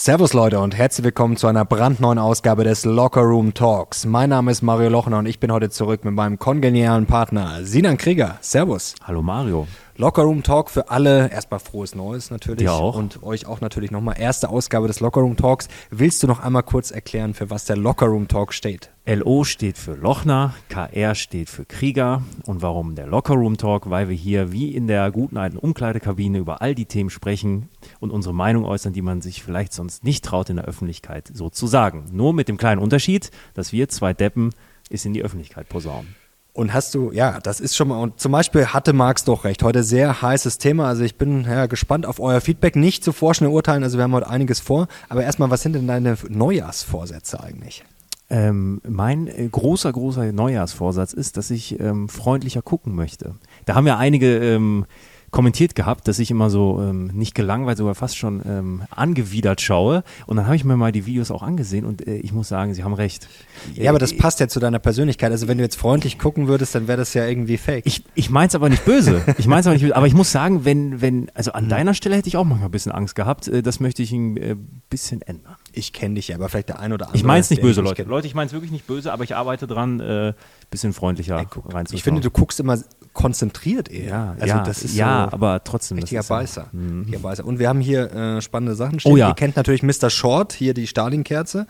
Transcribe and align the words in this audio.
Servus 0.00 0.32
Leute 0.32 0.60
und 0.60 0.76
herzlich 0.76 1.04
willkommen 1.04 1.36
zu 1.36 1.48
einer 1.48 1.64
brandneuen 1.64 2.20
Ausgabe 2.20 2.62
des 2.62 2.84
Locker 2.84 3.22
Room 3.22 3.52
Talks. 3.52 4.06
Mein 4.06 4.30
Name 4.30 4.52
ist 4.52 4.62
Mario 4.62 4.90
Lochner 4.90 5.18
und 5.18 5.26
ich 5.26 5.40
bin 5.40 5.50
heute 5.50 5.70
zurück 5.70 6.04
mit 6.04 6.14
meinem 6.14 6.38
kongenialen 6.38 7.06
Partner 7.06 7.64
Sinan 7.64 7.98
Krieger. 7.98 8.38
Servus. 8.40 8.94
Hallo 9.02 9.22
Mario. 9.22 9.66
Locker 10.00 10.22
Room 10.22 10.44
Talk 10.44 10.70
für 10.70 10.90
alle. 10.90 11.28
Erstmal 11.28 11.58
frohes 11.58 11.96
Neues 11.96 12.30
natürlich. 12.30 12.60
Dir 12.60 12.72
auch. 12.72 12.94
Und 12.94 13.20
euch 13.24 13.46
auch 13.46 13.60
natürlich 13.60 13.90
nochmal. 13.90 14.14
Erste 14.16 14.48
Ausgabe 14.48 14.86
des 14.86 15.00
Locker 15.00 15.22
Room 15.22 15.36
Talks. 15.36 15.66
Willst 15.90 16.22
du 16.22 16.28
noch 16.28 16.38
einmal 16.38 16.62
kurz 16.62 16.92
erklären, 16.92 17.34
für 17.34 17.50
was 17.50 17.64
der 17.64 17.76
Locker 17.76 18.06
Room 18.06 18.28
Talk 18.28 18.54
steht? 18.54 18.90
LO 19.06 19.42
steht 19.42 19.76
für 19.76 19.94
Lochner, 19.94 20.54
KR 20.68 21.16
steht 21.16 21.50
für 21.50 21.64
Krieger. 21.64 22.22
Und 22.46 22.62
warum 22.62 22.94
der 22.94 23.08
Locker 23.08 23.34
Room 23.34 23.56
Talk? 23.56 23.90
Weil 23.90 24.08
wir 24.08 24.14
hier 24.14 24.52
wie 24.52 24.72
in 24.72 24.86
der 24.86 25.10
guten 25.10 25.36
alten 25.36 25.56
Umkleidekabine 25.56 26.38
über 26.38 26.62
all 26.62 26.76
die 26.76 26.86
Themen 26.86 27.10
sprechen 27.10 27.68
und 27.98 28.12
unsere 28.12 28.36
Meinung 28.36 28.64
äußern, 28.64 28.92
die 28.92 29.02
man 29.02 29.20
sich 29.20 29.42
vielleicht 29.42 29.72
sonst 29.72 30.04
nicht 30.04 30.24
traut 30.24 30.48
in 30.48 30.56
der 30.56 30.66
Öffentlichkeit 30.66 31.28
so 31.34 31.50
zu 31.50 31.66
sagen. 31.66 32.04
Nur 32.12 32.34
mit 32.34 32.46
dem 32.46 32.56
kleinen 32.56 32.80
Unterschied, 32.80 33.32
dass 33.54 33.72
wir 33.72 33.88
zwei 33.88 34.14
Deppen 34.14 34.54
es 34.90 35.04
in 35.04 35.12
die 35.12 35.24
Öffentlichkeit 35.24 35.68
posaunen. 35.68 36.14
Und 36.58 36.74
hast 36.74 36.92
du, 36.96 37.12
ja, 37.12 37.38
das 37.40 37.60
ist 37.60 37.76
schon 37.76 37.86
mal, 37.86 38.00
und 38.02 38.18
zum 38.18 38.32
Beispiel 38.32 38.66
hatte 38.66 38.92
Marx 38.92 39.22
doch 39.22 39.44
recht. 39.44 39.62
Heute 39.62 39.84
sehr 39.84 40.22
heißes 40.22 40.58
Thema. 40.58 40.88
Also 40.88 41.04
ich 41.04 41.14
bin 41.14 41.44
ja, 41.44 41.66
gespannt 41.66 42.04
auf 42.04 42.18
euer 42.18 42.40
Feedback. 42.40 42.74
Nicht 42.74 43.04
zu 43.04 43.12
vorschnell 43.12 43.50
urteilen, 43.50 43.84
also 43.84 43.96
wir 43.96 44.02
haben 44.02 44.12
heute 44.12 44.28
einiges 44.28 44.58
vor. 44.58 44.88
Aber 45.08 45.22
erstmal, 45.22 45.50
was 45.50 45.62
sind 45.62 45.74
denn 45.74 45.86
deine 45.86 46.16
Neujahrsvorsätze 46.28 47.40
eigentlich? 47.40 47.84
Ähm, 48.28 48.80
mein 48.84 49.28
äh, 49.28 49.46
großer, 49.48 49.92
großer 49.92 50.32
Neujahrsvorsatz 50.32 51.12
ist, 51.12 51.36
dass 51.36 51.52
ich 51.52 51.78
ähm, 51.78 52.08
freundlicher 52.08 52.60
gucken 52.60 52.96
möchte. 52.96 53.36
Da 53.64 53.76
haben 53.76 53.86
ja 53.86 53.96
einige 53.96 54.38
ähm, 54.38 54.84
kommentiert 55.30 55.74
gehabt, 55.74 56.08
dass 56.08 56.18
ich 56.18 56.30
immer 56.30 56.50
so 56.50 56.80
ähm, 56.82 57.08
nicht 57.08 57.34
gelangweilt, 57.34 57.78
sogar 57.78 57.94
fast 57.94 58.16
schon 58.16 58.42
ähm, 58.46 58.82
angewidert 58.90 59.60
schaue. 59.60 60.02
Und 60.26 60.36
dann 60.36 60.46
habe 60.46 60.56
ich 60.56 60.64
mir 60.64 60.76
mal 60.76 60.92
die 60.92 61.06
Videos 61.06 61.30
auch 61.30 61.42
angesehen 61.42 61.84
und 61.84 62.06
äh, 62.06 62.16
ich 62.16 62.32
muss 62.32 62.48
sagen, 62.48 62.74
sie 62.74 62.84
haben 62.84 62.94
recht. 62.94 63.28
Ja, 63.74 63.90
aber 63.90 63.98
das 63.98 64.16
passt 64.16 64.40
ja 64.40 64.48
zu 64.48 64.60
deiner 64.60 64.78
Persönlichkeit. 64.78 65.30
Also 65.30 65.48
wenn 65.48 65.58
du 65.58 65.64
jetzt 65.64 65.76
freundlich 65.76 66.18
gucken 66.18 66.48
würdest, 66.48 66.74
dann 66.74 66.88
wäre 66.88 66.98
das 66.98 67.14
ja 67.14 67.26
irgendwie 67.26 67.58
fake. 67.58 67.84
Ich, 67.86 68.04
ich 68.14 68.30
meine 68.30 68.48
es 68.48 68.54
aber 68.54 68.68
nicht 68.68 68.84
böse. 68.84 69.22
Ich 69.38 69.46
meine 69.46 69.60
es 69.60 69.66
aber 69.66 69.74
nicht 69.74 69.82
böse. 69.82 69.96
Aber 69.96 70.06
ich 70.06 70.14
muss 70.14 70.32
sagen, 70.32 70.64
wenn, 70.64 71.00
wenn, 71.00 71.30
also 71.34 71.52
an 71.52 71.68
deiner 71.68 71.94
Stelle 71.94 72.16
hätte 72.16 72.28
ich 72.28 72.36
auch 72.36 72.44
manchmal 72.44 72.68
ein 72.68 72.72
bisschen 72.72 72.92
Angst 72.92 73.14
gehabt. 73.14 73.48
Äh, 73.48 73.62
Das 73.62 73.80
möchte 73.80 74.02
ich 74.02 74.12
ein 74.12 74.36
äh, 74.36 74.56
bisschen 74.88 75.22
ändern. 75.22 75.56
Ich 75.72 75.92
kenne 75.92 76.14
dich 76.14 76.28
ja, 76.28 76.36
aber 76.36 76.48
vielleicht 76.48 76.70
der 76.70 76.80
ein 76.80 76.92
oder 76.92 77.06
andere. 77.06 77.18
Ich 77.18 77.24
meine 77.24 77.40
es 77.40 77.50
nicht 77.50 77.62
böse, 77.62 77.82
Leute. 77.82 78.02
Leute, 78.04 78.26
ich 78.26 78.34
meine 78.34 78.46
es 78.46 78.52
wirklich 78.52 78.72
nicht 78.72 78.86
böse, 78.86 79.12
aber 79.12 79.24
ich 79.24 79.36
arbeite 79.36 79.66
dran, 79.66 80.00
äh, 80.00 80.32
bisschen 80.70 80.92
freundlicher 80.92 81.36
reinzuschauen. 81.36 81.86
Ich 81.92 82.02
finde, 82.02 82.20
du 82.20 82.30
guckst 82.30 82.60
immer 82.60 82.78
konzentriert 83.18 83.90
eher. 83.90 84.06
ja, 84.06 84.36
also 84.38 84.46
ja, 84.46 84.62
das 84.62 84.82
ist 84.84 84.94
ja, 84.94 85.26
so 85.28 85.34
aber 85.34 85.64
trotzdem. 85.64 85.96
das 85.96 86.04
richtiger 86.04 86.20
ist 86.20 86.28
ja- 86.28 86.36
Beißer. 86.36 86.66
Richtiger 86.72 87.18
Beißer. 87.18 87.44
Und 87.44 87.58
wir 87.58 87.68
haben 87.68 87.80
hier 87.80 88.12
äh, 88.12 88.40
spannende 88.40 88.76
Sachen 88.76 89.00
stehen. 89.00 89.10
Oh 89.10 89.16
ja. 89.16 89.30
Ihr 89.30 89.34
kennt 89.34 89.56
natürlich 89.56 89.82
Mr. 89.82 90.08
Short, 90.08 90.52
hier 90.52 90.72
die 90.72 90.86
Stalin-Kerze. 90.86 91.66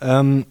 Ähm, 0.00 0.46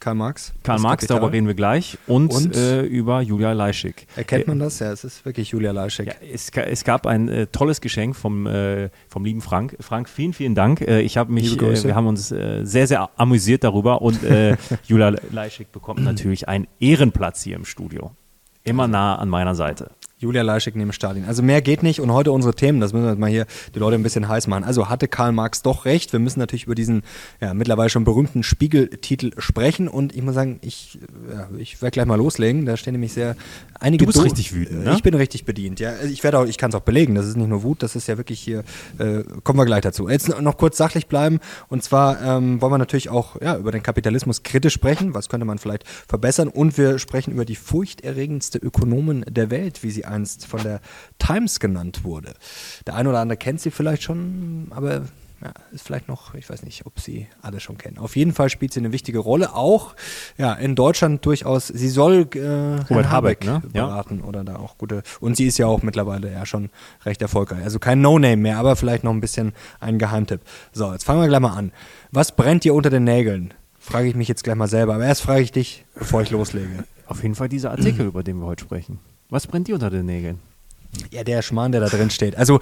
Karl 0.00 0.16
Marx. 0.16 0.52
Karl 0.64 0.80
Marx, 0.80 1.02
Kapital. 1.02 1.20
darüber 1.20 1.32
reden 1.32 1.46
wir 1.46 1.54
gleich. 1.54 1.98
Und, 2.08 2.32
Und? 2.34 2.56
Äh, 2.56 2.82
über 2.82 3.20
Julia 3.20 3.52
Leischig. 3.52 4.08
Erkennt 4.16 4.48
man 4.48 4.58
das? 4.58 4.80
Ja, 4.80 4.90
es 4.90 5.04
ist 5.04 5.24
wirklich 5.24 5.50
Julia 5.50 5.70
Leischek. 5.70 6.08
Ja, 6.08 6.14
es, 6.32 6.50
es 6.50 6.82
gab 6.82 7.06
ein 7.06 7.28
äh, 7.28 7.46
tolles 7.46 7.80
Geschenk 7.80 8.16
vom, 8.16 8.48
äh, 8.48 8.90
vom 9.08 9.24
lieben 9.24 9.40
Frank. 9.40 9.76
Frank, 9.78 10.08
vielen, 10.08 10.32
vielen 10.32 10.56
Dank. 10.56 10.80
Äh, 10.80 11.00
ich 11.02 11.16
habe 11.16 11.32
mich, 11.32 11.62
äh, 11.62 11.84
wir 11.84 11.94
haben 11.94 12.08
uns 12.08 12.32
äh, 12.32 12.64
sehr, 12.64 12.88
sehr 12.88 13.08
amüsiert 13.16 13.62
darüber 13.62 14.02
und 14.02 14.24
äh, 14.24 14.56
Julia 14.88 15.14
Leischig 15.30 15.68
bekommt 15.68 16.02
natürlich 16.02 16.48
einen 16.48 16.66
Ehrenplatz 16.80 17.44
hier 17.44 17.54
im 17.54 17.64
Studio. 17.64 18.10
Immer 18.66 18.88
nah 18.88 19.14
an 19.14 19.28
meiner 19.28 19.54
Seite. 19.54 19.92
Julia 20.18 20.40
Leischek 20.40 20.74
neben 20.76 20.94
Stalin. 20.94 21.26
Also 21.26 21.42
mehr 21.42 21.60
geht 21.60 21.82
nicht 21.82 22.00
und 22.00 22.10
heute 22.10 22.32
unsere 22.32 22.54
Themen, 22.54 22.80
das 22.80 22.94
müssen 22.94 23.04
wir 23.04 23.10
jetzt 23.10 23.18
mal 23.18 23.28
hier 23.28 23.44
die 23.74 23.78
Leute 23.78 23.96
ein 23.96 24.02
bisschen 24.02 24.28
heiß 24.28 24.46
machen. 24.46 24.64
Also 24.64 24.88
hatte 24.88 25.08
Karl 25.08 25.32
Marx 25.32 25.60
doch 25.60 25.84
recht, 25.84 26.12
wir 26.14 26.20
müssen 26.20 26.38
natürlich 26.38 26.64
über 26.64 26.74
diesen 26.74 27.02
ja, 27.38 27.52
mittlerweile 27.52 27.90
schon 27.90 28.04
berühmten 28.04 28.42
Spiegeltitel 28.42 29.32
sprechen 29.36 29.88
und 29.88 30.16
ich 30.16 30.22
muss 30.22 30.34
sagen, 30.34 30.58
ich, 30.62 30.98
ja, 31.30 31.48
ich 31.58 31.82
werde 31.82 31.90
gleich 31.92 32.06
mal 32.06 32.14
loslegen, 32.16 32.64
da 32.64 32.78
stehen 32.78 32.92
nämlich 32.92 33.12
sehr 33.12 33.36
einige 33.78 34.04
Du 34.04 34.06
bist 34.06 34.16
Do- 34.18 34.22
richtig 34.22 34.54
wütend, 34.54 34.84
ne? 34.84 34.94
Ich 34.94 35.02
bin 35.02 35.12
richtig 35.12 35.44
bedient, 35.44 35.80
ja. 35.80 35.92
Ich 36.10 36.24
werde 36.24 36.38
auch, 36.38 36.46
ich 36.46 36.56
kann 36.56 36.70
es 36.70 36.74
auch 36.76 36.80
belegen, 36.80 37.14
das 37.14 37.26
ist 37.26 37.36
nicht 37.36 37.48
nur 37.50 37.62
Wut, 37.62 37.82
das 37.82 37.94
ist 37.94 38.08
ja 38.08 38.16
wirklich 38.16 38.40
hier, 38.40 38.64
äh, 38.96 39.22
kommen 39.44 39.58
wir 39.58 39.66
gleich 39.66 39.82
dazu. 39.82 40.08
Jetzt 40.08 40.30
noch- 40.30 40.40
noch 40.40 40.56
kurz 40.56 40.78
sachlich 40.78 41.08
bleiben 41.08 41.40
und 41.68 41.82
zwar 41.82 42.22
ähm, 42.22 42.62
wollen 42.62 42.72
wir 42.72 42.78
natürlich 42.78 43.10
auch 43.10 43.38
ja, 43.42 43.58
über 43.58 43.70
den 43.70 43.82
Kapitalismus 43.82 44.42
kritisch 44.42 44.72
sprechen, 44.72 45.12
was 45.12 45.28
könnte 45.28 45.44
man 45.44 45.58
vielleicht 45.58 45.84
verbessern 45.86 46.48
und 46.48 46.78
wir 46.78 46.98
sprechen 46.98 47.32
über 47.32 47.44
die 47.44 47.56
furchterregendste 47.56 48.56
Ökonomin 48.56 49.26
der 49.28 49.50
Welt, 49.50 49.82
wie 49.82 49.90
sie 49.90 50.05
einst 50.06 50.46
von 50.46 50.62
der 50.62 50.80
Times 51.18 51.60
genannt 51.60 52.04
wurde. 52.04 52.34
Der 52.86 52.94
eine 52.94 53.08
oder 53.08 53.20
andere 53.20 53.36
kennt 53.36 53.60
sie 53.60 53.70
vielleicht 53.70 54.02
schon, 54.02 54.68
aber 54.70 55.02
ja, 55.42 55.52
ist 55.70 55.84
vielleicht 55.84 56.08
noch, 56.08 56.34
ich 56.34 56.48
weiß 56.48 56.62
nicht, 56.62 56.86
ob 56.86 56.98
sie 56.98 57.26
alle 57.42 57.60
schon 57.60 57.76
kennen. 57.76 57.98
Auf 57.98 58.16
jeden 58.16 58.32
Fall 58.32 58.48
spielt 58.48 58.72
sie 58.72 58.80
eine 58.80 58.92
wichtige 58.92 59.18
Rolle, 59.18 59.54
auch 59.54 59.94
ja, 60.38 60.54
in 60.54 60.74
Deutschland 60.74 61.24
durchaus. 61.26 61.68
Sie 61.68 61.88
soll 61.88 62.26
äh, 62.34 62.84
Herrn 62.88 63.10
Habeck, 63.10 63.44
ne? 63.44 63.62
Ja. 63.74 63.86
beraten 63.86 64.22
oder 64.22 64.44
da 64.44 64.56
auch 64.56 64.78
gute. 64.78 65.02
Und 65.20 65.36
sie 65.36 65.46
ist 65.46 65.58
ja 65.58 65.66
auch 65.66 65.82
mittlerweile 65.82 66.32
ja 66.32 66.46
schon 66.46 66.70
recht 67.04 67.20
erfolgreich. 67.20 67.62
Also 67.62 67.78
kein 67.78 68.00
No-Name 68.00 68.36
mehr, 68.36 68.56
aber 68.56 68.76
vielleicht 68.76 69.04
noch 69.04 69.12
ein 69.12 69.20
bisschen 69.20 69.52
ein 69.78 69.98
Geheimtipp. 69.98 70.40
So, 70.72 70.90
jetzt 70.92 71.04
fangen 71.04 71.20
wir 71.20 71.28
gleich 71.28 71.40
mal 71.40 71.54
an. 71.54 71.70
Was 72.12 72.34
brennt 72.34 72.64
dir 72.64 72.72
unter 72.72 72.88
den 72.88 73.04
Nägeln? 73.04 73.52
Frage 73.78 74.08
ich 74.08 74.14
mich 74.14 74.28
jetzt 74.28 74.42
gleich 74.42 74.56
mal 74.56 74.68
selber. 74.68 74.94
Aber 74.94 75.04
erst 75.04 75.20
frage 75.20 75.42
ich 75.42 75.52
dich, 75.52 75.84
bevor 75.94 76.22
ich 76.22 76.30
loslege. 76.30 76.84
Auf 77.06 77.22
jeden 77.22 77.34
Fall 77.34 77.48
dieser 77.50 77.72
Artikel, 77.72 78.06
über 78.06 78.22
den 78.22 78.38
wir 78.38 78.46
heute 78.46 78.64
sprechen. 78.64 79.00
Was 79.28 79.46
brennt 79.46 79.68
dir 79.68 79.74
unter 79.74 79.90
den 79.90 80.06
Nägeln? 80.06 80.38
Ja, 81.10 81.24
der 81.24 81.42
Schmarrn, 81.42 81.72
der 81.72 81.80
da 81.80 81.88
drin 81.88 82.10
steht. 82.10 82.36
Also 82.36 82.60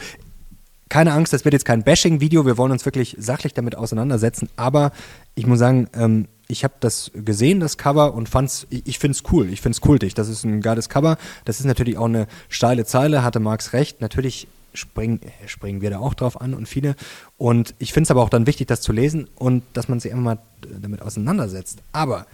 keine 0.89 1.13
Angst, 1.13 1.33
das 1.33 1.45
wird 1.45 1.53
jetzt 1.53 1.65
kein 1.65 1.83
Bashing-Video. 1.83 2.47
Wir 2.47 2.57
wollen 2.57 2.73
uns 2.73 2.85
wirklich 2.85 3.17
sachlich 3.19 3.55
damit 3.55 3.77
auseinandersetzen. 3.77 4.49
Aber 4.57 4.93
ich 5.35 5.47
muss 5.47 5.59
sagen, 5.59 5.89
ähm, 5.95 6.29
ich 6.47 6.63
habe 6.63 6.75
das 6.81 7.11
gesehen, 7.15 7.61
das 7.61 7.79
Cover, 7.79 8.15
und 8.15 8.29
fand's, 8.29 8.67
ich, 8.71 8.87
ich 8.87 8.99
finde 8.99 9.17
es 9.17 9.23
cool. 9.33 9.49
Ich 9.51 9.61
finde 9.61 9.77
es 9.77 9.81
kultig. 9.81 10.15
Das 10.15 10.29
ist 10.29 10.45
ein 10.45 10.61
geiles 10.61 10.89
Cover. 10.89 11.17
Das 11.45 11.61
ist 11.61 11.67
natürlich 11.67 11.99
auch 11.99 12.07
eine 12.07 12.27
steile 12.49 12.85
Zeile, 12.85 13.23
hatte 13.23 13.41
Marx 13.41 13.73
recht. 13.73 14.01
Natürlich 14.01 14.47
springen, 14.75 15.21
äh, 15.23 15.49
springen 15.49 15.81
wir 15.81 15.91
da 15.91 15.99
auch 15.99 16.15
drauf 16.15 16.41
an 16.41 16.55
und 16.55 16.69
viele. 16.69 16.97
Und 17.39 17.75
ich 17.79 17.93
finde 17.93 18.05
es 18.05 18.11
aber 18.11 18.23
auch 18.23 18.31
dann 18.31 18.47
wichtig, 18.47 18.69
das 18.69 18.81
zu 18.81 18.93
lesen 18.93 19.29
und 19.37 19.63
dass 19.73 19.89
man 19.89 20.01
sich 20.01 20.13
einfach 20.13 20.25
mal 20.25 20.39
damit 20.81 21.03
auseinandersetzt. 21.03 21.79
Aber 21.93 22.27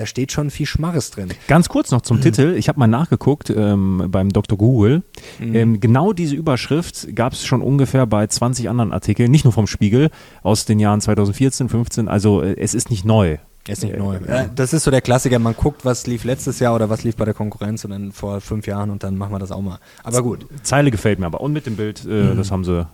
da 0.00 0.06
steht 0.06 0.32
schon 0.32 0.50
viel 0.50 0.66
Schmarres 0.66 1.10
drin. 1.10 1.28
Ganz 1.46 1.68
kurz 1.68 1.90
noch 1.90 2.00
zum 2.00 2.20
Titel. 2.22 2.54
Ich 2.56 2.68
habe 2.68 2.78
mal 2.78 2.86
nachgeguckt 2.86 3.50
ähm, 3.54 4.06
beim 4.08 4.30
Dr. 4.30 4.56
Google. 4.58 5.02
Ähm, 5.40 5.78
genau 5.80 6.12
diese 6.12 6.34
Überschrift 6.34 7.14
gab 7.14 7.34
es 7.34 7.44
schon 7.44 7.62
ungefähr 7.62 8.06
bei 8.06 8.26
20 8.26 8.68
anderen 8.68 8.92
Artikeln, 8.92 9.30
nicht 9.30 9.44
nur 9.44 9.52
vom 9.52 9.66
Spiegel, 9.66 10.10
aus 10.42 10.64
den 10.64 10.80
Jahren 10.80 11.00
2014, 11.00 11.68
15. 11.68 12.08
Also 12.08 12.42
äh, 12.42 12.56
es 12.58 12.74
ist 12.74 12.90
nicht 12.90 13.04
neu. 13.04 13.36
Ist 13.68 13.82
nicht 13.84 13.92
Äh, 13.94 13.98
neu. 13.98 14.18
Das 14.56 14.72
ist 14.72 14.84
so 14.84 14.90
der 14.90 15.02
Klassiker. 15.02 15.38
Man 15.38 15.54
guckt, 15.54 15.84
was 15.84 16.06
lief 16.06 16.24
letztes 16.24 16.58
Jahr 16.60 16.74
oder 16.74 16.88
was 16.88 17.04
lief 17.04 17.16
bei 17.16 17.26
der 17.26 17.34
Konkurrenz 17.34 17.84
und 17.84 17.90
dann 17.90 18.10
vor 18.10 18.40
fünf 18.40 18.66
Jahren 18.66 18.88
und 18.90 19.02
dann 19.04 19.16
machen 19.18 19.32
wir 19.32 19.38
das 19.38 19.52
auch 19.52 19.60
mal. 19.60 19.78
Aber 20.02 20.22
gut. 20.22 20.46
Zeile 20.62 20.90
gefällt 20.90 21.18
mir 21.18 21.26
aber. 21.26 21.40
Und 21.42 21.52
mit 21.52 21.66
dem 21.66 21.76
Bild, 21.76 22.04
äh, 22.06 22.34
das 22.34 22.50
haben 22.50 22.64
sie 22.64 22.72
Ja, 22.78 22.86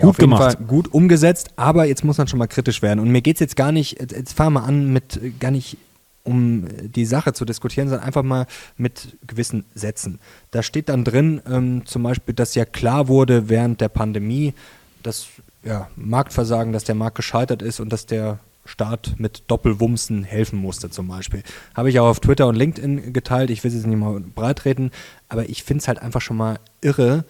gut 0.00 0.10
auf 0.10 0.18
jeden 0.18 0.30
gemacht. 0.32 0.56
Fall 0.56 0.66
gut 0.66 0.92
umgesetzt, 0.92 1.50
aber 1.56 1.84
jetzt 1.86 2.04
muss 2.04 2.18
man 2.18 2.26
schon 2.26 2.40
mal 2.40 2.48
kritisch 2.48 2.82
werden. 2.82 2.98
Und 2.98 3.10
mir 3.10 3.22
geht 3.22 3.36
es 3.36 3.40
jetzt 3.40 3.54
gar 3.56 3.70
nicht, 3.70 4.00
jetzt- 4.00 4.12
jetzt 4.12 4.32
fahren 4.32 4.54
wir 4.54 4.64
an 4.64 4.92
mit 4.92 5.16
äh, 5.22 5.30
gar 5.38 5.52
nicht 5.52 5.76
um 6.24 6.66
die 6.82 7.04
Sache 7.04 7.32
zu 7.32 7.44
diskutieren, 7.44 7.88
sondern 7.88 8.06
einfach 8.06 8.22
mal 8.22 8.46
mit 8.76 9.16
gewissen 9.26 9.64
Sätzen. 9.74 10.20
Da 10.50 10.62
steht 10.62 10.88
dann 10.88 11.04
drin, 11.04 11.42
ähm, 11.48 11.86
zum 11.86 12.02
Beispiel, 12.02 12.34
dass 12.34 12.54
ja 12.54 12.64
klar 12.64 13.08
wurde 13.08 13.48
während 13.48 13.80
der 13.80 13.88
Pandemie, 13.88 14.54
dass 15.02 15.26
ja, 15.64 15.88
Marktversagen, 15.96 16.72
dass 16.72 16.84
der 16.84 16.94
Markt 16.94 17.16
gescheitert 17.16 17.62
ist 17.62 17.80
und 17.80 17.92
dass 17.92 18.06
der 18.06 18.38
Staat 18.64 19.14
mit 19.18 19.44
Doppelwumsen 19.48 20.22
helfen 20.22 20.58
musste 20.58 20.88
zum 20.90 21.08
Beispiel. 21.08 21.42
Habe 21.74 21.90
ich 21.90 21.98
auch 21.98 22.06
auf 22.06 22.20
Twitter 22.20 22.46
und 22.46 22.54
LinkedIn 22.54 23.12
geteilt. 23.12 23.50
Ich 23.50 23.64
will 23.64 23.70
es 23.70 23.74
jetzt 23.76 23.86
nicht 23.86 23.98
mal 23.98 24.20
breit 24.20 24.58
treten, 24.58 24.92
aber 25.28 25.48
ich 25.48 25.64
finde 25.64 25.82
es 25.82 25.88
halt 25.88 26.00
einfach 26.00 26.20
schon 26.20 26.36
mal 26.36 26.60
irre, 26.80 27.24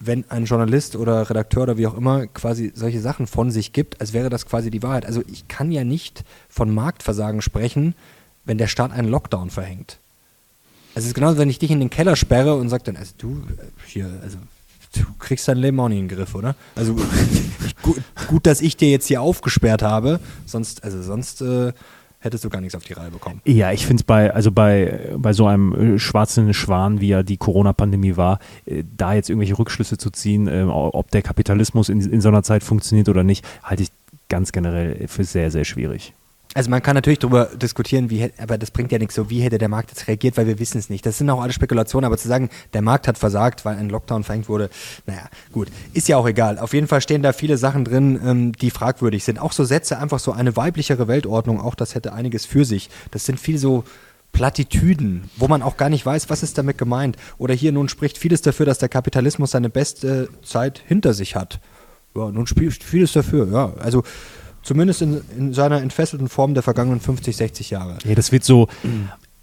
wenn 0.00 0.24
ein 0.30 0.44
Journalist 0.44 0.96
oder 0.96 1.28
Redakteur 1.28 1.64
oder 1.64 1.78
wie 1.78 1.86
auch 1.86 1.96
immer 1.96 2.26
quasi 2.26 2.72
solche 2.74 3.00
Sachen 3.00 3.26
von 3.26 3.50
sich 3.50 3.72
gibt, 3.72 4.00
als 4.00 4.12
wäre 4.12 4.28
das 4.28 4.46
quasi 4.46 4.70
die 4.70 4.82
Wahrheit. 4.82 5.06
Also 5.06 5.22
ich 5.30 5.48
kann 5.48 5.72
ja 5.72 5.84
nicht 5.84 6.24
von 6.48 6.72
Marktversagen 6.74 7.42
sprechen, 7.42 7.94
wenn 8.44 8.58
der 8.58 8.66
Staat 8.66 8.92
einen 8.92 9.08
Lockdown 9.08 9.50
verhängt. 9.50 9.98
Also 10.94 11.04
es 11.04 11.08
ist 11.08 11.14
genauso, 11.14 11.38
wenn 11.38 11.50
ich 11.50 11.58
dich 11.58 11.70
in 11.70 11.80
den 11.80 11.90
Keller 11.90 12.16
sperre 12.16 12.54
und 12.56 12.68
sage 12.68 12.84
dann, 12.84 12.96
also 12.96 13.12
du, 13.18 13.42
äh, 13.58 13.64
hier, 13.86 14.10
also 14.22 14.38
du 14.94 15.04
kriegst 15.18 15.46
dein 15.46 15.58
Leben 15.58 15.78
auch 15.80 15.88
nicht 15.88 15.98
in 15.98 16.08
den 16.08 16.16
Griff, 16.16 16.34
oder? 16.34 16.54
Also 16.74 16.96
gut, 17.82 18.02
gut, 18.28 18.46
dass 18.46 18.60
ich 18.60 18.76
dir 18.76 18.90
jetzt 18.90 19.06
hier 19.06 19.20
aufgesperrt 19.20 19.82
habe, 19.82 20.20
sonst, 20.46 20.84
also 20.84 21.02
sonst 21.02 21.42
äh, 21.42 21.72
hättest 22.26 22.44
du 22.44 22.50
gar 22.50 22.60
nichts 22.60 22.74
auf 22.74 22.84
die 22.84 22.92
Reihe 22.92 23.10
bekommen. 23.10 23.40
Ja, 23.44 23.72
ich 23.72 23.86
finde 23.86 24.02
es 24.02 24.04
bei, 24.04 24.32
also 24.32 24.52
bei, 24.52 25.10
bei 25.16 25.32
so 25.32 25.46
einem 25.46 25.94
äh, 25.94 25.98
schwarzen 25.98 26.52
Schwan, 26.54 27.00
wie 27.00 27.08
ja 27.08 27.22
die 27.22 27.36
Corona-Pandemie 27.36 28.16
war, 28.16 28.38
äh, 28.66 28.84
da 28.96 29.14
jetzt 29.14 29.30
irgendwelche 29.30 29.58
Rückschlüsse 29.58 29.96
zu 29.98 30.10
ziehen, 30.10 30.48
äh, 30.48 30.62
ob 30.62 31.10
der 31.10 31.22
Kapitalismus 31.22 31.88
in, 31.88 32.00
in 32.00 32.20
so 32.20 32.28
einer 32.28 32.42
Zeit 32.42 32.62
funktioniert 32.62 33.08
oder 33.08 33.22
nicht, 33.22 33.46
halte 33.62 33.82
ich 33.82 33.90
ganz 34.28 34.52
generell 34.52 35.08
für 35.08 35.24
sehr, 35.24 35.50
sehr 35.50 35.64
schwierig. 35.64 36.14
Also 36.56 36.70
man 36.70 36.82
kann 36.82 36.94
natürlich 36.94 37.18
darüber 37.18 37.50
diskutieren, 37.54 38.08
wie, 38.08 38.32
aber 38.38 38.56
das 38.56 38.70
bringt 38.70 38.90
ja 38.90 38.96
nichts 38.96 39.14
so, 39.14 39.28
wie 39.28 39.42
hätte 39.42 39.58
der 39.58 39.68
Markt 39.68 39.90
jetzt 39.90 40.08
reagiert, 40.08 40.38
weil 40.38 40.46
wir 40.46 40.58
wissen 40.58 40.78
es 40.78 40.88
nicht. 40.88 41.04
Das 41.04 41.18
sind 41.18 41.28
auch 41.28 41.42
alle 41.42 41.52
Spekulationen, 41.52 42.06
aber 42.06 42.16
zu 42.16 42.28
sagen, 42.28 42.48
der 42.72 42.80
Markt 42.80 43.08
hat 43.08 43.18
versagt, 43.18 43.66
weil 43.66 43.76
ein 43.76 43.90
Lockdown 43.90 44.24
verhängt 44.24 44.48
wurde, 44.48 44.70
naja, 45.04 45.28
gut, 45.52 45.68
ist 45.92 46.08
ja 46.08 46.16
auch 46.16 46.26
egal. 46.26 46.58
Auf 46.58 46.72
jeden 46.72 46.86
Fall 46.86 47.02
stehen 47.02 47.20
da 47.20 47.34
viele 47.34 47.58
Sachen 47.58 47.84
drin, 47.84 48.18
ähm, 48.24 48.52
die 48.52 48.70
fragwürdig 48.70 49.22
sind. 49.22 49.38
Auch 49.38 49.52
so 49.52 49.64
Sätze, 49.64 49.98
einfach 49.98 50.18
so 50.18 50.32
eine 50.32 50.56
weiblichere 50.56 51.08
Weltordnung, 51.08 51.60
auch 51.60 51.74
das 51.74 51.94
hätte 51.94 52.14
einiges 52.14 52.46
für 52.46 52.64
sich. 52.64 52.88
Das 53.10 53.26
sind 53.26 53.38
viel 53.38 53.58
so 53.58 53.84
Plattitüden, 54.32 55.28
wo 55.36 55.48
man 55.48 55.60
auch 55.60 55.76
gar 55.76 55.90
nicht 55.90 56.06
weiß, 56.06 56.30
was 56.30 56.42
ist 56.42 56.56
damit 56.56 56.78
gemeint. 56.78 57.18
Oder 57.36 57.52
hier 57.52 57.72
nun 57.72 57.90
spricht 57.90 58.16
vieles 58.16 58.40
dafür, 58.40 58.64
dass 58.64 58.78
der 58.78 58.88
Kapitalismus 58.88 59.50
seine 59.50 59.68
beste 59.68 60.30
Zeit 60.42 60.80
hinter 60.86 61.12
sich 61.12 61.36
hat. 61.36 61.60
Ja, 62.14 62.30
nun 62.30 62.46
spricht 62.46 62.82
vieles 62.82 63.12
dafür, 63.12 63.46
ja. 63.52 63.74
Also 63.78 64.04
Zumindest 64.66 65.00
in, 65.00 65.20
in 65.38 65.52
seiner 65.52 65.80
entfesselten 65.80 66.28
Form 66.28 66.54
der 66.54 66.64
vergangenen 66.64 66.98
50, 66.98 67.36
60 67.36 67.70
Jahre. 67.70 67.98
Ja, 68.04 68.16
das 68.16 68.32
wird 68.32 68.42
so, 68.42 68.66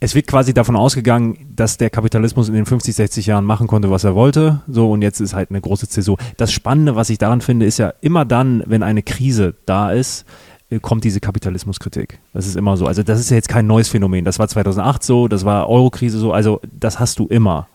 es 0.02 0.16
wird 0.16 0.28
quasi 0.28 0.54
davon 0.54 0.76
ausgegangen, 0.76 1.38
dass 1.56 1.78
der 1.78 1.90
Kapitalismus 1.90 2.50
in 2.50 2.56
den 2.56 2.66
50, 2.66 2.94
60 2.94 3.28
Jahren 3.28 3.46
machen 3.46 3.68
konnte, 3.68 3.90
was 3.90 4.04
er 4.04 4.16
wollte. 4.16 4.62
So, 4.68 4.92
und 4.92 5.02
jetzt 5.02 5.22
ist 5.22 5.34
halt 5.34 5.50
eine 5.50 5.62
große 5.62 5.88
Zäsur. 5.88 6.18
Das 6.36 6.52
Spannende, 6.52 6.98
was 6.98 7.10
ich 7.10 7.20
daran 7.20 7.40
finde, 7.40 7.66
ist 7.66 7.80
ja 7.80 7.94
immer 8.02 8.26
dann, 8.26 8.64
wenn 8.66 8.84
eine 8.84 9.02
Krise 9.02 9.56
da 9.66 9.94
ist, 9.94 10.26
äh, 10.70 10.80
kommt 10.80 11.06
diese 11.06 11.22
Kapitalismuskritik. 11.22 12.20
Das 12.34 12.46
ist 12.46 12.58
immer 12.58 12.76
so. 12.76 12.86
Also 12.86 13.02
das 13.02 13.22
ist 13.22 13.30
ja 13.30 13.38
jetzt 13.38 13.48
kein 13.48 13.66
neues 13.66 13.88
Phänomen. 13.88 14.26
Das 14.26 14.40
war 14.40 14.50
2008 14.50 15.04
so, 15.04 15.30
das 15.30 15.46
war 15.46 15.70
Eurokrise 15.70 16.20
so. 16.20 16.34
Also 16.34 16.60
das 16.70 17.00
hast 17.00 17.18
du 17.20 17.28
immer. 17.28 17.70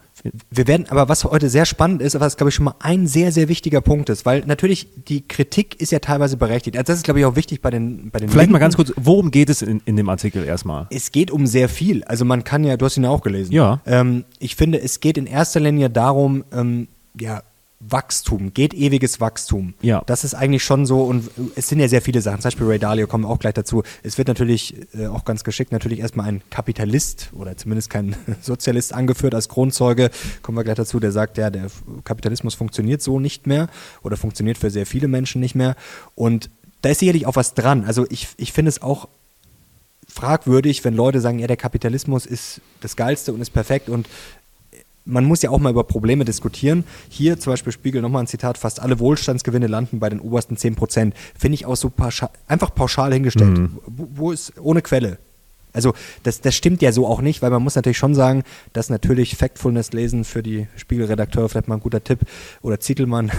Wir 0.51 0.67
werden, 0.67 0.87
aber 0.89 1.09
was 1.09 1.25
heute 1.25 1.49
sehr 1.49 1.65
spannend 1.65 2.03
ist, 2.03 2.19
was 2.19 2.37
glaube 2.37 2.49
ich 2.49 2.55
schon 2.55 2.65
mal 2.65 2.75
ein 2.81 3.07
sehr, 3.07 3.33
sehr 3.33 3.49
wichtiger 3.49 3.81
Punkt 3.81 4.09
ist, 4.11 4.27
weil 4.27 4.45
natürlich 4.47 4.89
die 5.09 5.27
Kritik 5.27 5.81
ist 5.81 5.93
ja 5.93 5.99
teilweise 5.99 6.37
berechtigt. 6.37 6.77
Also 6.77 6.87
das 6.93 6.99
ist 6.99 7.05
glaube 7.05 7.21
ich 7.21 7.27
auch 7.27 7.37
wichtig 7.37 7.61
bei 7.61 7.71
den, 7.71 8.11
bei 8.11 8.19
den 8.19 8.29
Vielleicht 8.29 8.47
Linken. 8.47 8.53
mal 8.53 8.59
ganz 8.59 8.77
kurz, 8.77 8.93
worum 8.97 9.31
geht 9.31 9.51
es 9.51 9.63
in, 9.63 9.81
in 9.85 9.97
dem 9.97 10.09
Artikel 10.09 10.45
erstmal? 10.45 10.87
Es 10.91 11.13
geht 11.13 11.31
um 11.31 11.47
sehr 11.47 11.69
viel. 11.69 12.05
Also 12.05 12.25
man 12.25 12.45
kann 12.45 12.65
ja, 12.65 12.77
du 12.77 12.85
hast 12.85 12.97
ihn 12.97 13.05
ja 13.05 13.11
auch 13.11 13.23
gelesen. 13.23 13.53
Ja. 13.53 13.81
Ähm, 13.87 14.25
ich 14.39 14.57
finde, 14.57 14.81
es 14.81 15.01
geht 15.01 15.19
in 15.19 15.27
erster 15.27 15.61
Linie 15.61 15.91
darum, 15.91 16.45
ähm, 16.53 16.89
ja, 17.19 17.43
Wachstum, 17.81 18.53
geht 18.55 18.75
ewiges 18.75 19.21
Wachstum. 19.21 19.75
Ja. 19.83 20.03
Das 20.07 20.25
ist 20.25 20.35
eigentlich 20.35 20.65
schon 20.65 20.85
so 20.85 21.03
und 21.05 21.31
es 21.55 21.69
sind 21.69 21.79
ja 21.79 21.87
sehr 21.87 22.03
viele 22.03 22.21
Sachen. 22.21 22.41
Zum 22.41 22.49
Beispiel 22.49 22.67
Ray 22.67 22.79
Dalio 22.81 23.07
kommen 23.07 23.25
wir 23.25 23.29
auch 23.29 23.39
gleich 23.39 23.55
dazu. 23.55 23.85
Es 24.03 24.19
wird 24.19 24.27
natürlich 24.27 24.75
äh, 24.95 25.07
auch 25.07 25.25
ganz 25.25 25.45
geschickt 25.45 25.71
natürlich 25.71 26.01
erstmal 26.01 26.27
ein 26.27 26.43
Kapitalist 26.51 27.31
oder 27.35 27.57
zumindest 27.57 27.89
kein 27.89 28.17
Sozialist 28.41 28.93
angeführt 28.93 29.35
als 29.35 29.49
Grundzeuge. 29.49 30.11
Kommen 30.43 30.59
wir 30.59 30.65
gleich 30.65 30.77
dazu, 30.77 30.99
der 30.99 31.13
sagt, 31.13 31.39
ja, 31.39 31.51
der 31.51 31.69
Kapitalismus 32.03 32.55
funktioniert 32.55 33.01
so 33.01 33.21
nicht 33.21 33.47
mehr 33.47 33.69
oder 34.03 34.17
funktioniert 34.17 34.59
für 34.59 34.71
sehr 34.71 34.87
viele 34.87 35.07
Menschen 35.07 35.41
nicht 35.41 35.55
mehr. 35.55 35.77
Und 36.17 36.51
da 36.83 36.91
ist 36.91 36.99
sicherlich 36.99 37.27
auch 37.27 37.37
was 37.37 37.55
dran. 37.55 37.85
Also 37.85 38.07
ich, 38.11 38.29
ich 38.39 38.53
finde 38.53 38.71
es 38.71 38.83
auch 38.83 39.09
fragwürdig, 40.09 40.85
wenn 40.85 40.95
Leute 40.95 41.21
sagen, 41.21 41.39
ja, 41.39 41.47
der 41.47 41.57
Kapitalismus 41.57 42.27
ist 42.27 42.61
das 42.81 42.97
Geilste 42.97 43.33
und 43.33 43.41
ist 43.41 43.51
perfekt 43.51 43.89
und 43.89 44.09
man 45.09 45.25
muss 45.25 45.43
ja 45.43 45.51
auch 45.51 45.59
mal 45.59 45.71
über 45.71 45.85
Probleme 45.85 46.25
diskutieren. 46.25 46.85
Hier 47.09 47.39
zum 47.39 47.53
Beispiel 47.53 47.73
Spiegel 47.73 48.03
nochmal 48.03 48.23
ein 48.23 48.27
Zitat, 48.27 48.59
fast 48.59 48.81
alle 48.81 49.01
Wohlstandsgewinne 49.01 49.67
landen 49.67 49.99
bei 49.99 50.11
den 50.11 50.21
obersten 50.21 50.57
10 50.57 50.77
Prozent. 50.77 51.15
Finde 51.37 51.55
ich 51.55 51.67
auch 51.67 51.77
so 51.77 51.91
pauschal, 51.91 52.31
einfach 52.47 52.75
pauschal 52.75 53.13
hingestellt. 53.13 53.59
Mhm. 53.59 53.79
Wo, 53.87 54.09
wo 54.15 54.33
ist 54.33 54.53
ohne 54.61 54.83
Quelle? 54.83 55.19
Also 55.73 55.95
das, 56.23 56.41
das 56.41 56.55
stimmt 56.55 56.83
ja 56.83 56.93
so 56.93 57.07
auch 57.07 57.21
nicht, 57.21 57.43
weil 57.43 57.51
man 57.51 57.63
muss 57.63 57.75
natürlich 57.75 57.99
schon 57.99 58.15
sagen, 58.15 58.43
dass 58.73 58.91
natürlich 58.91 59.37
Factfulness 59.37 59.93
lesen 59.93 60.25
für 60.25 60.43
die 60.43 60.67
Spiegelredakteure 60.77 61.49
vielleicht 61.49 61.69
mal 61.69 61.77
ein 61.77 61.81
guter 61.81 62.03
Tipp 62.05 62.21
oder 62.63 62.81
Zittelmann, 62.81 63.31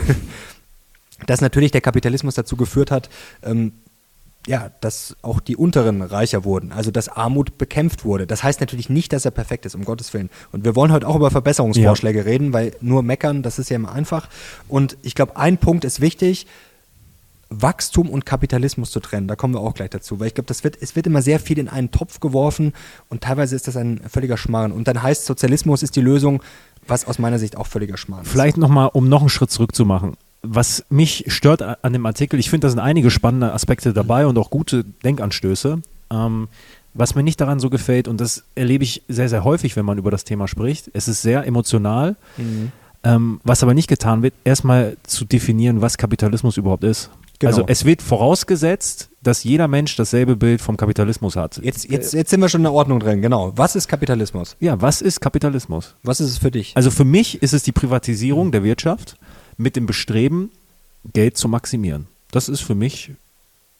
dass 1.28 1.42
natürlich 1.42 1.72
der 1.72 1.82
Kapitalismus 1.82 2.36
dazu 2.36 2.56
geführt 2.56 2.92
hat, 2.92 3.10
ähm, 3.44 3.74
ja, 4.50 4.72
dass 4.82 5.16
auch 5.22 5.40
die 5.40 5.56
Unteren 5.56 6.02
reicher 6.02 6.44
wurden, 6.44 6.72
also 6.72 6.90
dass 6.90 7.08
Armut 7.08 7.60
bekämpft 7.60 8.04
wurde. 8.04 8.26
Das 8.26 8.44
heißt 8.44 8.60
natürlich 8.62 8.90
nicht, 8.90 9.14
dass 9.14 9.24
er 9.24 9.30
perfekt 9.30 9.68
ist, 9.68 9.76
um 9.76 9.86
Gottes 9.86 10.12
Willen. 10.16 10.32
Und 10.52 10.66
wir 10.66 10.76
wollen 10.76 10.92
heute 10.92 11.08
auch 11.08 11.16
über 11.16 11.30
Verbesserungsvorschläge 11.30 12.20
ja. 12.20 12.26
reden, 12.26 12.52
weil 12.52 12.72
nur 12.82 13.04
meckern, 13.04 13.44
das 13.44 13.60
ist 13.60 13.70
ja 13.70 13.76
immer 13.76 13.92
einfach. 13.92 14.28
Und 14.68 14.98
ich 15.04 15.14
glaube, 15.14 15.38
ein 15.38 15.60
Punkt 15.60 15.86
ist 15.86 16.02
wichtig, 16.02 16.48
Wachstum 17.52 18.10
und 18.10 18.26
Kapitalismus 18.26 18.90
zu 18.90 19.00
trennen. 19.00 19.28
Da 19.28 19.36
kommen 19.36 19.54
wir 19.54 19.62
auch 19.62 19.76
gleich 19.76 19.92
dazu, 19.92 20.20
weil 20.20 20.28
ich 20.28 20.34
glaube, 20.34 20.48
das 20.48 20.64
wird, 20.64 20.80
es 20.82 20.96
wird 20.96 21.06
immer 21.06 21.22
sehr 21.22 21.40
viel 21.40 21.60
in 21.60 21.70
einen 21.70 21.92
Topf 21.92 22.20
geworfen 22.20 22.74
und 23.08 23.22
teilweise 23.22 23.56
ist 23.56 23.68
das 23.68 23.78
ein 23.78 24.02
völliger 24.10 24.38
Schmarrn. 24.38 24.72
Und 24.72 24.88
dann 24.88 25.04
heißt 25.04 25.26
Sozialismus 25.26 25.84
ist 25.84 25.96
die 25.96 26.02
Lösung, 26.02 26.42
was 26.88 27.06
aus 27.06 27.20
meiner 27.20 27.38
Sicht 27.38 27.56
auch 27.56 27.68
völliger 27.68 27.98
Schmarrn 27.98 28.24
ist. 28.24 28.32
Vielleicht 28.32 28.58
nochmal, 28.58 28.90
um 28.94 29.10
noch 29.10 29.22
einen 29.22 29.30
Schritt 29.30 29.52
zurückzumachen 29.52 30.18
was 30.42 30.86
mich 30.90 31.26
stört 31.28 31.62
an 31.62 31.94
dem 31.94 32.06
Artikel, 32.06 32.40
ich 32.40 32.50
finde, 32.50 32.66
da 32.66 32.70
sind 32.70 32.80
einige 32.80 33.12
spannende 33.12 33.54
Aspekte 33.54 33.94
dabei 33.94 34.26
und 34.26 34.38
auch 34.38 34.50
gute 34.50 34.86
Denkanstöße. 35.04 35.82
Ähm, 36.12 36.48
was 36.94 37.16
mir 37.16 37.24
nicht 37.24 37.40
daran 37.40 37.60
so 37.60 37.70
gefällt, 37.70 38.08
und 38.08 38.20
das 38.20 38.44
erlebe 38.56 38.84
ich 38.84 39.04
sehr, 39.08 39.30
sehr 39.30 39.44
häufig, 39.44 39.76
wenn 39.76 39.86
man 39.86 39.98
über 39.98 40.12
das 40.12 40.24
Thema 40.24 40.48
spricht, 40.48 40.90
es 40.94 41.08
ist 41.08 41.22
sehr 41.22 41.46
emotional. 41.46 42.16
Mhm. 42.38 42.72
Ähm, 43.02 43.40
was 43.44 43.64
aber 43.64 43.74
nicht 43.74 43.88
getan 43.88 44.24
wird, 44.24 44.34
erstmal 44.44 44.98
zu 45.04 45.24
definieren, 45.24 45.82
was 45.82 45.98
Kapitalismus 45.98 46.58
überhaupt 46.58 46.84
ist. 46.84 47.10
Genau. 47.40 47.52
Also 47.52 47.64
es 47.68 47.86
wird 47.86 48.02
vorausgesetzt, 48.02 49.10
dass 49.24 49.46
jeder 49.46 49.70
Mensch 49.70 49.96
dasselbe 49.96 50.36
Bild 50.36 50.60
vom 50.60 50.76
Kapitalismus 50.76 51.38
hat. 51.38 51.62
Jetzt, 51.64 51.90
jetzt, 51.90 52.14
jetzt 52.14 52.30
sind 52.30 52.42
wir 52.42 52.50
schon 52.50 52.60
in 52.60 52.64
der 52.66 52.74
Ordnung 52.74 53.00
drin, 53.00 53.22
genau. 53.22 53.54
Was 53.56 53.78
ist 53.78 53.88
Kapitalismus? 53.88 54.58
Ja, 54.60 54.82
was 54.82 55.02
ist 55.02 55.22
Kapitalismus? 55.22 55.96
Was 56.04 56.20
ist 56.20 56.32
es 56.32 56.38
für 56.40 56.52
dich? 56.52 56.74
Also 56.76 56.92
für 56.92 57.06
mich 57.06 57.42
ist 57.42 57.54
es 57.54 57.64
die 57.64 57.72
Privatisierung 57.72 58.52
der 58.52 58.66
Wirtschaft 58.66 59.16
mit 59.60 59.76
dem 59.76 59.86
Bestreben, 59.86 60.52
Geld 61.14 61.38
zu 61.38 61.48
maximieren. 61.48 62.08
Das 62.32 62.50
ist 62.50 62.62
für 62.62 62.76
mich 62.76 63.12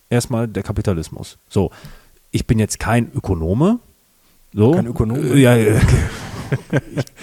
erstmal 0.10 0.48
der 0.48 0.62
Kapitalismus. 0.62 1.38
So, 1.50 1.72
ich 2.32 2.46
bin 2.46 2.60
jetzt 2.60 2.80
kein 2.80 3.12
Ökonome. 3.14 3.80
So. 4.54 4.72
Kein 4.72 4.88
Ökonome? 4.88 5.38
Ja, 5.38 5.56
ja. 5.56 5.80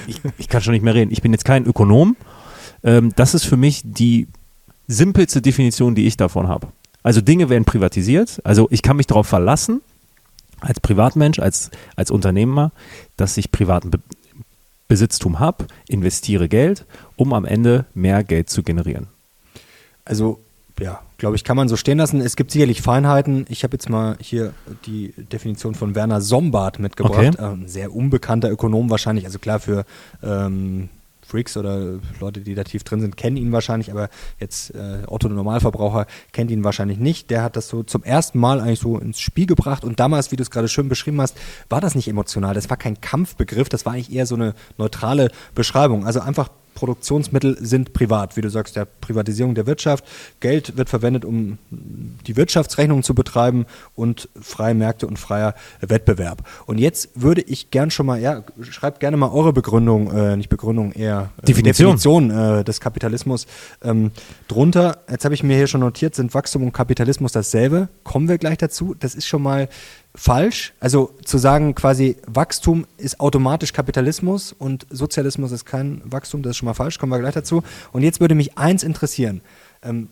ich, 0.07 0.17
ich, 0.17 0.21
ich, 0.39 0.49
kann 0.49 0.63
schon 0.63 0.73
nicht 0.73 0.83
mehr 0.83 0.95
reden. 0.95 1.13
Ich 1.13 1.23
bin 1.23 1.33
jetzt 1.33 1.45
kein 1.45 1.67
Ökonom. 1.67 2.17
Ähm, 2.83 3.13
das 3.15 3.35
ist 3.35 3.45
für 3.45 3.57
mich 3.57 3.83
die 3.85 4.27
simpelste 4.89 5.43
Definition, 5.43 5.95
die 5.95 6.07
ich 6.07 6.17
davon 6.17 6.49
habe. 6.49 6.69
Also 7.03 7.21
Dinge 7.21 7.49
werden 7.49 7.65
privatisiert. 7.65 8.41
Also 8.45 8.69
ich 8.71 8.83
kann 8.83 8.97
mich 8.97 9.07
darauf 9.07 9.27
verlassen, 9.27 9.83
als 10.61 10.81
Privatmensch, 10.81 11.39
als, 11.39 11.71
als 11.95 12.11
Unternehmer, 12.11 12.73
dass 13.17 13.37
ich 13.37 13.53
privaten 13.53 13.91
Besitztum 14.89 15.39
habe, 15.41 15.67
investiere 15.89 16.49
Geld, 16.49 16.87
um 17.17 17.33
am 17.33 17.45
Ende 17.45 17.87
mehr 17.95 18.25
Geld 18.25 18.51
zu 18.51 18.63
generieren. 18.63 19.09
Also 20.05 20.41
ja, 20.79 21.01
glaube 21.17 21.37
ich, 21.37 21.45
kann 21.45 21.57
man 21.57 21.69
so 21.69 21.77
stehen 21.77 21.99
lassen. 21.99 22.21
Es 22.21 22.37
gibt 22.37 22.51
sicherlich 22.51 22.83
Feinheiten. 22.83 23.47
Ich 23.49 23.65
habe 23.65 23.75
jetzt 23.75 23.89
mal 23.89 24.17
hier 24.21 24.53
die 24.85 25.15
Definition 25.17 25.75
von 25.75 25.95
Werner 25.95 26.21
Sombart 26.21 26.79
mitgebracht. 26.79 27.39
Okay. 27.39 27.43
Ein 27.43 27.67
sehr 27.67 27.95
unbekannter 27.95 28.51
Ökonom 28.51 28.91
wahrscheinlich. 28.91 29.25
Also 29.25 29.39
klar, 29.39 29.59
für 29.59 29.85
ähm, 30.23 30.91
Freaks 31.27 31.57
oder 31.57 31.99
Leute, 32.21 32.41
die 32.41 32.55
da 32.55 32.65
tief 32.65 32.85
drin 32.85 33.01
sind, 33.01 33.17
kennen 33.17 33.37
ihn 33.37 33.53
wahrscheinlich, 33.53 33.91
aber 33.91 34.09
jetzt 34.39 34.75
äh, 34.75 35.03
Otto 35.07 35.29
Normalverbraucher 35.29 36.07
kennt 36.33 36.51
ihn 36.51 36.65
wahrscheinlich 36.65 36.99
nicht. 36.99 37.31
Der 37.31 37.43
hat 37.43 37.57
das 37.57 37.69
so 37.69 37.83
zum 37.83 38.03
ersten 38.05 38.39
Mal 38.39 38.61
eigentlich 38.61 38.81
so 38.81 38.99
ins 38.99 39.21
Spiel 39.21 39.47
gebracht 39.47 39.85
und 39.85 39.99
damals, 39.99 40.31
wie 40.31 40.37
du 40.37 40.43
es 40.43 40.51
gerade 40.51 40.69
schön 40.69 40.89
beschrieben 40.89 41.21
hast, 41.21 41.37
war 41.69 41.81
das 41.81 41.95
nicht 41.95 42.09
emotional. 42.09 42.55
Das 42.55 42.71
war 42.71 42.77
kein 42.77 43.01
Kampfbegriff, 43.01 43.69
das 43.69 43.85
war 43.85 43.95
eigentlich 43.95 44.13
eher 44.13 44.27
so 44.27 44.37
eine 44.37 44.55
neutrale 44.79 45.31
Beschreibung. 45.55 46.07
Also 46.07 46.21
einfach 46.21 46.49
Produktionsmittel 46.77 47.57
sind 47.61 47.93
privat, 47.93 48.37
wie 48.37 48.43
du 48.43 48.51
sagst, 48.51 48.77
der 48.77 48.85
Privatisierung 48.85 49.57
der 49.57 49.67
Wirtschaft. 49.67 50.05
Geld 50.39 50.77
wird 50.77 50.89
verwendet, 50.89 51.25
um 51.25 51.59
die 51.71 52.37
Wirtschaftsrechnung 52.37 53.03
zu 53.03 53.15
betreiben 53.15 53.67
und 53.97 54.29
freie 54.41 54.75
Märkte 54.75 55.09
und 55.09 55.19
freier 55.19 55.55
Wettbewerb. 55.81 56.49
Und 56.67 56.79
jetzt 56.79 57.11
würde 57.15 57.41
ich 57.41 57.71
gern 57.73 57.91
schon 57.91 58.07
mal, 58.07 58.21
ja, 58.21 58.45
schreibt 58.61 59.01
gerne 59.01 59.17
mal 59.17 59.31
eure 59.31 59.53
Begründung, 59.53 60.13
äh, 60.13 60.37
nicht 60.37 60.51
Begründung, 60.51 60.93
eher 60.93 61.31
äh, 61.43 61.47
Definition, 61.47 61.97
Definition 61.97 62.31
äh, 62.31 62.63
des 62.63 62.81
Kapitalismus 62.81 63.47
ähm, 63.83 64.13
drunter. 64.47 64.99
Jetzt 65.11 65.25
habe 65.25 65.35
ich 65.35 65.43
mir 65.43 65.57
hier 65.57 65.67
schon 65.67 65.81
notiert, 65.81 66.15
sind 66.15 66.35
Wachstum 66.35 66.63
und 66.63 66.73
Kapitalismus 66.73 67.33
dasselbe. 67.33 67.89
Kommen 68.05 68.29
wir 68.29 68.39
gleich 68.39 68.59
dazu. 68.59 68.95
Das 68.99 69.15
ist 69.15 69.27
schon 69.27 69.43
mal 69.43 69.69
falsch. 70.17 70.73
Also 70.81 71.13
zu 71.25 71.39
sagen, 71.39 71.75
quasi 71.75 72.17
Wachstum 72.27 72.87
ist 72.97 73.21
automatisch 73.21 73.73
Kapitalismus 73.73 74.53
und 74.53 74.87
Sozialismus 74.91 75.53
ist 75.53 75.67
kein 75.67 76.01
Wachstum, 76.05 76.43
das 76.43 76.51
ist 76.51 76.57
schon 76.57 76.67
mal 76.67 76.75
falsch, 76.75 76.99
kommen 76.99 77.13
wir 77.13 77.21
gleich 77.21 77.35
dazu. 77.35 77.63
Und 77.93 78.03
jetzt 78.03 78.21
würde 78.21 78.35
mich 78.35 78.59
eins 78.59 78.83
interessieren. 78.83 79.43
Ähm, 79.83 80.09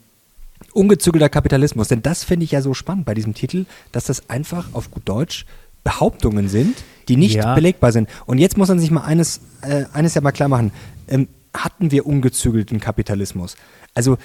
ungezügelter 0.72 1.28
Kapitalismus, 1.28 1.88
denn 1.88 2.02
das 2.02 2.22
finde 2.22 2.44
ich 2.44 2.52
ja 2.52 2.62
so 2.62 2.74
spannend 2.74 3.06
bei 3.06 3.14
diesem 3.14 3.34
Titel, 3.34 3.64
dass 3.92 4.04
das 4.04 4.28
einfach 4.28 4.68
auf 4.72 4.90
gut 4.90 5.08
Deutsch 5.08 5.46
Behauptungen 5.82 6.48
sind, 6.48 6.76
die 7.08 7.16
nicht 7.16 7.34
ja. 7.34 7.54
belegbar 7.54 7.92
sind. 7.92 8.08
Und 8.26 8.38
jetzt 8.38 8.56
muss 8.56 8.68
man 8.68 8.78
sich 8.78 8.90
mal 8.90 9.02
eines, 9.02 9.40
äh, 9.62 9.84
eines 9.92 10.14
ja 10.14 10.20
mal 10.20 10.32
klar 10.32 10.48
machen. 10.48 10.72
Ähm, 11.08 11.28
hatten 11.52 11.90
wir 11.90 12.06
ungezügelten 12.06 12.80
Kapitalismus? 12.80 13.56
Also 13.94 14.16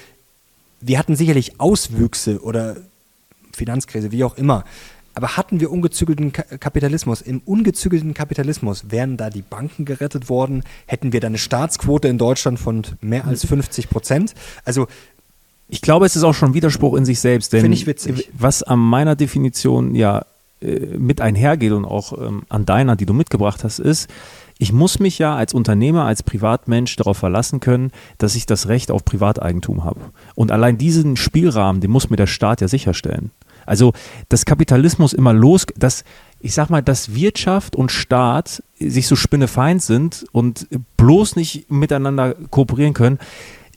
wir 0.80 0.98
hatten 0.98 1.16
sicherlich 1.16 1.60
Auswüchse 1.60 2.42
oder 2.42 2.76
Finanzkrise, 3.52 4.12
wie 4.12 4.24
auch 4.24 4.36
immer. 4.36 4.64
Aber 5.14 5.36
hatten 5.36 5.60
wir 5.60 5.70
ungezügelten 5.70 6.32
Kapitalismus? 6.32 7.20
Im 7.20 7.40
ungezügelten 7.44 8.14
Kapitalismus 8.14 8.90
wären 8.90 9.16
da 9.16 9.30
die 9.30 9.42
Banken 9.42 9.84
gerettet 9.84 10.28
worden? 10.28 10.62
Hätten 10.86 11.12
wir 11.12 11.20
da 11.20 11.26
eine 11.26 11.38
Staatsquote 11.38 12.08
in 12.08 12.18
Deutschland 12.18 12.58
von 12.58 12.82
mehr 13.00 13.26
als 13.26 13.44
50 13.44 13.90
Prozent? 13.90 14.34
Also 14.64 14.86
ich 15.68 15.82
glaube, 15.82 16.06
es 16.06 16.16
ist 16.16 16.24
auch 16.24 16.34
schon 16.34 16.54
Widerspruch 16.54 16.96
in 16.96 17.04
sich 17.04 17.20
selbst. 17.20 17.52
Finde 17.52 17.72
ich 17.74 17.86
witzig. 17.86 18.28
Was 18.36 18.62
an 18.62 18.78
meiner 18.78 19.14
Definition 19.14 19.94
ja 19.94 20.24
äh, 20.60 20.96
mit 20.98 21.20
einhergeht 21.20 21.72
und 21.72 21.84
auch 21.84 22.12
ähm, 22.20 22.42
an 22.48 22.66
deiner, 22.66 22.96
die 22.96 23.06
du 23.06 23.14
mitgebracht 23.14 23.64
hast, 23.64 23.78
ist, 23.78 24.10
ich 24.58 24.74
muss 24.74 24.98
mich 24.98 25.18
ja 25.18 25.36
als 25.36 25.54
Unternehmer, 25.54 26.04
als 26.04 26.22
Privatmensch 26.22 26.94
darauf 26.96 27.16
verlassen 27.16 27.60
können, 27.60 27.92
dass 28.18 28.34
ich 28.34 28.44
das 28.44 28.68
Recht 28.68 28.90
auf 28.90 29.06
Privateigentum 29.06 29.84
habe. 29.84 30.00
Und 30.34 30.52
allein 30.52 30.76
diesen 30.76 31.16
Spielrahmen, 31.16 31.80
den 31.80 31.90
muss 31.90 32.10
mir 32.10 32.16
der 32.16 32.26
Staat 32.26 32.60
ja 32.60 32.68
sicherstellen. 32.68 33.30
Also, 33.70 33.92
dass 34.28 34.44
Kapitalismus 34.46 35.12
immer 35.12 35.32
los, 35.32 35.64
dass, 35.76 36.02
ich 36.40 36.54
sag 36.54 36.70
mal, 36.70 36.82
dass 36.82 37.14
Wirtschaft 37.14 37.76
und 37.76 37.92
Staat 37.92 38.64
sich 38.80 39.06
so 39.06 39.14
spinnefeind 39.14 39.80
sind 39.80 40.26
und 40.32 40.66
bloß 40.96 41.36
nicht 41.36 41.70
miteinander 41.70 42.34
kooperieren 42.50 42.94
können, 42.94 43.20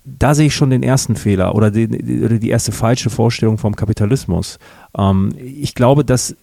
da 0.03 0.33
sehe 0.33 0.47
ich 0.47 0.55
schon 0.55 0.71
den 0.71 0.81
ersten 0.81 1.15
Fehler 1.15 1.53
oder 1.53 1.69
die, 1.69 1.87
die 1.87 2.49
erste 2.49 2.71
falsche 2.71 3.11
Vorstellung 3.11 3.59
vom 3.59 3.75
Kapitalismus. 3.75 4.57
Ähm, 4.97 5.35
ich 5.37 5.75
glaube, 5.75 6.03
dass 6.03 6.35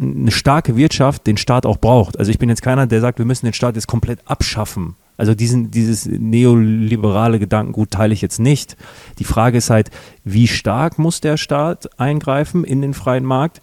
eine 0.00 0.30
starke 0.30 0.74
Wirtschaft 0.74 1.26
den 1.26 1.36
Staat 1.36 1.66
auch 1.66 1.76
braucht. 1.76 2.18
Also 2.18 2.30
ich 2.30 2.38
bin 2.38 2.48
jetzt 2.48 2.62
keiner, 2.62 2.86
der 2.86 3.02
sagt, 3.02 3.18
wir 3.18 3.26
müssen 3.26 3.44
den 3.44 3.52
Staat 3.52 3.74
jetzt 3.74 3.88
komplett 3.88 4.20
abschaffen. 4.24 4.96
Also 5.20 5.34
diesen, 5.34 5.70
dieses 5.70 6.06
neoliberale 6.06 7.38
Gedankengut 7.38 7.90
teile 7.90 8.14
ich 8.14 8.22
jetzt 8.22 8.40
nicht. 8.40 8.78
Die 9.18 9.24
Frage 9.24 9.58
ist 9.58 9.68
halt, 9.68 9.90
wie 10.24 10.48
stark 10.48 10.98
muss 10.98 11.20
der 11.20 11.36
Staat 11.36 12.00
eingreifen 12.00 12.64
in 12.64 12.80
den 12.80 12.94
freien 12.94 13.26
Markt? 13.26 13.60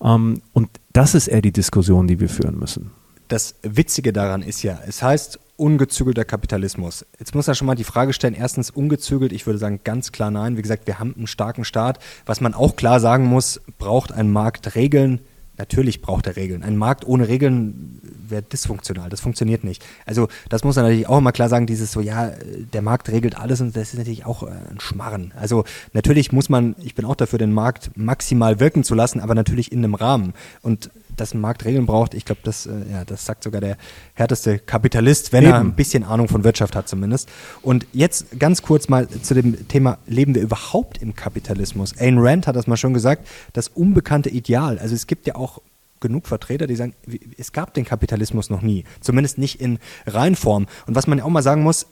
Ähm, 0.00 0.42
und 0.52 0.68
das 0.92 1.16
ist 1.16 1.26
eher 1.26 1.42
die 1.42 1.50
Diskussion, 1.50 2.06
die 2.06 2.20
wir 2.20 2.28
führen 2.28 2.56
müssen. 2.56 2.92
Das 3.26 3.56
Witzige 3.62 4.12
daran 4.12 4.42
ist 4.42 4.62
ja, 4.62 4.78
es 4.86 5.02
heißt 5.02 5.40
ungezügelter 5.56 6.24
Kapitalismus. 6.24 7.04
Jetzt 7.18 7.34
muss 7.34 7.48
er 7.48 7.56
schon 7.56 7.66
mal 7.66 7.74
die 7.74 7.82
Frage 7.82 8.12
stellen, 8.12 8.34
erstens 8.34 8.70
ungezügelt, 8.70 9.32
ich 9.32 9.44
würde 9.44 9.58
sagen 9.58 9.80
ganz 9.82 10.12
klar 10.12 10.30
nein. 10.30 10.56
Wie 10.56 10.62
gesagt, 10.62 10.86
wir 10.86 11.00
haben 11.00 11.16
einen 11.16 11.26
starken 11.26 11.64
Staat. 11.64 11.98
Was 12.26 12.40
man 12.40 12.54
auch 12.54 12.76
klar 12.76 13.00
sagen 13.00 13.24
muss, 13.24 13.60
braucht 13.78 14.12
ein 14.12 14.30
Markt 14.30 14.76
Regeln, 14.76 15.18
Natürlich 15.58 16.02
braucht 16.02 16.26
er 16.26 16.36
Regeln. 16.36 16.62
Ein 16.62 16.76
Markt 16.76 17.06
ohne 17.06 17.28
Regeln 17.28 18.00
wäre 18.28 18.42
dysfunktional. 18.42 19.08
Das 19.08 19.20
funktioniert 19.20 19.64
nicht. 19.64 19.84
Also 20.04 20.28
das 20.48 20.64
muss 20.64 20.76
man 20.76 20.84
natürlich 20.84 21.08
auch 21.08 21.18
immer 21.18 21.32
klar 21.32 21.48
sagen, 21.48 21.66
dieses 21.66 21.92
so, 21.92 22.00
ja, 22.00 22.32
der 22.72 22.82
Markt 22.82 23.10
regelt 23.10 23.36
alles 23.36 23.60
und 23.60 23.76
das 23.76 23.92
ist 23.92 23.98
natürlich 23.98 24.26
auch 24.26 24.42
äh, 24.42 24.50
ein 24.70 24.80
Schmarren. 24.80 25.32
Also 25.36 25.64
natürlich 25.92 26.32
muss 26.32 26.48
man, 26.48 26.74
ich 26.82 26.94
bin 26.94 27.04
auch 27.04 27.14
dafür, 27.14 27.38
den 27.38 27.52
Markt 27.52 27.90
maximal 27.96 28.60
wirken 28.60 28.84
zu 28.84 28.94
lassen, 28.94 29.20
aber 29.20 29.34
natürlich 29.34 29.72
in 29.72 29.78
einem 29.78 29.94
Rahmen. 29.94 30.34
Und 30.62 30.90
dass 31.16 31.34
ein 31.34 31.40
Markt 31.40 31.64
Regeln 31.64 31.86
braucht, 31.86 32.14
ich 32.14 32.24
glaube, 32.24 32.40
das, 32.44 32.66
äh, 32.66 32.72
ja, 32.90 33.04
das 33.04 33.24
sagt 33.24 33.44
sogar 33.44 33.60
der 33.60 33.76
härteste 34.14 34.58
Kapitalist, 34.58 35.32
wenn 35.32 35.44
Eben. 35.44 35.52
er 35.52 35.60
ein 35.60 35.74
bisschen 35.74 36.04
Ahnung 36.04 36.28
von 36.28 36.44
Wirtschaft 36.44 36.76
hat 36.76 36.88
zumindest. 36.88 37.28
Und 37.62 37.86
jetzt 37.92 38.38
ganz 38.38 38.62
kurz 38.62 38.88
mal 38.88 39.08
zu 39.08 39.34
dem 39.34 39.68
Thema, 39.68 39.98
leben 40.06 40.34
wir 40.34 40.42
überhaupt 40.42 41.02
im 41.02 41.14
Kapitalismus? 41.14 41.94
Ayn 41.98 42.18
Rand 42.18 42.46
hat 42.46 42.56
das 42.56 42.66
mal 42.66 42.76
schon 42.76 42.94
gesagt, 42.94 43.26
das 43.52 43.68
unbekannte 43.68 44.30
Ideal. 44.30 44.78
Also 44.78 44.94
es 44.94 45.06
gibt 45.06 45.26
ja 45.26 45.34
auch 45.36 45.60
genug 46.00 46.26
Vertreter, 46.26 46.66
die 46.66 46.76
sagen, 46.76 46.94
es 47.38 47.52
gab 47.52 47.74
den 47.74 47.84
Kapitalismus 47.84 48.50
noch 48.50 48.62
nie, 48.62 48.84
zumindest 49.00 49.38
nicht 49.38 49.60
in 49.60 49.78
Reinform. 50.06 50.66
Und 50.86 50.94
was 50.94 51.06
man 51.06 51.18
ja 51.18 51.24
auch 51.24 51.30
mal 51.30 51.42
sagen 51.42 51.62
muss, 51.62 51.86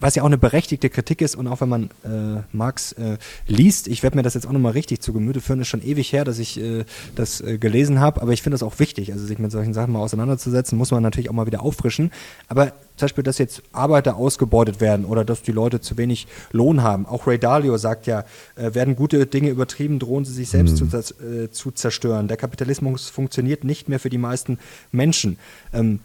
was 0.00 0.16
ja 0.16 0.22
auch 0.22 0.26
eine 0.26 0.38
berechtigte 0.38 0.90
Kritik 0.90 1.22
ist 1.22 1.36
und 1.36 1.46
auch 1.46 1.60
wenn 1.60 1.68
man 1.68 1.84
äh, 2.04 2.42
Marx 2.52 2.92
äh, 2.92 3.16
liest, 3.46 3.86
ich 3.86 4.02
werde 4.02 4.16
mir 4.16 4.22
das 4.22 4.34
jetzt 4.34 4.46
auch 4.46 4.52
nochmal 4.52 4.72
richtig 4.72 5.00
zu 5.00 5.12
Gemüte 5.12 5.40
führen, 5.40 5.60
ist 5.60 5.68
schon 5.68 5.84
ewig 5.84 6.12
her, 6.12 6.24
dass 6.24 6.38
ich 6.38 6.60
äh, 6.60 6.84
das 7.14 7.40
äh, 7.40 7.58
gelesen 7.58 8.00
habe, 8.00 8.20
aber 8.20 8.32
ich 8.32 8.42
finde 8.42 8.54
das 8.54 8.62
auch 8.62 8.78
wichtig, 8.80 9.12
also 9.12 9.24
sich 9.24 9.38
mit 9.38 9.52
solchen 9.52 9.72
Sachen 9.72 9.92
mal 9.92 10.00
auseinanderzusetzen, 10.00 10.76
muss 10.76 10.90
man 10.90 11.02
natürlich 11.02 11.30
auch 11.30 11.34
mal 11.34 11.46
wieder 11.46 11.62
auffrischen. 11.62 12.10
Aber 12.48 12.72
zum 12.96 13.06
Beispiel, 13.06 13.24
dass 13.24 13.38
jetzt 13.38 13.62
Arbeiter 13.72 14.16
ausgebeutet 14.16 14.80
werden 14.80 15.04
oder 15.04 15.24
dass 15.24 15.42
die 15.42 15.52
Leute 15.52 15.80
zu 15.80 15.96
wenig 15.96 16.26
Lohn 16.52 16.82
haben. 16.82 17.06
Auch 17.06 17.26
Ray 17.26 17.38
Dalio 17.38 17.76
sagt 17.76 18.06
ja, 18.06 18.24
äh, 18.56 18.74
werden 18.74 18.96
gute 18.96 19.26
Dinge 19.26 19.50
übertrieben, 19.50 19.98
drohen 19.98 20.24
sie 20.24 20.32
sich 20.32 20.48
selbst 20.48 20.80
mhm. 20.80 20.90
zu, 20.90 20.96
äh, 20.98 21.50
zu, 21.50 21.70
zerstören. 21.70 22.28
Der 22.28 22.36
Kapitalismus 22.36 23.10
funktioniert 23.10 23.64
nicht 23.64 23.88
mehr 23.88 24.00
für 24.00 24.10
die 24.10 24.18
meisten 24.18 24.58
Menschen. 24.92 25.38
Ähm, 25.72 26.00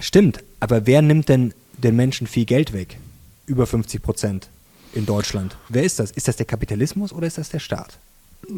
stimmt, 0.00 0.42
aber 0.58 0.86
wer 0.86 1.02
nimmt 1.02 1.28
denn 1.28 1.54
den 1.78 1.96
Menschen 1.96 2.26
viel 2.26 2.44
Geld 2.44 2.72
weg? 2.72 2.98
Über 3.46 3.66
50 3.66 4.02
Prozent 4.02 4.48
in 4.92 5.06
Deutschland. 5.06 5.56
Wer 5.68 5.84
ist 5.84 5.98
das? 5.98 6.10
Ist 6.10 6.28
das 6.28 6.36
der 6.36 6.46
Kapitalismus 6.46 7.12
oder 7.12 7.26
ist 7.26 7.38
das 7.38 7.48
der 7.48 7.58
Staat? 7.58 7.98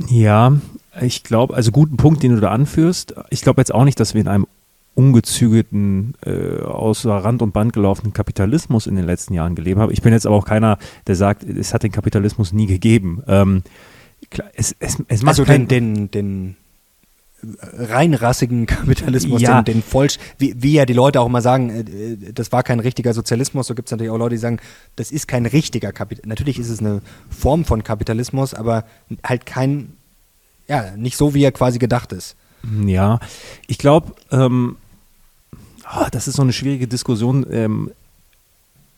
Ja, 0.09 0.52
ich 1.00 1.23
glaube, 1.23 1.54
also 1.54 1.73
guten 1.73 1.97
Punkt, 1.97 2.23
den 2.23 2.35
du 2.35 2.40
da 2.40 2.50
anführst. 2.50 3.14
Ich 3.30 3.42
glaube 3.42 3.61
jetzt 3.61 3.75
auch 3.75 3.85
nicht, 3.85 3.99
dass 4.00 4.14
wir 4.14 4.21
in 4.21 4.28
einem 4.28 4.47
ungezügelten, 4.95 6.14
äh, 6.26 6.61
außer 6.61 7.11
Rand 7.11 7.40
und 7.40 7.52
Band 7.52 7.73
gelaufenen 7.73 8.12
Kapitalismus 8.12 8.87
in 8.88 8.97
den 8.97 9.07
letzten 9.07 9.33
Jahren 9.33 9.54
gelebt 9.54 9.78
haben. 9.78 9.92
Ich 9.92 10.02
bin 10.02 10.12
jetzt 10.12 10.26
aber 10.26 10.35
auch 10.35 10.45
keiner, 10.45 10.78
der 11.07 11.14
sagt, 11.14 11.45
es 11.45 11.73
hat 11.73 11.85
den 11.85 11.92
Kapitalismus 11.92 12.52
nie 12.52 12.66
gegeben. 12.66 13.23
Ähm, 13.28 13.62
klar, 14.30 14.50
es, 14.54 14.75
es, 14.80 14.99
es 15.07 15.23
macht 15.23 15.38
also 15.38 15.45
den, 15.45 15.68
den, 15.68 16.11
den 16.11 16.57
reinrassigen 17.42 18.66
Kapitalismus, 18.66 19.42
ja. 19.42 19.62
den, 19.62 19.76
den 19.76 19.83
Vollsch 19.83 20.18
wie, 20.38 20.54
wie 20.61 20.73
ja 20.73 20.87
die 20.87 20.92
Leute 20.92 21.21
auch 21.21 21.26
immer 21.26 21.42
sagen, 21.42 21.71
äh, 21.71 22.33
das 22.33 22.50
war 22.52 22.62
kein 22.62 22.80
richtiger 22.80 23.14
Sozialismus, 23.14 23.66
so 23.66 23.75
gibt 23.75 23.88
es 23.88 23.92
natürlich 23.92 24.11
auch 24.11 24.18
Leute, 24.18 24.35
die 24.35 24.40
sagen, 24.40 24.59
das 24.97 25.12
ist 25.12 25.28
kein 25.28 25.47
richtiger 25.47 25.92
Kapitalismus. 25.92 26.28
Natürlich 26.28 26.59
ist 26.59 26.68
es 26.68 26.80
eine 26.80 27.00
Form 27.30 27.64
von 27.64 27.85
Kapitalismus, 27.85 28.54
aber 28.54 28.85
halt 29.25 29.47
kein, 29.47 29.92
ja, 30.66 30.97
nicht 30.97 31.16
so, 31.16 31.35
wie 31.35 31.45
er 31.45 31.52
quasi 31.52 31.78
gedacht 31.78 32.12
ist. 32.12 32.37
Ja, 32.85 33.21
ich 33.68 33.78
glaube, 33.78 34.14
ähm, 34.33 34.76
oh, 35.97 36.07
das 36.11 36.26
ist 36.26 36.37
so 36.37 36.42
eine 36.42 36.52
schwierige 36.52 36.88
Diskussion, 36.88 37.47
ähm, 37.50 37.90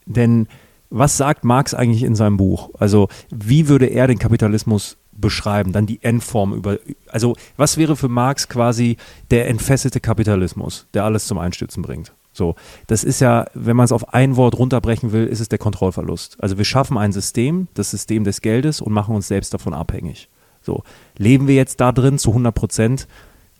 denn 0.06 0.49
was 0.88 1.16
sagt 1.16 1.44
Marx 1.44 1.73
eigentlich 1.73 2.02
in 2.02 2.16
seinem 2.16 2.37
Buch? 2.37 2.70
Also, 2.78 3.09
wie 3.30 3.68
würde 3.68 3.87
er 3.87 4.09
den 4.09 4.18
Kapitalismus 4.18 4.97
beschreiben, 5.21 5.73
dann 5.73 5.87
die 5.87 6.03
Endform 6.03 6.53
über. 6.53 6.79
Also, 7.09 7.37
was 7.57 7.77
wäre 7.77 7.97
für 7.97 8.09
Marx 8.09 8.49
quasi 8.49 8.97
der 9.31 9.49
entfesselte 9.49 10.00
Kapitalismus, 10.00 10.87
der 10.95 11.05
alles 11.05 11.27
zum 11.27 11.39
Einstürzen 11.39 11.83
bringt? 11.83 12.12
So, 12.33 12.55
das 12.87 13.05
ist 13.05 13.21
ja, 13.21 13.47
wenn 13.55 13.77
man 13.77 13.85
es 13.85 13.93
auf 13.93 14.15
ein 14.15 14.37
Wort 14.37 14.57
runterbrechen 14.59 15.12
will, 15.12 15.27
ist 15.27 15.41
es 15.41 15.49
der 15.49 15.59
Kontrollverlust. 15.59 16.37
Also 16.41 16.59
wir 16.59 16.65
schaffen 16.65 16.97
ein 16.97 17.12
System, 17.12 17.69
das 17.75 17.91
System 17.91 18.25
des 18.25 18.41
Geldes 18.41 18.81
und 18.81 18.93
machen 18.93 19.15
uns 19.15 19.29
selbst 19.29 19.53
davon 19.53 19.75
abhängig. 19.75 20.29
So, 20.62 20.83
leben 21.17 21.49
wir 21.49 21.55
jetzt 21.55 21.81
da 21.81 21.91
drin 21.91 22.19
zu 22.19 22.31
100 22.31 22.55
Prozent? 22.55 23.09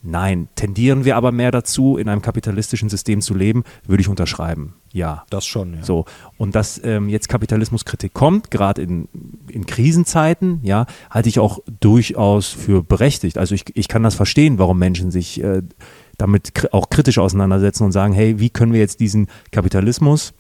Nein. 0.03 0.49
Tendieren 0.55 1.05
wir 1.05 1.17
aber 1.17 1.31
mehr 1.31 1.51
dazu, 1.51 1.97
in 1.97 2.09
einem 2.09 2.23
kapitalistischen 2.23 2.89
System 2.89 3.21
zu 3.21 3.35
leben, 3.35 3.65
würde 3.87 4.01
ich 4.01 4.09
unterschreiben. 4.09 4.75
Ja. 4.93 5.25
Das 5.31 5.47
schon, 5.47 5.75
ja. 5.75 5.83
So. 5.83 6.07
Und 6.39 6.55
dass 6.55 6.81
ähm, 6.83 7.09
jetzt 7.09 7.29
Kapitalismuskritik 7.29 8.15
kommt, 8.15 8.51
gerade 8.51 8.83
in, 8.83 9.09
in 9.49 9.67
Krisenzeiten, 9.67 10.61
ja, 10.63 10.87
halte 11.11 11.29
ich 11.29 11.39
auch 11.39 11.61
durchaus 11.81 12.49
für 12.49 12.83
berechtigt. 12.83 13.37
Also 13.37 13.55
ich, 13.55 13.65
ich 13.75 13.89
kann 13.89 14.03
das 14.03 14.15
verstehen, 14.15 14.59
warum 14.59 14.79
Menschen 14.79 15.11
sich 15.11 15.43
äh, 15.43 15.63
damit 16.17 16.73
auch 16.73 16.91
kritisch 16.91 17.19
auseinandersetzen 17.19 17.85
und 17.85 17.93
sagen, 17.93 18.15
hey, 18.15 18.41
wie 18.41 18.51
können 18.51 18.73
wir 18.73 18.81
jetzt 18.81 19.01
diesen 19.01 19.29
Kapitalismus, 19.53 20.33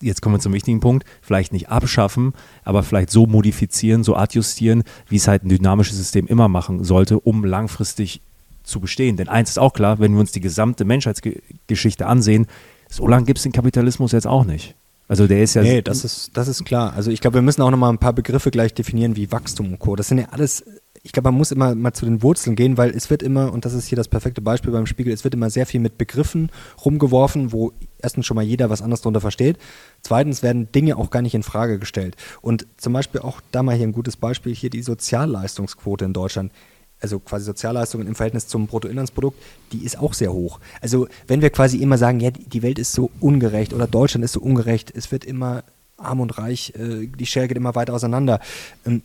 jetzt 0.00 0.22
kommen 0.22 0.36
wir 0.36 0.40
zum 0.40 0.52
wichtigen 0.52 0.80
Punkt, 0.80 1.04
vielleicht 1.20 1.52
nicht 1.52 1.68
abschaffen, 1.68 2.34
aber 2.64 2.82
vielleicht 2.82 3.10
so 3.10 3.26
modifizieren, 3.26 4.04
so 4.04 4.16
adjustieren, 4.16 4.84
wie 5.08 5.16
es 5.16 5.28
halt 5.28 5.44
ein 5.44 5.48
dynamisches 5.48 5.96
System 5.96 6.26
immer 6.26 6.48
machen 6.48 6.84
sollte, 6.84 7.18
um 7.18 7.44
langfristig 7.44 8.22
zu 8.70 8.80
bestehen. 8.80 9.16
Denn 9.16 9.28
eins 9.28 9.50
ist 9.50 9.58
auch 9.58 9.72
klar, 9.72 9.98
wenn 9.98 10.12
wir 10.12 10.20
uns 10.20 10.32
die 10.32 10.40
gesamte 10.40 10.84
Menschheitsgeschichte 10.84 12.06
ansehen, 12.06 12.46
so 12.88 13.06
lange 13.06 13.26
gibt 13.26 13.38
es 13.38 13.42
den 13.42 13.52
Kapitalismus 13.52 14.12
jetzt 14.12 14.26
auch 14.26 14.44
nicht. 14.44 14.74
Also 15.10 15.26
der 15.26 15.42
ist 15.42 15.54
ja. 15.54 15.62
Nee, 15.62 15.82
das 15.82 16.04
ist, 16.04 16.36
das 16.36 16.46
ist 16.46 16.64
klar. 16.64 16.92
Also 16.94 17.10
ich 17.10 17.20
glaube, 17.20 17.34
wir 17.34 17.42
müssen 17.42 17.62
auch 17.62 17.70
nochmal 17.70 17.92
ein 17.92 17.98
paar 17.98 18.12
Begriffe 18.12 18.52
gleich 18.52 18.74
definieren 18.74 19.16
wie 19.16 19.32
Wachstum 19.32 19.72
und 19.72 19.78
Co. 19.80 19.96
Das 19.96 20.06
sind 20.06 20.18
ja 20.18 20.26
alles, 20.30 20.64
ich 21.02 21.10
glaube, 21.10 21.32
man 21.32 21.38
muss 21.38 21.50
immer 21.50 21.74
mal 21.74 21.92
zu 21.92 22.04
den 22.04 22.22
Wurzeln 22.22 22.54
gehen, 22.54 22.76
weil 22.76 22.90
es 22.90 23.10
wird 23.10 23.24
immer, 23.24 23.52
und 23.52 23.64
das 23.64 23.72
ist 23.72 23.88
hier 23.88 23.96
das 23.96 24.06
perfekte 24.06 24.40
Beispiel 24.40 24.70
beim 24.70 24.86
Spiegel, 24.86 25.12
es 25.12 25.24
wird 25.24 25.34
immer 25.34 25.50
sehr 25.50 25.66
viel 25.66 25.80
mit 25.80 25.98
Begriffen 25.98 26.50
rumgeworfen, 26.84 27.50
wo 27.50 27.72
erstens 27.98 28.24
schon 28.24 28.36
mal 28.36 28.44
jeder 28.44 28.70
was 28.70 28.82
anderes 28.82 29.00
darunter 29.00 29.20
versteht. 29.20 29.58
Zweitens 30.02 30.44
werden 30.44 30.70
Dinge 30.70 30.96
auch 30.96 31.10
gar 31.10 31.22
nicht 31.22 31.34
in 31.34 31.42
Frage 31.42 31.80
gestellt. 31.80 32.16
Und 32.40 32.66
zum 32.76 32.92
Beispiel 32.92 33.20
auch 33.20 33.40
da 33.50 33.64
mal 33.64 33.74
hier 33.74 33.88
ein 33.88 33.92
gutes 33.92 34.16
Beispiel, 34.16 34.54
hier 34.54 34.70
die 34.70 34.82
Sozialleistungsquote 34.82 36.04
in 36.04 36.12
Deutschland 36.12 36.52
also 37.00 37.18
quasi 37.18 37.44
Sozialleistungen 37.44 38.06
im 38.06 38.14
Verhältnis 38.14 38.46
zum 38.46 38.66
Bruttoinlandsprodukt, 38.66 39.40
die 39.72 39.84
ist 39.84 39.98
auch 39.98 40.14
sehr 40.14 40.32
hoch. 40.32 40.60
Also 40.80 41.08
wenn 41.26 41.42
wir 41.42 41.50
quasi 41.50 41.78
immer 41.78 41.98
sagen, 41.98 42.20
ja, 42.20 42.30
die 42.30 42.62
Welt 42.62 42.78
ist 42.78 42.92
so 42.92 43.10
ungerecht 43.20 43.72
oder 43.72 43.86
Deutschland 43.86 44.24
ist 44.24 44.32
so 44.32 44.40
ungerecht, 44.40 44.92
es 44.94 45.10
wird 45.12 45.24
immer 45.24 45.64
arm 45.96 46.20
und 46.20 46.38
reich, 46.38 46.74
äh, 46.76 47.06
die 47.06 47.26
Schere 47.26 47.48
geht 47.48 47.56
immer 47.56 47.74
weiter 47.74 47.94
auseinander. 47.94 48.40
Ähm, 48.86 49.02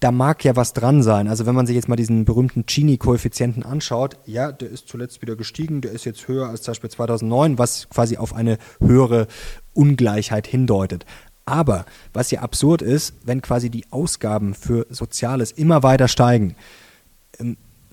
da 0.00 0.12
mag 0.12 0.44
ja 0.44 0.56
was 0.56 0.72
dran 0.72 1.02
sein. 1.02 1.28
Also 1.28 1.46
wenn 1.46 1.54
man 1.54 1.66
sich 1.66 1.76
jetzt 1.76 1.88
mal 1.88 1.96
diesen 1.96 2.24
berühmten 2.24 2.66
Gini-Koeffizienten 2.66 3.62
anschaut, 3.62 4.16
ja, 4.26 4.52
der 4.52 4.68
ist 4.68 4.88
zuletzt 4.88 5.22
wieder 5.22 5.36
gestiegen, 5.36 5.80
der 5.80 5.92
ist 5.92 6.04
jetzt 6.04 6.28
höher 6.28 6.48
als 6.48 6.62
zum 6.62 6.72
Beispiel 6.72 6.90
2009, 6.90 7.58
was 7.58 7.88
quasi 7.88 8.16
auf 8.16 8.34
eine 8.34 8.58
höhere 8.80 9.26
Ungleichheit 9.72 10.46
hindeutet. 10.46 11.06
Aber 11.46 11.84
was 12.12 12.30
ja 12.30 12.40
absurd 12.40 12.82
ist, 12.82 13.14
wenn 13.24 13.42
quasi 13.42 13.70
die 13.70 13.84
Ausgaben 13.90 14.54
für 14.54 14.86
Soziales 14.90 15.52
immer 15.52 15.82
weiter 15.82 16.08
steigen, 16.08 16.56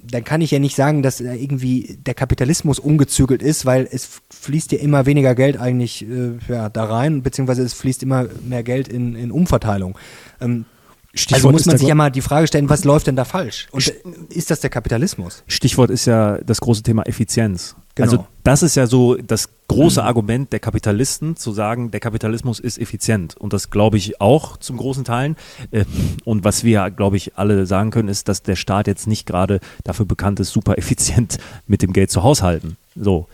dann 0.04 0.24
kann 0.24 0.42
ich 0.42 0.52
ja 0.52 0.60
nicht 0.60 0.76
sagen, 0.76 1.04
dass 1.04 1.20
irgendwie 1.20 1.98
der 2.06 2.14
Kapitalismus 2.14 2.80
ungezügelt 2.80 3.42
ist, 3.44 3.66
weil 3.66 3.88
es 3.92 4.22
fließt 4.30 4.72
ja 4.72 4.80
immer 4.80 5.06
weniger 5.06 5.36
Geld 5.36 5.58
eigentlich 5.58 6.06
äh, 6.08 6.38
ja, 6.48 6.70
da 6.70 6.86
rein, 6.86 7.22
beziehungsweise 7.22 7.64
es 7.64 7.74
fließt 7.74 8.04
immer 8.04 8.28
mehr 8.48 8.64
Geld 8.64 8.88
in, 8.88 9.16
in 9.16 9.32
Umverteilung. 9.32 9.98
Ähm, 10.40 10.66
Stichwort 11.14 11.36
also 11.36 11.52
muss 11.52 11.66
man 11.66 11.78
sich 11.78 11.88
ja 11.88 11.96
mal 11.96 12.10
die 12.10 12.22
Frage 12.22 12.48
stellen, 12.48 12.70
was 12.70 12.86
läuft 12.86 13.08
denn 13.08 13.18
da 13.18 13.26
falsch? 13.26 13.68
Und 13.72 13.86
äh, 13.88 13.94
ist 14.30 14.50
das 14.50 14.62
der 14.62 14.70
Kapitalismus? 14.70 15.44
Stichwort 15.48 15.90
ist 15.90 16.06
ja 16.06 16.38
das 16.38 16.62
große 16.62 16.84
Thema 16.84 17.04
Effizienz. 17.04 17.76
Genau. 17.96 18.10
Also 18.10 18.28
das 18.44 18.64
ist 18.64 18.76
ja 18.76 18.88
so 18.88 19.16
das 19.16 19.50
große 19.68 20.02
Argument 20.02 20.54
der 20.54 20.60
Kapitalisten, 20.60 21.36
zu 21.36 21.52
sagen, 21.52 21.92
der 21.92 22.00
Kapitalismus 22.00 22.60
ist 22.60 22.78
effizient. 22.78 23.36
Und 23.36 23.52
das 23.52 23.70
glaube 23.70 23.98
ich 23.98 24.22
auch 24.22 24.56
zum 24.58 24.78
großen 24.78 25.04
Teilen. 25.04 25.36
Äh, 25.72 25.84
Und 26.24 26.46
was 26.46 26.64
wir, 26.64 26.90
glaube 26.92 27.18
ich, 27.18 27.38
alle 27.38 27.66
sagen 27.66 27.92
können, 27.92 28.08
ist, 28.08 28.30
dass 28.30 28.42
der 28.42 28.56
Staat 28.56 28.88
jetzt 28.88 29.08
nicht 29.08 29.26
gerade 29.26 29.60
dafür 29.84 30.06
bekannt 30.06 30.40
ist, 30.40 30.52
super 30.52 30.78
effizient 30.78 31.38
mit 31.68 31.82
dem 31.82 31.92
Geld 31.92 32.10
zu 32.10 32.24
haushalten. 32.24 32.78
So. 32.96 33.28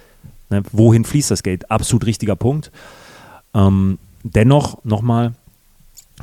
Ne? 0.50 0.64
Wohin 0.72 1.06
fließt 1.06 1.30
das 1.30 1.44
Geld? 1.44 1.70
Absolut 1.70 2.08
richtiger 2.08 2.36
Punkt. 2.36 2.72
Ähm, 3.54 4.00
dennoch, 4.24 4.84
nochmal, 4.84 5.34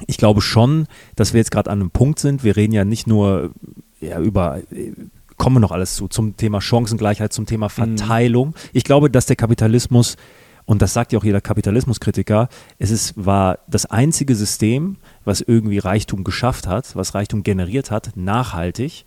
ich 0.06 0.16
glaube 0.16 0.40
schon, 0.40 0.86
dass 1.16 1.32
wir 1.32 1.38
jetzt 1.38 1.50
gerade 1.50 1.70
an 1.70 1.80
einem 1.80 1.90
Punkt 1.90 2.18
sind. 2.18 2.44
Wir 2.44 2.56
reden 2.56 2.72
ja 2.72 2.84
nicht 2.84 3.06
nur 3.06 3.52
ja, 4.00 4.20
über, 4.20 4.58
äh, 4.70 4.92
kommen 5.36 5.56
wir 5.56 5.60
noch 5.60 5.72
alles 5.72 5.94
zu, 5.94 6.08
zum 6.08 6.36
Thema 6.36 6.60
Chancengleichheit, 6.60 7.32
zum 7.32 7.46
Thema 7.46 7.68
Verteilung. 7.68 8.54
Ich 8.72 8.84
glaube, 8.84 9.10
dass 9.10 9.26
der 9.26 9.36
Kapitalismus, 9.36 10.16
und 10.64 10.82
das 10.82 10.92
sagt 10.92 11.12
ja 11.12 11.18
auch 11.18 11.24
jeder 11.24 11.40
Kapitalismuskritiker, 11.40 12.48
es 12.78 12.90
ist, 12.90 13.14
war 13.16 13.58
das 13.68 13.86
einzige 13.86 14.34
System, 14.34 14.96
was 15.24 15.40
irgendwie 15.40 15.78
Reichtum 15.78 16.24
geschafft 16.24 16.66
hat, 16.66 16.94
was 16.96 17.14
Reichtum 17.14 17.42
generiert 17.42 17.90
hat, 17.90 18.16
nachhaltig. 18.16 19.04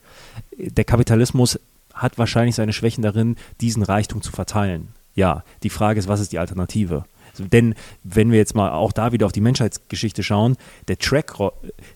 Der 0.58 0.86
Kapitalismus 0.86 1.60
hat 1.94 2.17
wahrscheinlich 2.17 2.56
seine 2.56 2.74
Schwächen 2.74 3.01
darin, 3.01 3.36
diesen 3.60 3.84
Reichtum 3.84 4.22
zu 4.22 4.32
verteilen. 4.32 4.89
Ja, 5.15 5.44
die 5.63 5.72
Frage 5.72 6.00
ist, 6.00 6.08
was 6.08 6.20
ist 6.20 6.32
die 6.32 6.39
Alternative? 6.39 7.06
Denn 7.46 7.75
wenn 8.03 8.32
wir 8.32 8.38
jetzt 8.38 8.56
mal 8.56 8.72
auch 8.72 8.91
da 8.91 9.12
wieder 9.12 9.25
auf 9.25 9.32
die 9.32 9.41
Menschheitsgeschichte 9.41 10.24
schauen, 10.24 10.58
der 10.88 10.98
Track, 10.98 11.34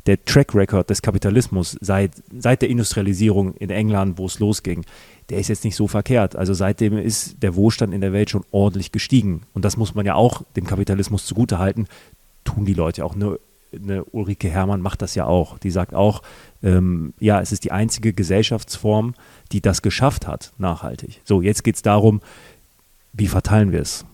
der 0.06 0.24
Track 0.24 0.56
Record 0.56 0.90
des 0.90 1.02
Kapitalismus 1.02 1.78
seit, 1.82 2.12
seit 2.38 2.62
der 2.62 2.70
Industrialisierung 2.70 3.56
in 3.56 3.70
England, 3.70 4.18
wo 4.18 4.26
es 4.26 4.40
losging, 4.40 4.86
der 5.32 5.40
ist 5.40 5.48
jetzt 5.48 5.64
nicht 5.64 5.76
so 5.76 5.88
verkehrt. 5.88 6.36
Also 6.36 6.54
seitdem 6.54 6.98
ist 6.98 7.42
der 7.42 7.56
Wohlstand 7.56 7.94
in 7.94 8.02
der 8.02 8.14
Welt 8.14 8.30
schon 8.30 8.44
ordentlich 8.52 8.92
gestiegen. 8.92 9.44
Und 9.54 9.64
das 9.64 9.78
muss 9.78 9.96
man 9.96 10.06
ja 10.06 10.16
auch 10.16 10.44
dem 10.56 10.68
Kapitalismus 10.68 11.26
zugutehalten. 11.26 11.88
Tun 12.44 12.66
die 12.66 12.74
Leute 12.74 13.06
auch. 13.06 13.16
Eine, 13.16 13.40
eine 13.74 14.04
Ulrike 14.04 14.50
Herrmann 14.50 14.82
macht 14.82 15.02
das 15.02 15.16
ja 15.16 15.26
auch. 15.26 15.58
Die 15.58 15.72
sagt 15.72 15.94
auch, 15.94 16.22
ähm, 16.62 17.14
ja, 17.20 17.40
es 17.40 17.54
ist 17.54 17.64
die 17.64 17.72
einzige 17.72 18.12
Gesellschaftsform, 18.12 19.14
die 19.54 19.62
das 19.62 19.82
geschafft 19.82 20.28
hat, 20.28 20.52
nachhaltig. 20.58 21.22
So, 21.24 21.42
jetzt 21.42 21.64
geht 21.64 21.76
es 21.76 21.82
darum, 21.82 22.20
wie 23.14 23.28
verteilen 23.28 23.72
wir 23.72 23.82
es? 23.82 24.06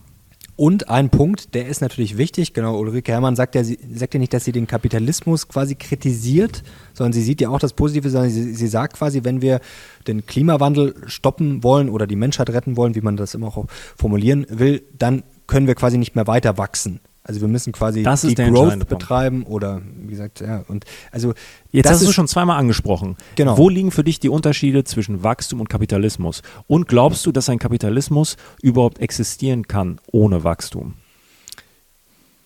Und 0.58 0.90
ein 0.90 1.12
Punkt, 1.12 1.54
der 1.54 1.68
ist 1.68 1.82
natürlich 1.82 2.18
wichtig, 2.18 2.54
genau, 2.54 2.80
Ulrike 2.80 3.12
Herrmann 3.12 3.36
sagt 3.36 3.54
ja, 3.54 3.64
sie 3.64 3.78
sagt 3.94 4.16
ja 4.16 4.20
nicht, 4.20 4.34
dass 4.34 4.44
sie 4.44 4.52
den 4.52 4.66
Kapitalismus 4.66 5.48
quasi 5.48 5.76
kritisiert, 5.76 6.64
sondern 6.96 7.14
sie 7.14 7.22
sieht 7.22 7.42
ja 7.42 7.50
auch 7.50 7.60
das 7.60 7.74
Positive, 7.74 8.10
sondern 8.10 8.32
sie, 8.32 8.56
sie 8.56 8.68
sagt 8.68 8.98
quasi, 8.98 9.24
wenn 9.24 9.44
wir 9.44 9.62
den 10.08 10.26
Klimawandel 10.26 10.96
stoppen 11.06 11.64
wollen 11.64 11.90
oder 11.90 12.08
die 12.08 12.16
Menschheit 12.16 12.50
retten 12.50 12.76
wollen, 12.76 12.96
wie 12.96 13.02
man 13.02 13.18
das 13.18 13.36
immer 13.36 13.48
auch 13.50 13.66
formulieren 13.96 14.48
will, 14.50 14.82
dann 14.98 15.22
können 15.46 15.68
wir 15.68 15.76
quasi 15.76 16.00
nicht 16.00 16.16
mehr 16.16 16.26
weiter 16.26 16.58
wachsen. 16.58 17.02
Also 17.27 17.41
wir 17.41 17.48
müssen 17.48 17.74
quasi 17.74 18.03
Das 18.03 18.22
die 18.22 18.36
Growth 18.36 18.88
betreiben 18.88 19.43
oder 19.43 19.81
wie 20.01 20.12
gesagt, 20.12 20.39
ja, 20.39 20.63
und 20.67 20.86
also 21.12 21.34
Jetzt 21.72 21.86
das 21.86 22.00
hast 22.00 22.07
du 22.07 22.13
schon 22.13 22.27
zweimal 22.27 22.57
angesprochen. 22.57 23.17
Genau. 23.36 23.57
Wo 23.57 23.69
liegen 23.69 23.91
für 23.91 24.03
dich 24.03 24.19
die 24.19 24.29
Unterschiede 24.29 24.86
zwischen 24.86 25.24
Wachstum 25.24 25.60
und 25.60 25.69
Kapitalismus? 25.69 26.41
Und 26.67 26.88
glaubst 26.88 27.25
du, 27.25 27.31
dass 27.31 27.50
ein 27.50 27.60
Kapitalismus 27.60 28.38
überhaupt 28.62 29.00
existieren 29.00 29.67
kann 29.67 30.00
ohne 30.12 30.43
Wachstum? 30.43 30.93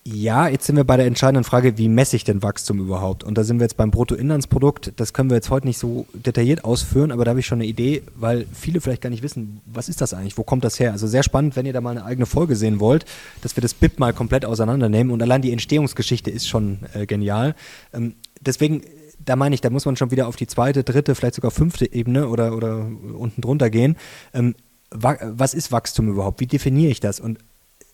Ja, 0.04 0.48
jetzt 0.48 0.66
sind 0.66 0.78
wir 0.78 0.84
bei 0.84 0.98
der 0.98 1.06
entscheidenden 1.06 1.44
Frage, 1.44 1.78
wie 1.78 1.88
messe 1.88 2.16
ich 2.16 2.24
denn 2.24 2.42
Wachstum 2.42 2.80
überhaupt? 2.80 3.24
Und 3.24 3.38
da 3.38 3.44
sind 3.44 3.60
wir 3.60 3.66
jetzt 3.66 3.78
beim 3.78 3.92
Bruttoinlandsprodukt. 3.92 4.94
Das 4.96 5.14
können 5.14 5.30
wir 5.30 5.36
jetzt 5.36 5.52
heute 5.52 5.68
nicht 5.68 5.78
so 5.78 6.08
detailliert 6.14 6.64
ausführen, 6.64 7.12
aber 7.12 7.24
da 7.24 7.30
habe 7.30 7.40
ich 7.40 7.46
schon 7.46 7.60
eine 7.60 7.68
Idee, 7.68 8.02
weil 8.16 8.48
viele 8.52 8.82
vielleicht 8.82 9.04
gar 9.04 9.12
nicht 9.12 9.22
wissen, 9.22 9.62
was 9.68 9.90
ist 9.90 10.02
das 10.02 10.16
eigentlich? 10.16 10.40
Wo 10.40 10.44
kommt 10.44 10.64
das 10.64 10.80
her? 10.80 10.92
Also 10.92 11.06
sehr 11.06 11.22
spannend, 11.22 11.56
wenn 11.56 11.68
ihr 11.68 11.74
da 11.74 11.82
mal 11.82 11.92
eine 11.92 12.04
eigene 12.04 12.26
Folge 12.26 12.56
sehen 12.56 12.80
wollt, 12.80 13.06
dass 13.44 13.56
wir 13.56 13.62
das 13.62 13.76
BIP 13.76 14.00
mal 14.00 14.12
komplett 14.12 14.44
auseinandernehmen. 14.44 15.14
Und 15.14 15.22
allein 15.22 15.44
die 15.44 15.52
Entstehungsgeschichte 15.52 16.32
ist 16.32 16.48
schon 16.48 16.80
äh, 16.96 17.06
genial. 17.06 17.54
Ähm, 17.94 18.16
deswegen, 18.40 18.82
da 19.24 19.36
meine 19.36 19.54
ich, 19.54 19.62
da 19.62 19.70
muss 19.70 19.86
man 19.86 19.98
schon 19.98 20.10
wieder 20.10 20.28
auf 20.28 20.36
die 20.36 20.48
zweite, 20.48 20.84
dritte, 20.84 21.14
vielleicht 21.14 21.36
sogar 21.36 21.52
fünfte 21.52 21.94
Ebene 21.94 22.28
oder, 22.28 22.58
oder 22.58 22.88
unten 23.14 23.40
drunter 23.40 23.70
gehen. 23.70 23.96
Ähm, 24.34 24.56
wa 24.90 25.16
was 25.22 25.54
ist 25.54 25.72
Wachstum 25.72 26.10
überhaupt? 26.10 26.40
Wie 26.40 26.48
definiere 26.48 26.90
ich 26.90 27.02
das? 27.02 27.20
Und 27.20 27.38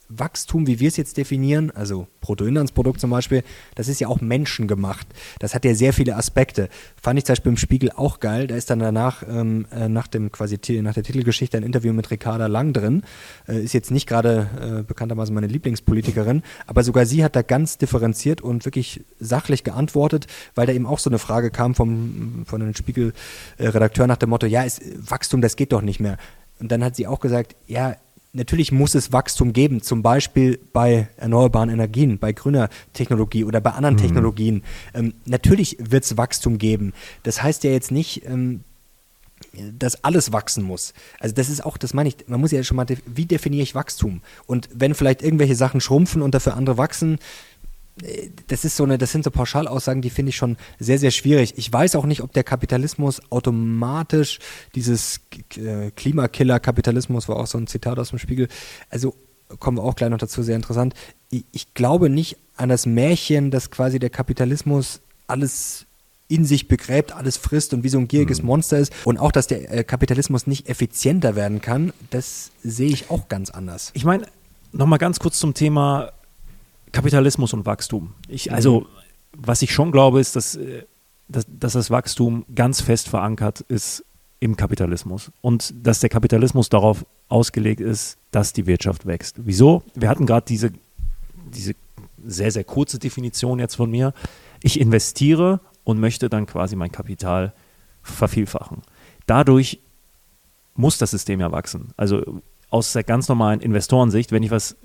Wachstum, 0.10 0.68
wie 0.68 0.80
wir 0.80 0.88
es 0.88 0.98
jetzt 0.98 1.18
definieren, 1.18 1.72
also 1.72 2.08
Bruttoinlandsprodukt 2.22 3.00
zum 3.00 3.10
Beispiel, 3.10 3.44
das 3.76 3.88
ist 3.88 4.00
ja 4.00 4.08
auch 4.08 4.22
menschengemacht. 4.22 5.08
Das 5.40 5.54
hat 5.54 5.66
ja 5.66 5.74
sehr 5.74 5.94
viele 5.94 6.16
Aspekte. 6.16 6.70
Fand 7.02 7.20
ich 7.20 7.26
zum 7.26 7.34
Beispiel 7.34 7.52
im 7.52 7.58
Spiegel 7.58 7.92
auch 7.92 8.20
geil. 8.20 8.48
Da 8.48 8.56
ist 8.56 8.70
dann 8.70 8.80
danach, 8.80 9.24
ähm, 9.28 9.66
äh, 9.72 9.90
nach 9.90 10.08
dem 10.08 10.32
quasi 10.32 10.60
nach 10.82 10.94
der 10.94 11.04
Titelgeschichte 11.04 11.58
ein 11.58 11.64
Interview 11.64 11.94
mit 11.94 12.10
Ricarda 12.12 12.48
Lang 12.48 12.74
drin. 12.74 13.04
Äh, 13.48 13.64
ist 13.64 13.74
jetzt 13.74 13.92
nicht 13.92 14.08
gerade 14.08 14.50
äh, 14.62 14.84
bekanntermaßen 14.84 15.34
meine 15.34 15.48
Lieblingspolitikerin, 15.48 16.44
aber 16.66 16.84
sogar 16.84 17.06
sie 17.06 17.24
hat 17.24 17.36
da 17.36 17.42
ganz 17.42 17.78
differenziert 17.78 18.42
und 18.42 18.66
wirklich 18.66 19.04
sachlich 19.20 19.64
geantwortet, 19.64 20.28
weil 20.56 20.68
da 20.68 20.74
eben 20.74 20.86
auch 20.86 21.00
so 21.00 21.10
eine 21.10 21.20
Frage 21.20 21.52
kam 21.52 21.76
vom, 21.76 22.44
von 22.46 22.62
einem 22.62 22.76
Spiegel-Redakteur 22.76 24.08
nach 24.08 24.18
dem 24.18 24.30
Motto, 24.30 24.46
ja, 24.46 24.64
ist, 24.64 24.82
Wachstum, 25.10 25.42
das 25.42 25.56
geht 25.56 25.74
doch 25.74 25.82
nicht 25.82 26.00
mehr. 26.00 26.18
Und 26.60 26.72
dann 26.72 26.84
hat 26.84 26.96
sie 26.96 27.08
auch 27.08 27.20
gesagt, 27.20 27.56
ja, 27.68 27.96
Natürlich 28.38 28.72
muss 28.72 28.94
es 28.94 29.12
Wachstum 29.12 29.52
geben, 29.52 29.82
zum 29.82 30.04
Beispiel 30.04 30.60
bei 30.72 31.10
erneuerbaren 31.18 31.70
Energien, 31.70 32.20
bei 32.20 32.34
grüner 32.34 32.70
Technologie 32.94 33.44
oder 33.44 33.62
bei 33.62 33.72
anderen 33.72 33.98
Technologien. 33.98 34.62
Ähm, 34.94 35.16
natürlich 35.26 35.76
wird 35.80 36.04
es 36.04 36.18
Wachstum 36.18 36.60
geben. 36.60 36.94
Das 37.24 37.42
heißt 37.42 37.64
ja 37.64 37.72
jetzt 37.72 37.90
nicht, 37.90 38.28
ähm, 38.28 38.64
dass 39.80 40.04
alles 40.04 40.32
wachsen 40.32 40.64
muss. 40.64 40.94
Also 41.20 41.34
das 41.34 41.50
ist 41.50 41.66
auch, 41.66 41.78
das 41.78 41.96
meine 41.96 42.10
ich, 42.10 42.28
man 42.28 42.40
muss 42.40 42.52
ja 42.52 42.64
schon 42.64 42.78
mal, 42.78 42.86
wie 43.08 43.26
definiere 43.26 43.64
ich 43.64 43.74
Wachstum? 43.74 44.22
Und 44.46 44.70
wenn 44.72 44.94
vielleicht 44.94 45.24
irgendwelche 45.24 45.56
Sachen 45.56 45.82
schrumpfen 45.82 46.22
und 46.22 46.36
dafür 46.36 46.56
andere 46.56 46.78
wachsen, 46.78 47.18
das 48.48 48.66
ist 48.66 48.76
so 48.76 48.84
eine, 48.84 48.98
das 48.98 49.12
sind 49.12 49.24
so 49.24 49.32
Pauschalaussagen, 49.32 50.02
die 50.02 50.10
finde 50.10 50.30
ich 50.30 50.36
schon 50.36 50.58
sehr, 50.80 51.00
sehr 51.00 51.12
schwierig. 51.12 51.54
Ich 51.58 51.72
weiß 51.72 51.96
auch 51.96 52.06
nicht, 52.06 52.22
ob 52.22 52.32
der 52.34 52.44
Kapitalismus 52.44 53.22
automatisch 53.32 54.40
dieses 54.76 55.22
äh, 55.58 55.92
Klimakiller-Kapitalismus 55.92 57.28
war 57.28 57.38
auch 57.38 57.48
so 57.48 57.58
ein 57.58 57.68
Zitat 57.68 57.98
aus 58.00 58.10
dem 58.10 58.20
Spiegel. 58.20 58.48
Also 58.90 59.16
kommen 59.60 59.78
wir 59.78 59.84
auch 59.84 59.96
gleich 59.96 60.10
noch 60.10 60.18
dazu, 60.18 60.44
sehr 60.44 60.56
interessant. 60.56 60.94
Ich, 61.30 61.46
ich 61.52 61.74
glaube 61.74 62.10
nicht 62.10 62.38
an 62.56 62.70
das 62.70 62.86
Märchen, 62.86 63.52
dass 63.52 63.72
quasi 63.72 64.00
der 64.00 64.10
Kapitalismus 64.10 65.02
alles 65.28 65.86
in 66.28 66.46
sich 66.46 66.68
begräbt, 66.68 67.14
alles 67.14 67.38
frisst 67.38 67.74
und 67.74 67.84
wie 67.84 67.90
so 67.90 67.98
ein 67.98 68.08
gieriges 68.08 68.44
Monster 68.44 68.78
ist. 68.78 68.94
Und 69.06 69.18
auch, 69.18 69.32
dass 69.32 69.48
der 69.48 69.72
äh, 69.72 69.84
Kapitalismus 69.84 70.46
nicht 70.46 70.68
effizienter 70.68 71.36
werden 71.36 71.62
kann, 71.62 71.94
das 72.10 72.52
sehe 72.64 72.90
ich 72.90 73.10
auch 73.10 73.30
ganz 73.30 73.50
anders. 73.50 73.92
Ich 73.94 74.04
meine, 74.04 74.26
nochmal 74.74 75.00
ganz 75.00 75.20
kurz 75.20 75.40
zum 75.40 75.54
Thema 75.54 76.12
Kapitalismus 76.92 77.54
und 77.54 77.66
Wachstum. 77.66 78.14
Ich, 78.28 78.52
also, 78.52 78.88
was 79.36 79.62
ich 79.62 79.74
schon 79.74 79.92
glaube, 79.92 80.20
ist, 80.20 80.36
dass, 80.36 80.56
äh, 80.56 80.84
dass, 81.28 81.46
dass 81.48 81.74
das 81.74 81.90
Wachstum 81.92 82.46
ganz 82.54 82.82
fest 82.82 83.10
verankert 83.10 83.62
ist 83.62 84.04
im 84.40 84.56
Kapitalismus 84.56 85.32
und 85.42 85.74
dass 85.84 86.00
der 86.00 86.10
Kapitalismus 86.10 86.70
darauf 86.70 87.06
ausgelegt 87.28 87.82
ist, 87.82 88.18
dass 88.32 88.54
die 88.54 88.68
Wirtschaft 88.68 89.06
wächst. 89.06 89.36
Wieso? 89.40 89.84
Wir 89.96 90.10
hatten 90.10 90.26
gerade 90.26 90.46
diese, 90.46 90.72
diese 91.54 91.74
sehr, 92.24 92.52
sehr 92.52 92.64
kurze 92.64 93.00
Definition 93.00 93.60
jetzt 93.60 93.76
von 93.76 93.90
mir. 93.90 94.14
Ich 94.62 94.80
investiere 94.80 95.60
und 95.84 96.00
möchte 96.00 96.30
dann 96.30 96.46
quasi 96.46 96.76
mein 96.76 96.92
Kapital 96.92 97.54
vervielfachen. 98.04 98.82
Dadurch 99.26 99.80
muss 100.76 100.98
das 100.98 101.12
System 101.12 101.40
ja 101.40 101.52
wachsen. 101.52 101.90
Also 101.98 102.42
aus 102.70 102.94
der 102.94 103.04
ganz 103.04 103.30
normalen 103.30 103.62
Investorensicht, 103.62 104.32
wenn 104.32 104.44
ich 104.44 104.52
was, 104.52 104.76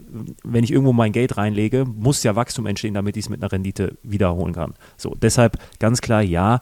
wenn 0.44 0.62
ich 0.62 0.70
irgendwo 0.70 0.92
mein 0.92 1.12
Geld 1.12 1.36
reinlege, 1.36 1.84
muss 1.84 2.22
ja 2.22 2.36
Wachstum 2.36 2.66
entstehen, 2.66 2.94
damit 2.94 3.16
ich 3.16 3.24
es 3.24 3.28
mit 3.28 3.42
einer 3.42 3.50
Rendite 3.50 3.96
wiederholen 4.02 4.54
kann. 4.54 4.74
So, 4.96 5.16
deshalb 5.20 5.58
ganz 5.80 6.00
klar, 6.00 6.22
ja, 6.22 6.60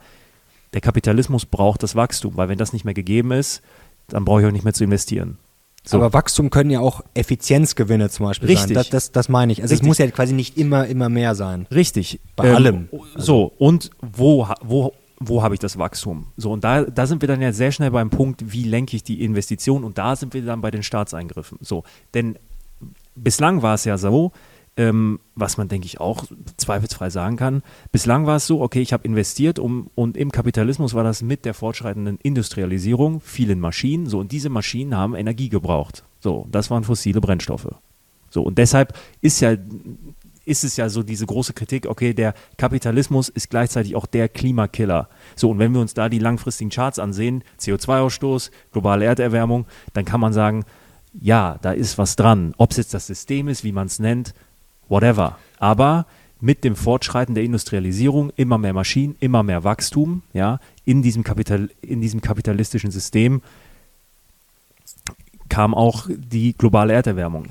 der 0.72 0.80
Kapitalismus 0.80 1.46
braucht 1.46 1.82
das 1.82 1.94
Wachstum, 1.94 2.36
weil 2.36 2.48
wenn 2.48 2.58
das 2.58 2.72
nicht 2.72 2.84
mehr 2.84 2.94
gegeben 2.94 3.32
ist, 3.32 3.60
dann 4.08 4.24
brauche 4.24 4.40
ich 4.40 4.46
auch 4.46 4.52
nicht 4.52 4.64
mehr 4.64 4.72
zu 4.72 4.84
investieren. 4.84 5.38
So. 5.84 5.96
Aber 5.96 6.12
Wachstum 6.12 6.50
können 6.50 6.70
ja 6.70 6.80
auch 6.80 7.02
Effizienzgewinne 7.14 8.10
zum 8.10 8.26
Beispiel 8.26 8.48
Richtig. 8.48 8.68
sein. 8.68 8.74
Das, 8.74 8.90
das, 8.90 9.12
das 9.12 9.28
meine 9.28 9.52
ich. 9.52 9.62
Also 9.62 9.72
Richtig. 9.72 9.84
es 9.84 9.88
muss 9.88 9.98
ja 9.98 10.06
quasi 10.10 10.34
nicht 10.34 10.58
immer, 10.58 10.86
immer 10.86 11.08
mehr 11.08 11.34
sein. 11.34 11.66
Richtig. 11.70 12.14
Ähm, 12.14 12.20
Bei 12.36 12.54
allem. 12.54 12.88
So, 13.16 13.52
und 13.58 13.90
wo, 14.00 14.46
wo, 14.62 14.92
wo 15.22 15.42
habe 15.42 15.54
ich 15.54 15.60
das 15.60 15.78
Wachstum? 15.78 16.28
So, 16.36 16.50
und 16.50 16.64
da, 16.64 16.84
da 16.84 17.06
sind 17.06 17.22
wir 17.22 17.28
dann 17.28 17.42
ja 17.42 17.52
sehr 17.52 17.72
schnell 17.72 17.90
beim 17.90 18.08
Punkt, 18.10 18.52
wie 18.52 18.64
lenke 18.64 18.96
ich 18.96 19.04
die 19.04 19.22
Investition? 19.22 19.84
Und 19.84 19.98
da 19.98 20.16
sind 20.16 20.32
wir 20.34 20.42
dann 20.42 20.62
bei 20.62 20.70
den 20.70 20.82
Staatseingriffen. 20.82 21.58
So, 21.60 21.84
denn 22.14 22.38
bislang 23.14 23.60
war 23.60 23.74
es 23.74 23.84
ja 23.84 23.98
so, 23.98 24.32
ähm, 24.78 25.20
was 25.34 25.58
man, 25.58 25.68
denke 25.68 25.86
ich, 25.86 26.00
auch 26.00 26.24
zweifelsfrei 26.56 27.10
sagen 27.10 27.36
kann. 27.36 27.62
Bislang 27.92 28.24
war 28.24 28.36
es 28.36 28.46
so, 28.46 28.62
okay, 28.62 28.80
ich 28.80 28.94
habe 28.94 29.04
investiert 29.04 29.58
um, 29.58 29.90
und 29.94 30.16
im 30.16 30.32
Kapitalismus 30.32 30.94
war 30.94 31.04
das 31.04 31.20
mit 31.20 31.44
der 31.44 31.52
fortschreitenden 31.52 32.18
Industrialisierung, 32.22 33.20
vielen 33.20 33.60
Maschinen, 33.60 34.06
so, 34.06 34.18
und 34.18 34.32
diese 34.32 34.48
Maschinen 34.48 34.96
haben 34.96 35.14
Energie 35.14 35.50
gebraucht. 35.50 36.04
So, 36.20 36.46
das 36.50 36.70
waren 36.70 36.84
fossile 36.84 37.20
Brennstoffe. 37.20 37.74
So, 38.30 38.42
und 38.42 38.56
deshalb 38.56 38.94
ist 39.20 39.40
ja 39.40 39.56
ist 40.44 40.64
es 40.64 40.76
ja 40.76 40.88
so 40.88 41.02
diese 41.02 41.26
große 41.26 41.52
Kritik, 41.52 41.86
okay, 41.86 42.14
der 42.14 42.34
Kapitalismus 42.56 43.28
ist 43.28 43.50
gleichzeitig 43.50 43.96
auch 43.96 44.06
der 44.06 44.28
Klimakiller. 44.28 45.08
So, 45.36 45.50
und 45.50 45.58
wenn 45.58 45.72
wir 45.72 45.80
uns 45.80 45.94
da 45.94 46.08
die 46.08 46.18
langfristigen 46.18 46.70
Charts 46.70 46.98
ansehen, 46.98 47.44
CO2-Ausstoß, 47.60 48.50
globale 48.72 49.04
Erderwärmung, 49.04 49.66
dann 49.92 50.04
kann 50.04 50.20
man 50.20 50.32
sagen, 50.32 50.64
ja, 51.12 51.58
da 51.62 51.72
ist 51.72 51.98
was 51.98 52.16
dran. 52.16 52.54
Ob 52.56 52.70
es 52.70 52.76
jetzt 52.76 52.94
das 52.94 53.06
System 53.06 53.48
ist, 53.48 53.64
wie 53.64 53.72
man 53.72 53.86
es 53.86 53.98
nennt, 53.98 54.34
whatever. 54.88 55.38
Aber 55.58 56.06
mit 56.40 56.64
dem 56.64 56.76
Fortschreiten 56.76 57.34
der 57.34 57.44
Industrialisierung, 57.44 58.32
immer 58.36 58.58
mehr 58.58 58.72
Maschinen, 58.72 59.16
immer 59.20 59.42
mehr 59.42 59.64
Wachstum, 59.64 60.22
ja, 60.32 60.58
in 60.84 61.02
diesem, 61.02 61.22
Kapital, 61.22 61.68
in 61.82 62.00
diesem 62.00 62.20
kapitalistischen 62.20 62.90
System 62.90 63.42
kam 65.48 65.74
auch 65.74 66.06
die 66.08 66.54
globale 66.54 66.94
Erderwärmung. 66.94 67.46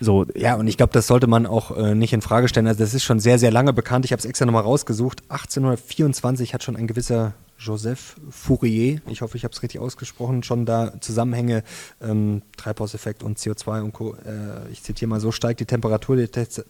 So, 0.00 0.24
ja, 0.34 0.54
und 0.54 0.66
ich 0.66 0.78
glaube, 0.78 0.92
das 0.94 1.06
sollte 1.06 1.26
man 1.26 1.46
auch 1.46 1.76
äh, 1.76 1.94
nicht 1.94 2.14
in 2.14 2.22
Frage 2.22 2.48
stellen. 2.48 2.66
Also 2.66 2.80
das 2.80 2.94
ist 2.94 3.04
schon 3.04 3.20
sehr, 3.20 3.38
sehr 3.38 3.50
lange 3.50 3.74
bekannt. 3.74 4.06
Ich 4.06 4.12
habe 4.12 4.18
es 4.20 4.24
extra 4.24 4.46
nochmal 4.46 4.62
rausgesucht. 4.62 5.22
1824 5.28 6.54
hat 6.54 6.62
schon 6.62 6.76
ein 6.76 6.86
gewisser 6.86 7.34
Joseph 7.60 8.16
Fourier, 8.30 9.02
ich 9.06 9.20
hoffe, 9.20 9.36
ich 9.36 9.44
habe 9.44 9.52
es 9.52 9.62
richtig 9.62 9.80
ausgesprochen, 9.80 10.42
schon 10.42 10.64
da 10.64 10.98
Zusammenhänge, 11.00 11.62
ähm, 12.00 12.40
Treibhauseffekt 12.56 13.22
und 13.22 13.38
CO2 13.38 13.82
und 13.82 13.92
Co. 13.92 14.14
Äh, 14.14 14.70
ich 14.72 14.82
zitiere 14.82 15.10
mal 15.10 15.20
so, 15.20 15.30
steigt 15.30 15.60
die 15.60 15.66
Temperatur 15.66 16.16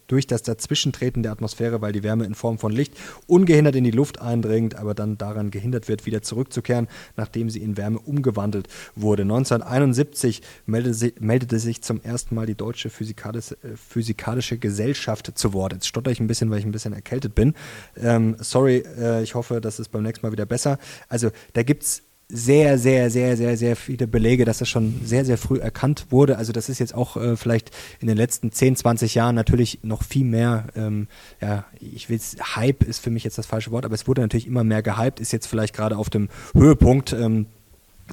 durch 0.09 0.27
das 0.27 0.43
Dazwischentreten 0.43 1.23
der 1.23 1.31
Atmosphäre, 1.31 1.81
weil 1.81 1.93
die 1.93 2.03
Wärme 2.03 2.25
in 2.25 2.35
Form 2.35 2.59
von 2.59 2.73
Licht 2.73 2.95
ungehindert 3.29 3.77
in 3.77 3.85
die 3.85 3.93
Luft 3.93 4.21
eindringt, 4.21 4.75
aber 4.75 4.95
dann 4.95 5.17
daran 5.17 5.53
gehindert 5.53 5.87
wird, 5.87 6.07
wieder 6.07 6.23
zurückzukehren, 6.23 6.89
nachdem 7.17 7.51
sie 7.51 7.63
in 7.63 7.77
Wärme 7.77 8.01
umgewandelt 8.01 8.67
wurde. 8.97 9.23
1971 9.23 10.43
meldete, 10.67 11.13
meldete 11.21 11.61
sich 11.61 11.83
zum 11.83 12.03
ersten 12.03 12.35
Mal 12.35 12.47
die 12.47 12.57
Deutsche 12.57 12.91
Physikalische, 12.91 13.57
äh, 13.63 13.77
Physikalische 13.77 14.59
Gesellschaft 14.59 15.31
zu 15.39 15.53
Wort. 15.53 15.73
Jetzt 15.73 15.87
stotter 15.87 16.11
ich 16.11 16.19
ein 16.19 16.27
bisschen, 16.27 16.51
weil 16.51 16.59
ich 16.59 16.65
ein 16.65 16.73
bisschen 16.73 16.95
erkältet 16.95 17.37
bin. 17.37 17.55
Ähm, 17.97 18.35
sorry, 18.41 18.83
äh, 18.99 19.23
ich 19.23 19.37
hoffe, 19.37 19.61
das 19.61 19.79
ist 19.79 19.91
beim 19.91 20.03
nächsten 20.03 20.27
Mal 20.27 20.33
wieder 20.33 20.47
besser. 20.47 20.80
Also 21.09 21.31
da 21.53 21.63
gibt 21.63 21.83
es 21.83 22.03
sehr, 22.33 22.79
sehr, 22.79 23.11
sehr, 23.11 23.37
sehr, 23.37 23.57
sehr 23.57 23.77
viele 23.77 24.07
Belege, 24.07 24.45
dass 24.45 24.59
das 24.59 24.69
schon 24.69 25.01
sehr, 25.05 25.25
sehr 25.25 25.39
früh 25.39 25.59
erkannt 25.59 26.07
wurde. 26.11 26.39
Also 26.39 26.53
das 26.53 26.69
ist 26.69 26.79
jetzt 26.79 26.95
auch 26.95 27.17
äh, 27.17 27.37
vielleicht 27.37 27.71
in 28.01 28.07
den 28.07 28.17
letzten 28.17 28.53
10, 28.53 28.77
20 28.77 29.15
Jahren 29.15 29.35
natürlich 29.35 29.81
noch 29.83 30.03
viel 30.03 30.25
mehr, 30.25 30.69
ähm, 30.77 31.09
ja, 31.41 31.65
ich 31.81 32.09
will 32.09 32.21
Hype 32.55 32.83
ist 32.85 33.01
für 33.01 33.11
mich 33.11 33.25
jetzt 33.25 33.39
das 33.39 33.47
falsche 33.47 33.71
Wort, 33.71 33.85
aber 33.85 33.95
es 33.95 34.07
wurde 34.07 34.21
natürlich 34.21 34.47
immer 34.47 34.65
mehr 34.65 34.83
gehypt, 34.83 35.21
ist 35.21 35.33
jetzt 35.33 35.47
vielleicht 35.47 35.75
gerade 35.75 35.97
auf 35.97 36.11
dem 36.11 36.29
Höhepunkt. 36.55 37.13
Ähm, 37.13 37.47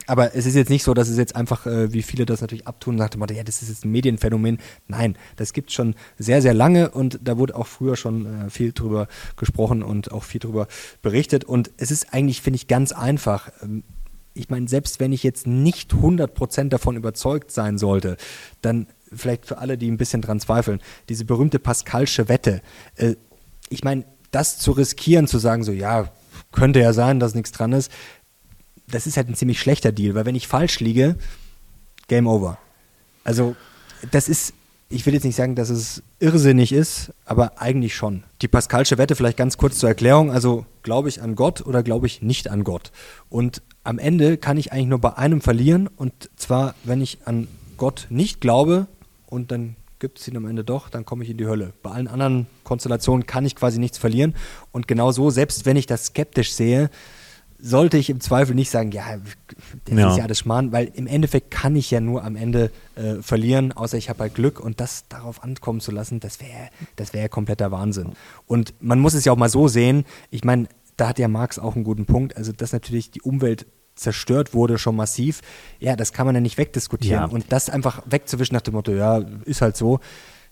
aber 0.05 0.35
es 0.35 0.45
ist 0.45 0.55
jetzt 0.55 0.69
nicht 0.69 0.83
so, 0.83 0.93
dass 0.93 1.09
es 1.09 1.17
jetzt 1.17 1.35
einfach, 1.35 1.65
äh, 1.65 1.91
wie 1.93 2.03
viele 2.03 2.25
das 2.25 2.41
natürlich 2.41 2.67
abtun, 2.67 2.97
sagte 2.97 3.17
man, 3.17 3.29
ja, 3.29 3.43
das 3.43 3.61
ist 3.61 3.69
jetzt 3.69 3.85
ein 3.85 3.91
Medienphänomen. 3.91 4.59
Nein, 4.87 5.17
das 5.35 5.53
gibt 5.53 5.69
es 5.69 5.75
schon 5.75 5.95
sehr, 6.17 6.41
sehr 6.41 6.53
lange 6.53 6.91
und 6.91 7.19
da 7.23 7.37
wurde 7.37 7.55
auch 7.55 7.67
früher 7.67 7.95
schon 7.95 8.47
äh, 8.47 8.49
viel 8.49 8.73
drüber 8.73 9.07
gesprochen 9.35 9.83
und 9.83 10.11
auch 10.11 10.23
viel 10.23 10.39
drüber 10.39 10.67
berichtet. 11.01 11.43
Und 11.43 11.71
es 11.77 11.91
ist 11.91 12.13
eigentlich, 12.13 12.41
finde 12.41 12.57
ich, 12.57 12.67
ganz 12.67 12.91
einfach. 12.91 13.49
Ähm, 13.61 13.83
ich 14.33 14.49
meine, 14.49 14.67
selbst 14.67 14.99
wenn 14.99 15.13
ich 15.13 15.23
jetzt 15.23 15.47
nicht 15.47 15.93
100% 15.93 16.69
davon 16.69 16.95
überzeugt 16.95 17.51
sein 17.51 17.79
sollte, 17.79 18.17
dann 18.61 18.87
vielleicht 19.11 19.45
für 19.45 19.57
alle, 19.57 19.77
die 19.77 19.89
ein 19.89 19.97
bisschen 19.97 20.21
dran 20.21 20.39
zweifeln, 20.39 20.79
diese 21.09 21.25
berühmte 21.25 21.59
Pascalsche 21.59 22.29
Wette. 22.29 22.61
Äh, 22.95 23.15
ich 23.69 23.83
meine, 23.83 24.05
das 24.31 24.59
zu 24.59 24.71
riskieren, 24.71 25.27
zu 25.27 25.39
sagen, 25.39 25.63
so, 25.63 25.71
ja, 25.71 26.11
könnte 26.51 26.79
ja 26.79 26.93
sein, 26.93 27.19
dass 27.19 27.35
nichts 27.35 27.51
dran 27.51 27.73
ist, 27.73 27.91
das 28.89 29.07
ist 29.07 29.17
halt 29.17 29.29
ein 29.29 29.35
ziemlich 29.35 29.59
schlechter 29.59 29.91
Deal, 29.91 30.15
weil 30.15 30.25
wenn 30.25 30.35
ich 30.35 30.47
falsch 30.47 30.79
liege, 30.79 31.17
Game 32.07 32.27
Over. 32.27 32.57
Also, 33.23 33.55
das 34.11 34.29
ist, 34.29 34.53
ich 34.89 35.05
will 35.05 35.13
jetzt 35.13 35.25
nicht 35.25 35.35
sagen, 35.35 35.55
dass 35.55 35.69
es 35.69 36.01
irrsinnig 36.19 36.71
ist, 36.71 37.11
aber 37.25 37.61
eigentlich 37.61 37.95
schon. 37.95 38.23
Die 38.41 38.47
Pascalsche 38.47 38.97
Wette 38.97 39.15
vielleicht 39.15 39.37
ganz 39.37 39.57
kurz 39.57 39.79
zur 39.79 39.89
Erklärung. 39.89 40.31
Also, 40.31 40.65
glaube 40.83 41.09
ich 41.09 41.21
an 41.21 41.35
Gott 41.35 41.65
oder 41.65 41.83
glaube 41.83 42.07
ich 42.07 42.21
nicht 42.21 42.49
an 42.49 42.63
Gott? 42.63 42.91
Und 43.29 43.61
am 43.83 43.99
Ende 43.99 44.37
kann 44.37 44.57
ich 44.57 44.71
eigentlich 44.71 44.87
nur 44.87 44.99
bei 44.99 45.17
einem 45.17 45.41
verlieren 45.41 45.87
und 45.87 46.29
zwar, 46.37 46.75
wenn 46.83 47.01
ich 47.01 47.19
an 47.25 47.47
Gott 47.75 48.07
nicht 48.09 48.39
glaube 48.39 48.87
und 49.27 49.51
dann 49.51 49.75
gibt 49.99 50.19
es 50.19 50.27
ihn 50.27 50.37
am 50.37 50.45
Ende 50.45 50.63
doch, 50.63 50.89
dann 50.89 51.05
komme 51.05 51.23
ich 51.23 51.29
in 51.29 51.37
die 51.37 51.47
Hölle. 51.47 51.73
Bei 51.83 51.91
allen 51.91 52.07
anderen 52.07 52.47
Konstellationen 52.63 53.25
kann 53.25 53.45
ich 53.45 53.55
quasi 53.55 53.79
nichts 53.79 53.97
verlieren. 53.97 54.35
Und 54.71 54.87
genau 54.87 55.11
so, 55.11 55.29
selbst 55.29 55.65
wenn 55.65 55.75
ich 55.75 55.87
das 55.87 56.05
skeptisch 56.05 56.53
sehe, 56.53 56.89
sollte 57.59 57.97
ich 57.97 58.09
im 58.09 58.19
Zweifel 58.19 58.55
nicht 58.55 58.69
sagen, 58.69 58.91
ja, 58.91 59.17
das 59.85 59.97
ja. 59.97 60.09
ist 60.09 60.17
ja 60.17 60.23
alles 60.23 60.39
Schmarrn, 60.39 60.71
weil 60.71 60.91
im 60.93 61.07
Endeffekt 61.07 61.51
kann 61.51 61.75
ich 61.75 61.89
ja 61.89 61.99
nur 61.99 62.23
am 62.23 62.35
Ende 62.35 62.71
äh, 62.95 63.15
verlieren, 63.21 63.71
außer 63.71 63.97
ich 63.97 64.09
habe 64.09 64.19
halt 64.19 64.35
Glück 64.35 64.59
und 64.59 64.79
das 64.79 65.05
darauf 65.09 65.43
ankommen 65.43 65.79
zu 65.79 65.91
lassen, 65.91 66.19
das 66.19 66.39
wäre 66.39 66.69
das 66.95 67.13
wäre 67.13 67.29
kompletter 67.29 67.71
Wahnsinn. 67.71 68.13
Und 68.45 68.73
man 68.79 68.99
muss 68.99 69.13
es 69.13 69.25
ja 69.25 69.31
auch 69.31 69.37
mal 69.37 69.49
so 69.49 69.67
sehen, 69.67 70.05
ich 70.29 70.43
meine, 70.43 70.67
da 70.97 71.09
hat 71.09 71.19
ja 71.19 71.27
Marx 71.27 71.59
auch 71.59 71.75
einen 71.75 71.83
guten 71.83 72.05
Punkt, 72.05 72.37
also 72.37 72.51
dass 72.51 72.73
natürlich 72.73 73.11
die 73.11 73.21
Umwelt 73.21 73.65
zerstört 73.95 74.53
wurde 74.53 74.77
schon 74.77 74.95
massiv, 74.95 75.41
ja, 75.79 75.95
das 75.95 76.13
kann 76.13 76.27
man 76.27 76.35
ja 76.35 76.41
nicht 76.41 76.57
wegdiskutieren 76.57 77.21
ja. 77.21 77.27
und 77.27 77.51
das 77.51 77.69
einfach 77.69 78.03
wegzuwischen 78.05 78.53
nach 78.53 78.61
dem 78.61 78.75
Motto, 78.75 78.91
ja, 78.91 79.23
ist 79.45 79.61
halt 79.61 79.75
so, 79.75 79.99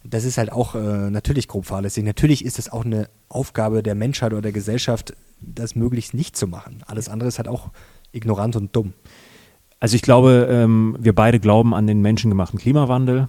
das 0.04 0.24
ist 0.24 0.38
halt 0.38 0.52
auch 0.52 0.76
äh, 0.76 1.10
natürlich 1.10 1.48
grob 1.48 1.66
fahrlässig. 1.66 2.04
Natürlich 2.04 2.46
ist 2.46 2.60
es 2.60 2.72
auch 2.72 2.86
eine 2.86 3.10
Aufgabe 3.28 3.82
der 3.82 3.96
Menschheit 3.96 4.34
oder 4.34 4.44
der 4.44 4.52
Gesellschaft, 4.52 5.16
das 5.46 5.76
möglichst 5.76 6.14
nicht 6.14 6.36
zu 6.36 6.48
machen. 6.48 6.84
Alles 6.86 7.10
andere 7.10 7.28
ist 7.28 7.38
halt 7.38 7.48
auch 7.48 7.70
ignorant 8.12 8.56
und 8.56 8.76
dumm. 8.76 8.94
Also 9.80 9.96
ich 9.96 10.02
glaube, 10.02 10.48
ähm, 10.50 10.96
wir 11.00 11.14
beide 11.14 11.40
glauben 11.40 11.74
an 11.74 11.86
den 11.86 12.02
menschengemachten 12.02 12.60
Klimawandel. 12.60 13.28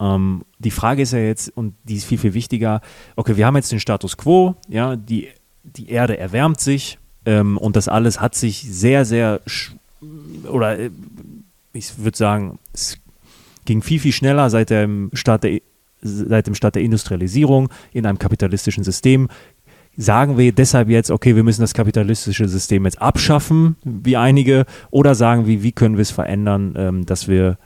Ähm, 0.00 0.44
die 0.58 0.70
Frage 0.70 1.02
ist 1.02 1.12
ja 1.12 1.18
jetzt, 1.18 1.54
und 1.56 1.74
die 1.84 1.96
ist 1.96 2.04
viel, 2.04 2.18
viel 2.18 2.34
wichtiger, 2.34 2.80
okay, 3.16 3.36
wir 3.36 3.46
haben 3.46 3.56
jetzt 3.56 3.72
den 3.72 3.80
Status 3.80 4.16
quo, 4.16 4.54
ja, 4.68 4.96
die, 4.96 5.28
die 5.64 5.90
Erde 5.90 6.16
erwärmt 6.18 6.60
sich 6.60 6.98
ähm, 7.26 7.58
und 7.58 7.76
das 7.76 7.88
alles 7.88 8.20
hat 8.20 8.34
sich 8.34 8.62
sehr, 8.62 9.04
sehr, 9.04 9.40
oder 10.50 10.78
äh, 10.78 10.90
ich 11.72 11.98
würde 11.98 12.16
sagen, 12.16 12.58
es 12.72 12.98
ging 13.64 13.82
viel, 13.82 14.00
viel 14.00 14.12
schneller 14.12 14.50
seit 14.50 14.70
dem 14.70 15.10
Start 15.12 15.44
der 15.44 15.60
seit 16.00 16.46
dem 16.46 16.54
Start 16.54 16.76
der 16.76 16.82
Industrialisierung 16.82 17.70
in 17.92 18.06
einem 18.06 18.18
kapitalistischen 18.18 18.84
System 18.84 19.28
Sagen 20.00 20.38
wir 20.38 20.52
deshalb 20.52 20.88
jetzt, 20.88 21.10
okay, 21.10 21.34
wir 21.34 21.42
müssen 21.42 21.60
das 21.60 21.74
kapitalistische 21.74 22.48
System 22.48 22.84
jetzt 22.84 23.02
abschaffen, 23.02 23.74
wie 23.82 24.16
einige, 24.16 24.64
oder 24.92 25.16
sagen 25.16 25.48
wir, 25.48 25.64
wie 25.64 25.72
können 25.72 25.96
wir 25.96 26.02
es 26.02 26.12
verändern, 26.12 26.74
ähm, 26.76 27.04
dass 27.04 27.26
wir 27.26 27.58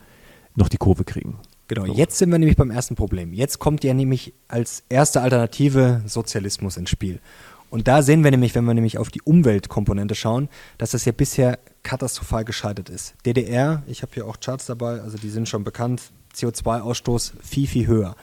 noch 0.57 0.71
die 0.71 0.79
Kurve 0.79 1.05
kriegen? 1.05 1.37
Genau, 1.68 1.85
so. 1.85 1.92
jetzt 1.92 2.16
sind 2.16 2.33
wir 2.33 2.38
nämlich 2.38 2.57
beim 2.57 2.71
ersten 2.71 2.95
Problem. 2.95 3.35
Jetzt 3.35 3.59
kommt 3.59 3.85
ja 3.85 3.92
nämlich 3.92 4.33
als 4.49 4.83
erste 4.88 5.21
Alternative 5.21 6.01
Sozialismus 6.07 6.79
ins 6.79 6.88
Spiel. 6.88 7.21
Und 7.68 7.87
da 7.87 8.01
sehen 8.01 8.25
wir 8.25 8.31
nämlich, 8.31 8.55
wenn 8.55 8.64
wir 8.64 8.73
nämlich 8.73 8.97
auf 8.97 9.11
die 9.11 9.21
Umweltkomponente 9.21 10.14
schauen, 10.14 10.49
dass 10.79 10.92
das 10.92 11.05
ja 11.05 11.12
bisher 11.12 11.59
katastrophal 11.83 12.47
gescheitert 12.47 12.88
ist. 12.88 13.14
DDR, 13.27 13.83
ich 13.87 14.01
habe 14.01 14.12
hier 14.14 14.27
auch 14.27 14.40
Charts 14.40 14.64
dabei, 14.64 15.03
also 15.03 15.18
die 15.18 15.29
sind 15.29 15.51
schon 15.51 15.64
bekannt, 15.64 16.12
CO2-Ausstoß 16.35 17.33
viel, 17.42 17.66
viel 17.66 17.87
höher. 17.87 18.16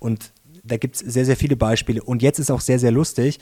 Und 0.00 0.32
da 0.64 0.76
gibt 0.76 0.96
es 0.96 1.00
sehr, 1.00 1.24
sehr 1.24 1.36
viele 1.36 1.56
Beispiele. 1.56 2.02
Und 2.02 2.22
jetzt 2.22 2.38
ist 2.38 2.50
auch 2.50 2.60
sehr, 2.60 2.78
sehr 2.78 2.90
lustig, 2.90 3.38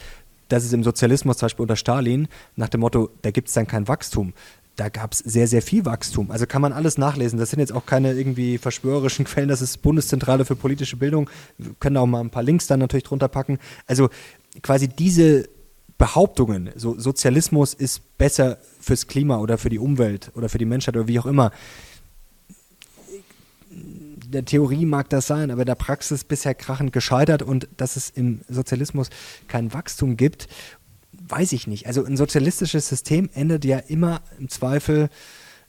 dass 0.48 0.64
es 0.64 0.72
im 0.72 0.82
Sozialismus, 0.82 1.38
zum 1.38 1.46
Beispiel 1.46 1.62
unter 1.62 1.76
Stalin, 1.76 2.28
nach 2.56 2.68
dem 2.68 2.80
Motto, 2.80 3.10
da 3.22 3.30
gibt 3.30 3.48
es 3.48 3.54
dann 3.54 3.66
kein 3.66 3.88
Wachstum. 3.88 4.32
Da 4.76 4.88
gab 4.88 5.12
es 5.12 5.18
sehr, 5.18 5.46
sehr 5.46 5.62
viel 5.62 5.84
Wachstum. 5.84 6.30
Also 6.30 6.46
kann 6.46 6.62
man 6.62 6.72
alles 6.72 6.96
nachlesen. 6.96 7.38
Das 7.38 7.50
sind 7.50 7.60
jetzt 7.60 7.72
auch 7.72 7.86
keine 7.86 8.12
irgendwie 8.12 8.58
verschwörerischen 8.58 9.26
Quellen. 9.26 9.48
Das 9.48 9.62
ist 9.62 9.82
Bundeszentrale 9.82 10.44
für 10.44 10.56
politische 10.56 10.96
Bildung. 10.96 11.28
Wir 11.58 11.74
können 11.78 11.96
auch 11.96 12.06
mal 12.06 12.20
ein 12.20 12.30
paar 12.30 12.42
Links 12.42 12.66
dann 12.66 12.80
natürlich 12.80 13.04
drunter 13.04 13.28
packen. 13.28 13.58
Also 13.86 14.08
quasi 14.62 14.88
diese 14.88 15.48
Behauptungen, 15.98 16.70
so 16.76 16.98
Sozialismus 16.98 17.74
ist 17.74 18.16
besser 18.16 18.56
fürs 18.80 19.06
Klima 19.06 19.38
oder 19.38 19.58
für 19.58 19.68
die 19.68 19.78
Umwelt 19.78 20.32
oder 20.34 20.48
für 20.48 20.56
die 20.56 20.64
Menschheit 20.64 20.96
oder 20.96 21.08
wie 21.08 21.20
auch 21.20 21.26
immer, 21.26 21.52
der 24.30 24.44
Theorie 24.44 24.86
mag 24.86 25.08
das 25.10 25.26
sein, 25.26 25.50
aber 25.50 25.64
der 25.64 25.74
Praxis 25.74 26.24
bisher 26.24 26.54
krachend 26.54 26.92
gescheitert 26.92 27.42
und 27.42 27.68
dass 27.76 27.96
es 27.96 28.10
im 28.10 28.40
Sozialismus 28.48 29.10
kein 29.48 29.72
Wachstum 29.74 30.16
gibt, 30.16 30.48
weiß 31.28 31.52
ich 31.52 31.66
nicht. 31.66 31.86
Also 31.86 32.04
ein 32.04 32.16
sozialistisches 32.16 32.88
System 32.88 33.28
endet 33.34 33.64
ja 33.64 33.78
immer 33.78 34.22
im 34.38 34.48
Zweifel 34.48 35.08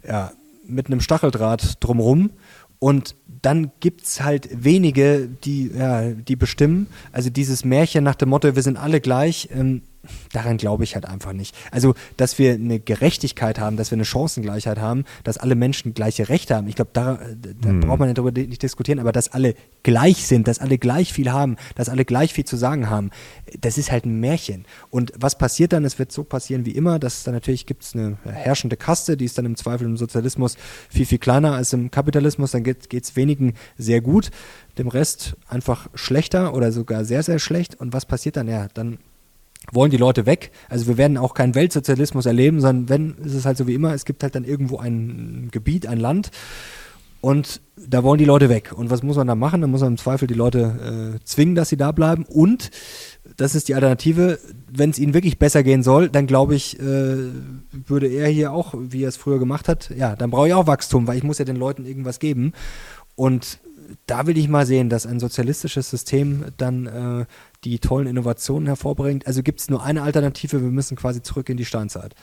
ja, 0.08 0.32
mit 0.65 0.88
einem 0.88 1.02
Stacheldraht 1.02 1.78
drumherum 1.80 2.32
und 2.80 3.15
dann 3.41 3.71
gibt 3.80 4.04
es 4.04 4.21
halt 4.21 4.50
wenige, 4.52 5.28
die, 5.28 5.71
ja, 5.71 6.12
die 6.12 6.36
bestimmen. 6.36 6.88
Also 7.12 7.30
dieses 7.30 7.65
Märchen 7.65 8.04
nach 8.04 8.15
dem 8.15 8.30
Motto, 8.30 8.56
wir 8.56 8.63
sind 8.63 8.78
alle 8.78 9.02
gleich, 9.02 9.50
ähm, 9.52 9.84
daran 10.32 10.58
glaube 10.58 10.84
ich 10.84 10.96
halt 10.96 11.06
einfach 11.06 11.34
nicht. 11.34 11.56
Also, 11.72 11.94
dass 12.18 12.40
wir 12.40 12.54
eine 12.54 12.80
Gerechtigkeit 12.80 13.60
haben, 13.60 13.78
dass 13.78 13.92
wir 13.92 13.96
eine 13.96 14.06
Chancengleichheit 14.06 14.80
haben, 14.80 15.06
dass 15.24 15.38
alle 15.38 15.56
Menschen 15.56 15.94
gleiche 15.94 16.30
Rechte 16.30 16.56
haben. 16.56 16.68
Ich 16.68 16.76
glaube, 16.76 16.92
da, 16.94 17.20
da 17.62 17.70
hm. 17.70 17.82
braucht 17.82 18.00
man 18.00 18.08
ja 18.08 18.14
darüber 18.14 18.32
nicht 18.32 18.64
diskutieren, 18.64 19.00
aber 19.00 19.12
dass 19.12 19.32
alle 19.32 19.56
gleich 19.84 20.26
sind, 20.26 20.48
dass 20.48 20.60
alle 20.60 20.78
gleich 20.78 21.14
viel 21.14 21.32
haben, 21.32 21.58
dass 21.76 21.90
alle 21.90 22.06
gleich 22.06 22.34
viel 22.34 22.46
zu 22.46 22.58
sagen 22.58 22.90
haben, 22.90 23.12
das 23.60 23.78
ist 23.78 23.92
halt 23.92 24.06
ein 24.06 24.20
Märchen. 24.20 24.66
Und 24.90 25.14
was 25.18 25.38
passiert 25.38 25.74
dann? 25.74 25.86
Es 25.86 26.00
wird 26.00 26.12
so 26.12 26.24
passieren 26.24 26.66
wie 26.66 26.72
immer, 26.72 27.00
dass 27.00 27.24
dann 27.24 27.34
natürlich 27.34 27.66
gibt 27.66 27.84
es 27.84 27.96
eine 27.96 28.18
herrschende 28.24 28.78
Kaste, 28.78 29.18
die 29.18 29.26
ist 29.26 29.38
dann 29.38 29.46
im 29.46 29.56
Zweifel 29.56 29.86
im 29.86 29.98
Sozialismus 29.98 30.58
viel, 30.90 31.06
viel 31.06 31.20
kleiner 31.20 31.54
als 31.54 31.74
im 31.74 31.92
Kapitalismus, 31.92 32.52
dann 32.52 32.64
geht 32.64 32.92
es 32.92 33.16
wenigen 33.16 33.54
sehr 33.78 34.02
gut, 34.02 34.32
dem 34.78 34.88
Rest 34.88 35.36
einfach 35.48 35.90
schlechter 35.94 36.54
oder 36.54 36.72
sogar 36.72 37.06
sehr, 37.06 37.24
sehr 37.24 37.40
schlecht. 37.40 37.76
Und 37.76 37.94
was 37.94 38.06
passiert 38.06 38.38
dann? 38.38 38.48
Ja, 38.48 38.68
dann 38.74 38.98
wollen 39.71 39.91
die 39.91 39.97
Leute 39.97 40.26
weg. 40.26 40.52
Also 40.69 40.88
wir 40.88 40.97
werden 40.97 41.17
auch 41.17 41.34
keinen 41.34 41.56
Weltsozialismus 41.56 42.26
erleben, 42.26 42.62
sondern 42.62 42.89
wenn, 42.89 43.26
ist 43.26 43.36
es 43.36 43.45
halt 43.45 43.58
so 43.58 43.67
wie 43.67 43.76
immer, 43.76 43.93
es 43.93 44.06
gibt 44.06 44.24
halt 44.24 44.36
dann 44.36 44.43
irgendwo 44.43 44.78
ein 44.78 45.50
Gebiet, 45.52 45.88
ein 45.88 46.00
Land 46.00 46.32
und 47.21 47.62
da 47.78 48.04
wollen 48.04 48.17
die 48.17 48.26
Leute 48.26 48.50
weg. 48.50 48.74
Und 48.76 48.89
was 48.89 49.04
muss 49.04 49.15
man 49.15 49.28
da 49.28 49.36
machen? 49.36 49.62
Da 49.62 49.67
muss 49.67 49.82
man 49.82 49.91
im 49.91 49.97
Zweifel 49.97 50.28
die 50.28 50.34
Leute 50.34 51.15
äh, 51.19 51.24
zwingen, 51.24 51.54
dass 51.54 51.69
sie 51.69 51.78
da 51.78 51.91
bleiben. 51.91 52.26
Und 52.26 52.71
das 53.38 53.54
ist 53.54 53.67
die 53.67 53.76
Alternative. 53.76 54.39
Wenn 54.67 54.89
es 54.89 54.97
ihnen 54.97 55.13
wirklich 55.13 55.38
besser 55.38 55.62
gehen 55.62 55.84
soll, 55.84 56.10
dann 56.10 56.26
glaube 56.26 56.56
ich, 56.56 56.80
äh, 56.80 57.15
würde 57.86 58.08
er 58.08 58.28
hier 58.28 58.52
auch, 58.52 58.74
wie 58.76 59.04
er 59.04 59.10
es 59.10 59.17
früher 59.17 59.38
gemacht 59.38 59.67
hat, 59.67 59.91
ja, 59.95 60.15
dann 60.15 60.32
brauche 60.32 60.47
ich 60.47 60.54
auch 60.56 60.65
Wachstum, 60.65 61.06
weil 61.06 61.17
ich 61.17 61.24
muss 61.24 61.38
ja 61.38 61.45
den 61.45 61.56
Leuten 61.56 61.86
irgendwas 61.86 62.17
geben. 62.17 62.54
Und 63.15 63.60
da 64.08 64.26
will 64.26 64.38
ich 64.38 64.47
mal 64.47 64.65
sehen, 64.65 64.89
dass 64.89 65.06
ein 65.06 65.19
sozialistisches 65.19 65.89
System 65.89 66.45
dann 66.58 66.88
äh, 66.88 67.26
die 67.63 67.80
tollen 67.80 68.08
Innovationen 68.08 68.67
hervorbringt. 68.67 69.28
Also 69.28 69.43
gibt 69.43 69.60
es 69.60 69.69
nur 69.69 69.84
eine 69.84 70.02
Alternative, 70.02 70.62
wir 70.62 70.69
müssen 70.69 70.97
quasi 70.97 71.21
zurück 71.21 71.50
in 71.50 71.58
die 71.58 71.65
Steinzeit. 71.65 72.15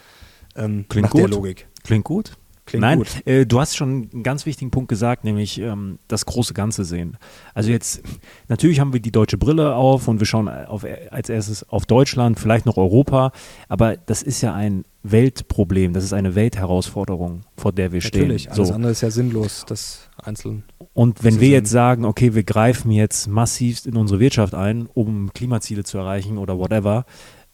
Ähm, 0.56 0.86
Klingt 0.88 1.04
nach 1.06 1.12
gut. 1.12 1.20
der 1.20 1.28
Logik. 1.28 1.68
Klingt 1.84 2.04
gut. 2.04 2.32
Klingt 2.68 2.82
Nein, 2.82 3.02
äh, 3.24 3.46
du 3.46 3.60
hast 3.60 3.78
schon 3.78 4.10
einen 4.12 4.22
ganz 4.22 4.44
wichtigen 4.44 4.70
Punkt 4.70 4.90
gesagt, 4.90 5.24
nämlich 5.24 5.58
ähm, 5.58 5.98
das 6.06 6.26
große 6.26 6.52
Ganze 6.52 6.84
sehen. 6.84 7.16
Also 7.54 7.70
jetzt, 7.70 8.02
natürlich 8.48 8.78
haben 8.78 8.92
wir 8.92 9.00
die 9.00 9.10
deutsche 9.10 9.38
Brille 9.38 9.74
auf 9.74 10.06
und 10.06 10.20
wir 10.20 10.26
schauen 10.26 10.50
auf, 10.50 10.84
als 11.10 11.30
erstes 11.30 11.66
auf 11.70 11.86
Deutschland, 11.86 12.38
vielleicht 12.38 12.66
noch 12.66 12.76
Europa, 12.76 13.32
aber 13.68 13.96
das 13.96 14.22
ist 14.22 14.42
ja 14.42 14.54
ein 14.54 14.84
Weltproblem, 15.02 15.94
das 15.94 16.04
ist 16.04 16.12
eine 16.12 16.34
Weltherausforderung, 16.34 17.40
vor 17.56 17.72
der 17.72 17.92
wir 17.92 18.02
stehen. 18.02 18.20
Natürlich, 18.22 18.50
alles 18.50 18.68
so. 18.68 18.74
andere 18.74 18.92
ist 18.92 19.00
ja 19.00 19.10
sinnlos, 19.10 19.64
das 19.66 20.10
einzeln. 20.22 20.64
Und 20.92 21.24
wenn 21.24 21.40
wir 21.40 21.48
jetzt 21.48 21.70
sagen, 21.70 22.04
okay, 22.04 22.34
wir 22.34 22.42
greifen 22.42 22.90
jetzt 22.90 23.28
massiv 23.28 23.86
in 23.86 23.96
unsere 23.96 24.20
Wirtschaft 24.20 24.54
ein, 24.54 24.90
um 24.92 25.32
Klimaziele 25.32 25.84
zu 25.84 25.96
erreichen 25.96 26.36
oder 26.36 26.58
whatever, 26.58 27.06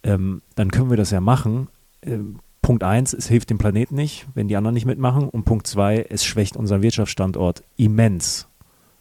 ähm, 0.02 0.42
dann 0.56 0.72
können 0.72 0.90
wir 0.90 0.96
das 0.96 1.12
ja 1.12 1.20
machen. 1.20 1.68
Ähm, 2.02 2.40
Punkt 2.64 2.82
eins, 2.82 3.12
es 3.12 3.28
hilft 3.28 3.50
dem 3.50 3.58
Planeten 3.58 3.94
nicht, 3.94 4.26
wenn 4.32 4.48
die 4.48 4.56
anderen 4.56 4.72
nicht 4.72 4.86
mitmachen. 4.86 5.28
Und 5.28 5.44
Punkt 5.44 5.66
zwei, 5.66 6.06
es 6.08 6.24
schwächt 6.24 6.56
unseren 6.56 6.80
Wirtschaftsstandort 6.80 7.62
immens. 7.76 8.48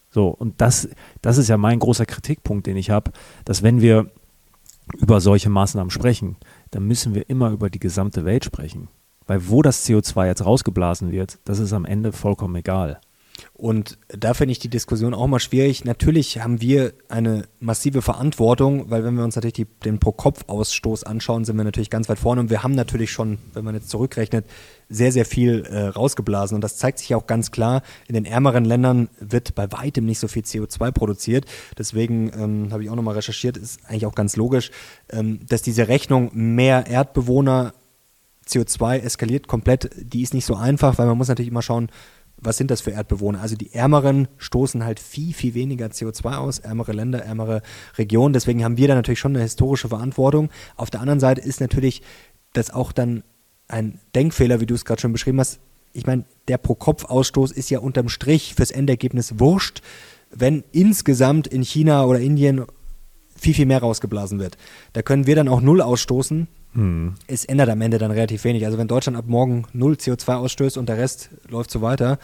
So, 0.10 0.28
und 0.28 0.60
das, 0.60 0.90
das 1.22 1.38
ist 1.38 1.48
ja 1.48 1.56
mein 1.56 1.80
großer 1.80 2.06
Kritikpunkt, 2.06 2.68
den 2.68 2.76
ich 2.76 2.90
habe, 2.90 3.14
dass 3.46 3.64
wenn 3.64 3.80
wir 3.80 4.12
über 4.98 5.22
solche 5.22 5.50
Maßnahmen 5.50 5.92
sprechen, 5.92 6.36
dann 6.72 6.84
müssen 6.84 7.16
wir 7.16 7.30
immer 7.30 7.52
über 7.52 7.70
die 7.70 7.80
gesamte 7.80 8.26
Welt 8.26 8.44
sprechen. 8.44 8.90
Weil 9.28 9.48
wo 9.48 9.62
das 9.62 9.88
CO2 9.88 10.28
jetzt 10.28 10.44
rausgeblasen 10.44 11.14
wird, 11.14 11.40
das 11.46 11.60
ist 11.60 11.72
am 11.72 11.86
Ende 11.86 12.12
vollkommen 12.12 12.58
egal. 12.58 13.00
Und 13.54 13.98
da 14.10 14.34
finde 14.34 14.52
ich 14.52 14.60
die 14.60 14.70
Diskussion 14.70 15.14
auch 15.14 15.28
mal 15.28 15.40
schwierig. 15.40 15.86
Natürlich 15.86 16.42
haben 16.42 16.62
wir 16.62 16.94
eine 17.08 17.48
massive 17.60 18.02
Verantwortung, 18.02 18.90
weil 18.90 19.04
wenn 19.04 19.16
wir 19.16 19.24
uns 19.24 19.36
natürlich 19.36 19.54
die, 19.54 19.66
den 19.66 20.00
Pro-Kopf-Ausstoß 20.00 21.04
anschauen, 21.04 21.46
sind 21.46 21.58
wir 21.58 21.64
natürlich 21.64 21.90
ganz 21.90 22.10
weit 22.10 22.20
vorne 22.20 22.42
und 22.42 22.50
wir 22.50 22.64
haben 22.64 22.76
natürlich 22.76 23.12
schon, 23.12 23.38
wenn 23.54 23.64
man 23.64 23.76
jetzt 23.76 23.90
zurückrechnet, 23.90 24.46
sehr, 24.90 25.12
sehr 25.12 25.26
viel 25.26 25.66
äh, 25.66 25.88
rausgeblasen. 25.88 26.56
Und 26.56 26.62
das 26.62 26.78
zeigt 26.78 27.00
sich 27.00 27.16
auch 27.16 27.26
ganz 27.26 27.52
klar, 27.52 27.82
in 28.08 28.16
den 28.16 28.26
ärmeren 28.26 28.66
Ländern 28.66 29.10
wird 29.20 29.56
bei 29.56 29.72
weitem 29.72 30.06
nicht 30.06 30.20
so 30.20 30.28
viel 30.28 30.44
CO2 30.44 30.92
produziert. 30.92 31.46
Deswegen 31.78 32.32
ähm, 32.36 32.68
habe 32.72 32.84
ich 32.84 32.90
auch 32.90 32.96
nochmal 32.96 33.16
recherchiert, 33.16 33.58
ist 33.58 33.80
eigentlich 33.88 34.06
auch 34.06 34.16
ganz 34.16 34.36
logisch, 34.36 34.72
ähm, 35.10 35.40
dass 35.48 35.62
diese 35.62 35.88
Rechnung 35.88 36.32
mehr 36.34 36.88
Erdbewohner 36.88 37.74
CO2 38.48 39.00
eskaliert 39.00 39.48
komplett, 39.48 39.90
die 39.96 40.22
ist 40.22 40.34
nicht 40.34 40.46
so 40.46 40.56
einfach, 40.56 40.98
weil 40.98 41.08
man 41.08 41.18
muss 41.18 41.30
natürlich 41.30 41.50
immer 41.52 41.62
schauen, 41.62 41.90
was 42.44 42.58
sind 42.58 42.72
das 42.72 42.82
für 42.82 42.92
Erdbewohner? 42.92 43.42
Also 43.42 43.56
die 43.56 43.74
Ärmeren 43.74 44.28
stoßen 44.38 44.84
halt 44.84 45.00
viel, 45.00 45.34
viel 45.34 45.54
weniger 45.54 45.88
CO2 45.88 46.38
aus, 46.38 46.60
ärmere 46.60 46.92
Länder, 46.92 47.24
ärmere 47.24 47.62
Regionen. 47.98 48.34
Deswegen 48.34 48.64
haben 48.64 48.78
wir 48.78 48.88
da 48.88 48.96
natürlich 48.96 49.20
schon 49.20 49.36
eine 49.36 49.44
historische 49.44 49.90
Verantwortung. 49.90 50.50
Auf 50.76 50.90
der 50.90 51.02
anderen 51.02 51.20
Seite 51.20 51.42
ist 51.42 51.62
natürlich 51.62 52.02
das 52.54 52.72
auch 52.72 52.92
dann 52.92 53.24
ein 53.68 54.00
Denkfehler, 54.16 54.60
wie 54.60 54.66
du 54.66 54.76
es 54.76 54.86
gerade 54.86 55.02
schon 55.02 55.14
beschrieben 55.14 55.40
hast. 55.40 55.60
Ich 55.94 56.06
meine, 56.06 56.26
der 56.48 56.58
Pro-Kopf-Ausstoß 56.58 57.52
ist 57.52 57.70
ja 57.70 57.80
unterm 57.80 58.10
Strich 58.10 58.56
fürs 58.56 58.72
Endergebnis 58.72 59.40
wurscht, 59.40 59.82
wenn 60.32 60.64
insgesamt 60.72 61.48
in 61.48 61.64
China 61.64 62.06
oder 62.06 62.20
Indien 62.20 62.66
viel, 63.36 63.54
viel 63.54 63.66
mehr 63.66 63.80
rausgeblasen 63.80 64.40
wird. 64.40 64.58
Da 64.94 65.02
können 65.02 65.28
wir 65.28 65.36
dann 65.36 65.48
auch 65.48 65.62
null 65.62 65.82
ausstoßen, 65.82 66.48
hm. 66.74 67.16
Es 67.28 67.46
ändert 67.46 67.70
am 67.70 67.82
Ende 67.82 67.98
dann 67.98 68.12
relativ 68.12 68.44
wenig. 68.44 68.66
Also 68.66 68.78
wenn 68.78 68.88
Deutschland 68.88 69.18
ab 69.18 69.26
morgen 69.28 69.66
null 69.74 69.94
CO2 69.94 70.36
ausstößt 70.36 70.78
und 70.78 70.90
der 70.90 70.98
Rest 70.98 71.30
läuft 71.48 71.70
so 71.70 71.82
weiter, 71.82 72.18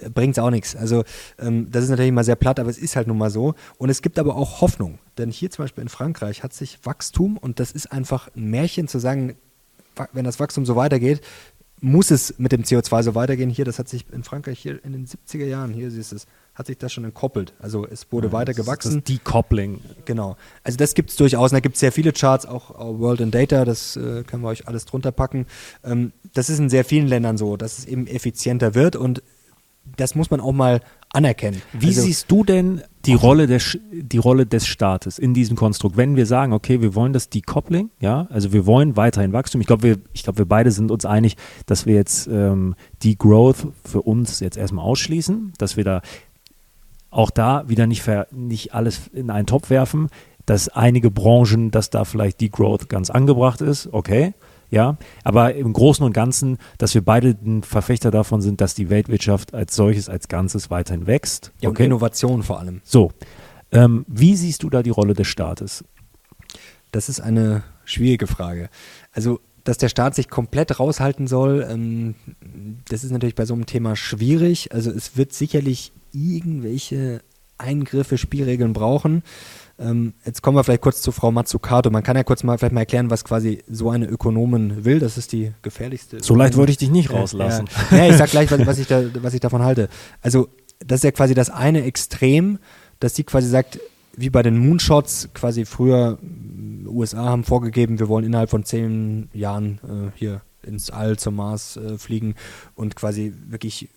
äh, 0.00 0.10
bringt 0.10 0.36
es 0.36 0.42
auch 0.42 0.50
nichts. 0.50 0.76
Also 0.76 1.04
ähm, 1.38 1.70
das 1.70 1.84
ist 1.84 1.90
natürlich 1.90 2.12
mal 2.12 2.24
sehr 2.24 2.36
platt, 2.36 2.60
aber 2.60 2.70
es 2.70 2.78
ist 2.78 2.96
halt 2.96 3.08
nun 3.08 3.18
mal 3.18 3.30
so. 3.30 3.54
Und 3.78 3.90
es 3.90 4.02
gibt 4.02 4.18
aber 4.18 4.36
auch 4.36 4.60
Hoffnung. 4.60 4.98
Denn 5.18 5.30
hier 5.30 5.50
zum 5.50 5.64
Beispiel 5.64 5.82
in 5.82 5.88
Frankreich 5.88 6.42
hat 6.42 6.52
sich 6.52 6.78
Wachstum, 6.84 7.36
und 7.36 7.58
das 7.58 7.72
ist 7.72 7.90
einfach 7.90 8.28
ein 8.36 8.50
Märchen 8.50 8.86
zu 8.88 8.98
sagen, 8.98 9.36
wenn 10.12 10.24
das 10.24 10.38
Wachstum 10.38 10.64
so 10.64 10.76
weitergeht, 10.76 11.20
muss 11.80 12.10
es 12.10 12.38
mit 12.38 12.52
dem 12.52 12.62
CO2 12.62 13.02
so 13.02 13.14
weitergehen. 13.14 13.50
Hier, 13.50 13.64
das 13.64 13.78
hat 13.78 13.88
sich 13.88 14.04
in 14.12 14.22
Frankreich 14.22 14.58
hier 14.58 14.84
in 14.84 14.92
den 14.92 15.06
70er 15.06 15.46
Jahren, 15.46 15.72
hier 15.72 15.90
siehst 15.90 16.12
du 16.12 16.16
es, 16.16 16.26
hat 16.60 16.66
sich 16.66 16.78
das 16.78 16.92
schon 16.92 17.04
entkoppelt. 17.04 17.54
Also 17.58 17.86
es 17.86 18.12
wurde 18.12 18.28
ja, 18.28 18.32
weiter 18.32 18.54
gewachsen. 18.54 18.96
Das 18.96 19.04
Decoupling. 19.04 19.80
Genau. 20.04 20.36
Also 20.62 20.76
das 20.76 20.94
gibt 20.94 21.10
es 21.10 21.16
durchaus. 21.16 21.50
Und 21.50 21.56
da 21.56 21.60
gibt 21.60 21.74
es 21.74 21.80
sehr 21.80 21.90
viele 21.90 22.12
Charts, 22.12 22.46
auch, 22.46 22.70
auch 22.70 22.98
World 22.98 23.20
in 23.20 23.30
Data, 23.30 23.64
das 23.64 23.96
äh, 23.96 24.24
können 24.24 24.42
wir 24.42 24.48
euch 24.48 24.68
alles 24.68 24.84
drunter 24.84 25.10
packen. 25.10 25.46
Ähm, 25.82 26.12
das 26.34 26.50
ist 26.50 26.58
in 26.58 26.68
sehr 26.68 26.84
vielen 26.84 27.08
Ländern 27.08 27.38
so, 27.38 27.56
dass 27.56 27.78
es 27.78 27.86
eben 27.86 28.06
effizienter 28.06 28.74
wird 28.74 28.94
und 28.94 29.22
das 29.96 30.14
muss 30.14 30.30
man 30.30 30.40
auch 30.40 30.52
mal 30.52 30.80
anerkennen. 31.12 31.62
Wie 31.72 31.88
also, 31.88 32.02
siehst 32.02 32.30
du 32.30 32.44
denn 32.44 32.82
die 33.06 33.14
Rolle, 33.14 33.46
des, 33.46 33.78
die 33.90 34.18
Rolle 34.18 34.46
des 34.46 34.66
Staates 34.66 35.18
in 35.18 35.34
diesem 35.34 35.56
Konstrukt? 35.56 35.96
Wenn 35.96 36.14
wir 36.14 36.26
sagen, 36.26 36.52
okay, 36.52 36.80
wir 36.80 36.94
wollen 36.94 37.12
das 37.12 37.30
Decoupling, 37.30 37.90
ja, 38.00 38.28
also 38.30 38.52
wir 38.52 38.66
wollen 38.66 38.96
weiterhin 38.96 39.32
Wachstum. 39.32 39.60
Ich 39.60 39.66
glaube, 39.66 39.82
wir, 39.82 39.98
ich 40.12 40.26
wir 40.26 40.44
beide 40.44 40.70
sind 40.70 40.90
uns 40.90 41.04
einig, 41.06 41.36
dass 41.66 41.86
wir 41.86 41.94
jetzt 41.94 42.28
ähm, 42.28 42.74
die 43.02 43.16
Growth 43.16 43.66
für 43.84 44.02
uns 44.02 44.40
jetzt 44.40 44.56
erstmal 44.56 44.84
ausschließen, 44.84 45.54
dass 45.58 45.76
wir 45.76 45.84
da 45.84 46.02
auch 47.10 47.30
da 47.30 47.68
wieder 47.68 47.86
nicht, 47.86 48.02
ver, 48.02 48.26
nicht 48.30 48.74
alles 48.74 49.08
in 49.12 49.30
einen 49.30 49.46
Topf 49.46 49.70
werfen, 49.70 50.08
dass 50.46 50.68
einige 50.68 51.10
Branchen, 51.10 51.70
dass 51.70 51.90
da 51.90 52.04
vielleicht 52.04 52.40
die 52.40 52.50
Growth 52.50 52.88
ganz 52.88 53.10
angebracht 53.10 53.60
ist, 53.60 53.88
okay, 53.92 54.34
ja, 54.70 54.96
aber 55.24 55.54
im 55.54 55.72
Großen 55.72 56.04
und 56.04 56.12
Ganzen, 56.12 56.58
dass 56.78 56.94
wir 56.94 57.04
beide 57.04 57.36
ein 57.44 57.62
Verfechter 57.64 58.10
davon 58.10 58.40
sind, 58.40 58.60
dass 58.60 58.74
die 58.74 58.88
Weltwirtschaft 58.88 59.52
als 59.52 59.74
solches, 59.74 60.08
als 60.08 60.28
Ganzes 60.28 60.70
weiterhin 60.70 61.08
wächst. 61.08 61.52
Ja, 61.60 61.70
okay. 61.70 61.82
und 61.82 61.86
Innovation 61.86 62.42
vor 62.44 62.60
allem. 62.60 62.80
So, 62.84 63.10
ähm, 63.72 64.04
wie 64.06 64.36
siehst 64.36 64.62
du 64.62 64.70
da 64.70 64.82
die 64.82 64.90
Rolle 64.90 65.14
des 65.14 65.26
Staates? 65.26 65.84
Das 66.92 67.08
ist 67.08 67.20
eine 67.20 67.64
schwierige 67.84 68.28
Frage. 68.28 68.70
Also 69.12 69.40
dass 69.64 69.78
der 69.78 69.88
Staat 69.88 70.14
sich 70.14 70.28
komplett 70.28 70.80
raushalten 70.80 71.26
soll, 71.26 71.66
ähm, 71.68 72.14
das 72.88 73.04
ist 73.04 73.10
natürlich 73.10 73.34
bei 73.34 73.44
so 73.44 73.54
einem 73.54 73.66
Thema 73.66 73.94
schwierig. 73.96 74.72
Also 74.72 74.90
es 74.90 75.16
wird 75.16 75.32
sicherlich 75.32 75.92
irgendwelche 76.12 77.22
Eingriffe, 77.58 78.18
Spielregeln 78.18 78.72
brauchen. 78.72 79.22
Ähm, 79.78 80.14
jetzt 80.24 80.42
kommen 80.42 80.56
wir 80.56 80.64
vielleicht 80.64 80.82
kurz 80.82 81.00
zu 81.00 81.12
Frau 81.12 81.30
Mazzucato. 81.32 81.90
Man 81.90 82.02
kann 82.02 82.16
ja 82.16 82.22
kurz 82.22 82.42
mal 82.42 82.58
vielleicht 82.58 82.74
mal 82.74 82.80
erklären, 82.80 83.10
was 83.10 83.24
quasi 83.24 83.62
so 83.68 83.90
eine 83.90 84.06
Ökonomin 84.06 84.84
will. 84.84 84.98
Das 84.98 85.16
ist 85.16 85.32
die 85.32 85.52
gefährlichste. 85.62 86.22
So 86.22 86.34
leicht 86.34 86.56
wollte 86.56 86.72
ich 86.72 86.78
dich 86.78 86.90
nicht 86.90 87.10
rauslassen. 87.10 87.66
Ja, 87.90 87.98
ja 87.98 88.10
ich 88.10 88.16
sag 88.16 88.30
gleich, 88.30 88.50
was, 88.50 88.66
was, 88.66 88.78
ich 88.78 88.86
da, 88.86 89.02
was 89.22 89.34
ich 89.34 89.40
davon 89.40 89.62
halte. 89.62 89.88
Also, 90.20 90.48
das 90.84 91.00
ist 91.00 91.04
ja 91.04 91.12
quasi 91.12 91.34
das 91.34 91.50
eine 91.50 91.84
Extrem, 91.84 92.58
dass 93.00 93.14
sie 93.14 93.24
quasi 93.24 93.48
sagt, 93.48 93.80
wie 94.16 94.30
bei 94.30 94.42
den 94.42 94.58
Moonshots, 94.58 95.30
quasi 95.34 95.64
früher, 95.64 96.18
USA 96.86 97.24
haben 97.24 97.44
vorgegeben, 97.44 97.98
wir 97.98 98.08
wollen 98.08 98.24
innerhalb 98.24 98.50
von 98.50 98.64
zehn 98.64 99.28
Jahren 99.32 99.78
äh, 99.84 100.18
hier 100.18 100.42
ins 100.62 100.90
All 100.90 101.18
zum 101.18 101.36
Mars 101.36 101.76
äh, 101.76 101.96
fliegen 101.96 102.34
und 102.74 102.96
quasi 102.96 103.32
wirklich 103.48 103.88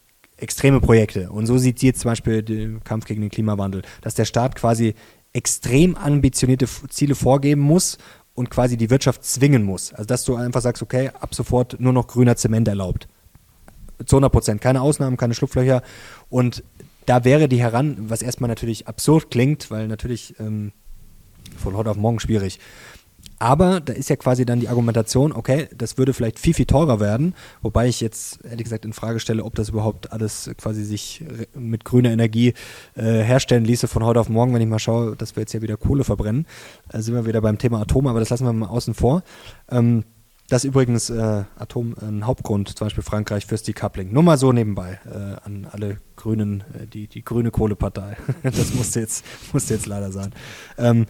extreme 0.43 0.79
Projekte. 0.79 1.31
Und 1.31 1.47
so 1.47 1.57
sieht 1.57 1.79
sie 1.79 1.87
jetzt 1.87 2.01
zum 2.01 2.11
Beispiel 2.11 2.43
den 2.43 2.83
Kampf 2.83 3.05
gegen 3.05 3.21
den 3.21 3.31
Klimawandel, 3.31 3.81
dass 4.01 4.13
der 4.13 4.25
Staat 4.25 4.55
quasi 4.55 4.93
extrem 5.31 5.95
ambitionierte 5.95 6.67
Ziele 6.89 7.15
vorgeben 7.15 7.61
muss 7.61 7.97
und 8.35 8.49
quasi 8.49 8.77
die 8.77 8.89
Wirtschaft 8.89 9.23
zwingen 9.23 9.63
muss. 9.63 9.93
Also 9.93 10.05
dass 10.05 10.25
du 10.25 10.35
einfach 10.35 10.61
sagst, 10.61 10.83
okay, 10.83 11.09
ab 11.19 11.33
sofort 11.33 11.79
nur 11.79 11.93
noch 11.93 12.07
grüner 12.07 12.35
Zement 12.35 12.67
erlaubt. 12.67 13.07
Zu 14.05 14.17
100 14.17 14.31
Prozent. 14.31 14.61
Keine 14.61 14.81
Ausnahmen, 14.81 15.17
keine 15.17 15.33
Schlupflöcher. 15.33 15.81
Und 16.29 16.63
da 17.05 17.23
wäre 17.25 17.47
die 17.47 17.59
heran, 17.59 17.97
was 18.09 18.21
erstmal 18.21 18.47
natürlich 18.47 18.87
absurd 18.87 19.31
klingt, 19.31 19.71
weil 19.71 19.87
natürlich 19.87 20.35
ähm, 20.39 20.71
von 21.57 21.75
heute 21.75 21.91
auf 21.91 21.97
morgen 21.97 22.19
schwierig. 22.19 22.59
Aber 23.43 23.81
da 23.81 23.91
ist 23.91 24.09
ja 24.09 24.15
quasi 24.15 24.45
dann 24.45 24.61
die 24.61 24.69
Argumentation, 24.69 25.33
okay, 25.33 25.67
das 25.75 25.97
würde 25.97 26.13
vielleicht 26.13 26.39
viel, 26.39 26.53
viel 26.53 26.65
teurer 26.65 27.01
werden, 27.01 27.35
wobei 27.61 27.89
ich 27.89 27.99
jetzt 27.99 28.39
ehrlich 28.45 28.63
gesagt 28.63 28.85
in 28.85 28.93
Frage 28.93 29.19
stelle, 29.19 29.43
ob 29.43 29.53
das 29.55 29.67
überhaupt 29.67 30.13
alles 30.13 30.49
quasi 30.57 30.85
sich 30.85 31.25
mit 31.53 31.83
grüner 31.83 32.11
Energie 32.11 32.53
äh, 32.95 33.01
herstellen 33.01 33.65
ließe 33.65 33.89
von 33.89 34.05
heute 34.05 34.21
auf 34.21 34.29
morgen, 34.29 34.53
wenn 34.53 34.61
ich 34.61 34.67
mal 34.69 34.79
schaue, 34.79 35.17
dass 35.17 35.35
wir 35.35 35.41
jetzt 35.41 35.51
ja 35.51 35.61
wieder 35.61 35.75
Kohle 35.75 36.05
verbrennen. 36.05 36.47
Da 36.87 37.01
sind 37.01 37.15
wir 37.15 37.25
wieder 37.25 37.41
beim 37.41 37.57
Thema 37.57 37.81
Atom, 37.81 38.07
aber 38.07 38.21
das 38.21 38.29
lassen 38.29 38.45
wir 38.45 38.53
mal 38.53 38.67
außen 38.67 38.93
vor. 38.93 39.23
Ähm, 39.69 40.05
das 40.47 40.63
ist 40.63 40.69
übrigens 40.69 41.09
äh, 41.09 41.43
Atom 41.57 41.95
ein 41.99 42.25
Hauptgrund, 42.25 42.69
zum 42.77 42.85
Beispiel 42.85 43.03
Frankreich 43.03 43.45
fürs 43.45 43.63
Decoupling. 43.63 44.13
Nur 44.13 44.23
mal 44.23 44.37
so 44.37 44.53
nebenbei 44.53 45.01
äh, 45.05 45.45
an 45.45 45.67
alle 45.69 45.97
Grünen, 46.15 46.63
äh, 46.79 46.87
die, 46.87 47.07
die 47.07 47.25
grüne 47.25 47.51
Kohlepartei. 47.51 48.15
das 48.43 48.73
musste 48.73 49.01
jetzt, 49.01 49.25
musste 49.51 49.73
jetzt 49.73 49.85
leider 49.85 50.13
sein. 50.13 50.31
Ähm, 50.77 51.07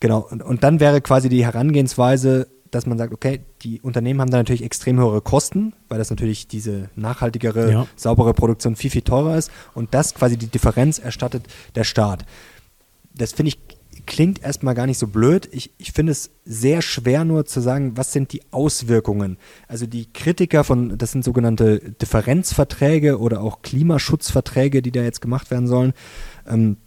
Genau, 0.00 0.20
und, 0.30 0.42
und 0.42 0.62
dann 0.62 0.80
wäre 0.80 1.00
quasi 1.00 1.28
die 1.28 1.44
Herangehensweise, 1.44 2.48
dass 2.70 2.86
man 2.86 2.98
sagt, 2.98 3.12
okay, 3.12 3.40
die 3.62 3.80
Unternehmen 3.80 4.20
haben 4.20 4.30
da 4.30 4.36
natürlich 4.36 4.62
extrem 4.62 4.98
höhere 4.98 5.22
Kosten, 5.22 5.72
weil 5.88 5.98
das 5.98 6.10
natürlich 6.10 6.48
diese 6.48 6.90
nachhaltigere, 6.96 7.72
ja. 7.72 7.86
saubere 7.96 8.34
Produktion 8.34 8.76
viel, 8.76 8.90
viel 8.90 9.02
teurer 9.02 9.36
ist 9.36 9.50
und 9.74 9.94
das 9.94 10.14
quasi 10.14 10.36
die 10.36 10.48
Differenz 10.48 10.98
erstattet 10.98 11.46
der 11.74 11.84
Staat. 11.84 12.26
Das 13.14 13.32
finde 13.32 13.48
ich 13.48 13.58
klingt 14.08 14.42
erstmal 14.42 14.74
gar 14.74 14.86
nicht 14.86 14.98
so 14.98 15.06
blöd. 15.06 15.48
Ich, 15.52 15.70
ich 15.76 15.92
finde 15.92 16.12
es 16.12 16.30
sehr 16.44 16.80
schwer 16.80 17.24
nur 17.24 17.44
zu 17.44 17.60
sagen, 17.60 17.96
was 17.96 18.12
sind 18.12 18.32
die 18.32 18.40
Auswirkungen. 18.50 19.36
Also 19.68 19.86
die 19.86 20.10
Kritiker 20.12 20.64
von, 20.64 20.96
das 20.96 21.12
sind 21.12 21.24
sogenannte 21.24 21.78
Differenzverträge 21.78 23.18
oder 23.18 23.42
auch 23.42 23.60
Klimaschutzverträge, 23.60 24.80
die 24.80 24.92
da 24.92 25.02
jetzt 25.02 25.20
gemacht 25.20 25.50
werden 25.50 25.66
sollen. 25.66 25.92
Ähm, 26.46 26.78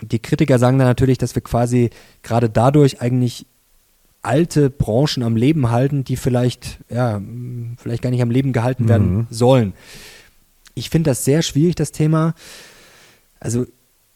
die 0.00 0.18
Kritiker 0.18 0.58
sagen 0.58 0.78
dann 0.78 0.88
natürlich, 0.88 1.18
dass 1.18 1.34
wir 1.34 1.42
quasi 1.42 1.90
gerade 2.22 2.48
dadurch 2.48 3.00
eigentlich 3.00 3.46
alte 4.22 4.70
Branchen 4.70 5.22
am 5.22 5.36
Leben 5.36 5.70
halten, 5.70 6.04
die 6.04 6.16
vielleicht, 6.16 6.78
ja, 6.88 7.20
vielleicht 7.76 8.02
gar 8.02 8.10
nicht 8.10 8.22
am 8.22 8.30
Leben 8.30 8.52
gehalten 8.52 8.88
werden 8.88 9.14
mhm. 9.14 9.26
sollen. 9.30 9.74
Ich 10.74 10.90
finde 10.90 11.10
das 11.10 11.24
sehr 11.24 11.42
schwierig, 11.42 11.74
das 11.74 11.92
Thema. 11.92 12.34
Also 13.40 13.66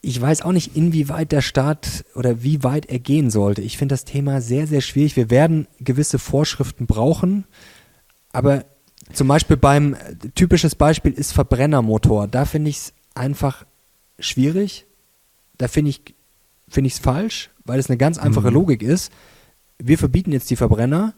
ich 0.00 0.20
weiß 0.20 0.42
auch 0.42 0.52
nicht, 0.52 0.76
inwieweit 0.76 1.32
der 1.32 1.42
Staat 1.42 2.04
oder 2.14 2.42
wie 2.42 2.62
weit 2.62 2.86
er 2.86 3.00
gehen 3.00 3.30
sollte. 3.30 3.62
Ich 3.62 3.76
finde 3.76 3.94
das 3.94 4.04
Thema 4.04 4.40
sehr, 4.40 4.68
sehr 4.68 4.80
schwierig. 4.80 5.16
Wir 5.16 5.30
werden 5.30 5.66
gewisse 5.80 6.20
Vorschriften 6.20 6.86
brauchen, 6.86 7.44
aber 8.32 8.64
zum 9.12 9.28
Beispiel 9.28 9.56
beim, 9.56 9.96
typisches 10.34 10.76
Beispiel 10.76 11.12
ist 11.12 11.32
Verbrennermotor. 11.32 12.28
Da 12.28 12.44
finde 12.44 12.70
ich 12.70 12.76
es 12.76 12.92
einfach 13.14 13.66
schwierig, 14.18 14.86
da 15.58 15.68
finde 15.68 15.90
ich 15.90 16.04
es 16.68 16.98
falsch, 16.98 17.50
weil 17.64 17.78
es 17.78 17.88
eine 17.88 17.96
ganz 17.96 18.18
einfache 18.18 18.48
mhm. 18.48 18.54
Logik 18.54 18.82
ist. 18.82 19.12
Wir 19.78 19.98
verbieten 19.98 20.32
jetzt 20.32 20.50
die 20.50 20.56
Verbrenner. 20.56 21.14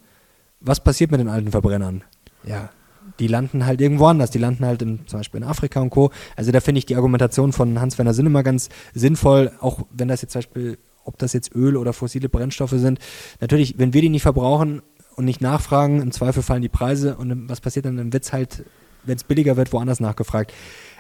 Was 0.61 0.83
passiert 0.83 1.11
mit 1.11 1.21
den 1.21 1.29
alten 1.29 1.51
Verbrennern? 1.51 2.03
Ja, 2.45 2.71
die 3.19 3.27
landen 3.27 3.67
halt 3.67 3.81
irgendwo 3.81 4.07
anders. 4.07 4.31
Die 4.31 4.39
landen 4.39 4.65
halt 4.65 4.83
in, 4.83 5.07
zum 5.07 5.21
Beispiel 5.21 5.43
in 5.43 5.47
Afrika 5.47 5.81
und 5.81 5.91
Co. 5.91 6.11
Also 6.37 6.51
da 6.53 6.61
finde 6.61 6.81
ich 6.81 6.87
die 6.87 6.97
Argumentation 6.97 7.53
von 7.53 7.81
Hans-Werner 7.81 8.15
Sinn 8.15 8.27
immer 8.27 8.43
ganz 8.43 8.69
sinnvoll, 8.95 9.53
auch 9.61 9.87
wenn 9.91 10.09
das 10.09 10.23
jetzt 10.23 10.33
zum 10.33 10.41
Beispiel, 10.41 10.79
ob 11.05 11.19
das 11.19 11.33
jetzt 11.33 11.55
Öl 11.55 11.77
oder 11.77 11.93
fossile 11.93 12.29
Brennstoffe 12.29 12.75
sind. 12.75 12.99
Natürlich, 13.41 13.79
wenn 13.79 13.95
wir 13.95 14.03
die 14.03 14.09
nicht 14.09 14.23
verbrauchen 14.23 14.83
und 15.17 15.25
nicht 15.25 15.41
nachfragen, 15.41 16.03
im 16.03 16.13
Zweifel 16.13 16.43
fallen 16.43 16.63
die 16.63 16.69
Preise 16.69 17.17
und 17.17 17.49
was 17.49 17.61
passiert 17.61 17.87
dann? 17.87 17.97
Dann 17.97 18.13
wird 18.13 18.25
es 18.25 18.33
halt, 18.33 18.65
wenn 19.05 19.17
es 19.17 19.25
billiger 19.25 19.57
wird, 19.57 19.73
woanders 19.73 20.01
nachgefragt. 20.01 20.53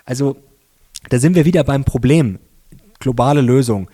Also 0.05 0.37
da 1.11 1.19
sind 1.19 1.35
wir 1.35 1.45
wieder 1.45 1.63
beim 1.65 1.85
Problem 1.85 2.39
globale 2.99 3.41
Lösung. 3.41 3.89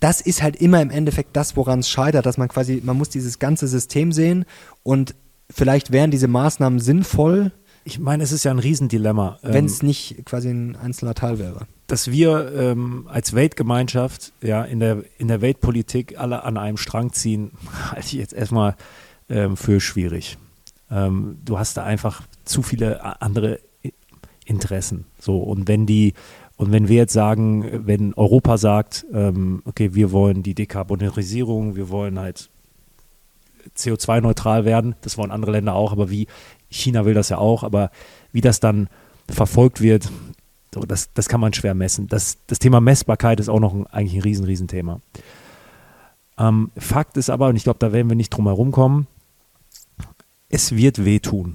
Das 0.00 0.20
ist 0.20 0.42
halt 0.42 0.56
immer 0.56 0.82
im 0.82 0.90
Endeffekt 0.90 1.36
das, 1.36 1.56
woran 1.56 1.80
es 1.80 1.88
scheitert, 1.88 2.26
dass 2.26 2.36
man 2.36 2.48
quasi, 2.48 2.82
man 2.84 2.96
muss 2.96 3.10
dieses 3.10 3.38
ganze 3.38 3.68
System 3.68 4.12
sehen 4.12 4.44
und 4.82 5.14
vielleicht 5.50 5.92
wären 5.92 6.10
diese 6.10 6.28
Maßnahmen 6.28 6.80
sinnvoll. 6.80 7.52
Ich 7.84 7.98
meine, 7.98 8.22
es 8.22 8.32
ist 8.32 8.44
ja 8.44 8.50
ein 8.50 8.58
Riesendilemma. 8.58 9.38
Wenn 9.42 9.64
es 9.66 9.82
ähm, 9.82 9.88
nicht 9.88 10.24
quasi 10.26 10.50
ein 10.50 10.76
einzelner 10.76 11.14
Teil 11.14 11.38
wäre. 11.38 11.66
Dass 11.86 12.10
wir 12.10 12.52
ähm, 12.54 13.06
als 13.10 13.32
Weltgemeinschaft 13.34 14.32
ja 14.42 14.62
in 14.62 14.80
der, 14.80 15.04
in 15.16 15.28
der 15.28 15.40
Weltpolitik 15.40 16.18
alle 16.18 16.42
an 16.44 16.56
einem 16.56 16.76
Strang 16.76 17.12
ziehen, 17.12 17.52
halte 17.90 18.06
ich 18.06 18.12
jetzt 18.14 18.34
erstmal 18.34 18.76
ähm, 19.28 19.56
für 19.56 19.80
schwierig. 19.80 20.38
Ähm, 20.90 21.38
du 21.44 21.58
hast 21.58 21.76
da 21.76 21.84
einfach 21.84 22.22
zu 22.44 22.62
viele 22.62 23.22
andere 23.22 23.60
Interessen. 24.44 25.04
So, 25.20 25.38
und 25.38 25.68
wenn 25.68 25.86
die 25.86 26.14
und 26.58 26.72
wenn 26.72 26.88
wir 26.88 26.96
jetzt 26.96 27.12
sagen, 27.12 27.86
wenn 27.86 28.14
Europa 28.14 28.58
sagt, 28.58 29.06
ähm, 29.12 29.62
okay, 29.64 29.94
wir 29.94 30.10
wollen 30.10 30.42
die 30.42 30.54
Dekarbonisierung, 30.54 31.76
wir 31.76 31.88
wollen 31.88 32.18
halt 32.18 32.50
CO2-neutral 33.76 34.64
werden, 34.64 34.96
das 35.02 35.16
wollen 35.16 35.30
andere 35.30 35.52
Länder 35.52 35.74
auch, 35.74 35.92
aber 35.92 36.10
wie 36.10 36.26
China 36.68 37.04
will 37.04 37.14
das 37.14 37.28
ja 37.28 37.38
auch, 37.38 37.62
aber 37.62 37.92
wie 38.32 38.40
das 38.40 38.58
dann 38.58 38.88
verfolgt 39.30 39.80
wird, 39.80 40.10
so, 40.74 40.80
das, 40.80 41.12
das 41.14 41.28
kann 41.28 41.40
man 41.40 41.52
schwer 41.52 41.74
messen. 41.74 42.08
Das, 42.08 42.38
das 42.48 42.58
Thema 42.58 42.80
Messbarkeit 42.80 43.38
ist 43.38 43.48
auch 43.48 43.60
noch 43.60 43.72
ein, 43.72 43.86
eigentlich 43.86 44.14
ein 44.14 44.22
riesen, 44.22 44.44
riesen 44.44 44.66
Thema. 44.66 45.00
Ähm, 46.38 46.72
Fakt 46.76 47.16
ist 47.16 47.30
aber, 47.30 47.46
und 47.46 47.56
ich 47.56 47.62
glaube, 47.62 47.78
da 47.78 47.92
werden 47.92 48.08
wir 48.08 48.16
nicht 48.16 48.30
drum 48.30 48.46
herum 48.46 48.72
kommen, 48.72 49.06
es 50.48 50.74
wird 50.74 51.04
wehtun. 51.04 51.54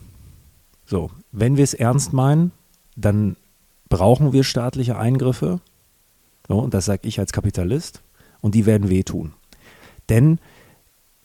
So, 0.85 1.11
wenn 1.33 1.57
wir 1.57 1.63
es 1.65 1.73
ernst 1.73 2.13
meinen, 2.13 2.53
dann 2.95 3.35
brauchen 3.93 4.33
wir 4.33 4.43
staatliche 4.43 4.97
Eingriffe. 4.97 5.59
So, 6.47 6.57
und 6.57 6.73
das 6.73 6.85
sage 6.85 7.07
ich 7.07 7.19
als 7.19 7.31
Kapitalist. 7.31 8.01
Und 8.41 8.55
die 8.55 8.65
werden 8.65 8.89
wehtun. 8.89 9.33
Denn 10.09 10.39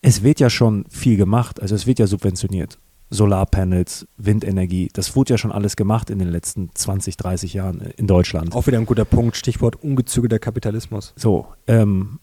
es 0.03 0.23
wird 0.23 0.39
ja 0.39 0.51
schon 0.51 0.85
viel 0.91 1.17
gemacht, 1.17 1.63
also 1.63 1.75
es 1.75 1.87
wird 1.87 1.99
ja 1.99 2.07
subventioniert. 2.07 2.79
Solarpanels, 3.09 4.07
Windenergie, 4.19 4.91
das 4.93 5.17
wurde 5.17 5.33
ja 5.33 5.39
schon 5.39 5.51
alles 5.51 5.77
gemacht 5.77 6.11
in 6.11 6.19
den 6.19 6.29
letzten 6.29 6.71
20, 6.75 7.17
30 7.17 7.55
Jahren 7.55 7.81
in 7.97 8.07
Deutschland. 8.07 8.55
Auch 8.55 8.67
wieder 8.67 8.77
ein 8.77 8.85
guter 8.85 9.07
Punkt, 9.07 9.37
Stichwort 9.39 9.83
ungezügelter 9.83 10.39
Kapitalismus. 10.39 11.15
So, 11.17 11.47
ähm, 11.67 12.19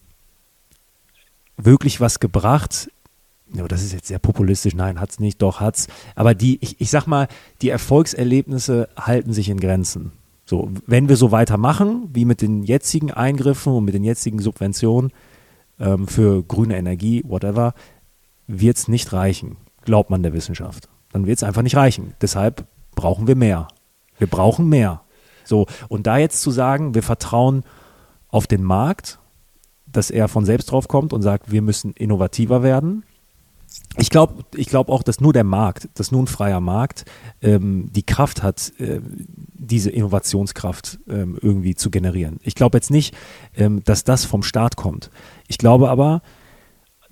wirklich 1.57 1.99
was 1.99 2.19
gebracht, 2.19 2.91
ja, 3.51 3.67
das 3.67 3.83
ist 3.83 3.93
jetzt 3.93 4.07
sehr 4.07 4.19
populistisch, 4.19 4.75
nein, 4.75 4.99
hat 4.99 5.09
es 5.09 5.19
nicht, 5.19 5.41
doch 5.41 5.59
hat 5.59 5.75
es. 5.75 5.87
Aber 6.13 6.35
die, 6.35 6.59
ich, 6.61 6.79
ich 6.79 6.91
sag 6.91 7.07
mal, 7.07 7.27
die 7.63 7.69
Erfolgserlebnisse 7.69 8.89
halten 8.95 9.33
sich 9.33 9.49
in 9.49 9.59
Grenzen. 9.59 10.11
So, 10.45 10.69
wenn 10.85 11.09
wir 11.09 11.17
so 11.17 11.31
weitermachen, 11.31 12.09
wie 12.13 12.23
mit 12.23 12.41
den 12.41 12.63
jetzigen 12.63 13.11
Eingriffen 13.11 13.73
und 13.73 13.85
mit 13.85 13.95
den 13.95 14.03
jetzigen 14.03 14.39
Subventionen 14.39 15.11
ähm, 15.79 16.07
für 16.07 16.43
grüne 16.43 16.77
Energie, 16.77 17.23
whatever, 17.25 17.73
wird 18.47 18.77
es 18.77 18.87
nicht 18.87 19.11
reichen, 19.11 19.57
glaubt 19.83 20.11
man 20.11 20.21
der 20.21 20.33
Wissenschaft. 20.33 20.87
Dann 21.11 21.25
wird 21.25 21.37
es 21.37 21.43
einfach 21.43 21.63
nicht 21.63 21.75
reichen. 21.75 22.13
Deshalb 22.21 22.65
brauchen 22.93 23.27
wir 23.27 23.35
mehr. 23.35 23.67
Wir 24.19 24.27
brauchen 24.27 24.69
mehr. 24.69 25.01
So, 25.43 25.65
und 25.89 26.07
da 26.07 26.17
jetzt 26.17 26.41
zu 26.41 26.51
sagen, 26.51 26.93
wir 26.93 27.03
vertrauen 27.03 27.63
auf 28.27 28.47
den 28.47 28.63
Markt, 28.63 29.19
dass 29.87 30.11
er 30.11 30.27
von 30.27 30.45
selbst 30.45 30.71
drauf 30.71 30.87
kommt 30.87 31.13
und 31.13 31.21
sagt, 31.21 31.51
wir 31.51 31.61
müssen 31.61 31.93
innovativer 31.93 32.63
werden, 32.63 33.03
ich 33.97 34.09
glaube 34.09 34.43
ich 34.55 34.67
glaub 34.67 34.89
auch, 34.89 35.03
dass 35.03 35.21
nur 35.21 35.33
der 35.33 35.43
Markt, 35.43 35.89
dass 35.95 36.11
nur 36.11 36.23
ein 36.23 36.27
freier 36.27 36.59
Markt 36.59 37.05
ähm, 37.41 37.89
die 37.91 38.03
Kraft 38.03 38.43
hat, 38.43 38.73
äh, 38.79 39.01
diese 39.53 39.89
Innovationskraft 39.89 40.99
ähm, 41.07 41.37
irgendwie 41.41 41.75
zu 41.75 41.89
generieren. 41.89 42.39
Ich 42.43 42.55
glaube 42.55 42.77
jetzt 42.77 42.91
nicht, 42.91 43.15
ähm, 43.55 43.83
dass 43.83 44.03
das 44.03 44.25
vom 44.25 44.43
Staat 44.43 44.75
kommt. 44.75 45.09
Ich 45.47 45.57
glaube 45.57 45.89
aber, 45.89 46.21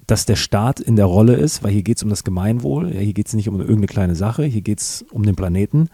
dass 0.08 0.26
der 0.26 0.36
Staat 0.36 0.80
in 0.80 0.95
der 0.95 1.06
Rolle 1.06 1.36
ist, 1.36 1.63
weil 1.63 1.71
hier 1.71 1.84
geht 1.84 1.97
es 1.97 2.04
um 2.04 2.10
das 2.10 2.23
Gemeinwohl, 2.23 2.93
ja, 2.93 2.99
hier 2.99 3.13
geht 3.13 3.28
es 3.28 3.34
nicht 3.34 3.47
um 3.47 3.60
irgendeine 3.60 3.88
kleine 3.88 4.15
Sache, 4.15 4.43
hier 4.43 4.62
geht 4.62 4.80
es 4.80 5.06
um 5.12 5.23
den 5.23 5.36
Planeten, 5.36 5.89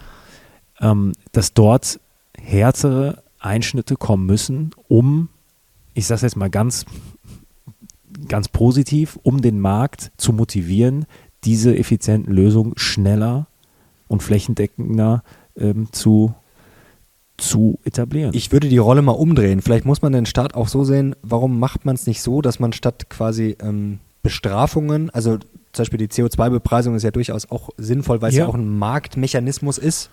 ähm, 0.82 1.14
dass 1.32 1.54
dort 1.54 2.00
härtere 2.38 3.24
Einschnitte 3.40 3.96
kommen 3.96 4.26
müssen, 4.26 4.72
um, 4.88 5.30
ich 5.94 6.08
sage 6.08 6.18
es 6.18 6.22
jetzt 6.24 6.36
mal 6.38 6.50
ganz 6.50 6.86
ganz 8.28 8.48
positiv, 8.48 9.20
um 9.24 9.42
den 9.42 9.60
Markt 9.60 10.12
zu 10.18 10.34
motivieren, 10.34 11.06
diese 11.44 11.76
effizienten 11.78 12.34
Lösungen 12.34 12.74
schneller 12.76 13.48
und 14.08 14.24
flächendeckender 14.24 15.24
ähm, 15.58 15.88
zu, 15.92 16.34
zu 17.38 17.80
etablieren. 17.86 18.32
Ich 18.34 18.52
würde 18.52 18.68
die 18.68 18.78
Rolle 18.78 19.02
mal 19.02 19.14
umdrehen. 19.14 19.62
Vielleicht 19.62 19.86
muss 19.86 20.02
man 20.02 20.12
den 20.12 20.26
Staat 20.26 20.56
auch 20.56 20.68
so 20.68 20.84
sehen, 20.84 21.16
warum 21.22 21.60
macht 21.60 21.86
man 21.86 21.96
es 21.96 22.08
nicht 22.08 22.22
so, 22.22 22.42
dass 22.42 22.60
man 22.60 22.74
statt 22.74 23.10
quasi 23.10 23.56
ähm, 23.62 24.00
Bestrafungen, 24.22 25.10
also 25.12 25.38
zum 25.72 25.84
Beispiel 25.84 26.00
die 26.00 26.08
CO2-Bepreisung 26.08 26.96
ist 26.96 27.04
ja 27.04 27.12
durchaus 27.12 27.50
auch 27.50 27.70
sinnvoll, 27.78 28.22
weil 28.22 28.30
es 28.30 28.36
ja. 28.36 28.44
ja 28.44 28.50
auch 28.50 28.56
ein 28.56 28.78
Marktmechanismus 28.78 29.78
ist, 29.78 30.10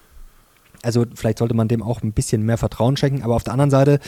also 0.87 1.05
vielleicht 1.17 1.39
sollte 1.39 1.55
man 1.55 1.67
dem 1.67 1.83
auch 1.83 2.03
ein 2.03 2.13
bisschen 2.13 2.43
mehr 2.43 2.59
Vertrauen 2.59 2.97
schenken. 2.97 3.23
Aber 3.23 3.35
auf 3.35 3.43
der 3.43 3.53
anderen 3.53 3.73
Seite 3.73 3.99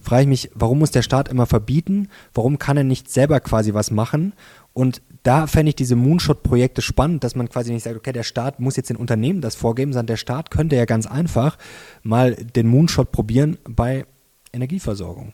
frage 0.00 0.22
ich 0.22 0.28
mich, 0.28 0.50
warum 0.54 0.78
muss 0.78 0.92
der 0.92 1.02
Staat 1.02 1.28
immer 1.28 1.44
verbieten? 1.44 2.08
Warum 2.34 2.58
kann 2.58 2.76
er 2.76 2.84
nicht 2.84 3.10
selber 3.10 3.40
quasi 3.40 3.74
was 3.74 3.90
machen? 3.90 4.32
Und 4.72 5.02
da 5.24 5.48
fände 5.48 5.70
ich 5.70 5.74
diese 5.74 5.96
Moonshot-Projekte 5.96 6.82
spannend, 6.82 7.24
dass 7.24 7.34
man 7.34 7.48
quasi 7.48 7.72
nicht 7.72 7.82
sagt, 7.82 7.96
okay, 7.96 8.12
der 8.12 8.22
Staat 8.22 8.60
muss 8.60 8.76
jetzt 8.76 8.90
den 8.90 8.96
Unternehmen 8.96 9.40
das 9.40 9.56
vorgeben, 9.56 9.92
sondern 9.92 10.06
der 10.06 10.16
Staat 10.18 10.52
könnte 10.52 10.76
ja 10.76 10.84
ganz 10.84 11.06
einfach 11.06 11.58
mal 12.04 12.36
den 12.36 12.68
Moonshot 12.68 13.10
probieren 13.10 13.58
bei 13.68 14.06
Energieversorgung. 14.52 15.32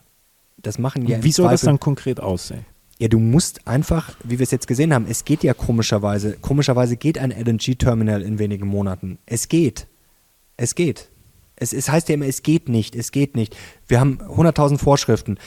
Das 0.57 0.79
machen 0.79 1.05
ja. 1.05 1.23
Wie 1.23 1.31
soll 1.31 1.43
Zweifel, 1.45 1.53
das 1.53 1.61
dann 1.61 1.79
konkret 1.79 2.19
aussehen? 2.19 2.65
Ja, 2.97 3.07
du 3.07 3.19
musst 3.19 3.67
einfach, 3.67 4.15
wie 4.23 4.39
wir 4.39 4.43
es 4.43 4.51
jetzt 4.51 4.67
gesehen 4.67 4.91
haben, 4.95 5.05
es 5.07 5.25
geht 5.25 5.43
ja 5.43 5.53
komischerweise, 5.53 6.37
komischerweise 6.41 6.97
geht 6.97 7.19
ein 7.19 7.29
LNG-Terminal 7.29 8.23
in 8.23 8.39
wenigen 8.39 8.67
Monaten. 8.67 9.19
Es 9.27 9.47
geht. 9.47 9.85
Es 10.57 10.75
geht. 10.75 11.09
Es, 11.55 11.73
es 11.73 11.89
heißt 11.89 12.09
ja 12.09 12.15
immer, 12.15 12.25
es 12.25 12.43
geht 12.43 12.69
nicht, 12.69 12.95
es 12.95 13.11
geht 13.11 13.35
nicht. 13.35 13.55
Wir 13.87 13.99
haben 13.99 14.19
100.000 14.19 14.77
Vorschriften. 14.77 15.37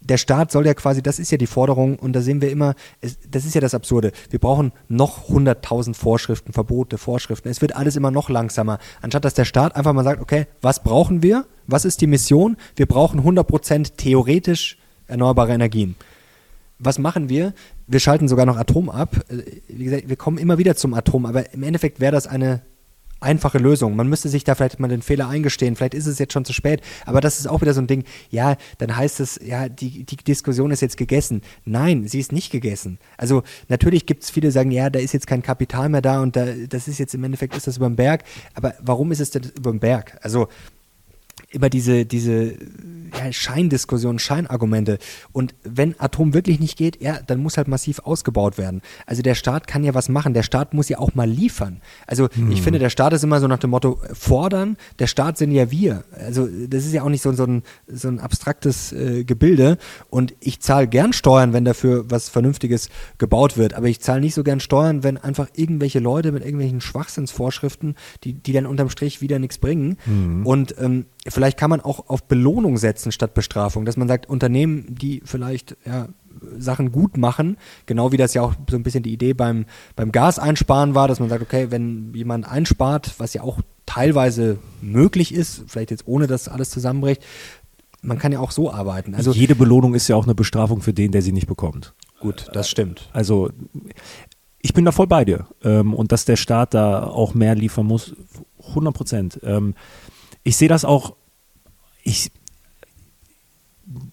Der 0.00 0.16
Staat 0.16 0.50
soll 0.50 0.66
ja 0.66 0.74
quasi, 0.74 1.00
das 1.00 1.20
ist 1.20 1.30
ja 1.30 1.38
die 1.38 1.46
Forderung, 1.46 1.96
und 1.96 2.12
da 2.12 2.22
sehen 2.22 2.40
wir 2.40 2.50
immer, 2.50 2.74
es, 3.00 3.18
das 3.30 3.44
ist 3.44 3.54
ja 3.54 3.60
das 3.60 3.72
Absurde. 3.72 4.10
Wir 4.30 4.40
brauchen 4.40 4.72
noch 4.88 5.30
100.000 5.30 5.94
Vorschriften, 5.94 6.52
Verbote, 6.52 6.98
Vorschriften. 6.98 7.48
Es 7.48 7.60
wird 7.60 7.76
alles 7.76 7.94
immer 7.94 8.10
noch 8.10 8.28
langsamer. 8.28 8.78
Anstatt 9.00 9.24
dass 9.24 9.34
der 9.34 9.44
Staat 9.44 9.76
einfach 9.76 9.92
mal 9.92 10.02
sagt, 10.02 10.20
okay, 10.20 10.46
was 10.60 10.82
brauchen 10.82 11.22
wir? 11.22 11.46
Was 11.66 11.84
ist 11.84 12.00
die 12.00 12.08
Mission? 12.08 12.56
Wir 12.74 12.86
brauchen 12.86 13.20
100% 13.20 13.92
theoretisch 13.96 14.76
erneuerbare 15.06 15.52
Energien 15.52 15.94
was 16.84 16.98
machen 16.98 17.28
wir? 17.28 17.54
Wir 17.86 18.00
schalten 18.00 18.26
sogar 18.26 18.44
noch 18.44 18.56
Atom 18.56 18.90
ab. 18.90 19.16
Äh, 19.28 19.60
wie 19.68 19.84
gesagt, 19.84 20.08
wir 20.08 20.16
kommen 20.16 20.38
immer 20.38 20.58
wieder 20.58 20.74
zum 20.74 20.94
Atom, 20.94 21.26
aber 21.26 21.52
im 21.54 21.62
Endeffekt 21.62 22.00
wäre 22.00 22.12
das 22.12 22.26
eine 22.26 22.62
einfache 23.22 23.58
Lösung. 23.58 23.96
Man 23.96 24.08
müsste 24.08 24.28
sich 24.28 24.44
da 24.44 24.54
vielleicht 24.54 24.80
mal 24.80 24.88
den 24.88 25.02
Fehler 25.02 25.28
eingestehen. 25.28 25.76
Vielleicht 25.76 25.94
ist 25.94 26.06
es 26.06 26.18
jetzt 26.18 26.32
schon 26.32 26.44
zu 26.44 26.52
spät. 26.52 26.80
Aber 27.06 27.20
das 27.20 27.38
ist 27.38 27.46
auch 27.46 27.60
wieder 27.60 27.74
so 27.74 27.80
ein 27.80 27.86
Ding. 27.86 28.04
Ja, 28.30 28.56
dann 28.78 28.96
heißt 28.96 29.20
es, 29.20 29.40
ja, 29.42 29.68
die, 29.68 30.04
die 30.04 30.16
Diskussion 30.16 30.70
ist 30.70 30.80
jetzt 30.80 30.96
gegessen. 30.96 31.42
Nein, 31.64 32.06
sie 32.06 32.20
ist 32.20 32.32
nicht 32.32 32.50
gegessen. 32.50 32.98
Also 33.16 33.42
natürlich 33.68 34.06
gibt 34.06 34.24
es 34.24 34.30
viele, 34.30 34.48
die 34.48 34.52
sagen, 34.52 34.70
ja, 34.70 34.90
da 34.90 34.98
ist 34.98 35.12
jetzt 35.12 35.26
kein 35.26 35.42
Kapital 35.42 35.88
mehr 35.88 36.02
da 36.02 36.20
und 36.20 36.36
da, 36.36 36.46
das 36.68 36.88
ist 36.88 36.98
jetzt 36.98 37.14
im 37.14 37.24
Endeffekt 37.24 37.56
ist 37.56 37.66
das 37.66 37.76
über 37.76 37.88
den 37.88 37.96
Berg. 37.96 38.24
Aber 38.54 38.74
warum 38.80 39.12
ist 39.12 39.20
es 39.20 39.30
denn 39.30 39.50
über 39.56 39.70
den 39.70 39.80
Berg? 39.80 40.18
Also 40.22 40.48
immer 41.52 41.68
diese, 41.68 42.04
diese 42.04 42.54
ja, 43.18 43.32
Scheindiskussionen, 43.32 44.18
Scheinargumente. 44.18 44.98
Und 45.32 45.54
wenn 45.62 45.94
Atom 45.98 46.34
wirklich 46.34 46.60
nicht 46.60 46.76
geht, 46.76 47.00
ja, 47.02 47.18
dann 47.26 47.40
muss 47.40 47.56
halt 47.56 47.68
massiv 47.68 48.00
ausgebaut 48.00 48.58
werden. 48.58 48.82
Also 49.06 49.22
der 49.22 49.34
Staat 49.34 49.66
kann 49.66 49.84
ja 49.84 49.94
was 49.94 50.08
machen. 50.08 50.34
Der 50.34 50.42
Staat 50.42 50.74
muss 50.74 50.88
ja 50.88 50.98
auch 50.98 51.14
mal 51.14 51.28
liefern. 51.28 51.80
Also 52.06 52.28
hm. 52.32 52.50
ich 52.50 52.62
finde, 52.62 52.78
der 52.78 52.90
Staat 52.90 53.12
ist 53.12 53.24
immer 53.24 53.40
so 53.40 53.46
nach 53.48 53.58
dem 53.58 53.70
Motto 53.70 53.98
fordern. 54.12 54.76
Der 54.98 55.06
Staat 55.06 55.38
sind 55.38 55.52
ja 55.52 55.70
wir. 55.70 56.04
Also 56.12 56.48
das 56.68 56.84
ist 56.86 56.92
ja 56.92 57.02
auch 57.02 57.08
nicht 57.08 57.22
so, 57.22 57.32
so, 57.32 57.44
ein, 57.44 57.62
so 57.86 58.08
ein 58.08 58.18
abstraktes 58.18 58.92
äh, 58.92 59.24
Gebilde. 59.24 59.78
Und 60.08 60.34
ich 60.40 60.60
zahle 60.60 60.88
gern 60.88 61.12
Steuern, 61.12 61.52
wenn 61.52 61.64
dafür 61.64 62.10
was 62.10 62.28
Vernünftiges 62.28 62.88
gebaut 63.18 63.56
wird. 63.56 63.74
Aber 63.74 63.88
ich 63.88 64.00
zahle 64.00 64.20
nicht 64.20 64.34
so 64.34 64.42
gern 64.42 64.60
Steuern, 64.60 65.02
wenn 65.02 65.18
einfach 65.18 65.48
irgendwelche 65.54 65.98
Leute 65.98 66.32
mit 66.32 66.44
irgendwelchen 66.44 66.80
Schwachsinnsvorschriften, 66.80 67.96
die, 68.24 68.32
die 68.32 68.52
dann 68.52 68.66
unterm 68.66 68.88
Strich 68.88 69.20
wieder 69.20 69.38
nichts 69.38 69.58
bringen. 69.58 69.96
Hm. 70.04 70.46
Und 70.46 70.74
ähm, 70.78 71.06
vielleicht 71.28 71.58
kann 71.58 71.70
man 71.70 71.80
auch 71.80 72.08
auf 72.08 72.24
Belohnung 72.24 72.76
setzen 72.76 73.12
statt 73.12 73.34
Bestrafung, 73.34 73.84
dass 73.84 73.96
man 73.96 74.08
sagt, 74.08 74.28
Unternehmen, 74.28 74.86
die 74.88 75.22
vielleicht 75.24 75.76
ja, 75.84 76.08
Sachen 76.58 76.92
gut 76.92 77.16
machen, 77.16 77.56
genau 77.86 78.12
wie 78.12 78.16
das 78.16 78.34
ja 78.34 78.42
auch 78.42 78.54
so 78.68 78.76
ein 78.76 78.82
bisschen 78.82 79.02
die 79.02 79.12
Idee 79.12 79.32
beim, 79.32 79.66
beim 79.94 80.12
Gas 80.12 80.38
einsparen 80.38 80.94
war, 80.94 81.08
dass 81.08 81.20
man 81.20 81.28
sagt, 81.28 81.42
okay, 81.42 81.70
wenn 81.70 82.12
jemand 82.14 82.50
einspart, 82.50 83.14
was 83.18 83.34
ja 83.34 83.42
auch 83.42 83.60
teilweise 83.86 84.58
möglich 84.80 85.32
ist, 85.34 85.64
vielleicht 85.66 85.90
jetzt 85.90 86.06
ohne 86.06 86.26
dass 86.26 86.48
alles 86.48 86.70
zusammenbricht, 86.70 87.22
man 88.00 88.18
kann 88.18 88.32
ja 88.32 88.40
auch 88.40 88.50
so 88.50 88.72
arbeiten. 88.72 89.14
Also 89.14 89.32
jede 89.32 89.54
Belohnung 89.54 89.94
ist 89.94 90.08
ja 90.08 90.16
auch 90.16 90.24
eine 90.24 90.34
Bestrafung 90.34 90.80
für 90.80 90.92
den, 90.92 91.12
der 91.12 91.22
sie 91.22 91.32
nicht 91.32 91.46
bekommt. 91.46 91.94
Gut, 92.18 92.48
das 92.52 92.68
stimmt. 92.68 93.08
Also 93.12 93.50
ich 94.60 94.74
bin 94.74 94.84
da 94.84 94.92
voll 94.92 95.06
bei 95.06 95.24
dir. 95.24 95.46
Ähm, 95.62 95.94
und 95.94 96.12
dass 96.12 96.24
der 96.24 96.36
Staat 96.36 96.74
da 96.74 97.04
auch 97.04 97.34
mehr 97.34 97.54
liefern 97.54 97.86
muss, 97.86 98.14
100 98.68 98.94
Prozent. 98.94 99.40
Ich 100.44 100.56
sehe 100.56 100.68
das 100.68 100.84
auch, 100.84 101.14
ich, 102.02 102.30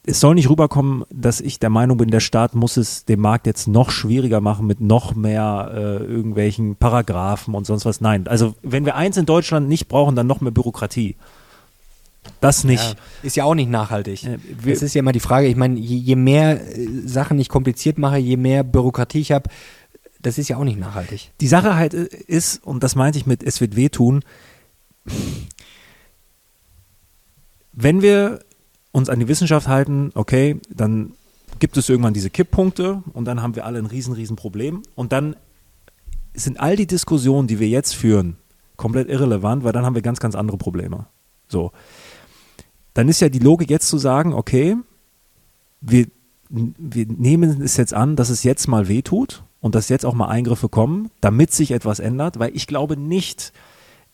es 0.06 0.20
soll 0.20 0.36
nicht 0.36 0.50
rüberkommen, 0.50 1.06
dass 1.12 1.42
ich 1.42 1.60
der 1.60 1.70
Meinung 1.70 1.98
bin, 1.98 2.10
der 2.10 2.20
Staat 2.20 2.56
muss 2.56 2.78
es 2.78 3.06
dem 3.06 3.22
Markt 3.22 3.48
jetzt 3.48 3.68
noch 3.68 3.92
schwieriger 3.92 4.42
machen 4.42 4.68
mit 4.68 4.82
noch 4.82 5.16
mehr 5.16 5.72
äh, 5.74 6.04
irgendwelchen 6.04 6.76
Paragraphen 6.76 7.56
und 7.56 7.66
sonst 7.66 7.86
was. 7.86 8.02
Nein, 8.02 8.28
also 8.28 8.56
wenn 8.62 8.86
wir 8.86 8.96
eins 8.96 9.18
in 9.18 9.26
Deutschland 9.26 9.68
nicht 9.68 9.88
brauchen, 9.88 10.16
dann 10.16 10.28
noch 10.28 10.42
mehr 10.42 10.52
Bürokratie. 10.52 11.16
Das 12.42 12.64
nicht. 12.64 12.84
Ja, 12.84 12.96
ist 13.24 13.36
ja 13.36 13.44
auch 13.44 13.56
nicht 13.56 13.70
nachhaltig. 13.70 14.24
Äh, 14.24 14.38
es 14.66 14.82
ist 14.82 14.94
ja 14.94 15.00
immer 15.00 15.12
die 15.12 15.20
Frage, 15.20 15.48
ich 15.48 15.56
meine, 15.56 15.80
je, 15.80 15.98
je, 15.98 16.16
mehr 16.16 16.78
äh, 16.78 16.88
Sachen 17.06 17.40
ich 17.40 17.50
kompliziert 17.50 17.98
mache, 17.98 18.18
je 18.18 18.38
mehr 18.38 18.64
Bürokratie 18.64 19.20
ich 19.20 19.32
habe, 19.32 19.50
das 20.22 20.38
ist 20.38 20.50
ja 20.50 20.58
auch 20.58 20.64
nicht 20.64 20.80
nachhaltig. 20.80 21.32
Die 21.40 21.48
Sache 21.48 21.76
halt 21.76 21.94
äh, 21.94 22.08
ist, 22.28 22.64
und 22.64 22.84
das 22.84 22.96
meinte 22.96 23.18
ich 23.18 23.26
mit, 23.26 23.44
es 23.44 23.62
wird 23.62 23.76
wehtun, 23.76 24.24
wenn 27.82 28.02
wir 28.02 28.40
uns 28.92 29.10
an 29.10 29.20
die 29.20 29.28
Wissenschaft 29.30 29.70
halten, 29.70 30.12
okay, 30.14 30.60
dann 30.70 31.14
gibt 31.60 31.78
es 31.78 31.88
irgendwann 31.88 32.14
diese 32.14 32.30
Kipppunkte 32.30 33.04
und 33.14 33.26
dann 33.26 33.42
haben 33.42 33.56
wir 33.56 33.66
alle 33.66 33.80
ein 33.80 33.86
riesen, 33.86 34.14
riesen 34.14 34.36
Problem 34.36 34.84
und 34.96 35.14
dann 35.14 35.38
sind 36.34 36.60
all 36.60 36.76
die 36.76 36.88
Diskussionen, 36.88 37.48
die 37.48 37.60
wir 37.60 37.70
jetzt 37.70 37.96
führen, 37.96 38.36
komplett 38.76 39.10
irrelevant, 39.10 39.64
weil 39.64 39.72
dann 39.72 39.86
haben 39.86 39.96
wir 39.96 40.02
ganz, 40.02 40.20
ganz 40.20 40.36
andere 40.36 40.58
Probleme. 40.58 41.08
So. 41.48 41.72
Dann 42.94 43.08
ist 43.08 43.22
ja 43.22 43.30
die 43.30 43.40
Logik 43.40 43.70
jetzt 43.70 43.88
zu 43.88 43.98
sagen, 43.98 44.34
okay, 44.34 44.76
wir, 45.80 46.08
wir 46.50 47.06
nehmen 47.08 47.62
es 47.62 47.78
jetzt 47.78 47.94
an, 47.94 48.18
dass 48.18 48.30
es 48.30 48.44
jetzt 48.44 48.68
mal 48.68 48.90
wehtut 48.90 49.44
und 49.62 49.74
dass 49.76 49.88
jetzt 49.88 50.06
auch 50.06 50.14
mal 50.14 50.28
Eingriffe 50.28 50.68
kommen, 50.68 51.12
damit 51.22 51.52
sich 51.52 51.72
etwas 51.72 52.00
ändert, 52.00 52.40
weil 52.40 52.56
ich 52.56 52.68
glaube 52.68 52.98
nicht, 52.98 53.54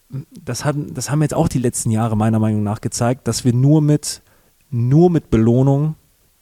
das 0.10 0.66
haben, 0.66 0.93
das 0.93 1.10
haben 1.10 1.22
jetzt 1.22 1.34
auch 1.34 1.47
die 1.47 1.60
letzten 1.60 1.91
Jahre 1.91 2.16
meiner 2.16 2.39
Meinung 2.39 2.64
nach 2.64 2.82
gezeigt, 2.82 3.28
dass 3.28 3.43
wir 3.43 3.53
nur 3.53 3.82
mit, 3.82 4.22
nur 4.70 5.10
mit 5.10 5.30
Belohnung 5.30 5.95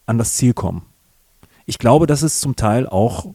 an 0.06 0.18
das 0.18 0.36
Ziel 0.36 0.54
kommen. 0.54 0.84
Ich 1.66 1.80
glaube, 1.80 2.08
dass 2.08 2.22
es 2.24 2.40
zum 2.40 2.56
Teil 2.56 2.88
auch, 2.88 3.34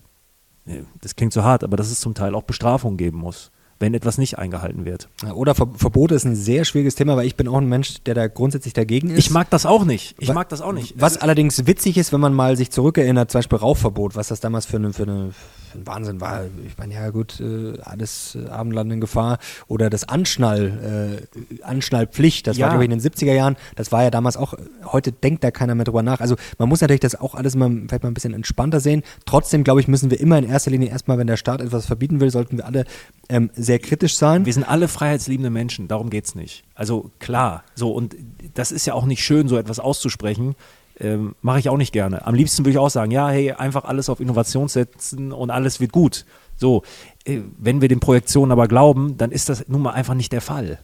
das 1.00 1.16
klingt 1.16 1.32
so 1.32 1.44
hart, 1.44 1.64
aber 1.64 1.76
dass 1.76 1.90
es 1.90 2.00
zum 2.00 2.14
Teil 2.14 2.34
auch 2.34 2.42
Bestrafung 2.42 2.96
geben 2.96 3.18
muss 3.18 3.50
wenn 3.80 3.94
etwas 3.94 4.18
nicht 4.18 4.38
eingehalten 4.38 4.84
wird. 4.84 5.08
Oder 5.34 5.54
Ver 5.54 5.68
Verbote 5.74 6.14
ist 6.14 6.24
ein 6.24 6.34
sehr 6.34 6.64
schwieriges 6.64 6.94
Thema, 6.94 7.16
weil 7.16 7.26
ich 7.26 7.36
bin 7.36 7.48
auch 7.48 7.58
ein 7.58 7.68
Mensch, 7.68 8.02
der 8.04 8.14
da 8.14 8.26
grundsätzlich 8.26 8.74
dagegen 8.74 9.10
ist. 9.10 9.18
Ich 9.18 9.30
mag 9.30 9.50
das 9.50 9.66
auch 9.66 9.84
nicht. 9.84 10.16
Ich 10.18 10.32
mag 10.32 10.48
das 10.48 10.60
auch 10.60 10.72
nicht. 10.72 11.00
Was 11.00 11.18
allerdings 11.18 11.66
witzig 11.66 11.96
ist, 11.96 12.12
wenn 12.12 12.20
man 12.20 12.34
mal 12.34 12.56
sich 12.56 12.70
zurückerinnert, 12.70 13.30
zum 13.30 13.38
Beispiel 13.38 13.58
Rauchverbot, 13.58 14.16
was 14.16 14.28
das 14.28 14.40
damals 14.40 14.66
für 14.66 14.78
eine, 14.78 14.92
für 14.92 15.04
eine 15.04 15.30
ein 15.74 15.86
Wahnsinn 15.86 16.20
war. 16.20 16.44
Ich 16.66 16.76
meine, 16.78 16.94
ja 16.94 17.10
gut, 17.10 17.40
äh, 17.40 17.78
alles 17.82 18.36
äh, 18.36 18.48
Abendland 18.48 18.92
in 18.92 19.00
Gefahr. 19.00 19.38
Oder 19.66 19.90
das 19.90 20.08
Anschnall, 20.08 21.20
äh, 21.30 21.62
Anschnallpflicht, 21.62 22.46
das 22.46 22.56
ja. 22.56 22.66
war, 22.66 22.70
glaube 22.72 22.84
ich, 22.84 22.90
in 22.90 22.98
den 22.98 23.12
70er 23.12 23.32
Jahren. 23.32 23.56
Das 23.76 23.92
war 23.92 24.02
ja 24.02 24.10
damals 24.10 24.36
auch, 24.36 24.54
heute 24.84 25.12
denkt 25.12 25.44
da 25.44 25.50
keiner 25.50 25.74
mehr 25.74 25.84
drüber 25.84 26.02
nach. 26.02 26.20
Also 26.20 26.36
man 26.58 26.68
muss 26.68 26.80
natürlich 26.80 27.00
das 27.00 27.14
auch 27.14 27.34
alles 27.34 27.56
mal, 27.56 27.70
vielleicht 27.88 28.02
mal 28.02 28.10
ein 28.10 28.14
bisschen 28.14 28.34
entspannter 28.34 28.80
sehen. 28.80 29.02
Trotzdem, 29.26 29.64
glaube 29.64 29.80
ich, 29.80 29.88
müssen 29.88 30.10
wir 30.10 30.20
immer 30.20 30.38
in 30.38 30.44
erster 30.44 30.70
Linie 30.70 30.88
erstmal, 30.88 31.18
wenn 31.18 31.26
der 31.26 31.36
Staat 31.36 31.60
etwas 31.60 31.86
verbieten 31.86 32.20
will, 32.20 32.30
sollten 32.30 32.56
wir 32.56 32.66
alle 32.66 32.84
ähm, 33.28 33.50
sehr 33.54 33.78
kritisch 33.78 34.16
sein. 34.16 34.46
Wir 34.46 34.52
sind 34.52 34.64
alle 34.64 34.88
freiheitsliebende 34.88 35.50
Menschen, 35.50 35.88
darum 35.88 36.10
geht 36.10 36.26
es 36.26 36.34
nicht. 36.34 36.64
Also 36.74 37.10
klar, 37.18 37.64
so 37.74 37.92
und 37.92 38.16
das 38.54 38.72
ist 38.72 38.86
ja 38.86 38.94
auch 38.94 39.04
nicht 39.04 39.22
schön, 39.22 39.48
so 39.48 39.56
etwas 39.56 39.80
auszusprechen. 39.80 40.54
Ähm, 41.00 41.34
Mache 41.42 41.60
ich 41.60 41.68
auch 41.68 41.76
nicht 41.76 41.92
gerne. 41.92 42.26
Am 42.26 42.34
liebsten 42.34 42.64
würde 42.64 42.72
ich 42.72 42.78
auch 42.78 42.90
sagen, 42.90 43.10
ja, 43.10 43.28
hey, 43.28 43.52
einfach 43.52 43.84
alles 43.84 44.08
auf 44.08 44.20
Innovation 44.20 44.68
setzen 44.68 45.32
und 45.32 45.50
alles 45.50 45.80
wird 45.80 45.92
gut. 45.92 46.24
So, 46.56 46.82
äh, 47.24 47.40
wenn 47.56 47.80
wir 47.80 47.88
den 47.88 48.00
Projektionen 48.00 48.52
aber 48.52 48.66
glauben, 48.66 49.16
dann 49.16 49.30
ist 49.30 49.48
das 49.48 49.68
nun 49.68 49.82
mal 49.82 49.92
einfach 49.92 50.14
nicht 50.14 50.32
der 50.32 50.40
Fall. 50.40 50.78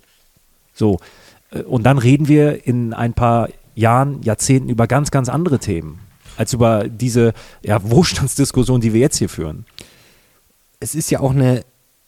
So, 0.73 0.99
äh, 1.51 1.63
und 1.63 1.85
dann 1.85 1.99
reden 1.99 2.29
wir 2.29 2.67
in 2.67 2.93
ein 2.93 3.15
paar 3.15 3.49
Jahren, 3.75 4.23
Jahrzehnten 4.23 4.69
über 4.69 4.87
ganz, 4.87 5.11
ganz 5.11 5.29
andere 5.29 5.59
Themen, 5.59 6.01
als 6.37 6.53
über 6.53 6.89
diese 6.89 7.33
ja, 7.63 7.83
Wohlstandsdiskussion, 7.91 8.81
die 8.81 8.93
wir 8.93 9.01
jetzt 9.01 9.19
hier 9.19 9.29
führen. 9.29 9.67
Es 10.81 10.95
ist 10.95 11.11
ja 11.11 11.21
auch 11.21 11.33
eine, 11.33 11.65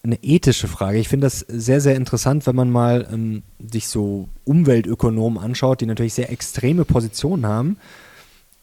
eine 0.07 0.22
ethische 0.22 0.68
Frage. 0.68 0.98
Ich 0.98 1.09
finde 1.09 1.26
das 1.26 1.40
sehr, 1.40 1.80
sehr 1.80 1.96
interessant, 1.96 2.46
wenn 2.46 2.57
man 2.57 2.70
mal 2.70 3.07
ähm, 3.12 3.42
sich 3.70 3.88
so 3.88 4.28
Umweltökonomen 4.44 5.38
anschaut, 5.38 5.80
die 5.80 5.86
natürlich 5.86 6.14
sehr 6.14 6.30
extreme 6.30 6.84
Positionen 6.84 7.46
haben 7.46 7.76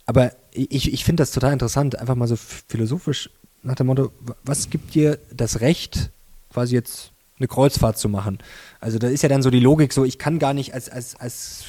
aber 0.06 0.34
ich, 0.52 0.94
ich 0.94 1.06
finde 1.06 1.22
das 1.22 1.32
total 1.32 1.54
interessant, 1.54 1.98
einfach 1.98 2.16
mal 2.16 2.28
so 2.28 2.36
philosophisch 2.36 3.30
nach 3.64 3.76
dem 3.76 3.88
Motto, 3.88 4.12
was 4.44 4.70
gibt 4.70 4.94
dir 4.94 5.20
das 5.34 5.62
Recht, 5.62 6.12
quasi 6.52 6.76
jetzt 6.76 7.12
eine 7.40 7.48
Kreuzfahrt 7.48 7.98
zu 7.98 8.10
machen? 8.10 8.40
Also 8.82 9.00
da 9.00 9.08
ist 9.08 9.24
ja 9.24 9.30
dann 9.30 9.42
so 9.42 9.50
die 9.50 9.62
Logik 9.62 9.94
so, 9.94 10.04
ich 10.04 10.20
kann 10.20 10.40
gar 10.40 10.54
nicht 10.54 10.74
als, 10.74 10.90
als, 10.90 11.16
als 11.16 11.64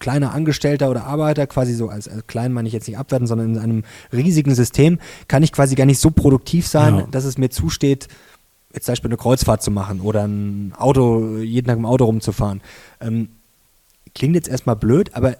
kleiner 0.00 0.34
Angestellter 0.34 0.90
oder 0.90 1.04
Arbeiter, 1.04 1.46
quasi 1.46 1.72
so 1.72 1.88
als, 1.88 2.08
als 2.08 2.26
klein 2.26 2.52
meine 2.52 2.66
ich 2.66 2.74
jetzt 2.74 2.88
nicht 2.88 2.98
abwerten, 2.98 3.28
sondern 3.28 3.54
in 3.54 3.60
einem 3.60 3.84
riesigen 4.12 4.54
System, 4.56 4.98
kann 5.28 5.44
ich 5.44 5.52
quasi 5.52 5.76
gar 5.76 5.86
nicht 5.86 6.00
so 6.00 6.10
produktiv 6.10 6.66
sein, 6.66 6.96
ja. 6.96 7.06
dass 7.10 7.24
es 7.24 7.38
mir 7.38 7.50
zusteht, 7.50 8.08
jetzt 8.74 8.86
zum 8.86 8.92
Beispiel 8.92 9.10
eine 9.10 9.16
Kreuzfahrt 9.16 9.62
zu 9.62 9.70
machen 9.70 10.00
oder 10.00 10.26
ein 10.26 10.72
Auto, 10.76 11.38
jeden 11.38 11.66
Tag 11.66 11.78
im 11.78 11.86
Auto 11.86 12.04
rumzufahren. 12.04 12.60
Ähm, 13.00 13.28
klingt 14.14 14.34
jetzt 14.34 14.48
erstmal 14.48 14.76
blöd, 14.76 15.10
aber 15.14 15.36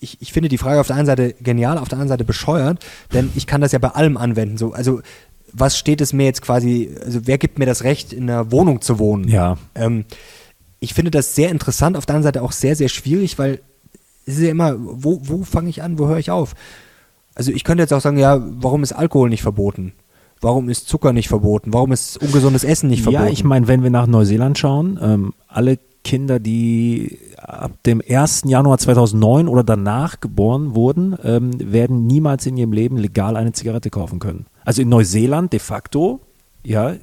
ich, 0.00 0.20
ich 0.20 0.32
finde 0.32 0.48
die 0.48 0.58
Frage 0.58 0.80
auf 0.80 0.86
der 0.86 0.96
einen 0.96 1.06
Seite 1.06 1.34
genial, 1.40 1.78
auf 1.78 1.88
der 1.88 1.96
anderen 1.96 2.08
Seite 2.08 2.24
bescheuert, 2.24 2.84
denn 3.12 3.30
ich 3.34 3.46
kann 3.46 3.60
das 3.60 3.72
ja 3.72 3.78
bei 3.78 3.88
allem 3.88 4.16
anwenden. 4.16 4.56
So, 4.56 4.72
also 4.72 5.00
was 5.52 5.76
steht 5.76 6.00
es 6.00 6.12
mir 6.12 6.24
jetzt 6.24 6.42
quasi, 6.42 6.90
also 7.04 7.26
wer 7.26 7.38
gibt 7.38 7.58
mir 7.58 7.66
das 7.66 7.84
Recht, 7.84 8.12
in 8.12 8.30
einer 8.30 8.52
Wohnung 8.52 8.80
zu 8.80 8.98
wohnen? 8.98 9.28
Ja. 9.28 9.58
Ähm, 9.74 10.04
ich 10.78 10.94
finde 10.94 11.10
das 11.10 11.34
sehr 11.34 11.50
interessant, 11.50 11.96
auf 11.96 12.06
der 12.06 12.16
anderen 12.16 12.34
Seite 12.34 12.42
auch 12.42 12.52
sehr, 12.52 12.76
sehr 12.76 12.88
schwierig, 12.88 13.38
weil 13.38 13.60
es 14.26 14.36
ist 14.36 14.42
ja 14.42 14.50
immer, 14.50 14.76
wo, 14.78 15.20
wo 15.24 15.44
fange 15.44 15.68
ich 15.68 15.82
an, 15.82 15.98
wo 15.98 16.06
höre 16.06 16.18
ich 16.18 16.30
auf? 16.30 16.54
also 17.34 17.52
ich 17.52 17.64
könnte 17.64 17.82
jetzt 17.82 17.92
auch 17.92 18.00
sagen, 18.00 18.18
ja, 18.18 18.38
warum 18.38 18.82
ist 18.82 18.92
Alkohol 18.92 19.30
nicht 19.30 19.42
verboten? 19.42 19.92
Warum 20.40 20.68
ist 20.68 20.88
Zucker 20.88 21.12
nicht 21.12 21.28
verboten? 21.28 21.72
Warum 21.72 21.92
ist 21.92 22.16
ungesundes 22.16 22.64
Essen 22.64 22.88
nicht 22.88 23.02
verboten? 23.02 23.26
Ja, 23.26 23.30
ich 23.30 23.44
meine, 23.44 23.68
wenn 23.68 23.82
wir 23.82 23.90
nach 23.90 24.06
Neuseeland 24.06 24.58
schauen, 24.58 24.98
ähm, 25.02 25.34
alle 25.48 25.78
Kinder, 26.02 26.38
die 26.38 27.18
ab 27.36 27.72
dem 27.84 28.02
1. 28.06 28.44
Januar 28.46 28.78
2009 28.78 29.48
oder 29.48 29.62
danach 29.62 30.20
geboren 30.20 30.74
wurden, 30.74 31.16
ähm, 31.22 31.50
werden 31.58 32.06
niemals 32.06 32.46
in 32.46 32.56
ihrem 32.56 32.72
Leben 32.72 32.96
legal 32.96 33.36
eine 33.36 33.52
Zigarette 33.52 33.90
kaufen 33.90 34.18
können. 34.18 34.46
Also 34.64 34.80
in 34.80 34.88
Neuseeland 34.88 35.52
de 35.52 35.60
facto, 35.60 36.20
ja, 36.64 36.94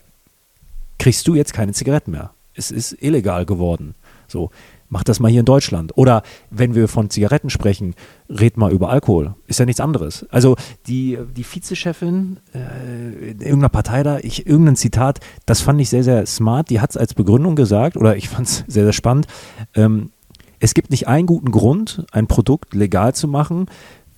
kriegst 0.97 1.27
du 1.27 1.35
jetzt 1.35 1.53
keine 1.53 1.73
Zigaretten 1.73 2.11
mehr. 2.11 2.31
Es 2.55 2.71
ist 2.71 2.97
illegal 3.01 3.45
geworden. 3.45 3.93
So, 4.27 4.49
mach 4.89 5.03
das 5.03 5.19
mal 5.19 5.29
hier 5.29 5.41
in 5.41 5.45
Deutschland. 5.45 5.91
Oder 5.95 6.23
wenn 6.49 6.75
wir 6.75 6.87
von 6.87 7.09
Zigaretten 7.09 7.49
sprechen, 7.49 7.95
red 8.29 8.57
mal 8.57 8.71
über 8.71 8.89
Alkohol. 8.89 9.35
Ist 9.47 9.59
ja 9.59 9.65
nichts 9.65 9.81
anderes. 9.81 10.25
Also 10.29 10.55
die, 10.87 11.17
die 11.35 11.43
Vizechefin 11.43 12.37
äh, 12.53 13.31
in 13.31 13.39
irgendeiner 13.39 13.69
Partei 13.69 14.03
da, 14.03 14.19
ich, 14.19 14.47
irgendein 14.47 14.75
Zitat, 14.75 15.19
das 15.45 15.61
fand 15.61 15.81
ich 15.81 15.89
sehr, 15.89 16.03
sehr 16.03 16.25
smart. 16.25 16.69
Die 16.69 16.79
hat 16.79 16.91
es 16.91 16.97
als 16.97 17.13
Begründung 17.13 17.55
gesagt, 17.55 17.97
oder 17.97 18.15
ich 18.15 18.29
fand 18.29 18.47
es 18.47 18.57
sehr, 18.67 18.83
sehr 18.83 18.93
spannend. 18.93 19.27
Ähm, 19.75 20.11
es 20.59 20.73
gibt 20.73 20.89
nicht 20.89 21.07
einen 21.07 21.27
guten 21.27 21.51
Grund, 21.51 22.05
ein 22.11 22.27
Produkt 22.27 22.73
legal 22.73 23.13
zu 23.13 23.27
machen, 23.27 23.67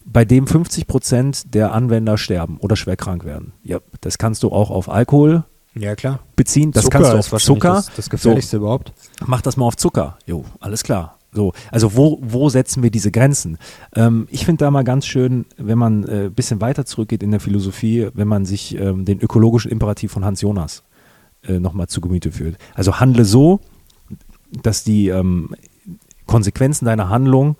bei 0.05 0.25
dem 0.25 0.47
50 0.47 0.87
Prozent 0.87 1.53
der 1.53 1.73
Anwender 1.73 2.17
sterben 2.17 2.57
oder 2.57 2.75
schwer 2.75 2.95
krank 2.95 3.25
werden. 3.25 3.53
Ja, 3.63 3.79
das 4.01 4.17
kannst 4.17 4.43
du 4.43 4.51
auch 4.51 4.69
auf 4.71 4.89
Alkohol 4.89 5.43
ja, 5.79 5.95
klar. 5.95 6.19
beziehen. 6.35 6.71
Das 6.71 6.83
Zucker 6.83 6.99
kannst 6.99 7.13
du 7.13 7.17
ist 7.17 7.33
auf 7.33 7.41
Zucker. 7.41 7.73
Das, 7.73 7.91
das 7.95 8.09
gefährlichste 8.09 8.57
überhaupt. 8.57 8.93
Mach 9.25 9.41
das 9.41 9.57
mal 9.57 9.65
auf 9.65 9.77
Zucker. 9.77 10.17
Jo, 10.25 10.45
alles 10.59 10.83
klar. 10.83 11.17
So, 11.31 11.53
also 11.71 11.95
wo, 11.95 12.17
wo 12.21 12.49
setzen 12.49 12.81
wir 12.81 12.89
diese 12.89 13.11
Grenzen? 13.11 13.57
Ähm, 13.95 14.27
ich 14.31 14.45
finde 14.45 14.65
da 14.65 14.71
mal 14.71 14.83
ganz 14.83 15.05
schön, 15.05 15.45
wenn 15.57 15.77
man 15.77 16.03
ein 16.05 16.25
äh, 16.25 16.29
bisschen 16.29 16.59
weiter 16.59 16.85
zurückgeht 16.85 17.21
in 17.21 17.31
der 17.31 17.39
Philosophie, 17.39 18.09
wenn 18.13 18.27
man 18.27 18.45
sich 18.45 18.75
ähm, 18.75 19.05
den 19.05 19.19
ökologischen 19.19 19.71
Imperativ 19.71 20.11
von 20.11 20.25
Hans 20.25 20.41
Jonas 20.41 20.83
äh, 21.43 21.59
nochmal 21.59 21.87
zu 21.87 22.01
Gemüte 22.01 22.31
führt. 22.31 22.57
Also 22.73 22.99
handle 22.99 23.25
so, 23.25 23.59
dass 24.63 24.83
die 24.83 25.09
ähm, 25.09 25.55
Konsequenzen 26.25 26.85
deiner 26.85 27.09
Handlung 27.09 27.57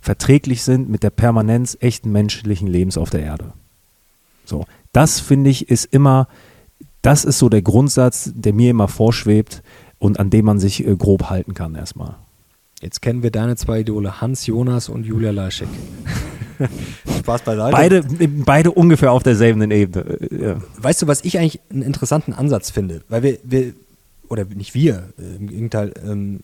verträglich 0.00 0.62
sind 0.62 0.88
mit 0.88 1.02
der 1.02 1.10
Permanenz 1.10 1.76
echten 1.80 2.10
menschlichen 2.10 2.68
Lebens 2.68 2.96
auf 2.96 3.10
der 3.10 3.22
Erde. 3.22 3.52
So, 4.46 4.64
das 4.92 5.20
finde 5.20 5.50
ich 5.50 5.68
ist 5.68 5.84
immer, 5.84 6.26
das 7.02 7.24
ist 7.24 7.38
so 7.38 7.48
der 7.48 7.62
Grundsatz, 7.62 8.32
der 8.34 8.52
mir 8.52 8.70
immer 8.70 8.88
vorschwebt 8.88 9.62
und 9.98 10.18
an 10.20 10.30
dem 10.30 10.44
man 10.44 10.58
sich 10.58 10.86
äh, 10.86 10.96
grob 10.96 11.30
halten 11.30 11.54
kann 11.54 11.74
erstmal. 11.74 12.16
Jetzt 12.80 13.02
kennen 13.02 13.22
wir 13.22 13.30
deine 13.30 13.56
zwei 13.56 13.80
Idole, 13.80 14.20
Hans 14.20 14.46
Jonas 14.46 14.88
und 14.88 15.04
Julia 15.04 15.30
Leischek. 15.30 15.68
Spaß 17.18 17.42
beiseite. 17.42 17.72
Beide, 17.72 18.04
beide 18.28 18.70
ungefähr 18.70 19.12
auf 19.12 19.22
derselben 19.22 19.70
Ebene. 19.70 20.04
äh, 20.04 20.42
Ja. 20.42 20.60
Weißt 20.78 21.02
du, 21.02 21.06
was 21.06 21.22
ich 21.24 21.38
eigentlich 21.38 21.60
einen 21.70 21.82
interessanten 21.82 22.32
Ansatz 22.32 22.70
finde? 22.70 23.02
Weil 23.08 23.22
wir, 23.22 23.38
wir 23.44 23.72
oder 24.28 24.44
nicht 24.44 24.74
wir, 24.74 25.10
äh, 25.18 25.36
im 25.36 25.48
Gegenteil, 25.48 25.92
ähm, 26.02 26.40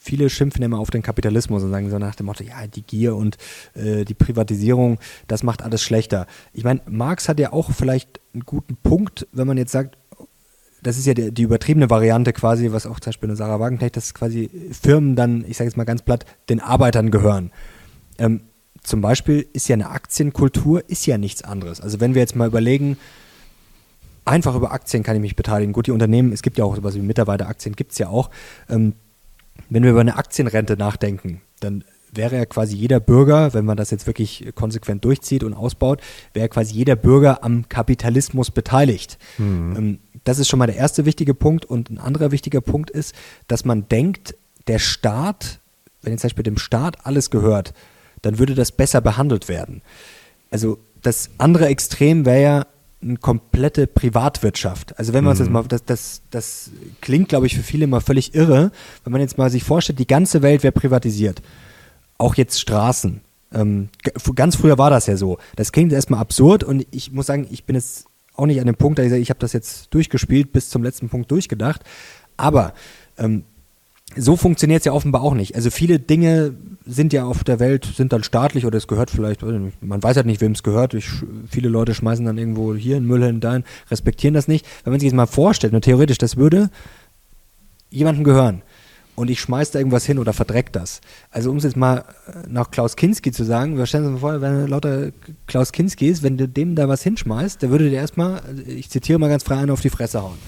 viele 0.00 0.28
schimpfen 0.28 0.62
immer 0.62 0.78
auf 0.78 0.90
den 0.90 1.02
Kapitalismus 1.02 1.62
und 1.62 1.70
sagen 1.70 1.88
so 1.90 1.98
nach 1.98 2.14
dem 2.14 2.26
Motto, 2.26 2.44
ja, 2.44 2.66
die 2.66 2.82
Gier 2.82 3.16
und 3.16 3.38
äh, 3.74 4.04
die 4.04 4.14
Privatisierung, 4.14 4.98
das 5.28 5.42
macht 5.42 5.62
alles 5.62 5.82
schlechter. 5.82 6.26
Ich 6.52 6.64
meine, 6.64 6.80
Marx 6.86 7.28
hat 7.28 7.38
ja 7.38 7.52
auch 7.52 7.70
vielleicht 7.70 8.17
einen 8.34 8.44
guten 8.44 8.76
Punkt, 8.76 9.26
wenn 9.32 9.46
man 9.46 9.56
jetzt 9.56 9.72
sagt, 9.72 9.96
das 10.82 10.96
ist 10.96 11.06
ja 11.06 11.14
die, 11.14 11.32
die 11.32 11.42
übertriebene 11.42 11.90
Variante 11.90 12.32
quasi, 12.32 12.70
was 12.72 12.86
auch 12.86 13.00
zum 13.00 13.10
Beispiel 13.10 13.28
eine 13.28 13.36
Sarah 13.36 13.58
Wagenknecht, 13.58 13.96
dass 13.96 14.14
quasi 14.14 14.50
Firmen 14.70 15.16
dann, 15.16 15.44
ich 15.46 15.56
sage 15.56 15.68
jetzt 15.68 15.76
mal 15.76 15.84
ganz 15.84 16.02
platt, 16.02 16.24
den 16.48 16.60
Arbeitern 16.60 17.10
gehören. 17.10 17.50
Ähm, 18.18 18.42
zum 18.82 19.00
Beispiel 19.00 19.46
ist 19.52 19.68
ja 19.68 19.74
eine 19.74 19.90
Aktienkultur, 19.90 20.88
ist 20.88 21.06
ja 21.06 21.18
nichts 21.18 21.42
anderes. 21.42 21.80
Also 21.80 22.00
wenn 22.00 22.14
wir 22.14 22.22
jetzt 22.22 22.36
mal 22.36 22.46
überlegen, 22.46 22.96
einfach 24.24 24.54
über 24.54 24.72
Aktien 24.72 25.02
kann 25.02 25.16
ich 25.16 25.22
mich 25.22 25.36
beteiligen. 25.36 25.72
Gut, 25.72 25.86
die 25.86 25.90
Unternehmen, 25.90 26.32
es 26.32 26.42
gibt 26.42 26.58
ja 26.58 26.64
auch 26.64 26.76
sowas 26.76 26.94
wie 26.94 27.00
Mitarbeiteraktien, 27.00 27.74
gibt 27.74 27.92
es 27.92 27.98
ja 27.98 28.08
auch. 28.08 28.30
Ähm, 28.68 28.94
wenn 29.68 29.82
wir 29.82 29.90
über 29.90 30.00
eine 30.00 30.16
Aktienrente 30.16 30.76
nachdenken, 30.76 31.42
dann 31.60 31.84
wäre 32.18 32.36
ja 32.36 32.44
quasi 32.44 32.76
jeder 32.76 33.00
Bürger, 33.00 33.54
wenn 33.54 33.64
man 33.64 33.78
das 33.78 33.90
jetzt 33.90 34.06
wirklich 34.06 34.50
konsequent 34.54 35.02
durchzieht 35.06 35.42
und 35.42 35.54
ausbaut, 35.54 36.02
wäre 36.34 36.50
quasi 36.50 36.74
jeder 36.74 36.96
Bürger 36.96 37.42
am 37.42 37.66
Kapitalismus 37.70 38.50
beteiligt. 38.50 39.16
Ähm, 39.78 40.00
das 40.24 40.38
ist 40.38 40.48
schon 40.48 40.58
mal 40.58 40.66
der 40.66 40.76
erste 40.76 41.06
wichtige 41.06 41.32
Punkt. 41.32 41.64
Und 41.64 41.88
ein 41.88 41.98
anderer 41.98 42.30
wichtiger 42.30 42.60
Punkt 42.60 42.90
ist, 42.90 43.14
dass 43.46 43.64
man 43.64 43.88
denkt, 43.88 44.36
der 44.66 44.78
Staat, 44.78 45.60
wenn 46.02 46.12
jetzt 46.12 46.20
zum 46.20 46.28
Beispiel 46.28 46.44
dem 46.44 46.58
Staat 46.58 47.06
alles 47.06 47.30
gehört, 47.30 47.72
dann 48.20 48.38
würde 48.38 48.54
das 48.54 48.72
besser 48.72 49.00
behandelt 49.00 49.48
werden. 49.48 49.80
Also 50.50 50.78
das 51.00 51.30
andere 51.38 51.66
Extrem 51.68 52.26
wäre 52.26 52.42
ja 52.42 52.66
eine 53.00 53.16
komplette 53.16 53.86
Privatwirtschaft. 53.86 54.98
Also 54.98 55.12
wenn 55.12 55.22
wir 55.24 55.30
uns 55.30 55.38
jetzt 55.38 55.50
mal, 55.50 55.62
das, 55.68 55.84
das, 55.84 56.22
das 56.30 56.70
klingt, 57.00 57.28
glaube 57.28 57.46
ich, 57.46 57.54
für 57.54 57.62
viele 57.62 57.84
immer 57.84 58.00
völlig 58.00 58.34
irre, 58.34 58.72
wenn 59.04 59.12
man 59.12 59.20
jetzt 59.20 59.38
mal 59.38 59.50
sich 59.50 59.62
vorstellt, 59.62 60.00
die 60.00 60.06
ganze 60.06 60.42
Welt 60.42 60.64
wäre 60.64 60.72
privatisiert. 60.72 61.40
Auch 62.18 62.34
jetzt 62.34 62.60
Straßen. 62.60 63.20
Ähm, 63.54 63.88
ganz 64.34 64.56
früher 64.56 64.76
war 64.76 64.90
das 64.90 65.06
ja 65.06 65.16
so. 65.16 65.38
Das 65.56 65.72
klingt 65.72 65.92
erstmal 65.92 66.20
absurd 66.20 66.64
und 66.64 66.86
ich 66.90 67.12
muss 67.12 67.26
sagen, 67.26 67.46
ich 67.50 67.64
bin 67.64 67.76
jetzt 67.76 68.06
auch 68.34 68.46
nicht 68.46 68.60
an 68.60 68.66
dem 68.66 68.76
Punkt, 68.76 68.98
da 68.98 69.02
ich 69.02 69.10
sage, 69.10 69.22
ich 69.22 69.30
habe 69.30 69.40
das 69.40 69.52
jetzt 69.52 69.92
durchgespielt, 69.94 70.52
bis 70.52 70.68
zum 70.70 70.82
letzten 70.82 71.08
Punkt 71.08 71.30
durchgedacht. 71.30 71.82
Aber 72.36 72.74
ähm, 73.16 73.44
so 74.16 74.36
funktioniert 74.36 74.80
es 74.80 74.84
ja 74.84 74.92
offenbar 74.92 75.22
auch 75.22 75.34
nicht. 75.34 75.54
Also 75.54 75.70
viele 75.70 75.98
Dinge 75.98 76.54
sind 76.86 77.12
ja 77.12 77.24
auf 77.24 77.44
der 77.44 77.60
Welt, 77.60 77.84
sind 77.84 78.12
dann 78.12 78.22
staatlich 78.22 78.64
oder 78.64 78.78
es 78.78 78.86
gehört 78.86 79.10
vielleicht, 79.10 79.42
man 79.42 80.02
weiß 80.02 80.16
halt 80.16 80.26
nicht, 80.26 80.40
wem 80.40 80.52
es 80.52 80.62
gehört. 80.62 80.94
Ich, 80.94 81.08
viele 81.48 81.68
Leute 81.68 81.94
schmeißen 81.94 82.24
dann 82.24 82.38
irgendwo 82.38 82.74
hier 82.74 82.96
einen 82.96 83.06
Müll 83.06 83.24
hin, 83.24 83.40
dahin, 83.40 83.64
respektieren 83.90 84.34
das 84.34 84.48
nicht. 84.48 84.66
Wenn 84.84 84.92
man 84.92 85.00
sich 85.00 85.10
das 85.10 85.16
mal 85.16 85.26
vorstellt, 85.26 85.72
nur 85.72 85.82
theoretisch, 85.82 86.18
das 86.18 86.36
würde 86.36 86.70
jemandem 87.90 88.24
gehören 88.24 88.62
und 89.18 89.28
ich 89.30 89.40
schmeiß 89.40 89.72
da 89.72 89.80
irgendwas 89.80 90.06
hin 90.06 90.20
oder 90.20 90.32
verdreck 90.32 90.72
das. 90.72 91.00
Also 91.30 91.50
um 91.50 91.56
es 91.56 91.64
jetzt 91.64 91.76
mal 91.76 92.04
äh, 92.28 92.48
nach 92.48 92.70
Klaus 92.70 92.94
Kinski 92.94 93.32
zu 93.32 93.44
sagen, 93.44 93.76
wir 93.76 93.86
stellen 93.86 94.04
uns 94.04 94.14
mal 94.14 94.20
vor, 94.20 94.40
wenn 94.40 94.68
lauter 94.68 95.10
Klaus 95.48 95.72
Kinski 95.72 96.08
ist, 96.08 96.22
wenn 96.22 96.38
du 96.38 96.48
dem 96.48 96.76
da 96.76 96.88
was 96.88 97.02
hinschmeißt, 97.02 97.60
der 97.60 97.70
würde 97.70 97.90
dir 97.90 97.96
erstmal, 97.96 98.38
also 98.40 98.62
ich 98.64 98.88
zitiere 98.90 99.18
mal 99.18 99.28
ganz 99.28 99.42
frei, 99.42 99.56
einen 99.56 99.70
auf 99.70 99.80
die 99.80 99.90
Fresse 99.90 100.22
hauen. 100.22 100.38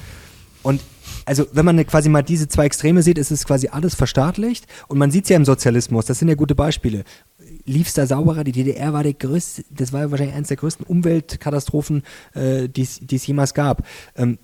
Und 0.62 0.80
also 1.26 1.46
wenn 1.52 1.64
man 1.64 1.84
quasi 1.84 2.08
mal 2.08 2.22
diese 2.22 2.46
zwei 2.46 2.66
Extreme 2.66 3.02
sieht, 3.02 3.18
ist 3.18 3.32
es 3.32 3.44
quasi 3.44 3.68
alles 3.68 3.96
verstaatlicht 3.96 4.66
und 4.86 4.98
man 4.98 5.10
sieht 5.10 5.24
es 5.24 5.30
ja 5.30 5.36
im 5.36 5.44
Sozialismus, 5.44 6.06
das 6.06 6.20
sind 6.20 6.28
ja 6.28 6.34
gute 6.34 6.54
Beispiele. 6.54 7.02
Lief's 7.64 7.94
da 7.94 8.06
sauberer, 8.06 8.44
die 8.44 8.52
DDR 8.52 8.92
war 8.92 9.02
der 9.02 9.14
größte, 9.14 9.64
das 9.70 9.92
war 9.92 10.10
wahrscheinlich 10.10 10.36
eines 10.36 10.48
der 10.48 10.58
größten 10.58 10.86
Umweltkatastrophen, 10.86 12.02
äh, 12.34 12.68
die 12.68 12.82
es 12.82 13.00
die 13.00 13.16
es 13.16 13.26
jemals 13.26 13.54
gab. 13.54 13.84
Ähm, 14.16 14.38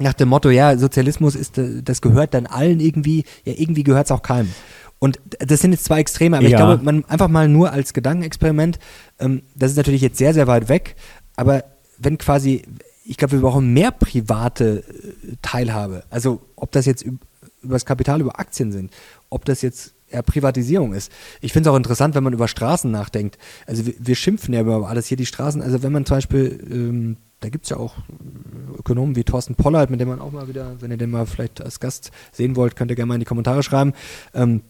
nach 0.00 0.14
dem 0.14 0.28
Motto, 0.28 0.50
ja, 0.50 0.76
Sozialismus 0.76 1.34
ist, 1.36 1.58
äh, 1.58 1.82
das 1.82 2.00
gehört 2.00 2.34
dann 2.34 2.46
allen 2.46 2.80
irgendwie, 2.80 3.24
ja, 3.44 3.52
irgendwie 3.56 3.84
gehört 3.84 4.06
es 4.06 4.10
auch 4.12 4.22
keinem. 4.22 4.50
Und 4.98 5.20
das 5.38 5.60
sind 5.60 5.72
jetzt 5.72 5.84
zwei 5.84 6.00
Extreme, 6.00 6.36
aber 6.38 6.46
ich 6.46 6.52
Ja. 6.52 6.58
glaube, 6.58 6.82
man 6.82 7.04
einfach 7.06 7.28
mal 7.28 7.48
nur 7.48 7.72
als 7.72 7.92
Gedankenexperiment, 7.92 8.78
ähm, 9.18 9.42
das 9.54 9.72
ist 9.72 9.76
natürlich 9.76 10.00
jetzt 10.02 10.18
sehr, 10.18 10.32
sehr 10.34 10.46
weit 10.46 10.68
weg, 10.68 10.96
aber 11.36 11.64
wenn 11.98 12.16
quasi, 12.18 12.62
ich 13.04 13.16
glaube, 13.18 13.32
wir 13.32 13.40
brauchen 13.40 13.72
mehr 13.72 13.90
private 13.90 14.82
äh, 14.88 15.36
Teilhabe. 15.42 16.04
Also 16.10 16.40
ob 16.56 16.72
das 16.72 16.86
jetzt 16.86 17.04
üb- 17.04 17.18
über 17.62 17.74
das 17.74 17.84
Kapital, 17.84 18.20
über 18.20 18.38
Aktien 18.40 18.72
sind, 18.72 18.92
ob 19.30 19.44
das 19.44 19.62
jetzt 19.62 19.94
eher 20.08 20.22
Privatisierung 20.22 20.92
ist. 20.94 21.10
Ich 21.40 21.52
finde 21.52 21.68
es 21.68 21.72
auch 21.72 21.76
interessant, 21.76 22.14
wenn 22.14 22.24
man 22.24 22.32
über 22.32 22.48
Straßen 22.48 22.90
nachdenkt. 22.90 23.36
Also 23.66 23.84
wir, 23.86 23.94
wir 23.98 24.14
schimpfen 24.14 24.54
ja 24.54 24.60
über 24.60 24.88
alles 24.88 25.06
hier, 25.06 25.16
die 25.16 25.26
Straßen. 25.26 25.60
Also 25.62 25.82
wenn 25.82 25.92
man 25.92 26.04
zum 26.06 26.16
Beispiel, 26.18 26.66
ähm, 26.70 27.16
da 27.44 27.50
gibt 27.50 27.64
es 27.64 27.70
ja 27.70 27.76
auch 27.76 27.98
äh, 27.98 28.78
Ökonomen 28.78 29.16
wie 29.16 29.24
Thorsten 29.24 29.54
Pollard, 29.54 29.90
mit 29.90 30.00
dem 30.00 30.08
man 30.08 30.20
auch 30.20 30.32
mal 30.32 30.48
wieder, 30.48 30.80
wenn 30.80 30.90
ihr 30.90 30.96
den 30.96 31.10
mal 31.10 31.26
vielleicht 31.26 31.60
als 31.60 31.78
Gast 31.78 32.10
sehen 32.32 32.56
wollt, 32.56 32.74
könnt 32.74 32.90
ihr 32.90 32.96
gerne 32.96 33.08
mal 33.08 33.14
in 33.14 33.20
die 33.20 33.26
Kommentare 33.26 33.62
schreiben. 33.62 33.92
Ähm, 34.32 34.62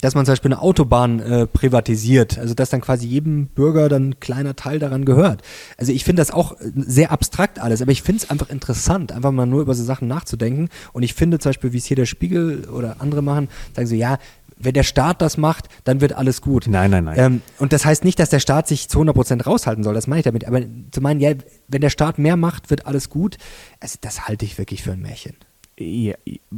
dass 0.00 0.14
man 0.14 0.24
zum 0.24 0.32
Beispiel 0.32 0.52
eine 0.52 0.60
Autobahn 0.60 1.20
äh, 1.20 1.46
privatisiert, 1.46 2.38
also 2.38 2.54
dass 2.54 2.70
dann 2.70 2.80
quasi 2.80 3.06
jedem 3.06 3.46
Bürger 3.46 3.88
dann 3.88 4.08
ein 4.08 4.20
kleiner 4.20 4.56
Teil 4.56 4.80
daran 4.80 5.04
gehört. 5.04 5.42
Also 5.76 5.92
ich 5.92 6.04
finde 6.04 6.20
das 6.20 6.32
auch 6.32 6.52
äh, 6.60 6.72
sehr 6.74 7.12
abstrakt 7.12 7.60
alles, 7.60 7.80
aber 7.80 7.92
ich 7.92 8.02
finde 8.02 8.22
es 8.22 8.30
einfach 8.30 8.50
interessant, 8.50 9.12
einfach 9.12 9.30
mal 9.30 9.46
nur 9.46 9.62
über 9.62 9.74
so 9.74 9.84
Sachen 9.84 10.08
nachzudenken. 10.08 10.68
Und 10.92 11.02
ich 11.02 11.14
finde 11.14 11.38
zum 11.38 11.50
Beispiel, 11.50 11.72
wie 11.72 11.78
es 11.78 11.84
hier 11.84 11.96
der 11.96 12.06
Spiegel 12.06 12.68
oder 12.68 13.00
andere 13.00 13.22
machen, 13.22 13.48
sagen 13.74 13.86
so, 13.86 13.94
ja, 13.94 14.18
wenn 14.64 14.74
der 14.74 14.82
Staat 14.82 15.20
das 15.22 15.36
macht, 15.36 15.68
dann 15.84 16.00
wird 16.00 16.12
alles 16.14 16.40
gut. 16.40 16.66
Nein, 16.68 16.90
nein, 16.90 17.04
nein. 17.04 17.14
Ähm, 17.18 17.42
und 17.58 17.72
das 17.72 17.84
heißt 17.84 18.04
nicht, 18.04 18.18
dass 18.18 18.30
der 18.30 18.40
Staat 18.40 18.66
sich 18.68 18.88
zu 18.88 19.00
100% 19.00 19.42
raushalten 19.44 19.84
soll, 19.84 19.94
das 19.94 20.06
meine 20.06 20.20
ich 20.20 20.24
damit. 20.24 20.46
Aber 20.46 20.60
zu 20.90 21.00
meinen, 21.00 21.20
ja, 21.20 21.32
wenn 21.68 21.80
der 21.80 21.90
Staat 21.90 22.18
mehr 22.18 22.36
macht, 22.36 22.70
wird 22.70 22.86
alles 22.86 23.08
gut, 23.10 23.36
also 23.80 23.98
das 24.00 24.26
halte 24.28 24.44
ich 24.44 24.58
wirklich 24.58 24.82
für 24.82 24.92
ein 24.92 25.00
Märchen. 25.00 25.34
Ja, 25.76 26.14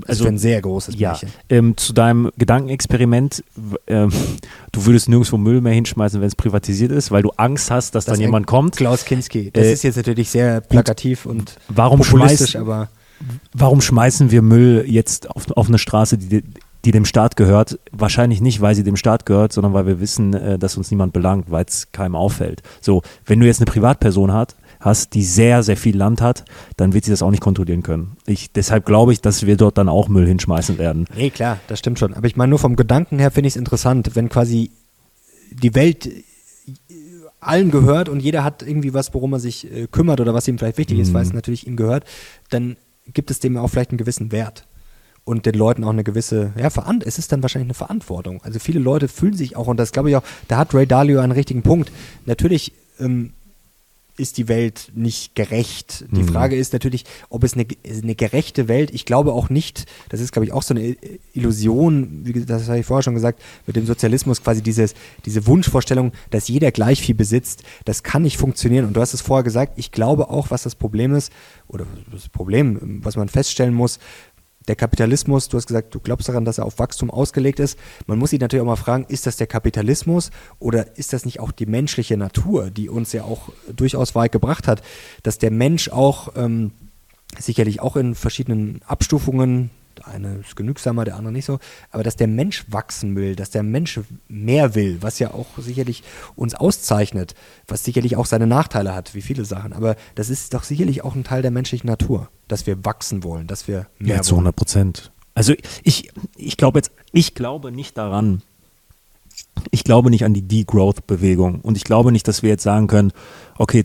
Also 0.07 0.25
für 0.25 0.29
ein 0.29 0.37
sehr 0.37 0.61
großes 0.61 0.95
ja, 0.99 1.13
Märchen. 1.13 1.31
ähm, 1.49 1.77
zu 1.79 1.95
deinem 1.95 2.31
Gedankenexperiment, 2.37 3.43
ähm, 3.87 4.13
du 4.73 4.85
würdest 4.85 5.09
nirgendwo 5.09 5.39
Müll 5.39 5.63
mehr 5.63 5.73
hinschmeißen, 5.73 6.21
wenn 6.21 6.29
es 6.29 6.35
privatisiert 6.37 6.93
ist, 6.93 7.11
weil 7.11 7.23
du 7.23 7.31
Angst 7.39 7.71
hast, 7.71 7.95
dass 7.95 8.05
dann 8.05 8.15
Das 8.17 8.21
jemand 8.21 8.47
kommt. 8.47 8.77
Klaus 8.77 9.07
Kinski. 9.07 9.51
Das 9.53 9.65
Äh, 9.65 9.73
ist 9.73 9.85
jetzt 9.85 9.97
natürlich 9.97 10.29
sehr 10.29 10.61
plakativ 10.61 11.25
und 11.25 11.57
Warum 11.69 12.01
populistisch, 12.01 12.57
aber 12.57 12.89
Warum 13.55 13.81
schmeißen 13.81 14.31
wir 14.31 14.43
Müll 14.43 14.85
jetzt 14.87 15.31
auf, 15.31 15.51
auf 15.53 15.69
eine 15.69 15.79
Straße, 15.79 16.19
die, 16.19 16.45
die 16.87 16.93
dem 16.93 17.05
Staat 17.05 17.37
gehört. 17.37 17.79
Wahrscheinlich 17.93 18.41
nicht, 18.41 18.61
weil 18.61 18.75
sie 18.75 18.85
dem 18.85 18.97
Staat 18.97 19.27
gehört, 19.27 19.53
sondern 19.53 19.75
weil 19.75 19.87
wir 19.87 20.01
wissen, 20.01 20.33
äh, 20.35 20.59
dass 20.59 20.77
uns 20.77 20.91
niemand 20.91 21.13
belangt, 21.13 21.51
weil 21.51 21.65
es 21.67 21.93
keinem 21.93 22.15
auffällt. 22.17 22.63
So, 22.81 23.03
wenn 23.27 23.41
du 23.41 23.47
jetzt 23.47 23.61
eine 23.61 23.67
Privatperson 23.71 24.33
hast, 24.33 24.57
hast, 24.81 25.15
die 25.15 25.25
sehr, 25.25 25.63
sehr 25.63 25.77
viel 25.77 25.97
Land 25.97 26.21
hat, 26.21 26.45
dann 26.77 26.93
wird 26.93 27.05
sie 27.05 27.11
das 27.11 27.23
auch 27.23 27.31
nicht 27.31 27.43
kontrollieren 27.43 27.83
können. 27.83 28.17
Ich, 28.27 28.53
deshalb 28.53 28.85
glaube 28.87 29.13
ich, 29.13 29.21
dass 29.21 29.45
wir 29.45 29.57
dort 29.57 29.79
dann 29.79 29.89
auch 29.89 30.09
Müll 30.09 30.27
hinschmeißen 30.27 30.79
werden. 30.79 31.07
Nee, 31.17 31.31
klar, 31.31 31.59
das 31.67 31.79
stimmt 31.81 31.99
schon. 31.99 32.15
Aber 32.15 32.27
ich 32.27 32.37
meine, 32.37 32.51
nur 32.51 32.59
vom 32.59 32.77
Gedanken 32.77 33.19
her 33.19 33.31
finde 33.31 33.49
ich 33.49 33.55
es 33.55 33.57
interessant, 33.59 34.11
wenn 34.15 34.29
quasi 34.29 34.71
die 35.51 35.75
Welt 35.75 36.09
allen 37.41 37.71
gehört 37.71 38.09
und 38.09 38.21
jeder 38.21 38.45
hat 38.45 38.63
irgendwie 38.63 38.93
was, 38.95 39.13
worum 39.15 39.33
er 39.33 39.41
sich 39.41 39.71
äh, 39.73 39.87
kümmert 39.91 40.21
oder 40.21 40.35
was 40.35 40.47
ihm 40.49 40.59
vielleicht 40.59 40.79
wichtig 40.79 40.99
ist, 40.99 41.15
weil 41.15 41.23
es 41.23 41.31
Mhm. 41.31 41.37
natürlich 41.37 41.67
ihm 41.67 41.77
gehört, 41.77 42.05
dann 42.51 42.77
gibt 43.13 43.31
es 43.31 43.39
dem 43.41 43.57
auch 43.57 43.69
vielleicht 43.69 43.91
einen 43.91 43.99
gewissen 43.99 44.33
Wert. 44.33 44.67
Und 45.27 45.45
den 45.45 45.57
Leuten 45.57 45.83
auch 45.83 45.91
eine 45.91 46.05
gewisse, 46.05 46.53
ja, 46.57 46.71
Veran 46.71 47.03
es 47.05 47.19
ist 47.19 47.33
dann 47.33 47.43
wahrscheinlich 47.43 47.67
eine 47.67 47.75
Verantwortung. 47.75 48.41
Also 48.45 48.61
viele 48.61 48.79
Leute 48.79 49.09
fühlen 49.09 49.35
sich 49.35 49.57
auch, 49.57 49.67
und 49.67 49.77
das 49.77 49.91
glaube 49.91 50.09
ich 50.09 50.15
auch, 50.15 50.23
da 50.47 50.57
hat 50.57 50.73
Ray 50.73 50.87
Dalio 50.87 51.19
einen 51.19 51.33
richtigen 51.33 51.63
Punkt. 51.63 51.91
Natürlich 52.27 52.73
ähm, 53.01 53.33
ist 54.17 54.39
die 54.39 54.47
Welt 54.47 54.93
nicht 54.95 55.35
gerecht. 55.35 56.05
Die 56.13 56.23
Mhm. 56.23 56.29
Frage 56.29 56.57
ist 56.57 56.73
natürlich, 56.73 57.05
ob 57.29 57.45
es 57.45 57.55
eine, 57.55 57.67
eine 57.85 58.15
gerechte 58.15 58.69
Welt, 58.69 58.91
ich 58.95 59.05
glaube 59.05 59.33
auch 59.33 59.51
nicht, 59.51 59.87
das 60.11 60.21
ist 60.21 60.31
glaube 60.31 60.47
ich 60.47 60.53
auch 60.53 60.63
so 60.63 60.75
eine 60.75 60.97
Illusion, 61.35 62.21
wie 62.25 62.45
das 62.45 62.69
habe 62.69 62.79
ich 62.79 62.87
vorher 62.87 63.03
schon 63.03 63.15
gesagt, 63.15 63.43
mit 63.67 63.77
dem 63.77 63.85
Sozialismus 63.85 64.43
quasi 64.43 64.63
dieses, 64.63 64.95
diese 65.25 65.47
Wunschvorstellung, 65.47 66.13
dass 66.31 66.49
jeder 66.49 66.71
gleich 66.71 67.03
viel 67.03 67.17
besitzt, 67.17 67.65
das 67.85 68.03
kann 68.03 68.23
nicht 68.23 68.39
funktionieren. 68.39 68.87
Und 68.87 68.95
du 68.95 69.01
hast 69.01 69.13
es 69.13 69.21
vorher 69.21 69.45
gesagt, 69.45 69.73
ich 69.77 69.91
glaube 69.91 70.31
auch, 70.31 70.51
was 70.51 70.63
das 70.63 70.77
Problem 70.77 71.15
ist, 71.15 71.33
oder 71.69 71.85
das 72.13 72.29
Problem, 72.29 73.01
was 73.03 73.17
man 73.17 73.29
feststellen 73.29 73.75
muss, 73.75 73.99
der 74.69 74.77
Kapitalismus, 74.77 75.49
du 75.49 75.57
hast 75.57 75.67
gesagt, 75.67 75.95
du 75.95 76.01
glaubst 76.01 76.29
daran, 76.29 76.45
dass 76.45 76.59
er 76.59 76.67
auf 76.67 76.79
Wachstum 76.79 77.11
ausgelegt 77.11 77.61
ist. 77.61 77.79
Man 78.07 78.19
muss 78.19 78.31
sich 78.31 78.41
natürlich 78.41 78.63
auch 78.63 78.67
mal 78.67 78.77
fragen, 78.77 79.07
ist 79.09 79.27
das 79.27 79.37
der 79.37 79.47
Kapitalismus 79.47 80.31
oder 80.59 80.97
ist 80.97 81.13
das 81.13 81.25
nicht 81.25 81.41
auch 81.41 81.53
die 81.53 81.67
menschliche 81.67 82.17
Natur, 82.17 82.71
die 82.71 82.89
uns 82.89 83.13
ja 83.13 83.25
auch 83.25 83.51
durchaus 83.75 84.15
weit 84.15 84.33
gebracht 84.33 84.67
hat, 84.67 84.83
dass 85.23 85.39
der 85.39 85.51
Mensch 85.51 85.89
auch 85.89 86.33
ähm, 86.37 86.73
sicherlich 87.39 87.81
auch 87.81 87.97
in 87.97 88.15
verschiedenen 88.15 88.81
Abstufungen, 88.87 89.71
eine 90.07 90.37
ist 90.37 90.57
genügsamer, 90.57 91.05
der 91.05 91.17
andere 91.17 91.33
nicht 91.33 91.45
so, 91.45 91.59
aber 91.91 92.03
dass 92.03 92.17
der 92.17 92.27
Mensch 92.29 92.65
wachsen 92.69 93.17
will, 93.17 93.37
dass 93.37 93.51
der 93.51 93.63
Mensch 93.63 94.01
mehr 94.29 94.75
will, 94.75 94.99
was 95.01 95.19
ja 95.19 95.33
auch 95.33 95.47
sicherlich 95.59 96.03
uns 96.35 96.55
auszeichnet, 96.55 97.35
was 97.69 97.85
sicherlich 97.85 98.17
auch 98.17 98.27
seine 98.27 98.47
Nachteile 98.47 98.95
hat, 98.95 99.15
wie 99.15 99.23
viele 99.23 99.45
Sachen, 99.45 99.73
aber 99.73 99.97
das 100.15 100.31
ist 100.31 100.55
doch 100.55 100.63
sicherlich 100.63 101.05
auch 101.05 101.15
ein 101.15 101.25
Teil 101.25 101.43
der 101.43 101.51
menschlichen 101.51 101.89
Natur, 101.89 102.29
dass 102.49 102.67
wir 102.67 102.85
wachsen 102.85 103.25
wollen, 103.25 103.47
dass 103.47 103.69
wir 103.69 103.87
mehr 103.99 104.17
Ja, 104.17 104.23
zu 104.23 104.33
wollen. 104.33 104.47
100 104.47 104.57
Prozent. 104.57 105.13
Also 105.35 105.53
ich, 105.83 106.11
ich 106.37 106.57
glaube 106.57 106.79
jetzt, 106.79 106.93
ich 107.13 107.35
glaube 107.35 107.71
nicht 107.71 107.99
daran, 107.99 108.43
ich 109.71 109.85
glaube 109.85 110.11
nicht 110.11 110.25
an 110.25 110.35
die 110.35 110.47
Degrowth-Bewegung 110.47 111.61
und 111.61 111.77
ich 111.77 111.85
glaube 111.85 112.13
nicht, 112.13 112.27
dass 112.29 112.43
wir 112.43 112.51
jetzt 112.51 112.63
sagen 112.63 112.87
können, 112.87 113.13
okay, 113.59 113.85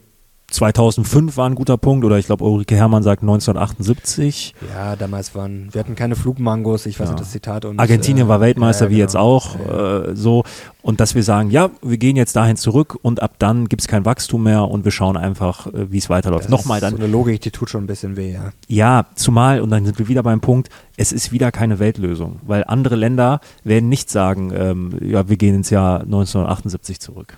2005 0.51 1.37
war 1.37 1.49
ein 1.49 1.55
guter 1.55 1.77
Punkt 1.77 2.05
oder 2.05 2.17
ich 2.17 2.25
glaube 2.25 2.43
Ulrike 2.43 2.75
Herrmann 2.75 3.03
sagt 3.03 3.21
1978. 3.23 4.53
Ja, 4.73 4.95
damals 4.95 5.33
waren, 5.35 5.69
wir 5.73 5.79
hatten 5.79 5.95
keine 5.95 6.15
Flugmangos, 6.15 6.85
ich 6.85 6.99
weiß 6.99 7.07
Ja. 7.07 7.13
nicht 7.13 7.21
das 7.21 7.31
Zitat. 7.31 7.65
Und, 7.65 7.79
Argentinien 7.79 8.27
äh, 8.27 8.29
war 8.29 8.41
Weltmeister, 8.41 8.85
ja, 8.85 8.91
wie 8.91 8.97
jetzt 8.97 9.13
genau. 9.13 9.25
auch 9.25 9.55
Ja. 9.67 9.99
äh, 10.03 10.15
so. 10.15 10.43
Und 10.81 10.99
dass 10.99 11.13
wir 11.15 11.23
sagen, 11.23 11.51
ja, 11.51 11.69
wir 11.81 11.97
gehen 11.97 12.15
jetzt 12.15 12.35
dahin 12.35 12.57
zurück 12.57 12.97
und 13.01 13.21
ab 13.21 13.35
dann 13.39 13.69
gibt 13.69 13.81
es 13.81 13.87
kein 13.87 14.03
Wachstum 14.03 14.43
mehr 14.43 14.67
und 14.67 14.83
wir 14.83 14.91
schauen 14.91 15.15
einfach, 15.15 15.67
äh, 15.67 15.91
wie 15.91 15.97
es 15.99 16.09
weiterläuft. 16.09 16.45
Das 16.45 16.51
Nochmal 16.51 16.79
dann, 16.79 16.91
So 16.91 16.97
eine 17.03 17.07
Logik, 17.07 17.41
die 17.41 17.51
tut 17.51 17.69
schon 17.69 17.83
ein 17.83 17.87
bisschen 17.87 18.17
weh, 18.17 18.33
ja. 18.33 18.51
ja, 18.67 19.05
zumal, 19.15 19.61
und 19.61 19.69
dann 19.69 19.85
sind 19.85 19.99
wir 19.99 20.07
wieder 20.07 20.23
beim 20.23 20.41
Punkt, 20.41 20.69
es 20.97 21.11
ist 21.11 21.31
wieder 21.31 21.51
keine 21.51 21.79
Weltlösung, 21.79 22.39
weil 22.45 22.63
andere 22.65 22.95
Länder 22.95 23.39
werden 23.63 23.89
nicht 23.89 24.09
sagen, 24.09 24.51
ähm, 24.55 24.91
ja, 25.01 25.29
wir 25.29 25.37
gehen 25.37 25.55
ins 25.55 25.69
Jahr 25.69 26.01
1978 26.01 26.99
zurück. 26.99 27.37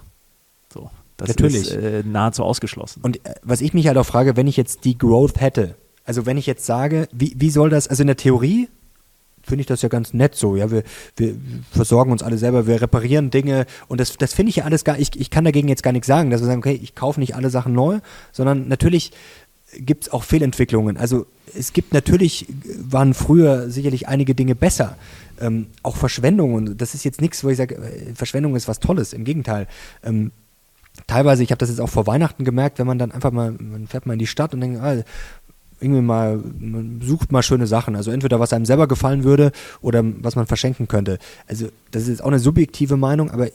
Das 1.25 1.37
Natürlich. 1.37 1.67
ist 1.67 1.71
äh, 1.71 2.03
nahezu 2.05 2.43
ausgeschlossen. 2.43 3.01
Und 3.01 3.25
äh, 3.25 3.35
was 3.43 3.61
ich 3.61 3.73
mich 3.73 3.87
halt 3.87 3.97
auch 3.97 4.05
frage, 4.05 4.35
wenn 4.35 4.47
ich 4.47 4.57
jetzt 4.57 4.83
die 4.83 4.97
Growth 4.97 5.39
hätte, 5.39 5.75
also 6.03 6.25
wenn 6.25 6.37
ich 6.37 6.45
jetzt 6.45 6.65
sage, 6.65 7.07
wie, 7.13 7.33
wie 7.37 7.49
soll 7.49 7.69
das, 7.69 7.87
also 7.87 8.03
in 8.03 8.07
der 8.07 8.17
Theorie 8.17 8.67
finde 9.41 9.61
ich 9.61 9.67
das 9.67 9.81
ja 9.81 9.89
ganz 9.89 10.13
nett 10.13 10.35
so, 10.35 10.55
ja, 10.55 10.71
wir, 10.71 10.83
wir 11.15 11.35
versorgen 11.71 12.11
uns 12.11 12.23
alle 12.23 12.37
selber, 12.37 12.67
wir 12.67 12.81
reparieren 12.81 13.29
Dinge 13.29 13.65
und 13.87 13.99
das, 13.99 14.17
das 14.17 14.33
finde 14.33 14.49
ich 14.49 14.57
ja 14.57 14.63
alles 14.65 14.83
gar, 14.83 14.99
ich, 14.99 15.19
ich 15.19 15.29
kann 15.29 15.43
dagegen 15.43 15.67
jetzt 15.67 15.83
gar 15.83 15.91
nichts 15.91 16.07
sagen, 16.07 16.29
dass 16.29 16.41
wir 16.41 16.47
sagen, 16.47 16.59
okay, 16.59 16.79
ich 16.81 16.95
kaufe 16.95 17.19
nicht 17.19 17.35
alle 17.35 17.49
Sachen 17.49 17.73
neu, 17.73 17.99
sondern 18.31 18.67
natürlich 18.67 19.11
gibt 19.77 20.03
es 20.03 20.13
auch 20.13 20.23
Fehlentwicklungen. 20.23 20.97
Also 20.97 21.25
es 21.57 21.73
gibt 21.73 21.93
natürlich, 21.93 22.47
waren 22.77 23.13
früher 23.13 23.69
sicherlich 23.69 24.07
einige 24.07 24.35
Dinge 24.35 24.55
besser. 24.55 24.97
Ähm, 25.41 25.67
auch 25.81 25.95
Verschwendung 25.95 26.53
und 26.53 26.77
das 26.79 26.93
ist 26.93 27.03
jetzt 27.03 27.19
nichts, 27.19 27.43
wo 27.43 27.49
ich 27.49 27.57
sage, 27.57 27.75
äh, 27.75 28.13
Verschwendung 28.13 28.55
ist 28.55 28.67
was 28.67 28.79
Tolles, 28.79 29.13
im 29.13 29.23
Gegenteil. 29.23 29.67
Ähm, 30.03 30.31
teilweise, 31.07 31.43
ich 31.43 31.51
habe 31.51 31.59
das 31.59 31.69
jetzt 31.69 31.81
auch 31.81 31.89
vor 31.89 32.07
Weihnachten 32.07 32.43
gemerkt, 32.43 32.79
wenn 32.79 32.87
man 32.87 32.99
dann 32.99 33.11
einfach 33.11 33.31
mal, 33.31 33.51
man 33.51 33.87
fährt 33.87 34.05
mal 34.05 34.13
in 34.13 34.19
die 34.19 34.27
Stadt 34.27 34.53
und 34.53 34.61
denkt, 34.61 34.79
ah, 34.81 35.03
irgendwie 35.83 36.01
mal, 36.01 36.41
man 36.59 37.01
sucht 37.03 37.31
mal 37.31 37.43
schöne 37.43 37.67
Sachen. 37.67 37.95
Also 37.95 38.11
entweder 38.11 38.39
was 38.39 38.53
einem 38.53 38.65
selber 38.65 38.87
gefallen 38.87 39.23
würde 39.23 39.51
oder 39.81 40.01
was 40.03 40.35
man 40.35 40.47
verschenken 40.47 40.87
könnte. 40.87 41.19
Also 41.47 41.67
das 41.91 42.03
ist 42.03 42.09
jetzt 42.09 42.23
auch 42.23 42.27
eine 42.27 42.39
subjektive 42.39 42.95
Meinung, 42.95 43.29
aber 43.29 43.49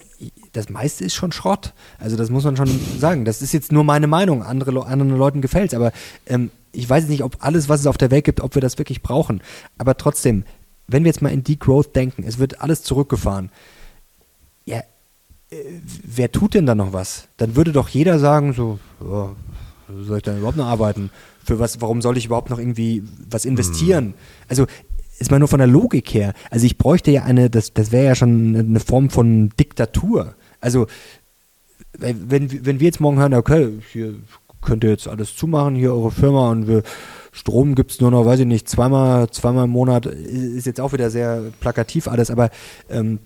das 0.53 0.69
meiste 0.69 1.05
ist 1.05 1.15
schon 1.15 1.33
Schrott. 1.33 1.73
Also 1.99 2.17
das 2.17 2.31
muss 2.31 2.45
man 2.45 2.57
schon 2.57 2.69
sagen. 2.99 3.25
Das 3.25 3.41
ist 3.41 3.53
jetzt 3.53 3.73
nur 3.73 3.83
meine 3.83 4.07
Meinung. 4.07 4.43
Andere, 4.43 4.85
anderen 4.87 5.17
Leuten 5.17 5.41
gefällt 5.41 5.73
es. 5.73 5.75
Aber 5.75 5.93
ähm, 6.27 6.51
ich 6.73 6.89
weiß 6.89 7.09
nicht, 7.09 7.25
ob 7.25 7.39
alles, 7.41 7.69
was 7.69 7.81
es 7.81 7.87
auf 7.87 7.99
der 7.99 8.11
Welt 8.11 8.25
gibt, 8.25 8.41
ob 8.41 8.55
wir 8.55 8.63
das 8.63 8.79
wirklich 8.79 9.03
brauchen. 9.03 9.41
Aber 9.79 9.97
trotzdem, 9.97 10.45
wenn 10.87 11.05
wir 11.05 11.09
jetzt 11.09 11.23
mal 11.23 11.33
in 11.33 11.45
Degrowth 11.45 11.97
denken, 11.97 12.25
es 12.27 12.39
wird 12.39 12.61
alles 12.61 12.83
zurückgefahren. 12.83 13.51
Äh, 15.51 15.57
wer 16.05 16.31
tut 16.33 16.55
denn 16.55 16.67
da 16.67 16.75
noch 16.75 16.93
was? 16.93 17.29
Dann 17.37 17.57
würde 17.57 17.73
doch 17.73 17.89
jeder 17.89 18.19
sagen, 18.19 18.53
so, 18.53 18.79
ja, 19.01 19.31
soll 20.03 20.19
ich 20.19 20.23
dann 20.23 20.39
überhaupt 20.39 20.57
noch 20.57 20.67
arbeiten? 20.67 21.11
Für 21.45 21.59
was, 21.59 21.81
warum 21.81 22.03
soll 22.03 22.19
ich 22.19 22.27
überhaupt 22.27 22.51
noch 22.51 22.59
irgendwie 22.59 23.03
was 23.31 23.45
investieren? 23.45 24.15
Also, 24.49 24.67
ist 25.19 25.31
mal 25.31 25.39
nur 25.39 25.49
von 25.49 25.59
der 25.59 25.67
Logik 25.67 26.15
her. 26.15 26.33
Also 26.51 26.65
ich 26.67 26.79
bräuchte 26.79 27.11
ja 27.11 27.25
eine, 27.25 27.51
das, 27.51 27.73
das 27.73 27.91
wäre 27.91 28.05
ja 28.05 28.15
schon 28.15 28.55
eine 28.55 28.81
Form 28.81 29.11
von 29.11 29.51
Diktatur. 29.59 30.35
Also, 30.61 30.87
wenn, 31.99 32.65
wenn 32.65 32.79
wir 32.79 32.87
jetzt 32.87 33.01
morgen 33.01 33.19
hören, 33.19 33.35
okay, 33.35 33.81
hier 33.93 34.15
könnt 34.61 34.85
ihr 34.85 34.91
jetzt 34.91 35.09
alles 35.09 35.35
zumachen, 35.35 35.75
hier 35.75 35.93
eure 35.93 36.11
Firma 36.11 36.51
und 36.51 36.69
wir 36.69 36.83
Strom 37.33 37.75
gibt 37.75 37.93
es 37.93 38.01
nur 38.01 38.11
noch, 38.11 38.27
weiß 38.27 38.41
ich 38.41 38.47
nicht, 38.47 38.69
zweimal, 38.69 39.31
zweimal 39.31 39.65
im 39.65 39.71
Monat, 39.71 40.07
ist 40.07 40.67
jetzt 40.67 40.81
auch 40.81 40.93
wieder 40.93 41.11
sehr 41.11 41.43
plakativ 41.61 42.09
alles, 42.09 42.31
aber 42.31 42.51
ähm, 42.91 43.21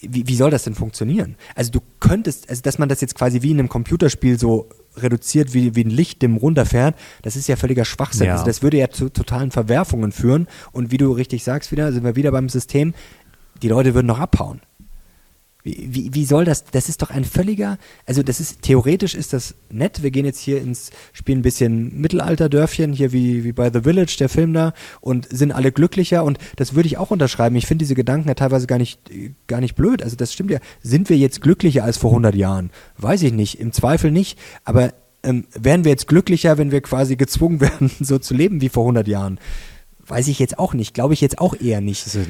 wie, 0.00 0.28
wie 0.28 0.36
soll 0.36 0.50
das 0.50 0.64
denn 0.64 0.74
funktionieren? 0.74 1.36
Also 1.54 1.70
du 1.70 1.80
könntest, 2.00 2.48
also 2.48 2.62
dass 2.62 2.78
man 2.78 2.88
das 2.88 3.00
jetzt 3.00 3.14
quasi 3.14 3.42
wie 3.42 3.50
in 3.50 3.58
einem 3.58 3.68
Computerspiel 3.68 4.38
so 4.38 4.68
reduziert, 4.96 5.54
wie, 5.54 5.74
wie 5.74 5.84
ein 5.84 5.90
Licht 5.90 6.22
dem 6.22 6.36
runterfährt, 6.36 6.96
das 7.22 7.36
ist 7.36 7.48
ja 7.48 7.56
völliger 7.56 7.84
Schwachsinn. 7.84 8.26
Ja. 8.26 8.32
Also 8.34 8.44
das 8.44 8.62
würde 8.62 8.78
ja 8.78 8.90
zu 8.90 9.08
totalen 9.08 9.50
Verwerfungen 9.50 10.12
führen 10.12 10.48
und 10.72 10.90
wie 10.90 10.98
du 10.98 11.12
richtig 11.12 11.44
sagst 11.44 11.72
wieder, 11.72 11.92
sind 11.92 12.04
wir 12.04 12.16
wieder 12.16 12.32
beim 12.32 12.48
System, 12.48 12.94
die 13.62 13.68
Leute 13.68 13.94
würden 13.94 14.06
noch 14.06 14.20
abhauen. 14.20 14.60
Wie, 15.76 16.10
wie, 16.14 16.24
soll 16.24 16.44
das? 16.44 16.64
Das 16.64 16.88
ist 16.88 17.02
doch 17.02 17.10
ein 17.10 17.24
völliger, 17.24 17.78
also 18.06 18.22
das 18.22 18.40
ist, 18.40 18.62
theoretisch 18.62 19.14
ist 19.14 19.32
das 19.32 19.54
nett. 19.70 20.02
Wir 20.02 20.10
gehen 20.10 20.24
jetzt 20.24 20.40
hier 20.40 20.60
ins, 20.60 20.90
spielen 21.12 21.40
ein 21.40 21.42
bisschen 21.42 22.00
Mittelalterdörfchen, 22.00 22.92
hier 22.92 23.12
wie, 23.12 23.44
wie 23.44 23.52
bei 23.52 23.70
The 23.72 23.80
Village, 23.80 24.16
der 24.18 24.28
Film 24.28 24.52
da, 24.52 24.72
und 25.00 25.28
sind 25.30 25.52
alle 25.52 25.72
glücklicher 25.72 26.24
und 26.24 26.38
das 26.56 26.74
würde 26.74 26.86
ich 26.86 26.98
auch 26.98 27.10
unterschreiben. 27.10 27.56
Ich 27.56 27.66
finde 27.66 27.84
diese 27.84 27.94
Gedanken 27.94 28.28
ja 28.28 28.34
teilweise 28.34 28.66
gar 28.66 28.78
nicht, 28.78 29.00
gar 29.46 29.60
nicht 29.60 29.74
blöd. 29.74 30.02
Also 30.02 30.16
das 30.16 30.32
stimmt 30.32 30.50
ja. 30.50 30.58
Sind 30.82 31.08
wir 31.08 31.16
jetzt 31.16 31.40
glücklicher 31.40 31.84
als 31.84 31.96
vor 31.96 32.10
100 32.10 32.34
Jahren? 32.34 32.70
Weiß 32.96 33.22
ich 33.22 33.32
nicht. 33.32 33.60
Im 33.60 33.72
Zweifel 33.72 34.10
nicht. 34.10 34.38
Aber 34.64 34.92
ähm, 35.22 35.46
wären 35.54 35.84
wir 35.84 35.90
jetzt 35.90 36.08
glücklicher, 36.08 36.58
wenn 36.58 36.70
wir 36.70 36.80
quasi 36.80 37.16
gezwungen 37.16 37.60
werden, 37.60 37.90
so 38.00 38.18
zu 38.18 38.34
leben 38.34 38.60
wie 38.60 38.68
vor 38.68 38.84
100 38.84 39.08
Jahren? 39.08 39.38
Weiß 40.08 40.28
ich 40.28 40.38
jetzt 40.38 40.58
auch 40.58 40.74
nicht. 40.74 40.94
Glaube 40.94 41.14
ich 41.14 41.20
jetzt 41.20 41.38
auch 41.38 41.54
eher 41.54 41.80
nicht. 41.80 42.06
Das 42.06 42.14
ja 42.14 42.24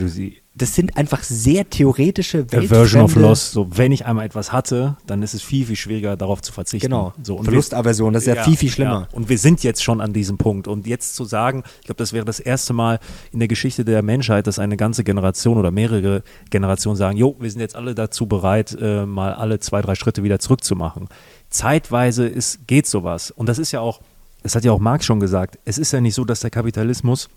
sind 0.67 0.97
einfach 0.97 1.23
sehr 1.23 1.71
theoretische 1.71 2.47
Aversion 2.53 3.03
of 3.03 3.15
weltfremde- 3.15 3.21
Loss. 3.21 3.53
So, 3.53 3.69
wenn 3.71 3.93
ich 3.93 4.07
einmal 4.07 4.27
etwas 4.27 4.53
hatte, 4.53 4.97
dann 5.07 5.23
ist 5.23 5.35
es 5.35 5.43
viel, 5.43 5.67
viel 5.67 5.77
schwieriger, 5.77 6.17
darauf 6.17 6.43
zu 6.43 6.53
verzichten. 6.53 6.89
Genau. 6.89 7.13
So, 7.23 7.37
und 7.37 7.45
Verlustaversion, 7.45 8.13
das 8.13 8.27
ist 8.27 8.35
ja, 8.35 8.43
viel, 8.43 8.57
viel 8.57 8.71
schlimmer. 8.71 9.09
Ja. 9.11 9.17
Und 9.17 9.29
wir 9.29 9.39
sind 9.39 9.63
jetzt 9.63 9.83
schon 9.83 10.01
an 10.01 10.13
diesem 10.13 10.39
Punkt. 10.39 10.67
Und 10.67 10.87
jetzt 10.87 11.15
zu 11.15 11.25
sagen, 11.25 11.63
ich 11.81 11.87
glaube, 11.87 11.99
das 11.99 12.13
wäre 12.13 12.25
das 12.25 12.41
erste 12.41 12.73
Mal 12.73 12.99
in 13.33 13.39
der 13.39 13.49
Geschichte 13.49 13.85
der 13.85 14.03
Menschheit, 14.03 14.47
dass 14.47 14.59
eine 14.59 14.77
ganze 14.77 15.05
Generation 15.05 15.59
oder 15.59 15.71
mehrere 15.71 16.23
Generationen 16.51 16.97
sagen, 16.97 17.17
jo, 17.17 17.37
wir 17.39 17.51
sind 17.51 17.61
jetzt 17.61 17.77
alle 17.77 17.95
dazu 17.95 18.27
bereit, 18.27 18.77
äh, 18.81 19.07
mal 19.07 19.35
alle 19.35 19.61
zwei, 19.61 19.81
drei 19.81 19.95
Schritte 19.95 20.23
wieder 20.25 20.41
zurückzumachen. 20.41 21.09
Zeitweise 21.51 22.27
ist, 22.27 22.67
geht 22.67 22.87
sowas. 22.87 23.31
Und 23.31 23.49
das 23.49 23.59
ist 23.59 23.73
ja 23.73 23.81
auch, 23.81 24.01
das 24.43 24.55
hat 24.55 24.65
ja 24.65 24.73
auch 24.73 24.81
Marx 24.81 25.05
schon 25.05 25.21
gesagt, 25.21 25.59
es 25.65 25.79
ist 25.79 25.93
ja 25.93 26.01
nicht 26.01 26.15
so, 26.15 26.25
dass 26.25 26.41
der 26.41 26.51
Kapitalismus 26.51 27.29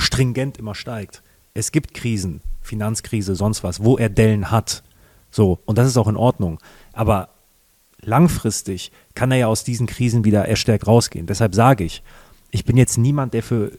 stringent 0.00 0.58
immer 0.58 0.74
steigt. 0.74 1.22
Es 1.54 1.72
gibt 1.72 1.94
Krisen, 1.94 2.40
Finanzkrise, 2.60 3.34
sonst 3.34 3.64
was, 3.64 3.82
wo 3.82 3.96
er 3.96 4.08
Dellen 4.08 4.50
hat. 4.50 4.82
So, 5.30 5.60
und 5.64 5.78
das 5.78 5.86
ist 5.86 5.96
auch 5.96 6.08
in 6.08 6.16
Ordnung. 6.16 6.58
Aber 6.92 7.28
langfristig 8.00 8.92
kann 9.14 9.30
er 9.30 9.38
ja 9.38 9.46
aus 9.46 9.64
diesen 9.64 9.86
Krisen 9.86 10.24
wieder 10.24 10.46
erstärkt 10.46 10.86
rausgehen. 10.86 11.26
Deshalb 11.26 11.54
sage 11.54 11.84
ich, 11.84 12.02
ich 12.50 12.64
bin 12.64 12.76
jetzt 12.76 12.98
niemand, 12.98 13.34
der 13.34 13.42
für 13.42 13.72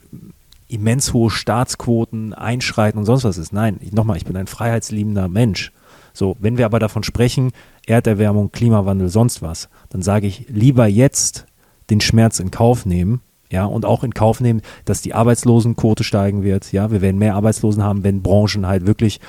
immens 0.67 1.13
hohe 1.13 1.29
Staatsquoten, 1.29 2.33
Einschreiten 2.33 2.97
und 2.97 3.05
sonst 3.05 3.25
was 3.25 3.37
ist. 3.37 3.51
Nein, 3.51 3.79
nochmal, 3.91 4.17
ich 4.17 4.25
bin 4.25 4.37
ein 4.37 4.47
freiheitsliebender 4.47 5.27
Mensch. 5.27 5.73
So, 6.13 6.37
wenn 6.39 6.57
wir 6.57 6.65
aber 6.65 6.79
davon 6.79 7.03
sprechen, 7.03 7.51
Erderwärmung, 7.85 8.51
Klimawandel, 8.51 9.09
sonst 9.09 9.41
was, 9.41 9.69
dann 9.89 10.01
sage 10.01 10.27
ich 10.27 10.45
lieber 10.47 10.87
jetzt 10.87 11.45
den 11.89 12.01
Schmerz 12.01 12.39
in 12.39 12.51
Kauf 12.51 12.85
nehmen, 12.85 13.21
ja, 13.51 13.65
und 13.65 13.85
auch 13.85 14.03
in 14.03 14.13
Kauf 14.13 14.39
nehmen, 14.39 14.61
dass 14.85 15.01
die 15.01 15.13
Arbeitslosenquote 15.13 16.03
steigen 16.03 16.43
wird. 16.43 16.71
Ja, 16.71 16.91
wir 16.91 17.01
werden 17.01 17.19
mehr 17.19 17.35
Arbeitslosen 17.35 17.83
haben, 17.83 18.03
wenn 18.03 18.23
Branchen 18.23 18.65
halt 18.65 18.87
wirklich 18.87 19.19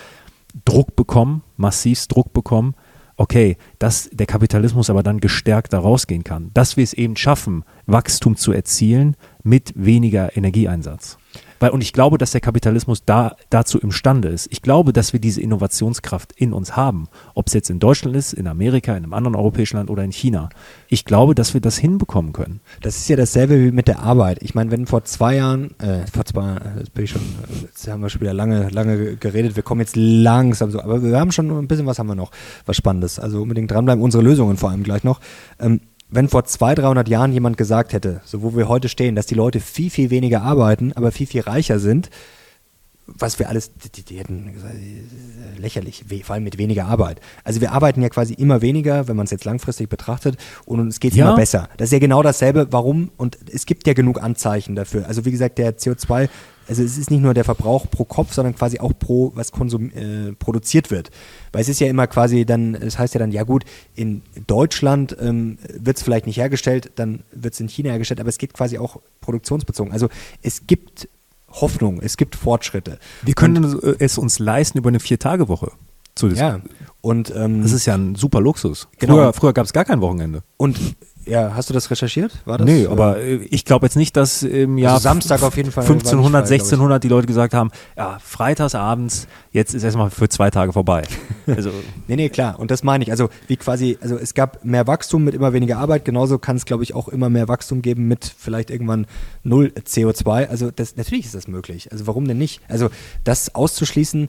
Druck 0.65 0.97
bekommen, 0.97 1.43
massivst 1.57 2.15
Druck 2.15 2.33
bekommen. 2.33 2.75
Okay, 3.17 3.57
dass 3.79 4.09
der 4.13 4.27
Kapitalismus 4.27 4.89
aber 4.89 5.03
dann 5.03 5.21
gestärkt 5.21 5.73
da 5.73 5.81
rausgehen 5.81 6.25
kann. 6.25 6.51
Dass 6.55 6.77
wir 6.77 6.85
es 6.85 6.95
eben 6.95 7.17
schaffen, 7.17 7.65
Wachstum 7.87 8.37
zu 8.37 8.53
erzielen 8.53 9.17
mit 9.43 9.73
weniger 9.77 10.37
Energieeinsatz. 10.37 11.19
Weil, 11.63 11.71
und 11.71 11.81
ich 11.81 11.93
glaube, 11.93 12.19
dass 12.19 12.33
der 12.33 12.41
Kapitalismus 12.41 13.05
da, 13.05 13.37
dazu 13.49 13.79
imstande 13.79 14.27
ist. 14.27 14.49
Ich 14.51 14.63
glaube, 14.63 14.93
dass 14.93 15.13
wir 15.13 15.21
diese 15.21 15.41
Innovationskraft 15.41 16.33
in 16.33 16.53
uns 16.53 16.75
haben. 16.75 17.07
Ob 17.35 17.47
es 17.47 17.53
jetzt 17.53 17.71
in 17.71 17.79
Deutschland 17.79 18.17
ist, 18.17 18.33
in 18.33 18.49
Amerika, 18.49 18.97
in 18.97 19.05
einem 19.05 19.13
anderen 19.13 19.37
europäischen 19.37 19.77
Land 19.77 19.89
oder 19.89 20.03
in 20.03 20.11
China. 20.11 20.49
Ich 20.89 21.05
glaube, 21.05 21.37
dass 21.37 21.55
wir 21.55 21.61
das 21.61 21.79
hinbekommen 21.79 22.33
können. 22.33 22.59
Das 22.81 22.97
ist 22.97 23.09
ja 23.09 23.15
dasselbe 23.15 23.61
wie 23.61 23.71
mit 23.71 23.87
der 23.87 24.01
Arbeit. 24.01 24.43
Ich 24.43 24.57
meine, 24.57 24.73
wenn 24.73 24.87
vor 24.87 25.05
zwei 25.05 25.37
Jahren, 25.37 25.79
äh, 25.79 26.05
vor 26.13 26.25
zwei 26.25 26.43
Jahren, 26.43 26.79
jetzt 26.79 26.95
bin 26.95 27.05
ich 27.05 27.11
schon, 27.13 27.23
jetzt 27.63 27.87
haben 27.87 28.03
wir 28.03 28.09
schon 28.09 28.23
wieder 28.23 28.35
lange, 28.35 28.69
lange 28.71 29.15
geredet, 29.15 29.55
wir 29.55 29.63
kommen 29.63 29.83
jetzt 29.83 29.95
langsam 29.95 30.73
so, 30.73 30.81
aber 30.81 31.01
wir 31.01 31.17
haben 31.17 31.31
schon 31.31 31.49
ein 31.49 31.69
bisschen 31.69 31.87
was 31.87 32.01
haben 32.01 32.09
wir 32.09 32.17
noch, 32.17 32.33
was 32.67 32.77
Spannendes. 32.77 33.21
Also 33.21 33.41
unbedingt 33.41 33.71
dranbleiben, 33.71 34.03
unsere 34.03 34.25
Lösungen 34.25 34.57
vor 34.57 34.71
allem 34.71 34.83
gleich 34.83 35.05
noch. 35.05 35.21
Ähm, 35.61 35.81
wenn 36.13 36.29
vor 36.29 36.45
200, 36.45 36.85
300 36.85 37.09
Jahren 37.09 37.33
jemand 37.33 37.57
gesagt 37.57 37.93
hätte, 37.93 38.21
so 38.25 38.43
wo 38.43 38.55
wir 38.55 38.69
heute 38.69 38.89
stehen, 38.89 39.17
dass 39.17 39.27
die 39.27 39.35
Leute 39.35 39.61
viel, 39.61 39.91
viel 39.91 40.11
weniger 40.11 40.43
arbeiten, 40.43 40.93
aber 40.93 41.11
viel, 41.11 41.27
viel 41.27 41.41
reicher 41.41 41.79
sind, 41.79 42.11
was 43.07 43.39
wir 43.39 43.49
alles, 43.49 43.73
die, 43.75 44.03
die 44.03 44.19
hätten 44.19 44.53
gesagt, 44.53 44.75
lächerlich, 45.59 46.05
vor 46.23 46.35
allem 46.35 46.45
mit 46.45 46.59
weniger 46.59 46.85
Arbeit. 46.85 47.21
Also 47.45 47.61
wir 47.61 47.73
arbeiten 47.73 48.03
ja 48.03 48.11
quasi 48.11 48.35
immer 48.35 48.63
weniger, 48.63 49.09
wenn 49.09 49.17
man 49.17 49.25
es 49.25 49.31
jetzt 49.31 49.45
langfristig 49.45 49.89
betrachtet 49.89 50.37
und 50.67 50.87
es 50.87 51.01
geht 51.01 51.15
ja. 51.15 51.27
immer 51.27 51.37
besser. 51.37 51.69
Das 51.79 51.89
ist 51.89 51.93
ja 51.93 51.99
genau 51.99 52.23
dasselbe, 52.23 52.69
warum 52.71 53.11
und 53.17 53.39
es 53.51 53.67
gibt 53.67 53.87
ja 53.87 53.95
genug 53.95 54.23
Anzeichen 54.23 54.77
dafür. 54.77 55.07
Also 55.09 55.25
wie 55.25 55.31
gesagt, 55.31 55.59
der 55.59 55.77
CO2 55.79 56.29
also 56.69 56.83
es 56.83 56.99
ist 56.99 57.11
nicht 57.11 57.23
nur 57.23 57.35
der 57.35 57.45
Verbrauch 57.45 57.91
pro 57.91 58.05
Kopf, 58.05 58.33
sondern 58.33 58.55
quasi 58.55 58.79
auch 58.79 58.93
pro, 58.99 59.33
was 59.35 59.53
konsum, 59.53 59.91
äh, 59.91 60.33
produziert 60.33 60.91
wird. 60.91 61.11
Weil 61.53 61.63
es 61.63 61.69
ist 61.69 61.81
ja 61.81 61.89
immer 61.89 62.07
quasi 62.07 62.45
dann, 62.45 62.75
es 62.75 62.81
das 62.81 62.99
heißt 62.99 63.15
ja 63.15 63.21
dann, 63.21 63.33
ja 63.33 63.43
gut, 63.43 63.65
in 63.95 64.23
Deutschland 64.47 65.17
ähm, 65.21 65.59
wird 65.73 65.97
es 65.97 66.03
vielleicht 66.03 66.27
nicht 66.27 66.37
hergestellt, 66.37 66.93
dann 66.97 67.25
wird 67.33 67.55
es 67.55 67.61
in 67.61 67.69
China 67.69 67.91
hergestellt, 67.91 68.21
aber 68.21 68.29
es 68.29 68.39
geht 68.39 68.55
quasi 68.55 68.79
auch 68.79 69.01
produktionsbezogen. 69.21 69.93
Also 69.93 70.09
es 70.43 70.67
gibt 70.67 71.09
Hoffnung, 71.49 72.01
es 72.03 72.17
gibt 72.17 72.37
Fortschritte. 72.37 72.99
Wir 73.23 73.35
können 73.35 73.65
und, 73.65 74.01
es 74.01 74.19
uns 74.19 74.39
leisten 74.39 74.79
über 74.79 74.89
eine 74.89 75.01
Vier-Tage-Woche. 75.01 75.73
Ja, 76.21 76.61
und 77.01 77.33
ähm, 77.35 77.63
das 77.63 77.73
ist 77.73 77.87
ja 77.87 77.95
ein 77.95 78.15
super 78.15 78.41
Luxus. 78.41 78.89
Genau. 78.99 79.15
Früher, 79.15 79.33
früher 79.33 79.53
gab 79.53 79.67
es 79.67 79.73
gar 79.73 79.85
kein 79.85 80.01
Wochenende. 80.01 80.43
Und 80.57 80.79
ja, 81.27 81.53
hast 81.55 81.71
du 81.71 81.75
das 81.75 81.91
recherchiert? 81.91 82.33
War 82.45 82.59
das, 82.59 82.67
nee, 82.67 82.87
aber 82.87 83.19
äh, 83.19 83.37
ich 83.51 83.65
glaube 83.65 83.87
jetzt 83.87 83.97
nicht, 83.97 84.17
dass 84.17 84.43
im 84.43 84.77
Jahr 84.79 84.95
also 84.95 85.05
Samstag 85.05 85.43
auf 85.43 85.57
jeden 85.57 85.71
Fall 85.71 85.85
1500, 85.85 86.47
frei, 86.47 86.55
1600 86.55 87.03
die 87.03 87.09
Leute 87.09 87.27
gesagt 87.27 87.55
haben, 87.55 87.71
ja, 87.97 88.19
freitagsabends, 88.21 89.29
jetzt 89.53 89.75
ist 89.75 89.85
erstmal 89.85 90.11
für 90.11 90.29
zwei 90.29 90.51
Tage 90.51 90.73
vorbei. 90.73 91.03
Also 91.45 91.71
nee, 92.07 92.15
nee, 92.15 92.29
klar. 92.29 92.61
Und 92.61 92.71
das 92.71 92.85
meine 92.85 93.03
ich. 93.03 93.11
Also 93.11 93.29
wie 93.49 93.57
quasi, 93.57 93.99
also 94.01 94.17
es 94.17 94.33
gab 94.35 94.65
mehr 94.65 94.87
Wachstum 94.87 95.25
mit 95.25 95.35
immer 95.35 95.53
weniger 95.53 95.79
Arbeit. 95.79 96.05
Genauso 96.05 96.39
kann 96.39 96.55
es, 96.55 96.65
glaube 96.65 96.85
ich, 96.85 96.95
auch 96.95 97.09
immer 97.09 97.31
mehr 97.31 97.49
Wachstum 97.49 97.83
geben 97.83 98.07
mit 98.07 98.33
vielleicht 98.39 98.71
irgendwann 98.71 99.07
null 99.43 99.73
CO2. 99.77 100.47
Also 100.47 100.71
das, 100.71 100.97
natürlich 100.97 101.27
ist 101.27 101.35
das 101.35 101.49
möglich. 101.49 101.91
Also 101.91 102.07
warum 102.07 102.29
denn 102.29 102.39
nicht? 102.39 102.61
Also 102.69 102.91
das 103.25 103.57
auszuschließen, 103.57 104.29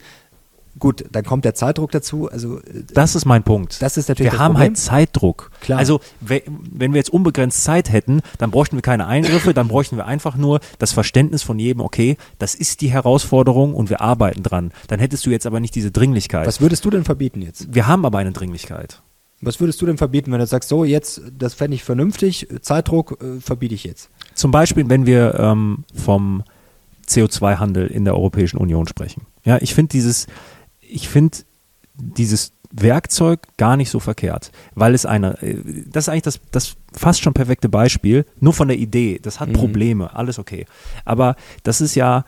Gut, 0.80 1.05
dann 1.11 1.24
kommt 1.24 1.45
der 1.45 1.53
Zeitdruck 1.53 1.91
dazu. 1.91 2.30
Also 2.30 2.57
äh, 2.59 2.84
das 2.93 3.15
ist 3.15 3.26
mein 3.26 3.43
Punkt. 3.43 3.82
Das 3.82 3.97
ist 3.97 4.09
natürlich 4.09 4.32
wir 4.32 4.39
haben 4.39 4.53
Problem. 4.53 4.69
halt 4.69 4.78
Zeitdruck. 4.78 5.51
Klar. 5.61 5.80
Also 5.80 5.99
wenn 6.19 6.93
wir 6.93 6.97
jetzt 6.97 7.11
unbegrenzt 7.11 7.63
Zeit 7.63 7.91
hätten, 7.91 8.21
dann 8.39 8.51
bräuchten 8.51 8.76
wir 8.76 8.82
keine 8.82 9.07
Eingriffe, 9.07 9.53
dann 9.53 9.67
bräuchten 9.67 9.97
wir 9.97 10.05
einfach 10.05 10.36
nur 10.36 10.59
das 10.80 10.91
Verständnis 10.91 11.43
von 11.43 11.59
jedem. 11.59 11.82
Okay, 11.82 12.17
das 12.39 12.55
ist 12.55 12.82
die 12.82 12.91
Herausforderung 12.91 13.76
und 13.76 13.89
wir 13.89 14.01
arbeiten 14.01 14.41
dran. 14.43 14.71
Dann 14.88 14.99
hättest 14.99 15.26
du 15.26 15.30
jetzt 15.30 15.45
aber 15.45 15.59
nicht 15.59 15.76
diese 15.76 15.91
Dringlichkeit. 15.91 16.47
Was 16.47 16.61
würdest 16.61 16.84
du 16.86 16.89
denn 16.89 17.03
verbieten 17.03 17.41
jetzt? 17.41 17.74
Wir 17.74 17.88
haben 17.88 18.05
aber 18.05 18.17
eine 18.17 18.32
Dringlichkeit. 18.32 19.01
Was 19.41 19.59
würdest 19.59 19.82
du 19.82 19.86
denn 19.86 19.97
verbieten, 19.97 20.32
wenn 20.32 20.39
du 20.39 20.47
sagst, 20.47 20.69
so 20.69 20.86
jetzt, 20.86 21.21
das 21.38 21.53
fände 21.53 21.76
ich 21.76 21.84
vernünftig, 21.84 22.47
Zeitdruck 22.61 23.19
äh, 23.21 23.41
verbiete 23.41 23.76
ich 23.76 23.84
jetzt? 23.84 24.09
Zum 24.34 24.51
Beispiel, 24.51 24.89
wenn 24.89 25.05
wir 25.05 25.36
ähm, 25.38 25.84
vom 25.93 26.43
CO2-Handel 27.07 27.88
in 27.88 28.05
der 28.05 28.15
Europäischen 28.15 28.57
Union 28.57 28.88
sprechen. 28.88 29.24
Ja, 29.43 29.57
ich 29.61 29.74
finde 29.74 29.89
dieses 29.89 30.28
ich 30.93 31.09
finde 31.09 31.39
dieses 31.95 32.51
Werkzeug 32.71 33.41
gar 33.57 33.77
nicht 33.77 33.89
so 33.89 33.99
verkehrt, 33.99 34.51
weil 34.73 34.93
es 34.93 35.05
eine, 35.05 35.41
äh, 35.41 35.57
das 35.87 36.05
ist 36.05 36.09
eigentlich 36.09 36.23
das, 36.23 36.39
das 36.51 36.75
fast 36.91 37.21
schon 37.21 37.33
perfekte 37.33 37.69
Beispiel, 37.69 38.25
nur 38.39 38.53
von 38.53 38.67
der 38.67 38.77
Idee, 38.77 39.19
das 39.21 39.39
hat 39.39 39.49
mhm. 39.49 39.53
Probleme, 39.53 40.15
alles 40.15 40.39
okay. 40.39 40.65
Aber 41.05 41.35
das 41.63 41.81
ist 41.81 41.95
ja, 41.95 42.25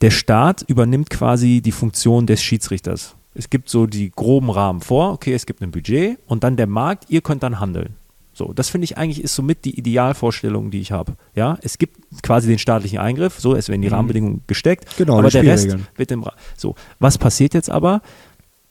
der 0.00 0.10
Staat 0.10 0.62
übernimmt 0.62 1.10
quasi 1.10 1.60
die 1.60 1.72
Funktion 1.72 2.26
des 2.26 2.42
Schiedsrichters. 2.42 3.16
Es 3.34 3.50
gibt 3.50 3.68
so 3.68 3.86
die 3.86 4.10
groben 4.10 4.50
Rahmen 4.50 4.80
vor, 4.80 5.12
okay, 5.12 5.32
es 5.32 5.46
gibt 5.46 5.62
ein 5.62 5.70
Budget 5.70 6.18
und 6.26 6.42
dann 6.44 6.56
der 6.56 6.66
Markt, 6.66 7.04
ihr 7.08 7.20
könnt 7.20 7.42
dann 7.42 7.60
handeln. 7.60 7.94
So, 8.38 8.52
das 8.52 8.68
finde 8.68 8.84
ich 8.84 8.96
eigentlich 8.96 9.24
ist 9.24 9.34
somit 9.34 9.64
die 9.64 9.76
Idealvorstellung, 9.76 10.70
die 10.70 10.80
ich 10.80 10.92
habe. 10.92 11.16
Ja, 11.34 11.58
es 11.60 11.76
gibt 11.76 12.22
quasi 12.22 12.46
den 12.46 12.60
staatlichen 12.60 13.00
Eingriff, 13.00 13.40
so 13.40 13.56
es 13.56 13.68
werden 13.68 13.82
die 13.82 13.88
mhm. 13.88 13.94
Rahmenbedingungen 13.94 14.42
gesteckt, 14.46 14.96
genau, 14.96 15.18
aber 15.18 15.28
der 15.28 15.42
Rest 15.42 15.76
wird 15.96 16.12
im 16.12 16.22
Ra 16.22 16.34
So, 16.56 16.76
was 17.00 17.18
passiert 17.18 17.52
jetzt 17.52 17.68
aber? 17.68 18.00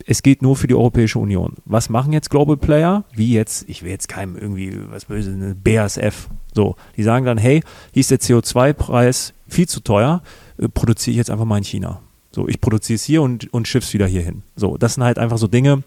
Es 0.05 0.23
geht 0.23 0.41
nur 0.41 0.55
für 0.55 0.67
die 0.67 0.73
Europäische 0.73 1.19
Union. 1.19 1.55
Was 1.65 1.89
machen 1.89 2.13
jetzt 2.13 2.29
Global 2.29 2.55
Player? 2.55 3.03
Wie 3.13 3.33
jetzt, 3.33 3.67
ich 3.67 3.83
will 3.83 3.89
jetzt 3.89 4.07
keinem 4.07 4.37
irgendwie 4.37 4.71
was 4.89 5.05
böse, 5.05 5.33
eine 5.33 5.53
BASF. 5.53 6.29
So, 6.53 6.77
die 6.95 7.03
sagen 7.03 7.25
dann, 7.25 7.37
hey, 7.37 7.61
hier 7.91 7.99
ist 7.99 8.11
der 8.11 8.21
CO2-Preis 8.21 9.33
viel 9.49 9.67
zu 9.67 9.81
teuer, 9.81 10.23
äh, 10.59 10.69
produziere 10.69 11.11
ich 11.11 11.17
jetzt 11.17 11.29
einfach 11.29 11.43
mal 11.43 11.57
in 11.57 11.65
China. 11.65 11.99
So, 12.31 12.47
ich 12.47 12.61
produziere 12.61 12.95
es 12.95 13.03
hier 13.03 13.21
und, 13.21 13.51
und 13.53 13.67
schiff's 13.67 13.93
wieder 13.93 14.07
hierhin. 14.07 14.43
So, 14.55 14.77
das 14.77 14.93
sind 14.93 15.03
halt 15.03 15.19
einfach 15.19 15.37
so 15.37 15.47
Dinge, 15.47 15.83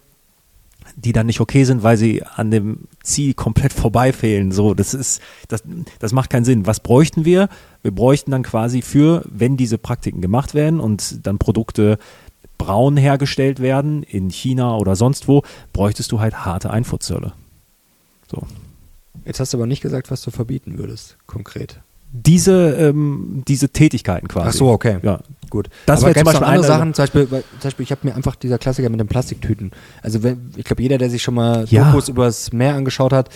die 0.95 1.13
dann 1.13 1.27
nicht 1.27 1.39
okay 1.39 1.63
sind, 1.63 1.83
weil 1.83 1.97
sie 1.97 2.23
an 2.23 2.51
dem 2.51 2.87
Ziel 3.03 3.33
komplett 3.33 3.73
vorbeifehlen. 3.73 4.51
So, 4.51 4.73
das 4.73 4.93
ist, 4.93 5.21
das, 5.47 5.63
das 5.99 6.11
macht 6.11 6.29
keinen 6.29 6.45
Sinn. 6.45 6.65
Was 6.67 6.79
bräuchten 6.79 7.25
wir? 7.25 7.49
Wir 7.81 7.91
bräuchten 7.91 8.31
dann 8.31 8.43
quasi 8.43 8.81
für, 8.81 9.23
wenn 9.29 9.57
diese 9.57 9.77
Praktiken 9.77 10.21
gemacht 10.21 10.53
werden 10.53 10.79
und 10.79 11.25
dann 11.25 11.37
Produkte 11.37 11.97
braun 12.57 12.97
hergestellt 12.97 13.59
werden 13.59 14.03
in 14.03 14.29
China 14.29 14.77
oder 14.77 14.95
sonst 14.95 15.27
wo, 15.27 15.43
bräuchtest 15.73 16.11
du 16.11 16.19
halt 16.19 16.45
harte 16.45 16.69
Einfuhrzölle. 16.69 17.33
So. 18.29 18.43
Jetzt 19.25 19.39
hast 19.39 19.53
du 19.53 19.57
aber 19.57 19.67
nicht 19.67 19.81
gesagt, 19.81 20.11
was 20.11 20.21
du 20.21 20.31
verbieten 20.31 20.77
würdest, 20.77 21.17
konkret 21.25 21.81
diese, 22.11 22.75
ähm, 22.75 23.43
diese 23.47 23.69
Tätigkeiten 23.69 24.27
quasi. 24.27 24.49
Ach 24.49 24.53
so, 24.53 24.69
okay. 24.69 24.99
Ja, 25.01 25.19
gut. 25.51 25.69
Das 25.85 26.01
wäre 26.01 26.15
zum 26.15 26.23
Beispiel 26.23 26.45
andere 26.45 26.65
Sachen, 26.65 26.93
zum 26.95 27.03
Beispiel, 27.03 27.27
zum 27.27 27.43
Beispiel 27.61 27.83
ich 27.83 27.91
habe 27.91 28.07
mir 28.07 28.15
einfach 28.15 28.35
dieser 28.35 28.57
Klassiker 28.57 28.89
mit 28.89 28.99
den 28.99 29.07
Plastiktüten. 29.07 29.71
Also 30.01 30.23
wenn, 30.23 30.51
ich 30.55 30.65
glaube, 30.65 30.81
jeder, 30.81 30.97
der 30.97 31.11
sich 31.11 31.21
schon 31.21 31.35
mal 31.35 31.65
ja. 31.69 31.85
Dokus 31.85 32.09
übers 32.09 32.51
Meer 32.51 32.73
angeschaut 32.73 33.13
hat, 33.13 33.29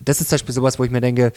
das 0.00 0.20
ist 0.20 0.30
zum 0.30 0.34
Beispiel 0.36 0.54
sowas, 0.54 0.78
wo 0.80 0.84
ich 0.84 0.90
mir 0.90 1.00
denke, 1.00 1.32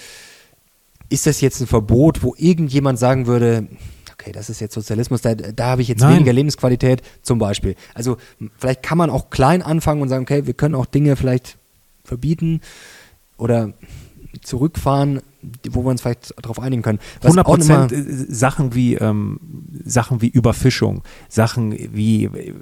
ist 1.10 1.28
das 1.28 1.42
jetzt 1.42 1.62
ein 1.62 1.68
Verbot, 1.68 2.24
wo 2.24 2.34
irgendjemand 2.38 2.98
sagen 2.98 3.28
würde, 3.28 3.68
okay, 4.14 4.32
das 4.32 4.50
ist 4.50 4.62
jetzt 4.62 4.74
Sozialismus, 4.74 5.22
da, 5.22 5.36
da 5.36 5.66
habe 5.66 5.82
ich 5.82 5.88
jetzt 5.88 6.02
Nein. 6.02 6.16
weniger 6.16 6.34
Lebensqualität, 6.34 7.02
zum 7.22 7.38
Beispiel. 7.40 7.76
Also 7.94 8.18
vielleicht 8.58 8.84
kann 8.84 8.98
man 8.98 9.10
auch 9.10 9.30
klein 9.30 9.62
anfangen 9.62 10.02
und 10.02 10.10
sagen, 10.10 10.24
okay, 10.24 10.46
wir 10.46 10.54
können 10.54 10.76
auch 10.76 10.86
Dinge 10.86 11.16
vielleicht 11.16 11.58
verbieten 12.04 12.62
oder 13.38 13.74
zurückfahren, 14.42 15.22
wo 15.70 15.84
wir 15.84 15.90
uns 15.90 16.02
vielleicht 16.02 16.34
darauf 16.42 16.60
einigen 16.60 16.82
können. 16.82 17.00
Was 17.22 17.38
100 17.38 17.46
Prozent 17.46 17.92
äh, 17.92 18.34
Sachen 18.34 18.74
wie 18.76 18.96
ähm, 18.96 19.40
Sachen 19.84 20.22
wie 20.22 20.28
Überfischung, 20.28 21.04
Sachen 21.30 21.72
wie 21.96 22.26
äh, 22.26 22.54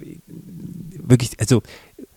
wirklich, 1.01 1.39
also 1.39 1.61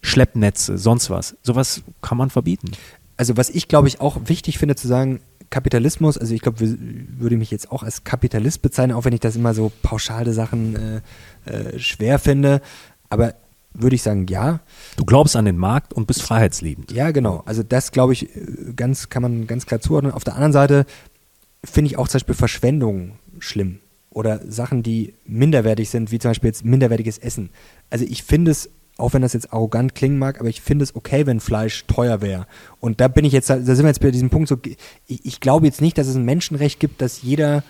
Schleppnetze, 0.00 0.78
sonst 0.78 1.11
was. 1.11 1.36
Sowas 1.42 1.82
kann 2.00 2.18
man 2.18 2.30
verbieten. 2.30 2.72
Also 3.16 3.36
was 3.36 3.50
ich 3.50 3.68
glaube 3.68 3.88
ich 3.88 4.00
auch 4.00 4.20
wichtig 4.26 4.59
finde 4.59 4.74
zu 4.74 4.88
sagen, 4.88 5.20
Kapitalismus, 5.53 6.16
also 6.16 6.34
ich 6.34 6.40
glaube, 6.40 6.59
würde 6.61 7.36
mich 7.36 7.50
jetzt 7.50 7.70
auch 7.70 7.82
als 7.82 8.05
Kapitalist 8.05 8.62
bezeichnen, 8.62 8.96
auch 8.96 9.05
wenn 9.05 9.12
ich 9.12 9.20
das 9.20 9.36
immer 9.36 9.53
so 9.53 9.70
pauschale 9.82 10.32
Sachen 10.32 11.03
äh, 11.44 11.50
äh, 11.50 11.78
schwer 11.78 12.18
finde. 12.18 12.62
Aber 13.11 13.34
würde 13.75 13.97
ich 13.97 14.03
sagen, 14.03 14.27
ja. 14.29 14.61
Du 14.97 15.05
glaubst 15.05 15.37
an 15.37 15.45
den 15.45 15.57
Markt 15.57 15.93
und 15.93 16.07
bist 16.07 16.23
freiheitsliebend. 16.23 16.93
Ja, 16.93 17.11
genau. 17.11 17.43
Also 17.47 17.62
das 17.62 17.93
glaube 17.93 18.12
ich, 18.12 18.29
ganz, 18.77 19.09
kann 19.09 19.23
man 19.23 19.47
ganz 19.47 19.66
klar 19.66 19.81
zuordnen. 19.81 20.12
Auf 20.12 20.25
der 20.25 20.35
anderen 20.35 20.53
Seite 20.53 20.87
finde 21.64 21.91
ich 21.91 21.99
auch 21.99 22.09
zum 22.09 22.18
Beispiel 22.18 22.35
Verschwendung 22.35 23.18
schlimm. 23.39 23.79
Oder 24.11 24.41
Sachen, 24.47 24.83
die 24.83 25.14
minderwertig 25.25 25.89
sind, 25.89 26.11
wie 26.11 26.18
zum 26.18 26.31
Beispiel 26.31 26.49
jetzt 26.49 26.64
minderwertiges 26.64 27.16
Essen. 27.18 27.51
Also 27.89 28.05
ich 28.05 28.23
finde 28.25 28.51
es, 28.51 28.70
auch 28.99 29.14
wenn 29.14 29.23
das 29.23 29.33
jetzt 29.33 29.55
arrogant 29.55 29.95
klingen 29.95 30.18
mag, 30.18 30.39
aber 30.39 30.51
ich 30.51 30.61
finde 30.61 30.83
es 30.83 30.95
okay, 30.95 31.25
wenn 31.25 31.41
Fleisch 31.41 31.87
teuer 31.87 32.20
wäre. 32.20 32.47
Und 32.79 33.01
da 33.01 33.09
bin 33.09 33.25
ich 33.25 33.33
jetzt, 33.33 33.49
da 33.49 33.59
sind 33.59 33.79
wir 33.79 33.87
jetzt 33.87 34.03
bei 34.03 34.11
diesem 34.11 34.29
Punkt 34.29 34.49
so, 34.49 34.59
ich, 35.07 35.25
ich 35.25 35.41
glaube 35.41 35.64
jetzt 35.64 35.81
nicht, 35.81 35.97
dass 35.97 36.09
es 36.09 36.14
ein 36.14 36.27
Menschenrecht 36.27 36.79
gibt, 36.79 37.01
dass 37.01 37.23
jeder 37.23 37.62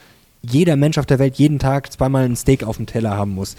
jeder 0.43 0.77
Mensch 0.77 0.99
auf 0.99 1.07
der 1.07 1.19
Welt 1.19 1.37
jeden 1.37 1.59
Tag 1.59 1.93
zweimal 1.93 2.25
ein 2.25 2.37
Steak 2.37 2.65
auf 2.65 2.77
dem 2.77 2.87
Teller 2.87 3.11
haben 3.11 3.35
muss. 3.35 3.57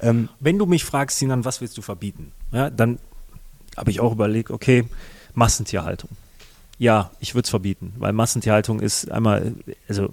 Ähm, 0.00 0.28
Wenn 0.38 0.58
du 0.58 0.66
mich 0.66 0.84
fragst, 0.84 1.18
Sinan, 1.18 1.44
was 1.44 1.60
willst 1.60 1.76
du 1.78 1.82
verbieten? 1.82 2.32
Ja, 2.52 2.70
dann 2.70 2.98
habe 3.76 3.90
ich 3.90 4.00
auch 4.00 4.12
überlegt, 4.12 4.50
okay, 4.50 4.84
Massentierhaltung. 5.34 6.10
Ja, 6.78 7.10
ich 7.20 7.34
würde 7.34 7.44
es 7.44 7.50
verbieten, 7.50 7.94
weil 7.98 8.12
Massentierhaltung 8.12 8.80
ist 8.80 9.10
einmal, 9.10 9.54
also 9.88 10.10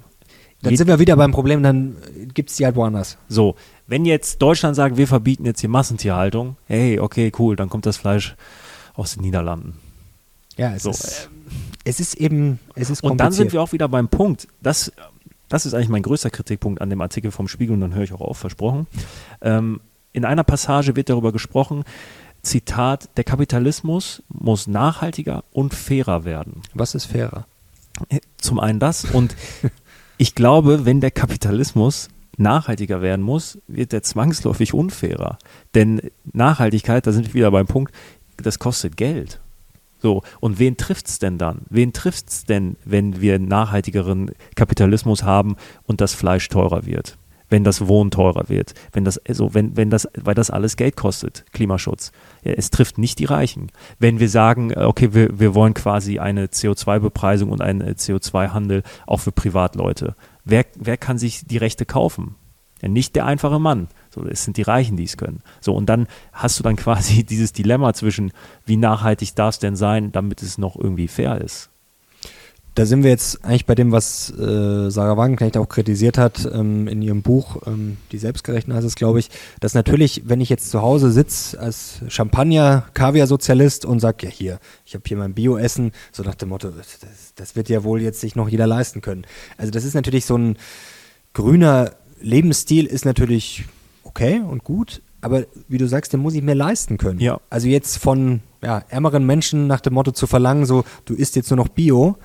dann 0.62 0.78
sind 0.78 0.88
wir 0.88 0.98
wieder 0.98 1.18
beim 1.18 1.32
Problem, 1.32 1.62
dann 1.62 1.98
gibt 2.34 2.50
es 2.50 2.56
die 2.56 2.66
halt 2.66 2.78
woanders. 2.78 3.18
So, 3.28 3.56
wenn 3.86 4.06
jetzt 4.06 4.42
Deutschland 4.42 4.78
sagt, 4.78 4.96
wir 4.96 5.08
verbieten 5.08 5.46
jetzt 5.46 5.60
hier 5.60 5.70
Massentierhaltung, 5.70 6.56
hey, 6.68 7.00
okay, 7.00 7.34
cool, 7.38 7.58
dann 7.58 7.68
kommt 7.68 7.86
das 7.86 7.98
Fleisch 7.98 8.36
aus 8.94 9.16
den 9.16 9.24
Niederlanden. 9.24 9.78
Ja, 10.56 10.74
es, 10.74 10.84
so, 10.84 10.92
ist, 10.92 11.04
äh, 11.04 11.28
es 11.84 12.00
ist 12.00 12.14
eben, 12.14 12.60
es 12.76 12.90
ist 12.90 13.04
Und 13.04 13.18
dann 13.18 13.34
sind 13.34 13.52
wir 13.52 13.62
auch 13.62 13.74
wieder 13.74 13.90
beim 13.90 14.08
Punkt, 14.08 14.48
das, 14.62 14.94
das 15.54 15.68
ist 15.68 15.76
eigentlich 15.76 15.90
mein 15.90 16.02
größter 16.02 16.32
Kritikpunkt 16.32 16.82
an 16.82 16.90
dem 16.90 17.00
Artikel 17.00 17.30
vom 17.30 17.48
Spiegel 17.48 17.76
und 17.76 17.82
dann 17.82 17.94
höre 17.94 18.02
ich 18.02 18.12
auch 18.12 18.22
auf, 18.22 18.40
versprochen. 18.40 18.88
Ähm, 19.40 19.82
in 20.12 20.26
einer 20.26 20.44
Passage 20.44 20.96
wird 20.96 21.10
darüber 21.10 21.32
gesprochen, 21.32 21.84
Zitat, 22.42 23.16
der 23.18 23.24
Kapitalismus 23.24 24.24
muss 24.30 24.66
nachhaltiger 24.66 25.44
und 25.52 25.76
fairer 25.76 26.26
werden. 26.26 26.64
Was 26.74 26.96
ist 26.96 27.06
fairer? 27.06 27.46
Zum 28.38 28.60
einen 28.60 28.80
das 28.80 29.06
und 29.06 29.36
ich 30.18 30.34
glaube, 30.34 30.86
wenn 30.86 31.02
der 31.02 31.12
Kapitalismus 31.12 32.10
nachhaltiger 32.36 33.04
werden 33.04 33.22
muss, 33.22 33.60
wird 33.68 33.92
der 33.92 34.02
zwangsläufig 34.02 34.74
unfairer. 34.74 35.38
Denn 35.76 36.02
Nachhaltigkeit, 36.32 37.06
da 37.06 37.12
sind 37.12 37.28
wir 37.28 37.34
wieder 37.36 37.52
beim 37.52 37.68
Punkt, 37.68 37.94
das 38.38 38.58
kostet 38.58 38.98
Geld. 38.98 39.40
So, 40.04 40.22
und 40.42 40.60
wen 40.60 40.76
trifft 40.76 41.08
es 41.08 41.18
denn 41.18 41.38
dann? 41.38 41.62
Wen 41.70 41.94
trifft 41.94 42.28
es 42.28 42.44
denn, 42.44 42.76
wenn 42.84 43.22
wir 43.22 43.40
nachhaltigeren 43.40 44.32
Kapitalismus 44.54 45.24
haben 45.24 45.56
und 45.84 46.02
das 46.02 46.14
Fleisch 46.14 46.50
teurer 46.50 46.86
wird? 46.86 47.18
Wenn 47.48 47.64
das 47.64 47.88
Wohnen 47.88 48.12
teurer 48.12 48.50
wird, 48.50 48.74
wenn 48.92 49.06
das, 49.06 49.18
also 49.20 49.54
wenn, 49.54 49.78
wenn 49.78 49.90
das, 49.90 50.10
weil 50.22 50.36
das 50.36 50.50
alles 50.50 50.76
Geld 50.76 50.98
kostet, 50.98 51.46
Klimaschutz. 51.54 52.12
Ja, 52.44 52.52
es 52.52 52.70
trifft 52.70 52.98
nicht 52.98 53.18
die 53.20 53.26
Reichen. 53.26 53.72
Wenn 53.98 54.20
wir 54.20 54.28
sagen, 54.28 54.76
okay, 54.76 55.14
wir, 55.14 55.40
wir 55.40 55.56
wollen 55.56 55.74
quasi 55.74 56.20
eine 56.20 56.48
CO2-Bepreisung 56.48 57.50
und 57.50 57.62
einen 57.62 57.82
CO2-Handel 57.94 58.84
auch 59.08 59.22
für 59.22 59.32
Privatleute, 59.32 60.18
wer, 60.44 60.66
wer 60.76 60.98
kann 60.98 61.18
sich 61.18 61.46
die 61.46 61.58
Rechte 61.58 61.86
kaufen? 61.86 62.36
Ja, 62.82 62.90
nicht 62.90 63.16
der 63.16 63.26
einfache 63.26 63.60
Mann. 63.60 63.88
So, 64.14 64.26
es 64.26 64.44
sind 64.44 64.58
die 64.58 64.62
Reichen, 64.62 64.98
die 64.98 65.04
es 65.04 65.18
können. 65.18 65.42
So, 65.62 65.74
und 65.74 65.88
dann 65.88 66.08
hast 66.32 66.60
du 66.60 66.64
dann 66.64 66.76
quasi 66.78 67.24
dieses 67.24 67.54
Dilemma 67.54 67.94
zwischen, 67.94 68.32
wie 68.66 68.78
nachhaltig 68.78 69.36
darf 69.36 69.56
es 69.56 69.60
denn 69.60 69.76
sein, 69.76 70.12
damit 70.12 70.42
es 70.42 70.58
noch 70.58 70.76
irgendwie 70.76 71.08
fair 71.08 71.42
ist 71.42 71.70
da 72.76 72.86
sind 72.88 73.04
wir 73.04 73.12
jetzt 73.12 73.46
eigentlich 73.46 73.66
bei 73.66 73.76
dem, 73.76 73.92
was 73.92 74.32
äh, 74.32 74.90
Sarah 74.90 75.16
Wagenknecht 75.16 75.58
auch 75.58 75.70
kritisiert 75.70 76.18
hat 76.18 76.50
ähm, 76.52 76.88
in 76.88 77.02
ihrem 77.02 77.22
Buch, 77.22 77.62
ähm, 77.68 77.98
die 78.12 78.18
Selbstgerechten 78.18 78.74
heißt 78.74 78.86
es, 78.86 78.96
glaube 78.96 79.20
ich, 79.20 79.30
dass 79.60 79.76
natürlich, 79.76 80.24
wenn 80.26 80.42
ich 80.42 80.50
jetzt 80.50 80.72
zu 80.72 80.82
Hause 80.82 81.12
sitze 81.12 81.60
als 81.60 82.02
Champagner, 82.08 82.86
Kaviar-Sozialist 82.94 83.86
und 83.86 84.00
sage, 84.00 84.26
ja 84.26 84.32
hier, 84.32 84.60
ich 84.86 84.96
habe 84.96 85.04
hier 85.08 85.18
mein 85.18 85.36
Bio-Essen, 85.36 85.92
so 86.12 86.24
nach 86.24 86.36
dem 86.36 86.50
Motto, 86.50 86.70
das, 86.70 87.34
das 87.36 87.56
wird 87.56 87.70
ja 87.70 87.84
wohl 87.84 88.02
jetzt 88.02 88.22
sich 88.22 88.36
noch 88.36 88.50
jeder 88.50 88.66
leisten 88.66 89.02
können. 89.02 89.26
Also 89.58 89.72
das 89.72 89.84
ist 89.84 89.94
natürlich 89.94 90.26
so 90.26 90.38
ein 90.38 90.58
grüner 91.34 91.92
Lebensstil, 92.22 92.86
ist 92.88 93.06
natürlich 93.06 93.66
okay 94.14 94.42
und 94.42 94.64
gut, 94.64 95.02
aber 95.22 95.46
wie 95.68 95.78
du 95.78 95.88
sagst, 95.88 96.14
den 96.14 96.20
muss 96.20 96.34
ich 96.34 96.44
mir 96.44 96.54
leisten 96.54 96.98
können. 96.98 97.20
Ja. 97.20 97.40
Also 97.50 97.68
jetzt 97.68 97.98
von 97.98 98.42
ja, 98.62 98.84
ärmeren 98.90 99.26
Menschen 99.26 99.68
nach 99.68 99.82
dem 99.82 99.94
Motto 99.94 100.12
zu 100.12 100.28
verlangen, 100.28 100.66
so 100.66 100.84
du 101.06 101.14
isst 101.14 101.36
jetzt 101.36 101.50
nur 101.50 101.58
noch 101.58 101.70
Bio, 101.70 102.18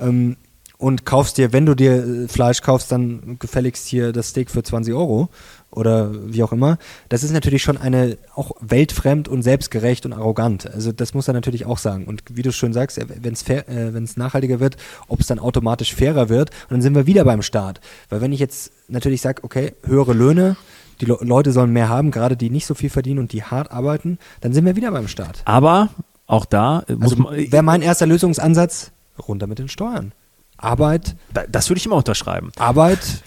ähm, 0.00 0.36
und 0.78 1.04
kaufst 1.04 1.38
dir, 1.38 1.52
wenn 1.52 1.66
du 1.66 1.74
dir 1.74 1.92
äh, 1.92 2.28
Fleisch 2.28 2.62
kaufst, 2.62 2.92
dann 2.92 3.36
gefälligst 3.40 3.88
hier 3.88 4.12
das 4.12 4.28
Steak 4.28 4.48
für 4.48 4.62
20 4.62 4.94
Euro 4.94 5.28
oder 5.70 6.12
wie 6.32 6.42
auch 6.44 6.52
immer. 6.52 6.78
Das 7.08 7.24
ist 7.24 7.32
natürlich 7.32 7.64
schon 7.64 7.76
eine 7.76 8.16
auch 8.34 8.52
weltfremd 8.60 9.28
und 9.28 9.42
selbstgerecht 9.42 10.06
und 10.06 10.12
arrogant. 10.12 10.72
Also 10.72 10.92
das 10.92 11.14
muss 11.14 11.26
er 11.26 11.34
natürlich 11.34 11.66
auch 11.66 11.78
sagen. 11.78 12.06
Und 12.06 12.22
wie 12.30 12.42
du 12.42 12.52
schön 12.52 12.72
sagst, 12.72 12.98
wenn 12.98 13.32
es 13.32 13.42
äh, 13.48 13.92
wenn 13.92 14.04
es 14.04 14.16
nachhaltiger 14.16 14.60
wird, 14.60 14.76
ob 15.08 15.20
es 15.20 15.26
dann 15.26 15.40
automatisch 15.40 15.94
fairer 15.94 16.28
wird. 16.28 16.50
Und 16.50 16.74
dann 16.74 16.82
sind 16.82 16.94
wir 16.94 17.06
wieder 17.06 17.24
beim 17.24 17.42
Staat. 17.42 17.80
Weil 18.08 18.20
wenn 18.20 18.32
ich 18.32 18.40
jetzt 18.40 18.70
natürlich 18.86 19.20
sage, 19.20 19.42
okay, 19.42 19.74
höhere 19.84 20.12
Löhne, 20.12 20.56
die 21.00 21.06
Le 21.06 21.18
Leute 21.20 21.52
sollen 21.52 21.72
mehr 21.72 21.88
haben, 21.88 22.10
gerade 22.10 22.36
die 22.36 22.50
nicht 22.50 22.66
so 22.66 22.74
viel 22.74 22.90
verdienen 22.90 23.18
und 23.20 23.32
die 23.32 23.42
hart 23.42 23.70
arbeiten, 23.70 24.18
dann 24.40 24.52
sind 24.52 24.64
wir 24.64 24.76
wieder 24.76 24.90
beim 24.90 25.08
Staat. 25.08 25.42
Aber 25.44 25.90
auch 26.26 26.44
da 26.44 26.84
muss 26.88 27.12
also, 27.12 27.30
wäre 27.30 27.62
mein 27.62 27.82
erster 27.82 28.06
Lösungsansatz, 28.06 28.92
runter 29.26 29.46
mit 29.46 29.58
den 29.58 29.68
Steuern. 29.68 30.12
Arbeit. 30.56 31.16
Das 31.50 31.70
würde 31.70 31.78
ich 31.78 31.86
immer 31.86 31.96
unterschreiben. 31.96 32.50
Arbeit, 32.58 33.22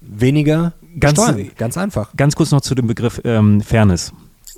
weniger 0.00 0.72
ganz, 0.98 1.20
Steuern. 1.20 1.50
Ganz 1.56 1.76
einfach. 1.76 2.10
Ganz 2.16 2.36
kurz 2.36 2.52
noch 2.52 2.60
zu 2.60 2.74
dem 2.74 2.86
Begriff 2.86 3.20
ähm, 3.24 3.60
Fairness. 3.60 4.12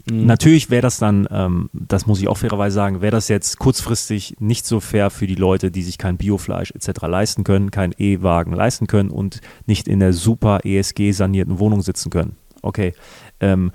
Mhm. 0.08 0.26
Natürlich 0.26 0.70
wäre 0.70 0.82
das 0.82 0.98
dann, 0.98 1.26
ähm, 1.30 1.70
das 1.72 2.06
muss 2.06 2.20
ich 2.20 2.28
auch 2.28 2.38
fairerweise 2.38 2.74
sagen, 2.74 3.00
wäre 3.00 3.12
das 3.12 3.28
jetzt 3.28 3.58
kurzfristig 3.58 4.36
nicht 4.38 4.66
so 4.66 4.80
fair 4.80 5.10
für 5.10 5.26
die 5.26 5.34
Leute, 5.34 5.70
die 5.70 5.82
sich 5.82 5.98
kein 5.98 6.16
Biofleisch 6.16 6.72
etc. 6.72 7.02
leisten 7.02 7.44
können, 7.44 7.70
kein 7.70 7.94
E-Wagen 7.98 8.52
leisten 8.52 8.86
können 8.86 9.10
und 9.10 9.40
nicht 9.66 9.88
in 9.88 10.00
der 10.00 10.12
super 10.12 10.60
ESG 10.64 11.12
sanierten 11.12 11.58
Wohnung 11.58 11.82
sitzen 11.82 12.10
können. 12.10 12.36
Okay. 12.62 12.94
Ähm, 13.40 13.72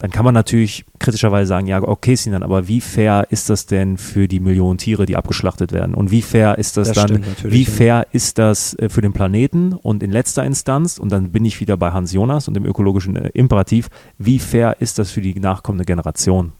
dann 0.00 0.12
kann 0.12 0.24
man 0.24 0.32
natürlich 0.32 0.84
kritischerweise 1.00 1.48
sagen, 1.48 1.66
ja, 1.66 1.82
okay, 1.82 2.14
Sinan, 2.14 2.44
aber 2.44 2.68
wie 2.68 2.80
fair 2.80 3.26
ist 3.30 3.50
das 3.50 3.66
denn 3.66 3.98
für 3.98 4.28
die 4.28 4.38
Millionen 4.38 4.78
Tiere, 4.78 5.06
die 5.06 5.16
abgeschlachtet 5.16 5.72
werden? 5.72 5.92
Und 5.92 6.12
wie 6.12 6.22
fair 6.22 6.56
ist 6.56 6.76
das, 6.76 6.92
das 6.92 7.06
dann, 7.06 7.24
wie 7.42 7.64
fair 7.64 7.86
ja. 7.86 8.06
ist 8.12 8.38
das 8.38 8.74
äh, 8.78 8.88
für 8.88 9.00
den 9.00 9.12
Planeten? 9.12 9.72
Und 9.72 10.04
in 10.04 10.12
letzter 10.12 10.44
Instanz, 10.44 10.98
und 10.98 11.10
dann 11.10 11.32
bin 11.32 11.44
ich 11.44 11.60
wieder 11.60 11.76
bei 11.76 11.90
Hans 11.90 12.12
Jonas 12.12 12.46
und 12.46 12.54
dem 12.54 12.64
ökologischen 12.64 13.16
äh, 13.16 13.30
Imperativ, 13.34 13.88
wie 14.18 14.38
fair 14.38 14.76
ist 14.78 15.00
das 15.00 15.10
für 15.10 15.20
die 15.20 15.34
nachkommende 15.40 15.84
Generation? 15.84 16.52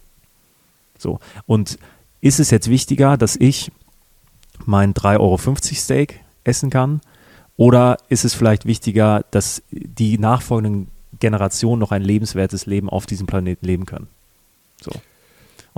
So. 0.98 1.20
Und 1.46 1.78
ist 2.20 2.40
es 2.40 2.50
jetzt 2.50 2.68
wichtiger, 2.68 3.16
dass 3.16 3.36
ich 3.36 3.70
mein 4.64 4.94
3,50 4.94 5.20
Euro 5.20 5.38
Steak 5.74 6.20
essen 6.42 6.70
kann? 6.70 7.00
Oder 7.56 7.98
ist 8.08 8.24
es 8.24 8.34
vielleicht 8.34 8.66
wichtiger, 8.66 9.24
dass 9.30 9.62
die 9.70 10.18
nachfolgenden 10.18 10.88
Generationen 11.18 11.80
noch 11.80 11.92
ein 11.92 12.02
lebenswertes 12.02 12.66
Leben 12.66 12.88
auf 12.88 13.06
diesem 13.06 13.26
Planeten 13.26 13.66
leben 13.66 13.86
können. 13.86 14.08
So. 14.80 14.92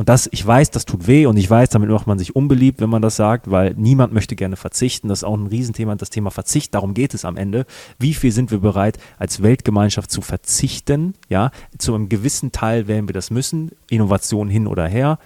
Und 0.00 0.08
das, 0.08 0.30
ich 0.32 0.46
weiß, 0.46 0.70
das 0.70 0.86
tut 0.86 1.06
weh 1.08 1.26
und 1.26 1.36
ich 1.36 1.50
weiß, 1.50 1.68
damit 1.68 1.90
macht 1.90 2.06
man 2.06 2.18
sich 2.18 2.34
unbeliebt, 2.34 2.80
wenn 2.80 2.88
man 2.88 3.02
das 3.02 3.16
sagt, 3.16 3.50
weil 3.50 3.74
niemand 3.76 4.14
möchte 4.14 4.34
gerne 4.34 4.56
verzichten. 4.56 5.08
Das 5.08 5.18
ist 5.18 5.24
auch 5.24 5.36
ein 5.36 5.48
Riesenthema, 5.48 5.94
das 5.94 6.08
Thema 6.08 6.30
Verzicht. 6.30 6.74
Darum 6.74 6.94
geht 6.94 7.12
es 7.12 7.26
am 7.26 7.36
Ende. 7.36 7.66
Wie 7.98 8.14
viel 8.14 8.32
sind 8.32 8.50
wir 8.50 8.60
bereit, 8.60 8.98
als 9.18 9.42
Weltgemeinschaft 9.42 10.10
zu 10.10 10.22
verzichten? 10.22 11.12
Ja, 11.28 11.50
zu 11.76 11.94
einem 11.94 12.08
gewissen 12.08 12.50
Teil 12.50 12.88
werden 12.88 13.08
wir 13.08 13.12
das 13.12 13.30
müssen. 13.30 13.72
Innovation 13.90 14.48
hin 14.48 14.66
oder 14.66 14.86
her. 14.86 15.18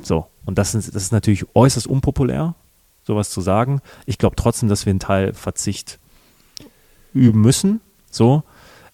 So. 0.00 0.26
Und 0.44 0.58
das 0.58 0.76
ist, 0.76 0.94
das 0.94 1.02
ist 1.02 1.12
natürlich 1.12 1.44
äußerst 1.54 1.88
unpopulär, 1.88 2.54
sowas 3.04 3.30
zu 3.30 3.40
sagen. 3.40 3.80
Ich 4.06 4.18
glaube 4.18 4.36
trotzdem, 4.36 4.68
dass 4.68 4.86
wir 4.86 4.90
einen 4.90 5.00
Teil 5.00 5.34
Verzicht 5.34 5.98
üben 7.14 7.40
müssen. 7.40 7.80
So. 8.12 8.44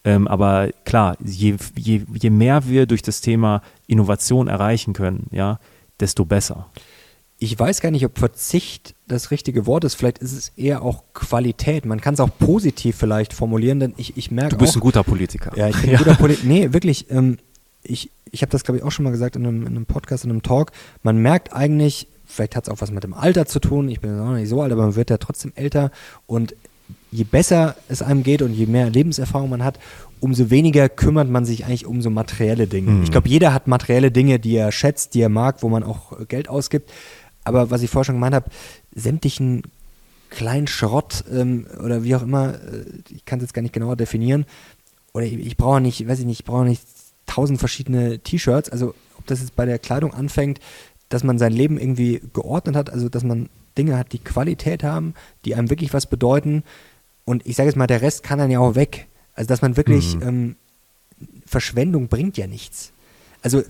Ähm, 0.09 0.27
aber 0.27 0.71
klar, 0.87 1.19
je, 1.23 1.57
je, 1.77 2.03
je 2.15 2.31
mehr 2.31 2.67
wir 2.67 2.87
durch 2.87 3.03
das 3.03 3.21
Thema 3.21 3.61
Innovation 3.87 4.49
erreichen 4.49 4.95
können, 4.95 5.27
ja, 5.31 5.61
desto 6.01 6.25
besser. 6.25 6.67
Ich 7.39 7.57
weiß 7.57 7.81
gar 7.81 7.91
nicht, 7.91 8.07
ob 8.07 8.19
Verzicht 8.19 8.95
das 9.07 9.31
richtige 9.31 9.67
Wort 9.67 9.85
ist. 9.85 9.97
Vielleicht 9.97 10.19
ist 10.19 10.33
es 10.33 10.49
eher 10.57 10.83
auch 10.83 11.05
Qualität. 11.13 11.85
Man 11.85 12.01
kann 12.01 12.15
es 12.15 12.21
auch 12.21 12.31
positiv 12.39 12.97
vielleicht 12.97 13.35
formulieren, 13.35 13.81
denn 13.81 13.95
ich, 13.99 14.17
ich 14.17 14.31
merke. 14.31 14.57
Du 14.57 14.59
bist 14.59 14.73
auch, 14.73 14.77
ein 14.77 14.81
guter 14.81 15.05
Politiker. 15.05 15.53
Ja, 15.57 15.69
ich 15.69 15.77
bin 15.81 15.91
ja. 15.91 15.99
ein 15.99 16.05
guter 16.05 16.17
Politiker. 16.17 16.49
Nee, 16.49 16.73
wirklich. 16.73 17.11
Ähm, 17.11 17.37
ich 17.83 18.11
ich 18.33 18.43
habe 18.43 18.51
das, 18.51 18.65
glaube 18.65 18.79
ich, 18.79 18.85
auch 18.85 18.91
schon 18.91 19.05
mal 19.05 19.11
gesagt 19.11 19.37
in 19.37 19.47
einem, 19.47 19.63
in 19.63 19.69
einem 19.69 19.87
Podcast, 19.87 20.25
in 20.25 20.31
einem 20.31 20.43
Talk. 20.43 20.73
Man 21.03 21.19
merkt 21.19 21.53
eigentlich, 21.53 22.09
vielleicht 22.25 22.57
hat 22.57 22.65
es 22.65 22.71
auch 22.71 22.81
was 22.81 22.91
mit 22.91 23.05
dem 23.05 23.15
Alter 23.15 23.47
zu 23.47 23.61
tun. 23.61 23.89
Ich 23.89 24.01
bin 24.01 24.17
noch 24.17 24.33
nicht 24.33 24.49
so 24.49 24.63
alt, 24.63 24.73
aber 24.73 24.83
man 24.83 24.97
wird 24.97 25.11
ja 25.11 25.19
trotzdem 25.19 25.53
älter. 25.55 25.91
Und 26.27 26.55
je 27.11 27.25
besser 27.25 27.77
es 27.89 28.03
einem 28.03 28.23
geht 28.23 28.43
und 28.43 28.53
je 28.53 28.67
mehr 28.67 28.91
Lebenserfahrung 28.91 29.51
man 29.51 29.65
hat, 29.65 29.79
umso 30.21 30.51
weniger 30.51 30.89
kümmert 30.89 31.29
man 31.29 31.45
sich 31.45 31.65
eigentlich 31.65 31.87
um 31.87 32.03
so 32.03 32.11
materielle 32.11 32.67
Dinge. 32.67 32.91
Mhm. 32.91 33.03
Ich 33.05 33.11
glaube, 33.11 33.29
jeder 33.29 33.55
hat 33.55 33.67
materielle 33.67 34.11
Dinge, 34.11 34.39
die 34.39 34.57
er 34.57 34.73
schätzt, 34.73 35.15
die 35.15 35.21
er 35.21 35.29
mag, 35.29 35.63
wo 35.63 35.69
man 35.69 35.83
auch 35.83 36.27
Geld 36.29 36.49
ausgibt. 36.49 36.91
Aber 37.45 37.71
was 37.71 37.83
ich 37.83 37.91
vorher 37.91 38.05
schon 38.05 38.17
gemeint 38.17 38.35
habe, 38.35 38.51
sämtlichen 38.95 39.63
kleinen 40.31 40.67
Schrott 40.67 41.25
ähm, 41.33 41.67
oder 41.83 42.05
wie 42.05 42.15
auch 42.15 42.23
immer, 42.23 42.55
äh, 42.55 42.85
ich 43.09 43.25
kann 43.25 43.39
es 43.39 43.45
jetzt 43.45 43.55
gar 43.55 43.63
nicht 43.63 43.73
genauer 43.73 43.97
definieren. 43.97 44.45
Oder 45.15 45.25
ich, 45.25 45.35
ich 45.35 45.57
brauche 45.57 45.81
nicht, 45.81 46.07
weiß 46.07 46.19
ich 46.19 46.27
nicht, 46.27 46.41
ich 46.41 46.45
brauche 46.45 46.65
nicht 46.65 46.83
tausend 47.27 47.59
verschiedene 47.59 48.19
T-Shirts. 48.19 48.69
Also 48.69 48.95
ob 49.17 49.27
das 49.27 49.41
jetzt 49.41 49.57
bei 49.57 49.65
der 49.65 49.79
Kleidung 49.79 50.13
anfängt, 50.13 50.61
dass 51.09 51.25
man 51.25 51.39
sein 51.39 51.53
Leben 51.53 51.79
irgendwie 51.79 52.21
geordnet 52.35 52.77
hat, 52.77 52.91
also 52.91 53.09
dass 53.09 53.25
man 53.25 53.49
Dinge 53.79 53.97
hat, 53.97 54.13
die 54.13 54.19
Qualität 54.19 54.83
haben, 54.83 55.15
die 55.45 55.55
einem 55.55 55.71
wirklich 55.71 55.95
was 55.95 56.07
bedeuten. 56.07 56.65
Und 57.29 57.47
ich 57.47 57.57
sage 57.57 57.69
jetzt 57.69 57.77
mal, 57.77 57.87
der 57.87 58.01
Rest 58.01 58.23
kann 58.23 58.39
dann 58.39 58.51
ja 58.51 58.59
auch 58.59 58.75
weg. 58.75 59.07
Also 59.35 59.49
dass 59.49 59.61
man 59.61 59.77
wirklich, 59.77 60.17
mhm. 60.17 60.23
ähm, 60.23 60.57
Verschwendung 61.47 62.09
bringt 62.09 62.39
ja 62.39 62.47
nichts. 62.47 62.93
Also 63.43 63.63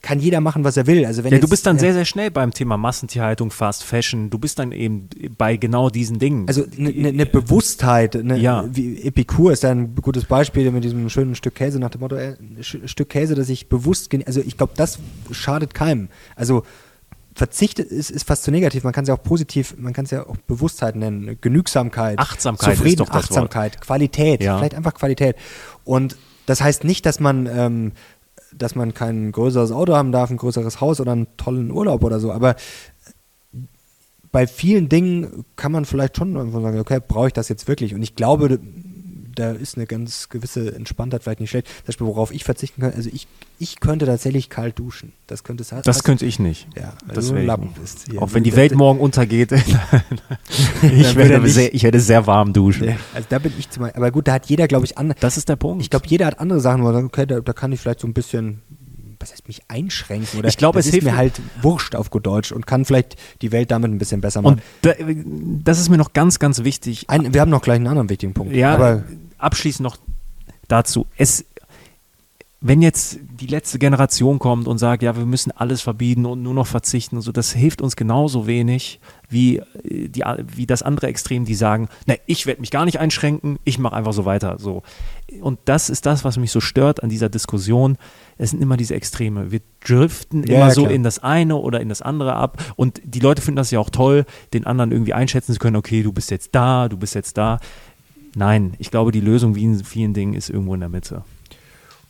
kann 0.00 0.20
jeder 0.20 0.40
machen, 0.40 0.64
was 0.64 0.76
er 0.76 0.86
will. 0.86 1.04
Also 1.04 1.22
wenn 1.22 1.32
ja, 1.32 1.36
jetzt, 1.36 1.44
du 1.44 1.50
bist 1.50 1.66
dann 1.66 1.76
äh, 1.76 1.80
sehr, 1.80 1.92
sehr 1.92 2.04
schnell 2.04 2.30
beim 2.30 2.52
Thema 2.52 2.76
Massentierhaltung, 2.76 3.50
Fast 3.50 3.84
Fashion. 3.84 4.30
Du 4.30 4.38
bist 4.38 4.58
dann 4.58 4.72
eben 4.72 5.08
bei 5.36 5.56
genau 5.56 5.90
diesen 5.90 6.18
Dingen. 6.18 6.48
Also 6.48 6.64
eine 6.78 6.90
ne, 6.90 7.12
ne 7.12 7.26
Bewusstheit, 7.26 8.14
ne, 8.14 8.38
Ja. 8.38 8.64
wie 8.72 9.02
Epikur 9.02 9.52
ist 9.52 9.64
da 9.64 9.70
ein 9.70 9.94
gutes 9.96 10.24
Beispiel 10.24 10.70
mit 10.70 10.84
diesem 10.84 11.10
schönen 11.10 11.34
Stück 11.34 11.56
Käse 11.56 11.78
nach 11.78 11.90
dem 11.90 12.00
Motto, 12.00 12.16
äh, 12.16 12.36
Stück 12.62 13.10
Käse, 13.10 13.34
das 13.34 13.48
ich 13.50 13.68
bewusst, 13.68 14.10
also 14.26 14.40
ich 14.40 14.56
glaube, 14.56 14.72
das 14.76 14.98
schadet 15.30 15.74
keinem. 15.74 16.08
Also 16.36 16.62
Verzicht 17.38 17.78
ist, 17.78 18.10
ist 18.10 18.26
fast 18.26 18.42
zu 18.42 18.50
negativ, 18.50 18.82
man 18.82 18.92
kann 18.92 19.04
es 19.04 19.08
ja 19.08 19.14
auch 19.14 19.22
positiv, 19.22 19.76
man 19.78 19.92
kann 19.92 20.04
es 20.04 20.10
ja 20.10 20.26
auch 20.26 20.36
Bewusstheit 20.48 20.96
nennen, 20.96 21.38
Genügsamkeit, 21.40 22.18
Achtsamkeit 22.18 22.76
Zufrieden, 22.76 22.98
das 22.98 23.08
Wort. 23.08 23.24
Achtsamkeit, 23.24 23.80
Qualität, 23.80 24.42
Ja. 24.42 24.58
vielleicht 24.58 24.74
einfach 24.74 24.94
Qualität. 24.94 25.36
Und 25.84 26.16
das 26.46 26.60
heißt 26.60 26.82
nicht, 26.82 27.06
dass 27.06 27.20
man, 27.20 27.46
ähm, 27.46 27.92
dass 28.52 28.74
man 28.74 28.92
kein 28.92 29.30
größeres 29.30 29.70
Auto 29.70 29.94
haben 29.94 30.10
darf, 30.10 30.30
ein 30.30 30.36
größeres 30.36 30.80
Haus 30.80 31.00
oder 31.00 31.12
einen 31.12 31.28
tollen 31.36 31.70
Urlaub 31.70 32.02
oder 32.02 32.18
so, 32.18 32.32
aber 32.32 32.56
bei 34.32 34.46
vielen 34.48 34.88
Dingen 34.88 35.44
kann 35.54 35.70
man 35.72 35.84
vielleicht 35.84 36.16
schon 36.16 36.34
sagen, 36.34 36.80
okay, 36.80 36.98
brauche 37.06 37.28
ich 37.28 37.32
das 37.32 37.48
jetzt 37.48 37.68
wirklich? 37.68 37.94
Und 37.94 38.02
ich 38.02 38.16
glaube, 38.16 38.58
da 39.38 39.52
ist 39.52 39.76
eine 39.76 39.86
ganz 39.86 40.28
gewisse 40.28 40.74
Entspanntheit 40.74 41.22
vielleicht 41.22 41.40
nicht 41.40 41.50
schlecht. 41.50 41.66
Zum 41.68 41.86
Beispiel, 41.86 42.06
worauf 42.06 42.32
ich 42.32 42.44
verzichten 42.44 42.80
kann, 42.82 42.92
also 42.94 43.08
ich, 43.12 43.26
ich 43.58 43.80
könnte 43.80 44.06
tatsächlich 44.06 44.48
kalt 44.50 44.78
duschen. 44.78 45.12
Das 45.26 45.44
könnte 45.44 45.62
es 45.62 45.72
das 45.84 46.02
könnte 46.04 46.26
ich 46.26 46.38
nicht. 46.38 46.66
ja, 46.76 46.92
weil 47.06 47.14
das 47.16 47.26
du 47.26 47.32
ein 47.32 47.34
wär 47.36 47.42
ich 47.42 47.46
Lappen 47.46 47.66
nicht. 47.68 47.80
bist. 47.80 48.06
Hier. 48.10 48.20
Auch 48.22 48.32
wenn 48.34 48.42
die 48.42 48.56
Welt 48.56 48.74
morgen 48.74 49.00
untergeht, 49.00 49.52
ich, 50.82 51.16
werde 51.16 51.34
er 51.34 51.40
nicht- 51.40 51.54
sehr, 51.54 51.74
ich 51.74 51.82
werde 51.82 52.00
sehr 52.00 52.26
warm 52.26 52.52
duschen. 52.52 52.84
Ja, 52.88 52.96
also 53.14 53.26
da 53.28 53.38
bin 53.38 53.52
ich 53.58 53.70
zum 53.70 53.82
Beispiel, 53.82 53.96
aber 54.00 54.10
gut, 54.10 54.28
da 54.28 54.32
hat 54.34 54.46
jeder, 54.46 54.68
glaube 54.68 54.84
ich, 54.84 54.96
andere. 54.98 55.18
Das 55.20 55.36
ist 55.36 55.48
der 55.48 55.56
Punkt. 55.56 55.82
Ich 55.82 55.90
glaube, 55.90 56.06
jeder 56.08 56.26
hat 56.26 56.38
andere 56.40 56.60
Sachen, 56.60 56.82
wo 56.82 56.88
er 56.88 56.94
sagt, 56.94 57.04
okay, 57.06 57.26
da, 57.26 57.40
da 57.40 57.52
kann 57.52 57.72
ich 57.72 57.80
vielleicht 57.80 58.00
so 58.00 58.06
ein 58.06 58.14
bisschen, 58.14 58.60
was 59.20 59.32
heißt 59.32 59.48
mich 59.48 59.62
einschränken 59.68 60.38
oder 60.38 60.48
Ich 60.48 60.56
glaube, 60.56 60.78
das 60.78 60.86
es 60.86 60.88
ist 60.88 60.92
hilft 60.94 61.06
mir 61.06 61.12
mir- 61.12 61.18
halt 61.18 61.40
wurscht 61.62 61.94
auf 61.96 62.10
gut 62.10 62.26
Deutsch 62.26 62.52
und 62.52 62.66
kann 62.66 62.84
vielleicht 62.84 63.16
die 63.42 63.52
Welt 63.52 63.70
damit 63.70 63.90
ein 63.90 63.98
bisschen 63.98 64.20
besser 64.20 64.42
machen. 64.42 64.54
Und 64.54 64.62
da, 64.82 64.92
das 65.64 65.80
ist 65.80 65.88
mir 65.88 65.96
noch 65.98 66.12
ganz, 66.12 66.38
ganz 66.38 66.62
wichtig. 66.64 67.08
Ein, 67.08 67.34
wir 67.34 67.40
haben 67.40 67.50
noch 67.50 67.62
gleich 67.62 67.76
einen 67.76 67.88
anderen 67.88 68.08
wichtigen 68.10 68.34
Punkt. 68.34 68.54
Ja, 68.54 68.74
aber 68.74 69.04
abschließend 69.38 69.84
noch 69.84 69.96
dazu. 70.68 71.06
Es, 71.16 71.44
wenn 72.60 72.82
jetzt 72.82 73.20
die 73.40 73.46
letzte 73.46 73.78
Generation 73.78 74.40
kommt 74.40 74.66
und 74.66 74.78
sagt, 74.78 75.04
ja, 75.04 75.16
wir 75.16 75.26
müssen 75.26 75.52
alles 75.52 75.80
verbieten 75.80 76.26
und 76.26 76.42
nur 76.42 76.54
noch 76.54 76.66
verzichten 76.66 77.16
und 77.16 77.22
so, 77.22 77.30
das 77.30 77.52
hilft 77.52 77.80
uns 77.80 77.94
genauso 77.94 78.48
wenig 78.48 78.98
wie, 79.28 79.58
äh, 79.58 80.08
die, 80.08 80.24
wie 80.56 80.66
das 80.66 80.82
andere 80.82 81.06
Extrem, 81.06 81.44
die 81.44 81.54
sagen, 81.54 81.88
ne, 82.06 82.18
ich 82.26 82.46
werde 82.46 82.60
mich 82.60 82.72
gar 82.72 82.84
nicht 82.84 82.98
einschränken, 82.98 83.58
ich 83.62 83.78
mache 83.78 83.94
einfach 83.94 84.12
so 84.12 84.24
weiter. 84.24 84.56
So. 84.58 84.82
Und 85.40 85.60
das 85.66 85.88
ist 85.88 86.04
das, 86.04 86.24
was 86.24 86.36
mich 86.36 86.50
so 86.50 86.60
stört 86.60 87.02
an 87.02 87.10
dieser 87.10 87.28
Diskussion. 87.28 87.96
Es 88.38 88.50
sind 88.50 88.60
immer 88.60 88.76
diese 88.76 88.94
Extreme. 88.94 89.52
Wir 89.52 89.60
driften 89.84 90.42
Ja, 90.44 90.56
immer 90.56 90.68
ja, 90.68 90.74
so 90.74 90.86
in 90.86 91.04
das 91.04 91.20
eine 91.20 91.56
oder 91.56 91.80
in 91.80 91.88
das 91.88 92.02
andere 92.02 92.34
ab. 92.34 92.60
Und 92.74 93.00
die 93.04 93.20
Leute 93.20 93.40
finden 93.40 93.56
das 93.56 93.70
ja 93.70 93.78
auch 93.78 93.90
toll, 93.90 94.24
den 94.52 94.66
anderen 94.66 94.90
irgendwie 94.90 95.14
einschätzen 95.14 95.52
zu 95.52 95.60
können, 95.60 95.76
okay, 95.76 96.02
du 96.02 96.12
bist 96.12 96.30
jetzt 96.32 96.54
da, 96.56 96.88
du 96.88 96.96
bist 96.96 97.14
jetzt 97.14 97.36
da. 97.38 97.60
Nein, 98.34 98.74
ich 98.78 98.90
glaube, 98.90 99.12
die 99.12 99.20
Lösung 99.20 99.54
wie 99.54 99.64
in 99.64 99.84
vielen 99.84 100.14
Dingen 100.14 100.34
ist 100.34 100.50
irgendwo 100.50 100.74
in 100.74 100.80
der 100.80 100.88
Mitte. 100.88 101.24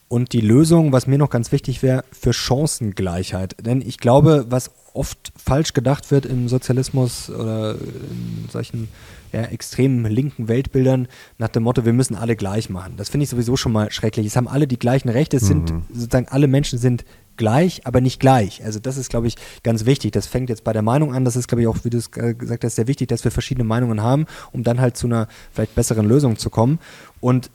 Und 0.08 0.32
die 0.32 0.40
Lösung, 0.40 0.90
was 0.92 1.06
mir 1.06 1.18
noch 1.18 1.28
ganz 1.28 1.52
wichtig 1.52 1.82
wäre, 1.82 2.02
für 2.10 2.32
Chancengleichheit. 2.32 3.56
Denn 3.60 3.82
ich 3.82 3.98
glaube, 3.98 4.46
was 4.48 4.70
oft 4.94 5.32
falsch 5.36 5.74
gedacht 5.74 6.10
wird 6.10 6.24
im 6.24 6.48
Sozialismus 6.48 7.28
oder 7.28 7.74
in 7.74 8.48
solchen 8.50 8.88
ja, 9.32 9.42
extremen 9.42 10.06
linken 10.06 10.48
Weltbildern 10.48 11.08
nach 11.36 11.48
dem 11.48 11.64
Motto, 11.64 11.84
wir 11.84 11.92
müssen 11.92 12.16
alle 12.16 12.36
gleich 12.36 12.70
machen. 12.70 12.94
Das 12.96 13.10
finde 13.10 13.24
ich 13.24 13.30
sowieso 13.30 13.56
schon 13.56 13.72
mal 13.72 13.92
schrecklich. 13.92 14.26
Es 14.26 14.36
haben 14.36 14.48
alle 14.48 14.66
die 14.66 14.78
gleichen 14.78 15.10
Rechte, 15.10 15.36
es 15.36 15.46
sind 15.46 15.74
sozusagen 15.92 16.28
alle 16.28 16.48
Menschen 16.48 16.78
sind 16.78 17.04
gleich, 17.38 17.86
aber 17.86 18.00
nicht 18.00 18.20
gleich. 18.20 18.62
Also 18.64 18.78
das 18.78 18.96
ist, 18.96 19.08
glaube 19.08 19.26
ich, 19.26 19.36
ganz 19.62 19.86
wichtig. 19.86 20.12
Das 20.12 20.26
fängt 20.26 20.50
jetzt 20.50 20.64
bei 20.64 20.72
der 20.72 20.82
Meinung 20.82 21.14
an. 21.14 21.24
Das 21.24 21.36
ist, 21.36 21.48
glaube 21.48 21.62
ich, 21.62 21.68
auch, 21.68 21.78
wie 21.84 21.90
du 21.90 21.98
es 21.98 22.10
äh, 22.16 22.34
gesagt 22.34 22.64
hast, 22.64 22.76
sehr 22.76 22.86
wichtig, 22.86 23.08
dass 23.08 23.24
wir 23.24 23.30
verschiedene 23.30 23.64
Meinungen 23.64 24.02
haben, 24.02 24.26
um 24.52 24.62
dann 24.62 24.80
halt 24.80 24.96
zu 24.96 25.06
einer 25.06 25.28
vielleicht 25.52 25.74
besseren 25.74 26.06
Lösung 26.06 26.36
zu 26.36 26.50
kommen. 26.50 26.78
Und 27.20 27.50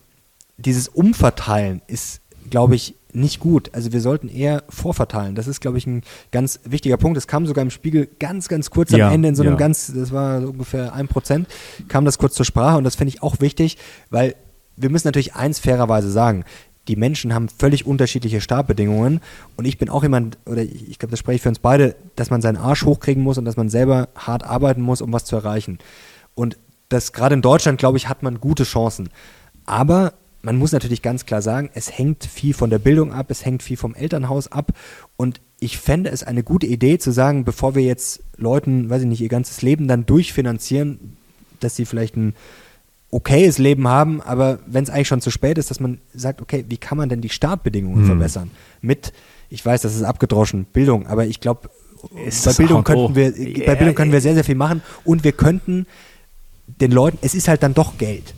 dieses 0.57 0.87
Umverteilen 0.87 1.81
ist, 1.87 2.21
glaube 2.49 2.75
ich, 2.75 2.95
nicht 3.13 3.39
gut. 3.39 3.69
Also 3.73 3.91
wir 3.91 4.01
sollten 4.01 4.27
eher 4.27 4.63
vorverteilen. 4.69 5.35
Das 5.35 5.47
ist, 5.47 5.61
glaube 5.61 5.77
ich, 5.77 5.85
ein 5.85 6.01
ganz 6.31 6.59
wichtiger 6.65 6.97
Punkt. 6.97 7.17
Es 7.17 7.27
kam 7.27 7.45
sogar 7.45 7.61
im 7.61 7.69
Spiegel 7.69 8.07
ganz, 8.19 8.47
ganz 8.47 8.69
kurz 8.69 8.91
Ja, 8.91 9.07
am 9.07 9.13
Ende 9.13 9.29
in 9.29 9.35
so 9.35 9.43
einem 9.43 9.53
ja. 9.53 9.57
ganz, 9.57 9.91
das 9.93 10.11
war 10.11 10.41
so 10.41 10.49
ungefähr 10.49 10.93
ein 10.93 11.07
Prozent, 11.07 11.47
kam 11.87 12.05
das 12.05 12.17
kurz 12.17 12.33
zur 12.33 12.45
Sprache 12.45 12.77
und 12.77 12.83
das 12.83 12.95
finde 12.95 13.13
ich 13.13 13.21
auch 13.21 13.39
wichtig, 13.39 13.77
weil 14.09 14.35
wir 14.75 14.89
müssen 14.89 15.07
natürlich 15.07 15.35
eins 15.35 15.59
fairerweise 15.59 16.09
sagen. 16.09 16.43
Die 16.87 16.95
Menschen 16.95 17.33
haben 17.33 17.47
völlig 17.47 17.85
unterschiedliche 17.85 18.41
Startbedingungen 18.41 19.21
und 19.55 19.65
ich 19.65 19.77
bin 19.77 19.89
auch 19.89 20.03
jemand, 20.03 20.37
oder 20.45 20.61
ich 20.63 20.89
ich 20.89 20.99
glaube, 20.99 21.11
das 21.11 21.19
spreche 21.19 21.37
ich 21.37 21.41
für 21.41 21.49
uns 21.49 21.59
beide, 21.59 21.95
dass 22.15 22.29
man 22.29 22.41
seinen 22.41 22.57
Arsch 22.57 22.83
hochkriegen 22.83 23.23
muss 23.23 23.37
und 23.37 23.45
dass 23.45 23.57
man 23.57 23.69
selber 23.69 24.09
hart 24.15 24.43
arbeiten 24.43 24.81
muss, 24.81 25.01
um 25.01 25.13
was 25.13 25.25
zu 25.25 25.35
erreichen. 25.35 25.79
Und 26.35 26.57
das 26.89 27.13
gerade 27.13 27.35
in 27.35 27.41
Deutschland, 27.41 27.79
glaube 27.79 27.97
ich, 27.97 28.09
hat 28.09 28.21
man 28.23 28.39
gute 28.39 28.63
Chancen. 28.63 29.09
Aber 29.65 30.13
man 30.41 30.57
muss 30.57 30.73
natürlich 30.73 31.01
ganz 31.01 31.25
klar 31.25 31.41
sagen, 31.41 31.69
es 31.73 31.97
hängt 31.97 32.25
viel 32.25 32.53
von 32.53 32.69
der 32.69 32.79
Bildung 32.79 33.13
ab, 33.13 33.27
es 33.29 33.45
hängt 33.45 33.63
viel 33.63 33.77
vom 33.77 33.95
Elternhaus 33.95 34.51
ab. 34.51 34.73
Und 35.15 35.39
ich 35.59 35.77
fände 35.77 36.09
es 36.09 36.23
eine 36.23 36.43
gute 36.43 36.67
Idee 36.67 36.97
zu 36.97 37.11
sagen, 37.11 37.45
bevor 37.45 37.75
wir 37.75 37.83
jetzt 37.83 38.21
Leuten, 38.35 38.89
weiß 38.89 39.03
ich 39.03 39.07
nicht, 39.07 39.21
ihr 39.21 39.29
ganzes 39.29 39.61
Leben 39.61 39.87
dann 39.87 40.05
durchfinanzieren, 40.05 41.15
dass 41.61 41.77
sie 41.77 41.85
vielleicht 41.85 42.17
ein 42.17 42.35
okayes 43.13 43.57
Leben 43.57 43.87
haben, 43.87 44.21
aber 44.21 44.59
wenn 44.65 44.83
es 44.83 44.89
eigentlich 44.89 45.07
schon 45.07 45.21
zu 45.21 45.31
spät 45.31 45.57
ist, 45.57 45.69
dass 45.69 45.79
man 45.79 45.99
sagt, 46.13 46.41
okay, 46.41 46.65
wie 46.67 46.77
kann 46.77 46.97
man 46.97 47.09
denn 47.09 47.21
die 47.21 47.29
Startbedingungen 47.29 47.99
Hm. 48.01 48.05
verbessern? 48.07 48.51
Mit, 48.81 49.13
ich 49.49 49.65
weiß, 49.65 49.81
das 49.81 49.95
ist 49.95 50.03
abgedroschen, 50.03 50.65
Bildung, 50.65 51.07
aber 51.07 51.25
ich 51.25 51.39
glaube, 51.39 51.69
bei 52.01 52.53
Bildung 52.53 52.83
könnten 52.83 53.15
wir, 53.15 53.29
Ja, 53.37 53.65
bei 53.65 53.75
Bildung 53.75 53.95
können 53.95 54.11
wir 54.11 54.19
sehr, 54.21 54.33
sehr 54.33 54.43
viel 54.43 54.55
machen 54.55 54.81
und 55.05 55.23
wir 55.23 55.31
könnten 55.31 55.85
den 56.81 56.91
Leuten, 56.91 57.17
es 57.21 57.33
ist 57.35 57.47
halt 57.47 57.63
dann 57.63 57.73
doch 57.73 57.97
Geld. 57.97 58.33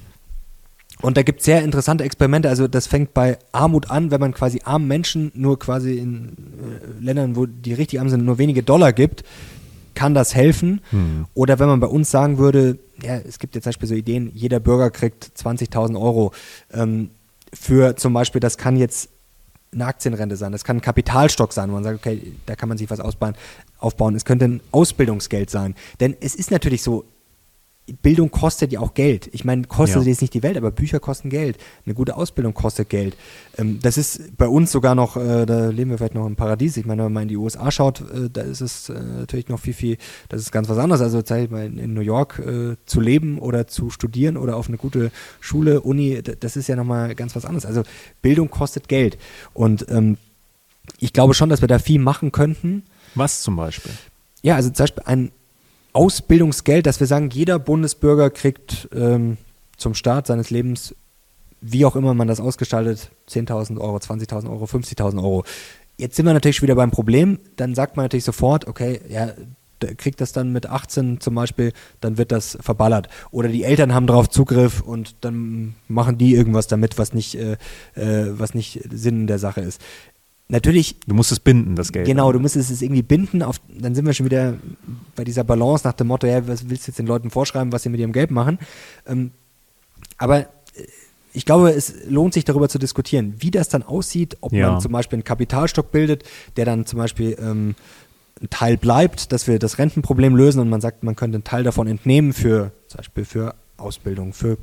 Und 1.02 1.18
da 1.18 1.24
gibt 1.24 1.40
es 1.40 1.46
sehr 1.46 1.62
interessante 1.64 2.04
Experimente. 2.04 2.48
Also 2.50 2.68
das 2.68 2.88
fängt 2.88 3.14
bei 3.14 3.38
Armut 3.52 3.92
an, 3.92 4.12
wenn 4.12 4.20
man 4.22 4.34
quasi 4.34 4.62
armen 4.64 4.88
Menschen 4.88 5.32
nur 5.36 5.60
quasi 5.60 5.98
in 5.98 6.30
äh, 6.30 7.04
Ländern, 7.04 7.36
wo 7.36 7.46
die 7.46 7.74
richtig 7.74 8.00
arm 8.00 8.10
sind, 8.10 8.24
nur 8.24 8.38
wenige 8.38 8.64
Dollar 8.64 8.94
gibt, 8.94 9.24
kann 9.96 10.14
das 10.14 10.36
helfen. 10.36 10.82
Oder 11.34 11.60
wenn 11.60 11.68
man 11.68 11.80
bei 11.80 11.88
uns 11.88 12.12
sagen 12.12 12.38
würde, 12.38 12.78
ja, 13.02 13.18
es 13.18 13.40
gibt 13.40 13.56
jetzt 13.56 13.64
zum 13.64 13.70
Beispiel 13.70 13.90
so 13.90 13.96
Ideen, 13.96 14.32
jeder 14.34 14.60
Bürger 14.60 14.92
kriegt 14.92 15.32
20.000 15.38 16.00
Euro 16.00 16.32
ähm, 16.74 17.10
für 17.54 17.96
zum 17.96 18.14
Beispiel, 18.14 18.40
das 18.40 18.58
kann 18.58 18.78
jetzt 18.78 19.10
eine 19.74 19.86
Aktienrente 19.86 20.36
sein, 20.36 20.52
das 20.52 20.64
kann 20.64 20.78
ein 20.78 20.82
Kapitalstock 20.82 21.52
sein, 21.54 21.70
wo 21.70 21.74
man 21.74 21.84
sagt, 21.84 22.00
okay, 22.00 22.34
da 22.46 22.56
kann 22.56 22.70
man 22.70 22.78
sich 22.78 22.90
was 22.90 23.00
ausbauen, 23.00 23.36
aufbauen. 23.80 24.16
Es 24.16 24.26
könnte 24.26 24.46
ein 24.46 24.62
Ausbildungsgeld 24.72 25.50
sein. 25.50 25.76
Denn 26.00 26.16
es 26.20 26.36
ist 26.36 26.52
natürlich 26.52 26.82
so, 26.82 27.06
Bildung 28.02 28.32
kostet 28.32 28.72
ja 28.72 28.80
auch 28.80 28.96
Geld. 28.96 29.30
Ich 29.32 29.46
meine, 29.46 29.64
kostet 29.66 30.02
Ja. 30.02 30.10
jetzt 30.10 30.22
nicht 30.22 30.34
die 30.34 30.42
Welt, 30.42 30.58
aber 30.58 30.72
Bücher 30.72 31.00
kosten 31.00 31.30
Geld. 31.30 31.58
Eine 31.86 31.94
gute 31.94 32.16
Ausbildung 32.16 32.56
kostet 32.56 32.90
Geld. 32.90 33.16
Ähm, 33.58 33.80
das 33.80 33.98
ist 33.98 34.36
bei 34.38 34.48
uns 34.48 34.72
sogar 34.72 34.96
noch, 34.96 35.18
äh, 35.18 35.46
da 35.46 35.70
leben 35.70 35.92
wir 35.92 35.98
vielleicht 36.00 36.16
noch 36.16 36.26
im 36.26 36.36
Paradies. 36.36 36.78
Ich 36.78 36.86
meine, 36.88 37.06
wenn 37.06 37.14
man 37.14 37.24
in 37.24 37.30
die 37.30 37.38
USA 37.38 37.70
schaut, 37.70 38.02
äh, 38.02 38.30
da 38.32 38.42
ist 38.42 38.62
es 38.62 38.90
äh, 38.90 39.00
natürlich 39.00 39.50
noch 39.50 39.60
viel, 39.60 39.74
viel, 39.74 39.98
das 40.30 40.42
ist 40.42 40.52
ganz 40.52 40.68
was 40.68 40.80
anderes. 40.80 41.02
Also 41.02 41.20
ich 41.20 41.52
mal, 41.52 41.66
in, 41.66 41.94
New 41.94 42.02
York 42.02 42.40
äh, 42.40 42.76
zu 42.88 43.02
leben 43.02 43.38
oder 43.38 43.68
zu 43.68 43.92
studieren 43.92 44.36
oder 44.38 44.56
auf 44.58 44.68
eine 44.68 44.78
gute 44.78 45.12
Schule, 45.40 45.82
Uni, 45.82 46.22
das 46.24 46.58
ist 46.58 46.68
ja 46.68 46.76
nochmal 46.76 47.14
ganz 47.14 47.36
was 47.36 47.46
anderes. 47.46 47.68
Also 47.68 47.84
Bildung 48.24 48.50
kostet 48.50 48.88
Geld. 48.88 49.20
Und 49.54 49.86
ähm, 49.90 50.18
ich 51.00 51.14
glaube 51.14 51.36
schon, 51.36 51.50
dass 51.50 51.62
wir 51.62 51.68
da 51.68 51.78
viel 51.78 52.00
machen 52.00 52.32
könnten. 52.32 52.84
Was 53.14 53.42
zum 53.44 53.56
Beispiel? 53.56 53.92
Ja, 54.42 54.56
also 54.56 54.70
zum 54.70 54.84
Beispiel 54.84 55.04
ein 55.06 55.32
Ausbildungsgeld, 55.96 56.86
dass 56.86 57.00
wir 57.00 57.08
sagen, 57.08 57.30
jeder 57.30 57.58
Bundesbürger 57.58 58.30
kriegt 58.30 58.90
ähm, 58.94 59.38
zum 59.78 59.94
Start 59.94 60.28
seines 60.28 60.50
Lebens, 60.50 60.94
wie 61.62 61.86
auch 61.86 61.96
immer 61.96 62.14
man 62.14 62.28
das 62.28 62.40
ausgestaltet, 62.40 63.12
10.000 63.30 63.80
Euro, 63.80 63.98
20.000 63.98 64.50
Euro, 64.50 64.66
50.000 64.66 65.18
Euro. 65.18 65.44
Jetzt 65.98 66.18
sind 66.18 66.26
wir 66.26 66.34
natürlich 66.34 66.62
wieder 66.62 66.76
beim 66.76 66.92
Problem. 66.92 67.40
Dann 67.56 67.76
sagt 67.76 67.96
man 67.96 68.04
natürlich 68.06 68.26
sofort, 68.26 68.68
okay, 68.68 69.00
ja, 69.08 69.32
kriegt 69.98 70.22
das 70.22 70.32
dann 70.32 70.52
mit 70.52 70.68
18 70.68 71.20
zum 71.20 71.36
Beispiel, 71.36 71.72
dann 72.02 72.18
wird 72.18 72.32
das 72.32 72.58
verballert. 72.62 73.08
Oder 73.32 73.50
die 73.50 73.64
Eltern 73.64 73.94
haben 73.94 74.08
darauf 74.08 74.30
Zugriff 74.30 74.82
und 74.82 75.16
dann 75.22 75.76
machen 75.88 76.18
die 76.18 76.34
irgendwas 76.34 76.68
damit, 76.68 76.98
was 76.98 77.14
nicht, 77.14 77.36
äh, 77.36 77.58
äh, 77.96 78.28
was 78.38 78.54
nicht 78.54 78.82
Sinn 78.92 79.28
der 79.28 79.40
Sache 79.40 79.62
ist. 79.62 79.82
Natürlich 80.48 80.96
Du 81.08 81.16
musst 81.16 81.32
es 81.32 81.40
binden, 81.40 81.76
das 81.76 81.92
Geld. 81.92 82.06
Genau, 82.06 82.32
du 82.32 82.40
müsstest 82.40 82.70
es 82.70 82.82
irgendwie 82.84 83.02
binden. 83.02 83.42
Auf, 83.42 83.56
dann 83.68 83.96
sind 83.96 84.06
wir 84.06 84.14
schon 84.14 84.28
wieder 84.28 84.54
bei 85.16 85.24
dieser 85.24 85.44
Balance 85.44 85.86
nach 85.88 85.94
dem 85.94 86.08
Motto, 86.08 86.28
ja, 86.28 86.48
was 86.48 86.70
willst 86.70 86.86
du 86.88 86.92
jetzt 86.92 87.00
den 87.00 87.08
Leuten 87.08 87.32
vorschreiben, 87.32 87.72
was 87.72 87.82
sie 87.84 87.90
mit 87.90 88.00
ihrem 88.00 88.14
Geld 88.14 88.30
machen? 88.30 88.60
Ähm, 89.08 89.32
aber 90.18 90.42
äh, 90.42 90.46
ich 91.34 91.46
glaube, 91.46 91.72
es 91.72 91.94
lohnt 92.08 92.34
sich 92.36 92.46
darüber 92.46 92.70
zu 92.70 92.78
diskutieren, 92.78 93.34
wie 93.40 93.50
das 93.52 93.70
dann 93.70 93.82
aussieht, 93.84 94.38
ob 94.42 94.54
Ja. 94.54 94.72
man 94.72 94.82
zum 94.82 94.92
Beispiel 94.92 95.18
einen 95.18 95.24
Kapitalstock 95.24 95.92
bildet, 95.92 96.24
der 96.58 96.66
dann 96.66 96.86
zum 96.86 97.00
Beispiel 97.00 97.36
ähm, 97.42 97.74
ein 98.42 98.50
Teil 98.52 98.78
bleibt, 98.78 99.32
dass 99.32 99.48
wir 99.48 99.58
das 99.60 99.80
Rentenproblem 99.80 100.36
lösen 100.36 100.60
und 100.60 100.70
man 100.70 100.80
sagt, 100.80 101.04
man 101.04 101.16
könnte 101.16 101.38
einen 101.38 101.44
Teil 101.44 101.64
davon 101.64 101.88
entnehmen 101.88 102.34
für 102.34 102.72
zum 102.88 102.98
Beispiel 102.98 103.26
für 103.26 103.56
Ausbildung, 103.78 104.32
für 104.34 104.58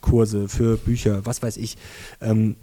Kurse, 0.00 0.48
für 0.48 0.76
Bücher, 0.78 1.24
was 1.26 1.42
weiß 1.42 1.56
ich. 1.58 1.76
Ähm, 2.20 2.56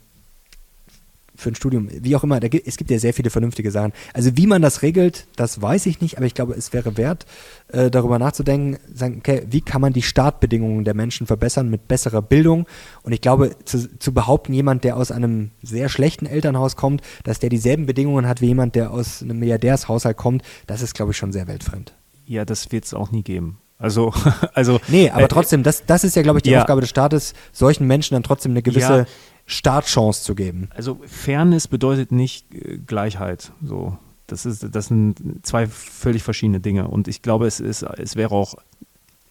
für 1.36 1.50
ein 1.50 1.56
Studium, 1.56 1.90
wie 1.92 2.16
auch 2.16 2.24
immer, 2.24 2.40
da 2.40 2.48
gibt, 2.48 2.68
es 2.68 2.78
gibt 2.78 2.92
ja 2.92 3.00
sehr 3.00 3.14
viele 3.14 3.30
vernünftige 3.30 3.72
Sachen. 3.72 3.94
Also 4.14 4.38
wie 4.38 4.48
man 4.48 4.62
das 4.62 4.82
regelt, 4.82 5.28
das 5.36 5.62
weiß 5.62 5.86
ich 5.86 6.02
nicht, 6.02 6.18
aber 6.18 6.26
ich 6.26 6.34
glaube, 6.34 6.54
es 6.54 6.74
wäre 6.74 6.98
wert, 6.98 7.26
äh, 7.68 7.90
darüber 7.90 8.20
nachzudenken, 8.20 8.78
sagen, 8.94 9.18
okay, 9.20 9.44
wie 9.50 9.62
kann 9.62 9.82
man 9.82 9.94
die 9.94 10.02
Startbedingungen 10.02 10.86
der 10.86 10.94
Menschen 10.94 11.28
verbessern 11.28 11.70
mit 11.70 11.88
besserer 11.88 12.22
Bildung? 12.22 12.66
Und 13.04 13.12
ich 13.12 13.22
glaube, 13.22 13.56
zu, 13.66 13.98
zu 14.00 14.14
behaupten, 14.14 14.54
jemand, 14.54 14.84
der 14.84 14.98
aus 14.98 15.12
einem 15.12 15.52
sehr 15.62 15.90
schlechten 15.90 16.26
Elternhaus 16.26 16.76
kommt, 16.76 17.02
dass 17.24 17.40
der 17.40 17.50
dieselben 17.50 17.86
Bedingungen 17.86 18.28
hat 18.28 18.42
wie 18.42 18.48
jemand, 18.48 18.76
der 18.76 18.92
aus 18.92 19.22
einem 19.22 19.40
Milliardärshaushalt 19.40 20.18
kommt, 20.18 20.44
das 20.68 20.82
ist, 20.82 20.94
glaube 20.94 21.12
ich, 21.12 21.18
schon 21.18 21.32
sehr 21.32 21.48
weltfremd. 21.48 21.94
Ja, 22.26 22.46
das 22.46 22.72
wird 22.72 22.86
es 22.86 22.94
auch 22.94 23.12
nie 23.12 23.24
geben. 23.24 23.60
Also, 23.78 24.14
also. 24.54 24.80
Nee, 24.88 25.10
aber 25.10 25.24
äh, 25.24 25.28
trotzdem, 25.28 25.64
das, 25.64 25.86
das 25.86 26.04
ist 26.04 26.16
ja, 26.16 26.22
glaube 26.22 26.40
ich, 26.40 26.44
die 26.44 26.52
ja. 26.52 26.62
Aufgabe 26.62 26.82
des 26.82 26.90
Staates, 26.90 27.34
solchen 27.52 27.88
Menschen 27.88 28.16
dann 28.16 28.24
trotzdem 28.24 28.52
eine 28.52 28.62
gewisse 28.62 28.98
ja. 29.00 29.06
Startchance 29.46 30.24
zu 30.24 30.36
geben. 30.36 30.70
Also 30.76 31.00
Fairness 31.06 31.68
bedeutet 31.68 32.12
nicht 32.12 32.54
äh, 32.54 32.78
Gleichheit. 32.78 33.52
So. 33.64 33.98
Das, 34.28 34.46
ist, 34.46 34.68
das 34.72 34.88
sind 34.88 35.46
zwei 35.46 35.68
völlig 35.68 36.24
verschiedene 36.24 36.60
Dinge. 36.60 36.88
Und 36.88 37.08
ich 37.08 37.22
glaube, 37.22 37.46
es, 37.46 37.60
ist, 37.60 37.84
es 37.84 38.16
wäre 38.16 38.34
auch 38.34 38.56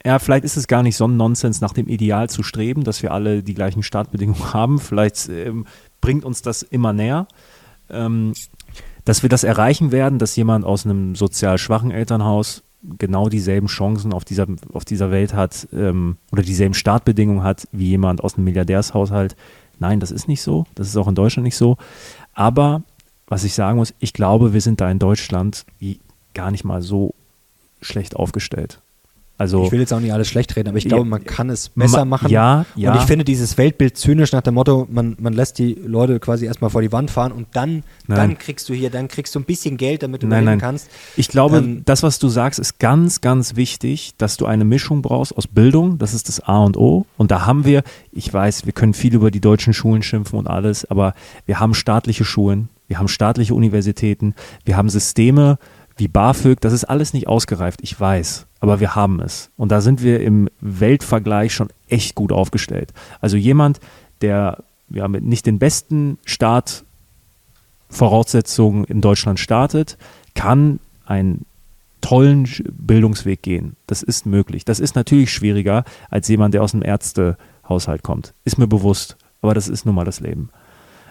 ja, 0.07 0.19
vielleicht 0.19 0.45
ist 0.45 0.59
es 0.59 0.67
gar 0.67 0.83
nicht 0.83 0.97
so 0.97 1.09
ein 1.09 1.17
Nonsens, 1.17 1.63
nach 1.63 1.73
dem 1.73 1.89
Ideal 1.89 2.29
zu 2.29 2.43
streben, 2.43 2.85
dass 2.85 3.03
wir 3.03 3.11
alle 3.13 3.43
die 3.43 3.55
gleichen 3.55 3.83
Startbedingungen 3.83 4.53
haben. 4.53 4.79
Vielleicht 4.79 5.29
ähm, 5.31 5.67
bringt 6.01 6.25
uns 6.25 6.43
das 6.43 6.63
immer 6.63 6.93
näher. 6.93 7.27
Ähm, 7.89 8.35
dass 9.05 9.23
wir 9.23 9.29
das 9.29 9.45
erreichen 9.45 9.93
werden, 9.93 10.19
dass 10.19 10.37
jemand 10.37 10.65
aus 10.65 10.85
einem 10.85 11.15
sozial 11.15 11.59
schwachen 11.59 11.91
Elternhaus 11.91 12.63
genau 12.99 13.29
dieselben 13.29 13.67
Chancen 13.67 14.13
auf 14.13 14.25
dieser, 14.25 14.47
auf 14.73 14.85
dieser 14.85 15.11
Welt 15.11 15.35
hat 15.35 15.69
ähm, 15.73 16.17
oder 16.33 16.43
dieselben 16.43 16.75
Startbedingungen 16.75 17.43
hat 17.43 17.67
wie 17.73 17.89
jemand 17.89 18.23
aus 18.23 18.35
einem 18.35 18.45
Milliardärshaushalt. 18.45 19.37
Nein, 19.85 20.01
das 20.01 20.11
ist 20.11 20.29
nicht 20.29 20.41
so. 20.41 20.65
Das 20.75 20.89
ist 20.89 20.97
auch 20.97 21.09
in 21.09 21.15
Deutschland 21.15 21.45
nicht 21.45 21.59
so. 21.59 21.77
Aber 22.33 22.83
was 23.27 23.45
ich 23.45 23.53
sagen 23.53 23.77
muss, 23.77 23.93
ich 23.99 24.15
glaube, 24.15 24.55
wir 24.55 24.63
sind 24.63 24.81
da 24.81 24.91
in 24.91 24.99
Deutschland 24.99 25.67
gar 26.33 26.51
nicht 26.51 26.65
mal 26.65 26.81
so 26.81 27.15
schlecht 27.83 28.17
aufgestellt. 28.17 28.81
Also, 29.37 29.65
ich 29.65 29.73
will 29.73 29.81
jetzt 29.81 29.93
auch 29.93 29.99
nicht 29.99 30.13
alles 30.13 30.29
schlecht 30.29 30.55
reden, 30.55 30.69
aber 30.69 30.79
ich 30.79 30.87
glaube, 30.87 31.05
man 31.05 31.25
kann 31.25 31.51
es 31.51 31.71
besser 31.71 32.05
machen. 32.05 32.29
Ja, 32.29 32.67
ja. 32.77 32.93
Und 32.93 32.99
ich 32.99 33.05
finde 33.05 33.25
dieses 33.25 33.59
Weltbild 33.59 33.97
zynisch 33.97 34.31
nach 34.31 34.43
dem 34.43 34.55
Motto, 34.55 34.87
man, 34.89 35.17
man 35.19 35.33
lässt 35.33 35.59
die 35.59 35.75
Leute 35.75 36.21
quasi 36.21 36.47
erstmal 36.47 36.71
vor 36.71 36.83
die 36.83 36.93
Wand 36.93 37.11
fahren 37.11 37.33
und 37.33 37.49
dann, 37.53 37.83
dann 38.07 38.39
kriegst 38.39 38.69
du 38.69 38.75
hier, 38.75 38.91
dann 38.91 39.09
kriegst 39.09 39.35
du 39.35 39.41
ein 39.41 39.45
bisschen 39.45 39.77
Geld, 39.77 40.05
damit 40.05 40.23
du 40.23 40.29
nein, 40.29 40.45
nein. 40.45 40.61
kannst. 40.61 40.89
Ich 41.17 41.27
glaube, 41.27 41.59
ähm, 41.59 41.83
das, 41.85 42.05
was 42.05 42.21
du 42.21 42.29
sagst, 42.29 42.61
ist 42.61 42.79
ganz, 42.79 43.23
ganz 43.23 43.57
wichtig, 43.57 44.13
dass 44.19 44.37
du 44.37 44.47
eine 44.47 44.65
Mischung 44.65 45.03
brauchst 45.03 45.37
aus 45.37 45.49
Bildung, 45.49 45.99
das 45.99 46.15
ist 46.15 46.29
das 46.29 46.39
A 46.39 46.63
und 46.63 46.77
O. 46.77 47.05
Und 47.17 47.33
da 47.33 47.45
haben 47.45 47.65
wir, 47.65 47.83
ich 48.13 48.33
weiß, 48.33 48.67
wir 48.67 48.73
können 48.73 48.95
viel 48.95 49.15
über 49.15 49.33
die 49.33 49.41
deutschen 49.41 49.75
Schulen 49.75 50.03
schimpfen 50.03 50.39
und 50.39 50.47
alles, 50.47 50.89
aber 50.89 51.13
wir 51.45 51.59
haben 51.59 51.75
staatliche 51.75 52.25
Schulen, 52.25 52.69
wir 52.87 53.01
haben 53.01 53.09
staatliche 53.09 53.55
Universitäten, 53.55 54.37
wir 54.65 54.77
haben 54.77 54.89
Systeme 54.89 55.59
wie 55.97 56.07
BAföG, 56.07 56.61
das 56.61 56.73
ist 56.73 56.85
alles 56.85 57.15
nicht 57.15 57.27
ausgereift, 57.27 57.81
ich 57.83 57.99
weiß 57.99 58.47
aber 58.65 58.81
wir 58.81 58.95
haben 58.95 59.21
es. 59.21 59.51
Und 59.59 59.71
da 59.71 59.83
sind 59.83 60.03
wir 60.03 60.21
im 60.21 60.49
Weltvergleich 60.61 61.53
schon 61.53 61.69
echt 61.87 62.15
gut 62.15 62.33
aufgestellt. 62.33 62.95
Also 63.21 63.37
jemand, 63.37 63.79
der 64.23 64.65
ja, 64.89 65.07
mit 65.07 65.23
nicht 65.23 65.45
den 65.45 65.59
besten 65.59 66.17
Startvoraussetzungen 66.25 68.85
in 68.85 69.03
Deutschland 69.03 69.39
startet, 69.39 69.99
kann 70.35 70.81
einen 71.05 71.45
tollen 72.01 72.49
Bildungsweg 72.73 73.43
gehen. 73.43 73.77
Das 73.87 74.03
ist 74.03 74.25
möglich. 74.25 74.65
Das 74.65 74.81
ist 74.81 74.95
natürlich 74.95 75.31
schwieriger 75.31 75.85
als 76.09 76.27
jemand, 76.29 76.55
der 76.55 76.63
aus 76.63 76.73
einem 76.73 76.85
Ärztehaushalt 76.85 78.03
kommt. 78.03 78.33
Ist 78.45 78.57
mir 78.57 78.67
bewusst. 78.67 79.19
Aber 79.43 79.53
das 79.53 79.69
ist 79.69 79.85
nun 79.85 79.95
mal 79.95 80.07
das 80.07 80.21
Leben. 80.21 80.49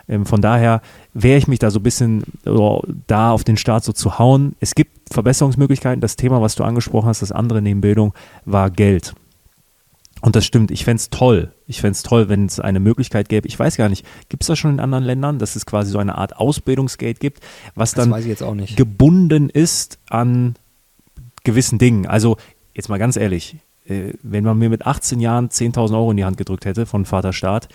Ähm, 0.07 0.25
von 0.25 0.41
daher 0.41 0.81
wehre 1.13 1.37
ich 1.37 1.47
mich 1.47 1.59
da 1.59 1.69
so 1.69 1.79
ein 1.79 1.83
bisschen 1.83 2.23
oh, 2.47 2.81
da 3.05 3.29
auf 3.29 3.43
den 3.43 3.57
Start 3.57 3.83
so 3.83 3.93
zu 3.93 4.17
hauen. 4.17 4.55
Es 4.59 4.73
gibt 4.73 5.02
Verbesserungsmöglichkeiten. 5.13 6.01
Das 6.01 6.15
Thema, 6.15 6.41
was 6.41 6.55
du 6.55 6.63
angesprochen 6.63 7.07
hast, 7.07 7.21
das 7.21 7.31
andere 7.31 7.61
neben 7.61 7.81
Bildung, 7.81 8.13
war 8.45 8.69
Geld. 8.69 9.13
Und 10.21 10.37
das 10.37 10.45
stimmt, 10.45 10.71
ich 10.71 10.85
fände 10.85 11.01
es 11.01 11.09
toll. 11.09 11.51
Ich 11.67 11.81
fände 11.81 11.93
es 11.93 12.03
toll, 12.03 12.29
wenn 12.29 12.45
es 12.45 12.59
eine 12.59 12.79
Möglichkeit 12.79 13.27
gäbe. 13.27 13.45
Ich 13.47 13.59
weiß 13.59 13.75
gar 13.75 13.89
nicht, 13.89 14.05
gibt 14.29 14.43
es 14.43 14.47
das 14.47 14.57
schon 14.57 14.71
in 14.71 14.79
anderen 14.79 15.03
Ländern, 15.03 15.37
dass 15.37 15.57
es 15.57 15.65
quasi 15.65 15.91
so 15.91 15.99
eine 15.99 16.17
Art 16.17 16.37
Ausbildungsgeld 16.37 17.19
gibt, 17.19 17.41
was 17.75 17.91
dann 17.91 18.13
gebunden 18.75 19.49
ist 19.49 19.99
an 20.09 20.55
gewissen 21.43 21.77
Dingen. 21.77 22.07
Also, 22.07 22.37
jetzt 22.73 22.87
mal 22.87 22.99
ganz 22.99 23.17
ehrlich, 23.17 23.57
äh, 23.85 24.13
wenn 24.23 24.45
man 24.45 24.57
mir 24.57 24.69
mit 24.69 24.85
18 24.85 25.19
Jahren 25.19 25.49
10.000 25.49 25.93
Euro 25.93 26.11
in 26.11 26.17
die 26.17 26.25
Hand 26.25 26.37
gedrückt 26.37 26.65
hätte 26.65 26.85
von 26.85 27.03
Vater 27.03 27.33
Staat, 27.33 27.67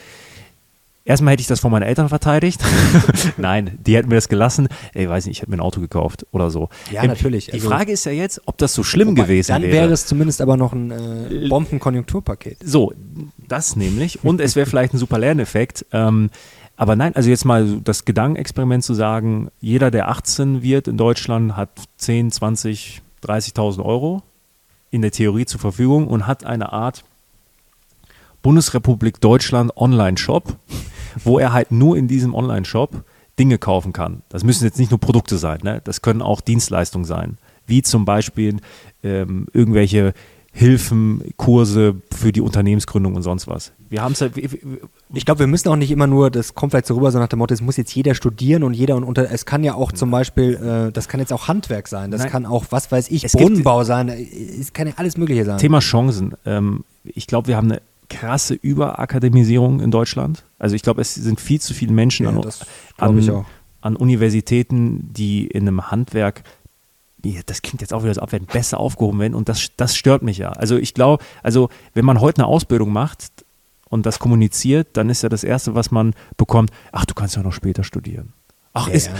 Erstmal 1.08 1.32
hätte 1.32 1.40
ich 1.40 1.46
das 1.46 1.60
von 1.60 1.70
meinen 1.70 1.84
Eltern 1.84 2.10
verteidigt. 2.10 2.60
Nein, 3.38 3.78
die 3.86 3.96
hätten 3.96 4.10
mir 4.10 4.16
das 4.16 4.28
gelassen. 4.28 4.68
Ich 4.92 5.08
weiß 5.08 5.24
nicht, 5.24 5.38
ich 5.38 5.40
hätte 5.40 5.50
mir 5.50 5.56
ein 5.56 5.62
Auto 5.62 5.80
gekauft 5.80 6.26
oder 6.32 6.50
so. 6.50 6.68
Ja, 6.90 7.02
ähm, 7.02 7.08
natürlich. 7.08 7.46
Die 7.46 7.52
also, 7.52 7.70
Frage 7.70 7.92
ist 7.92 8.04
ja 8.04 8.12
jetzt, 8.12 8.42
ob 8.44 8.58
das 8.58 8.74
so 8.74 8.82
schlimm 8.82 9.08
wobei, 9.08 9.22
gewesen 9.22 9.52
dann 9.52 9.62
wäre. 9.62 9.72
Dann 9.72 9.82
wäre 9.84 9.94
es 9.94 10.04
zumindest 10.04 10.42
aber 10.42 10.58
noch 10.58 10.74
ein 10.74 10.90
äh, 10.90 11.48
Bombenkonjunkturpaket. 11.48 12.58
So, 12.62 12.92
das 13.38 13.74
nämlich. 13.74 14.22
Und 14.22 14.42
es 14.42 14.54
wäre 14.54 14.66
vielleicht 14.66 14.92
ein 14.92 14.98
super 14.98 15.18
Lerneffekt. 15.18 15.86
Ähm, 15.92 16.28
aber 16.76 16.94
nein, 16.94 17.16
also 17.16 17.30
jetzt 17.30 17.46
mal 17.46 17.80
das 17.82 18.04
Gedankenexperiment 18.04 18.84
zu 18.84 18.92
sagen, 18.92 19.48
jeder, 19.60 19.90
der 19.90 20.10
18 20.10 20.62
wird 20.62 20.88
in 20.88 20.98
Deutschland, 20.98 21.56
hat 21.56 21.70
10, 21.96 22.32
20, 22.32 23.00
30.000 23.24 23.82
Euro 23.82 24.22
in 24.90 25.00
der 25.00 25.10
Theorie 25.10 25.46
zur 25.46 25.58
Verfügung 25.58 26.06
und 26.06 26.26
hat 26.26 26.44
eine 26.44 26.70
Art 26.70 27.02
Bundesrepublik 28.42 29.22
Deutschland 29.22 29.74
Online-Shop 29.74 30.54
wo 31.22 31.38
er 31.38 31.52
halt 31.52 31.70
nur 31.70 31.96
in 31.96 32.08
diesem 32.08 32.34
Online-Shop 32.34 33.04
Dinge 33.38 33.58
kaufen 33.58 33.92
kann. 33.92 34.22
Das 34.28 34.44
müssen 34.44 34.64
jetzt 34.64 34.78
nicht 34.78 34.90
nur 34.90 35.00
Produkte 35.00 35.38
sein, 35.38 35.60
ne? 35.62 35.80
das 35.84 36.02
können 36.02 36.22
auch 36.22 36.40
Dienstleistungen 36.40 37.04
sein, 37.04 37.38
wie 37.66 37.82
zum 37.82 38.04
Beispiel 38.04 38.56
ähm, 39.02 39.46
irgendwelche 39.52 40.12
Hilfen, 40.50 41.22
Kurse 41.36 41.94
für 42.12 42.32
die 42.32 42.40
Unternehmensgründung 42.40 43.14
und 43.14 43.22
sonst 43.22 43.46
was. 43.46 43.70
Wir 43.90 44.02
haben 44.02 44.12
es 44.12 44.20
halt. 44.20 44.32
Ich 44.36 45.24
glaube, 45.24 45.40
wir 45.40 45.46
müssen 45.46 45.68
auch 45.68 45.76
nicht 45.76 45.90
immer 45.90 46.08
nur, 46.08 46.30
das 46.30 46.54
kommt 46.54 46.72
vielleicht 46.72 46.86
so 46.86 46.94
rüber, 46.94 47.12
so 47.12 47.18
nach 47.20 47.28
dem 47.28 47.38
Motto, 47.38 47.54
es 47.54 47.60
muss 47.60 47.76
jetzt 47.76 47.94
jeder 47.94 48.14
studieren 48.14 48.64
und 48.64 48.74
jeder 48.74 48.96
und 48.96 49.04
unter, 49.04 49.30
es 49.30 49.46
kann 49.46 49.62
ja 49.62 49.74
auch 49.74 49.92
zum 49.92 50.10
Beispiel, 50.10 50.54
äh, 50.88 50.90
das 50.90 51.06
kann 51.06 51.20
jetzt 51.20 51.32
auch 51.32 51.46
Handwerk 51.46 51.86
sein, 51.86 52.10
das 52.10 52.22
Nein. 52.22 52.30
kann 52.30 52.46
auch, 52.46 52.64
was 52.70 52.90
weiß 52.90 53.10
ich, 53.10 53.24
es 53.24 53.32
Brunnenbau 53.32 53.84
sein, 53.84 54.08
es 54.08 54.72
kann 54.72 54.88
ja 54.88 54.94
alles 54.96 55.16
Mögliche 55.16 55.44
sein. 55.44 55.58
Thema 55.58 55.78
Chancen. 55.78 56.34
Ähm, 56.44 56.82
ich 57.04 57.28
glaube, 57.28 57.46
wir 57.46 57.56
haben 57.56 57.70
eine 57.70 57.80
krasse 58.08 58.54
Überakademisierung 58.54 59.80
in 59.80 59.90
Deutschland. 59.90 60.44
Also 60.58 60.74
ich 60.74 60.82
glaube, 60.82 61.00
es 61.00 61.14
sind 61.14 61.40
viel 61.40 61.60
zu 61.60 61.74
viele 61.74 61.92
Menschen 61.92 62.24
ja, 62.24 62.30
an, 62.30 62.42
an, 62.96 63.46
an, 63.80 63.96
Universitäten, 63.96 65.12
die 65.12 65.46
in 65.46 65.68
einem 65.68 65.90
Handwerk, 65.90 66.42
das 67.46 67.62
klingt 67.62 67.80
jetzt 67.80 67.92
auch 67.92 68.02
wieder 68.02 68.14
so 68.14 68.20
abwertend, 68.20 68.52
besser 68.52 68.78
aufgehoben 68.78 69.20
werden 69.20 69.34
und 69.34 69.48
das, 69.48 69.68
das 69.76 69.96
stört 69.96 70.22
mich 70.22 70.38
ja. 70.38 70.50
Also 70.50 70.76
ich 70.76 70.94
glaube, 70.94 71.22
also 71.42 71.68
wenn 71.94 72.04
man 72.04 72.20
heute 72.20 72.42
eine 72.42 72.48
Ausbildung 72.48 72.92
macht 72.92 73.44
und 73.88 74.06
das 74.06 74.18
kommuniziert, 74.18 74.88
dann 74.94 75.10
ist 75.10 75.22
ja 75.22 75.28
das 75.28 75.44
Erste, 75.44 75.74
was 75.74 75.90
man 75.90 76.14
bekommt, 76.36 76.70
ach, 76.92 77.04
du 77.04 77.14
kannst 77.14 77.36
ja 77.36 77.42
noch 77.42 77.52
später 77.52 77.84
studieren. 77.84 78.32
Ach, 78.72 78.88
ja, 78.88 78.94
ist, 78.94 79.06
ja. 79.08 79.14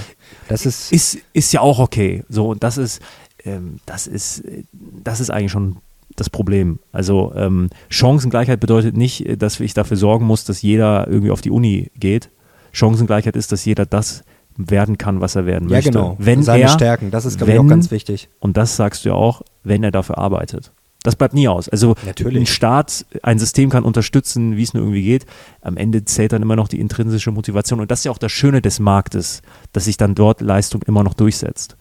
Das 0.48 0.66
ist, 0.66 0.92
ist, 0.92 1.18
ist 1.32 1.52
ja 1.52 1.60
auch 1.60 1.78
okay. 1.78 2.24
So, 2.28 2.48
und 2.48 2.62
das 2.62 2.78
ist, 2.78 3.02
ähm, 3.44 3.80
das 3.86 4.06
ist, 4.06 4.44
das 4.72 5.20
ist 5.20 5.30
eigentlich 5.30 5.52
schon 5.52 5.78
das 6.20 6.30
Problem. 6.30 6.78
Also 6.92 7.32
ähm, 7.34 7.70
Chancengleichheit 7.88 8.60
bedeutet 8.60 8.96
nicht, 8.96 9.42
dass 9.42 9.60
ich 9.60 9.74
dafür 9.74 9.96
sorgen 9.96 10.26
muss, 10.26 10.44
dass 10.44 10.62
jeder 10.62 11.08
irgendwie 11.08 11.30
auf 11.30 11.40
die 11.40 11.50
Uni 11.50 11.90
geht. 11.96 12.30
Chancengleichheit 12.72 13.36
ist, 13.36 13.52
dass 13.52 13.64
jeder 13.64 13.86
das 13.86 14.24
werden 14.56 14.98
kann, 14.98 15.20
was 15.20 15.36
er 15.36 15.46
werden 15.46 15.68
möchte. 15.68 15.90
Ja, 15.90 16.02
genau. 16.02 16.16
Wenn 16.18 16.42
Seine 16.42 16.64
er, 16.64 16.68
Stärken, 16.68 17.10
das 17.10 17.24
ist, 17.24 17.38
glaube 17.38 17.52
ich, 17.52 17.58
auch 17.58 17.66
ganz 17.66 17.90
wichtig. 17.90 18.28
Und 18.40 18.56
das 18.56 18.76
sagst 18.76 19.04
du 19.04 19.10
ja 19.10 19.14
auch, 19.14 19.42
wenn 19.62 19.84
er 19.84 19.92
dafür 19.92 20.18
arbeitet. 20.18 20.72
Das 21.04 21.14
bleibt 21.14 21.32
nie 21.32 21.46
aus. 21.46 21.68
Also 21.68 21.94
Natürlich. 22.04 22.42
ein 22.42 22.46
Staat, 22.46 23.06
ein 23.22 23.38
System 23.38 23.70
kann 23.70 23.84
unterstützen, 23.84 24.56
wie 24.56 24.62
es 24.64 24.74
nur 24.74 24.82
irgendwie 24.82 25.04
geht. 25.04 25.26
Am 25.60 25.76
Ende 25.76 26.04
zählt 26.04 26.32
dann 26.32 26.42
immer 26.42 26.56
noch 26.56 26.66
die 26.66 26.80
intrinsische 26.80 27.30
Motivation. 27.30 27.80
Und 27.80 27.90
das 27.90 28.00
ist 28.00 28.04
ja 28.04 28.10
auch 28.10 28.18
das 28.18 28.32
Schöne 28.32 28.60
des 28.60 28.80
Marktes, 28.80 29.42
dass 29.72 29.84
sich 29.84 29.96
dann 29.96 30.16
dort 30.16 30.40
Leistung 30.40 30.82
immer 30.82 31.04
noch 31.04 31.14
durchsetzt. 31.14 31.76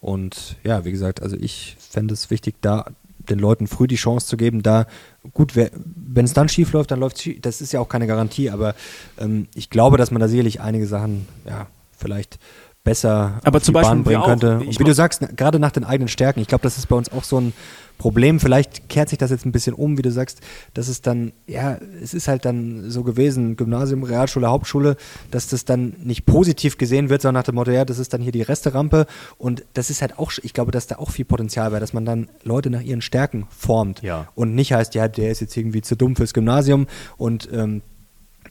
Und 0.00 0.56
ja, 0.64 0.84
wie 0.84 0.90
gesagt, 0.90 1.22
also 1.22 1.36
ich 1.36 1.76
fände 1.78 2.14
es 2.14 2.30
wichtig, 2.30 2.56
da 2.62 2.86
den 3.30 3.38
Leuten 3.38 3.66
früh 3.66 3.86
die 3.86 3.96
Chance 3.96 4.26
zu 4.26 4.36
geben, 4.36 4.62
da 4.62 4.86
gut, 5.32 5.54
wenn 5.56 6.24
es 6.24 6.32
dann 6.32 6.48
schief 6.48 6.72
läuft, 6.72 6.90
dann 6.90 7.00
läuft 7.00 7.16
es 7.16 7.22
schief. 7.22 7.40
Das 7.40 7.60
ist 7.60 7.72
ja 7.72 7.80
auch 7.80 7.88
keine 7.88 8.06
Garantie, 8.06 8.50
aber 8.50 8.74
ähm, 9.18 9.48
ich 9.54 9.70
glaube, 9.70 9.96
dass 9.96 10.10
man 10.10 10.20
da 10.20 10.28
sicherlich 10.28 10.60
einige 10.60 10.86
Sachen, 10.86 11.26
ja, 11.46 11.68
vielleicht 11.96 12.38
besser 12.84 13.40
aber 13.44 13.60
zum 13.60 13.74
Beispiel 13.74 13.96
Bahn 13.96 14.04
bringen 14.04 14.22
könnte. 14.22 14.58
Und 14.60 14.78
wie 14.78 14.84
du 14.84 14.94
sagst, 14.94 15.36
gerade 15.36 15.58
nach 15.58 15.72
den 15.72 15.84
eigenen 15.84 16.08
Stärken. 16.08 16.40
Ich 16.40 16.48
glaube, 16.48 16.62
das 16.62 16.78
ist 16.78 16.86
bei 16.86 16.96
uns 16.96 17.12
auch 17.12 17.24
so 17.24 17.38
ein 17.38 17.52
Problem. 17.98 18.40
Vielleicht 18.40 18.88
kehrt 18.88 19.10
sich 19.10 19.18
das 19.18 19.30
jetzt 19.30 19.44
ein 19.44 19.52
bisschen 19.52 19.74
um, 19.74 19.98
wie 19.98 20.02
du 20.02 20.10
sagst, 20.10 20.40
dass 20.72 20.88
es 20.88 21.02
dann, 21.02 21.32
ja, 21.46 21.78
es 22.02 22.14
ist 22.14 22.28
halt 22.28 22.46
dann 22.46 22.90
so 22.90 23.02
gewesen, 23.02 23.56
Gymnasium, 23.56 24.02
Realschule, 24.02 24.48
Hauptschule, 24.48 24.96
dass 25.30 25.48
das 25.48 25.66
dann 25.66 25.94
nicht 26.02 26.24
positiv 26.24 26.78
gesehen 26.78 27.10
wird, 27.10 27.20
sondern 27.20 27.40
nach 27.40 27.44
dem 27.44 27.56
Motto, 27.56 27.70
ja, 27.70 27.84
das 27.84 27.98
ist 27.98 28.14
dann 28.14 28.22
hier 28.22 28.32
die 28.32 28.40
Resterampe. 28.40 29.06
Und 29.36 29.64
das 29.74 29.90
ist 29.90 30.00
halt 30.00 30.18
auch, 30.18 30.32
ich 30.42 30.54
glaube, 30.54 30.72
dass 30.72 30.86
da 30.86 30.96
auch 30.96 31.10
viel 31.10 31.26
Potenzial 31.26 31.72
wäre, 31.72 31.80
dass 31.80 31.92
man 31.92 32.06
dann 32.06 32.30
Leute 32.42 32.70
nach 32.70 32.80
ihren 32.80 33.02
Stärken 33.02 33.46
formt. 33.50 34.00
Ja. 34.02 34.28
Und 34.34 34.54
nicht 34.54 34.72
heißt, 34.72 34.94
ja, 34.94 35.06
der 35.06 35.30
ist 35.30 35.40
jetzt 35.40 35.54
irgendwie 35.54 35.82
zu 35.82 35.96
dumm 35.96 36.16
fürs 36.16 36.32
Gymnasium 36.32 36.86
und 37.18 37.50
ähm, 37.52 37.82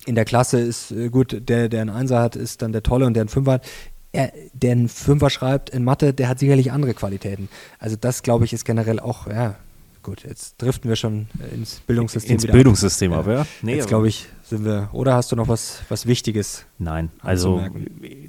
in 0.06 0.16
der 0.16 0.26
Klasse 0.26 0.60
ist 0.60 0.92
äh, 0.92 1.10
gut, 1.10 1.50
der, 1.50 1.68
der 1.70 1.82
einen 1.82 1.90
Einser 1.90 2.22
hat, 2.22 2.36
ist 2.36 2.62
dann 2.62 2.72
der 2.72 2.84
Tolle 2.84 3.06
und 3.06 3.16
der 3.16 3.22
einen 3.22 3.30
Fünfer 3.30 3.54
hat. 3.54 3.66
Er, 4.12 4.32
der 4.54 4.72
einen 4.72 4.90
Fünfer 4.90 5.30
schreibt 5.30 5.70
in 5.70 5.84
Mathe, 5.84 6.14
der 6.14 6.30
hat 6.30 6.40
sicherlich 6.40 6.72
andere 6.72 6.94
Qualitäten. 6.94 7.48
Also 7.78 7.96
das, 7.96 8.24
glaube 8.24 8.46
ich, 8.46 8.54
ist 8.54 8.66
generell 8.66 9.00
auch, 9.00 9.28
ja, 9.28 9.56
gut, 10.02 10.24
jetzt 10.24 10.60
driften 10.60 10.90
wir 10.90 10.96
schon 10.96 11.28
ins 11.54 11.82
Bildungssystem. 11.82 12.34
Ins 12.34 12.48
Bildungssystem, 12.48 13.14
ab. 13.14 13.20
aber 13.20 13.34
ja. 13.34 13.46
Nee, 13.62 13.76
jetzt, 13.76 13.88
glaube 13.88 14.08
ich, 14.08 14.28
sind 14.44 14.66
wir, 14.66 14.90
oder 14.94 15.14
hast 15.14 15.32
du 15.32 15.36
noch 15.36 15.48
was, 15.48 15.82
was 15.90 16.08
Wichtiges? 16.08 16.66
Nein, 16.80 17.12
also 17.22 17.64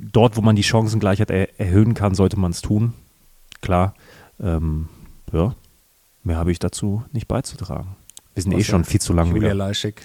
dort, 0.00 0.36
wo 0.36 0.42
man 0.42 0.54
die 0.54 0.62
Chancengleichheit 0.64 1.30
er 1.30 1.58
erhöhen 1.58 1.94
kann, 1.94 2.14
sollte 2.14 2.38
man 2.38 2.50
es 2.50 2.60
tun. 2.60 2.92
Klar, 3.62 3.94
ähm, 4.38 4.88
ja, 5.32 5.54
mehr 6.24 6.36
habe 6.36 6.52
ich 6.52 6.58
dazu 6.58 7.04
nicht 7.12 7.28
beizutragen. 7.28 7.96
Wir 8.34 8.42
sind 8.42 8.52
was 8.52 8.60
eh 8.60 8.64
schon 8.64 8.84
viel 8.84 9.00
zu 9.00 9.12
lange 9.12 9.30
Julia 9.30 9.48
wieder. 9.48 9.54
Leischig. 9.54 10.02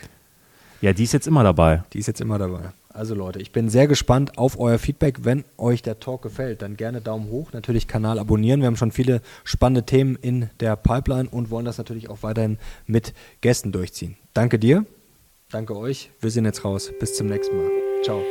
Ja, 0.82 0.94
die 0.94 1.04
ist 1.04 1.14
jetzt 1.14 1.28
immer 1.28 1.44
dabei. 1.44 1.84
Die 1.94 2.00
ist 2.00 2.08
jetzt 2.08 2.22
immer 2.22 2.38
dabei. 2.38 2.72
Also 2.96 3.14
Leute, 3.14 3.40
ich 3.42 3.52
bin 3.52 3.68
sehr 3.68 3.88
gespannt 3.88 4.38
auf 4.38 4.58
euer 4.58 4.80
Feedback. 4.80 5.26
Wenn 5.26 5.44
euch 5.58 5.82
der 5.82 6.00
Talk 6.00 6.22
gefällt, 6.22 6.62
dann 6.62 6.78
gerne 6.78 7.02
Daumen 7.02 7.30
hoch, 7.30 7.52
natürlich 7.52 7.90
Kanal 7.90 8.20
abonnieren. 8.20 8.62
Wir 8.62 8.68
haben 8.68 8.78
schon 8.78 8.94
viele 8.94 9.22
spannende 9.44 9.84
Themen 9.84 10.16
in 10.16 10.50
der 10.62 10.78
Pipeline 10.78 11.28
und 11.30 11.50
wollen 11.50 11.66
das 11.66 11.78
natürlich 11.78 12.10
auch 12.10 12.24
weiterhin 12.24 12.58
mit 12.86 13.14
Gästen 13.42 13.74
durchziehen. 13.74 14.16
Danke 14.34 14.60
dir, 14.60 14.86
danke 15.52 15.78
euch. 15.78 16.10
Wir 16.22 16.32
sind 16.32 16.46
jetzt 16.46 16.64
raus. 16.64 16.90
Bis 17.02 17.16
zum 17.16 17.28
nächsten 17.28 17.58
Mal. 17.58 17.70
Ciao. 18.02 18.22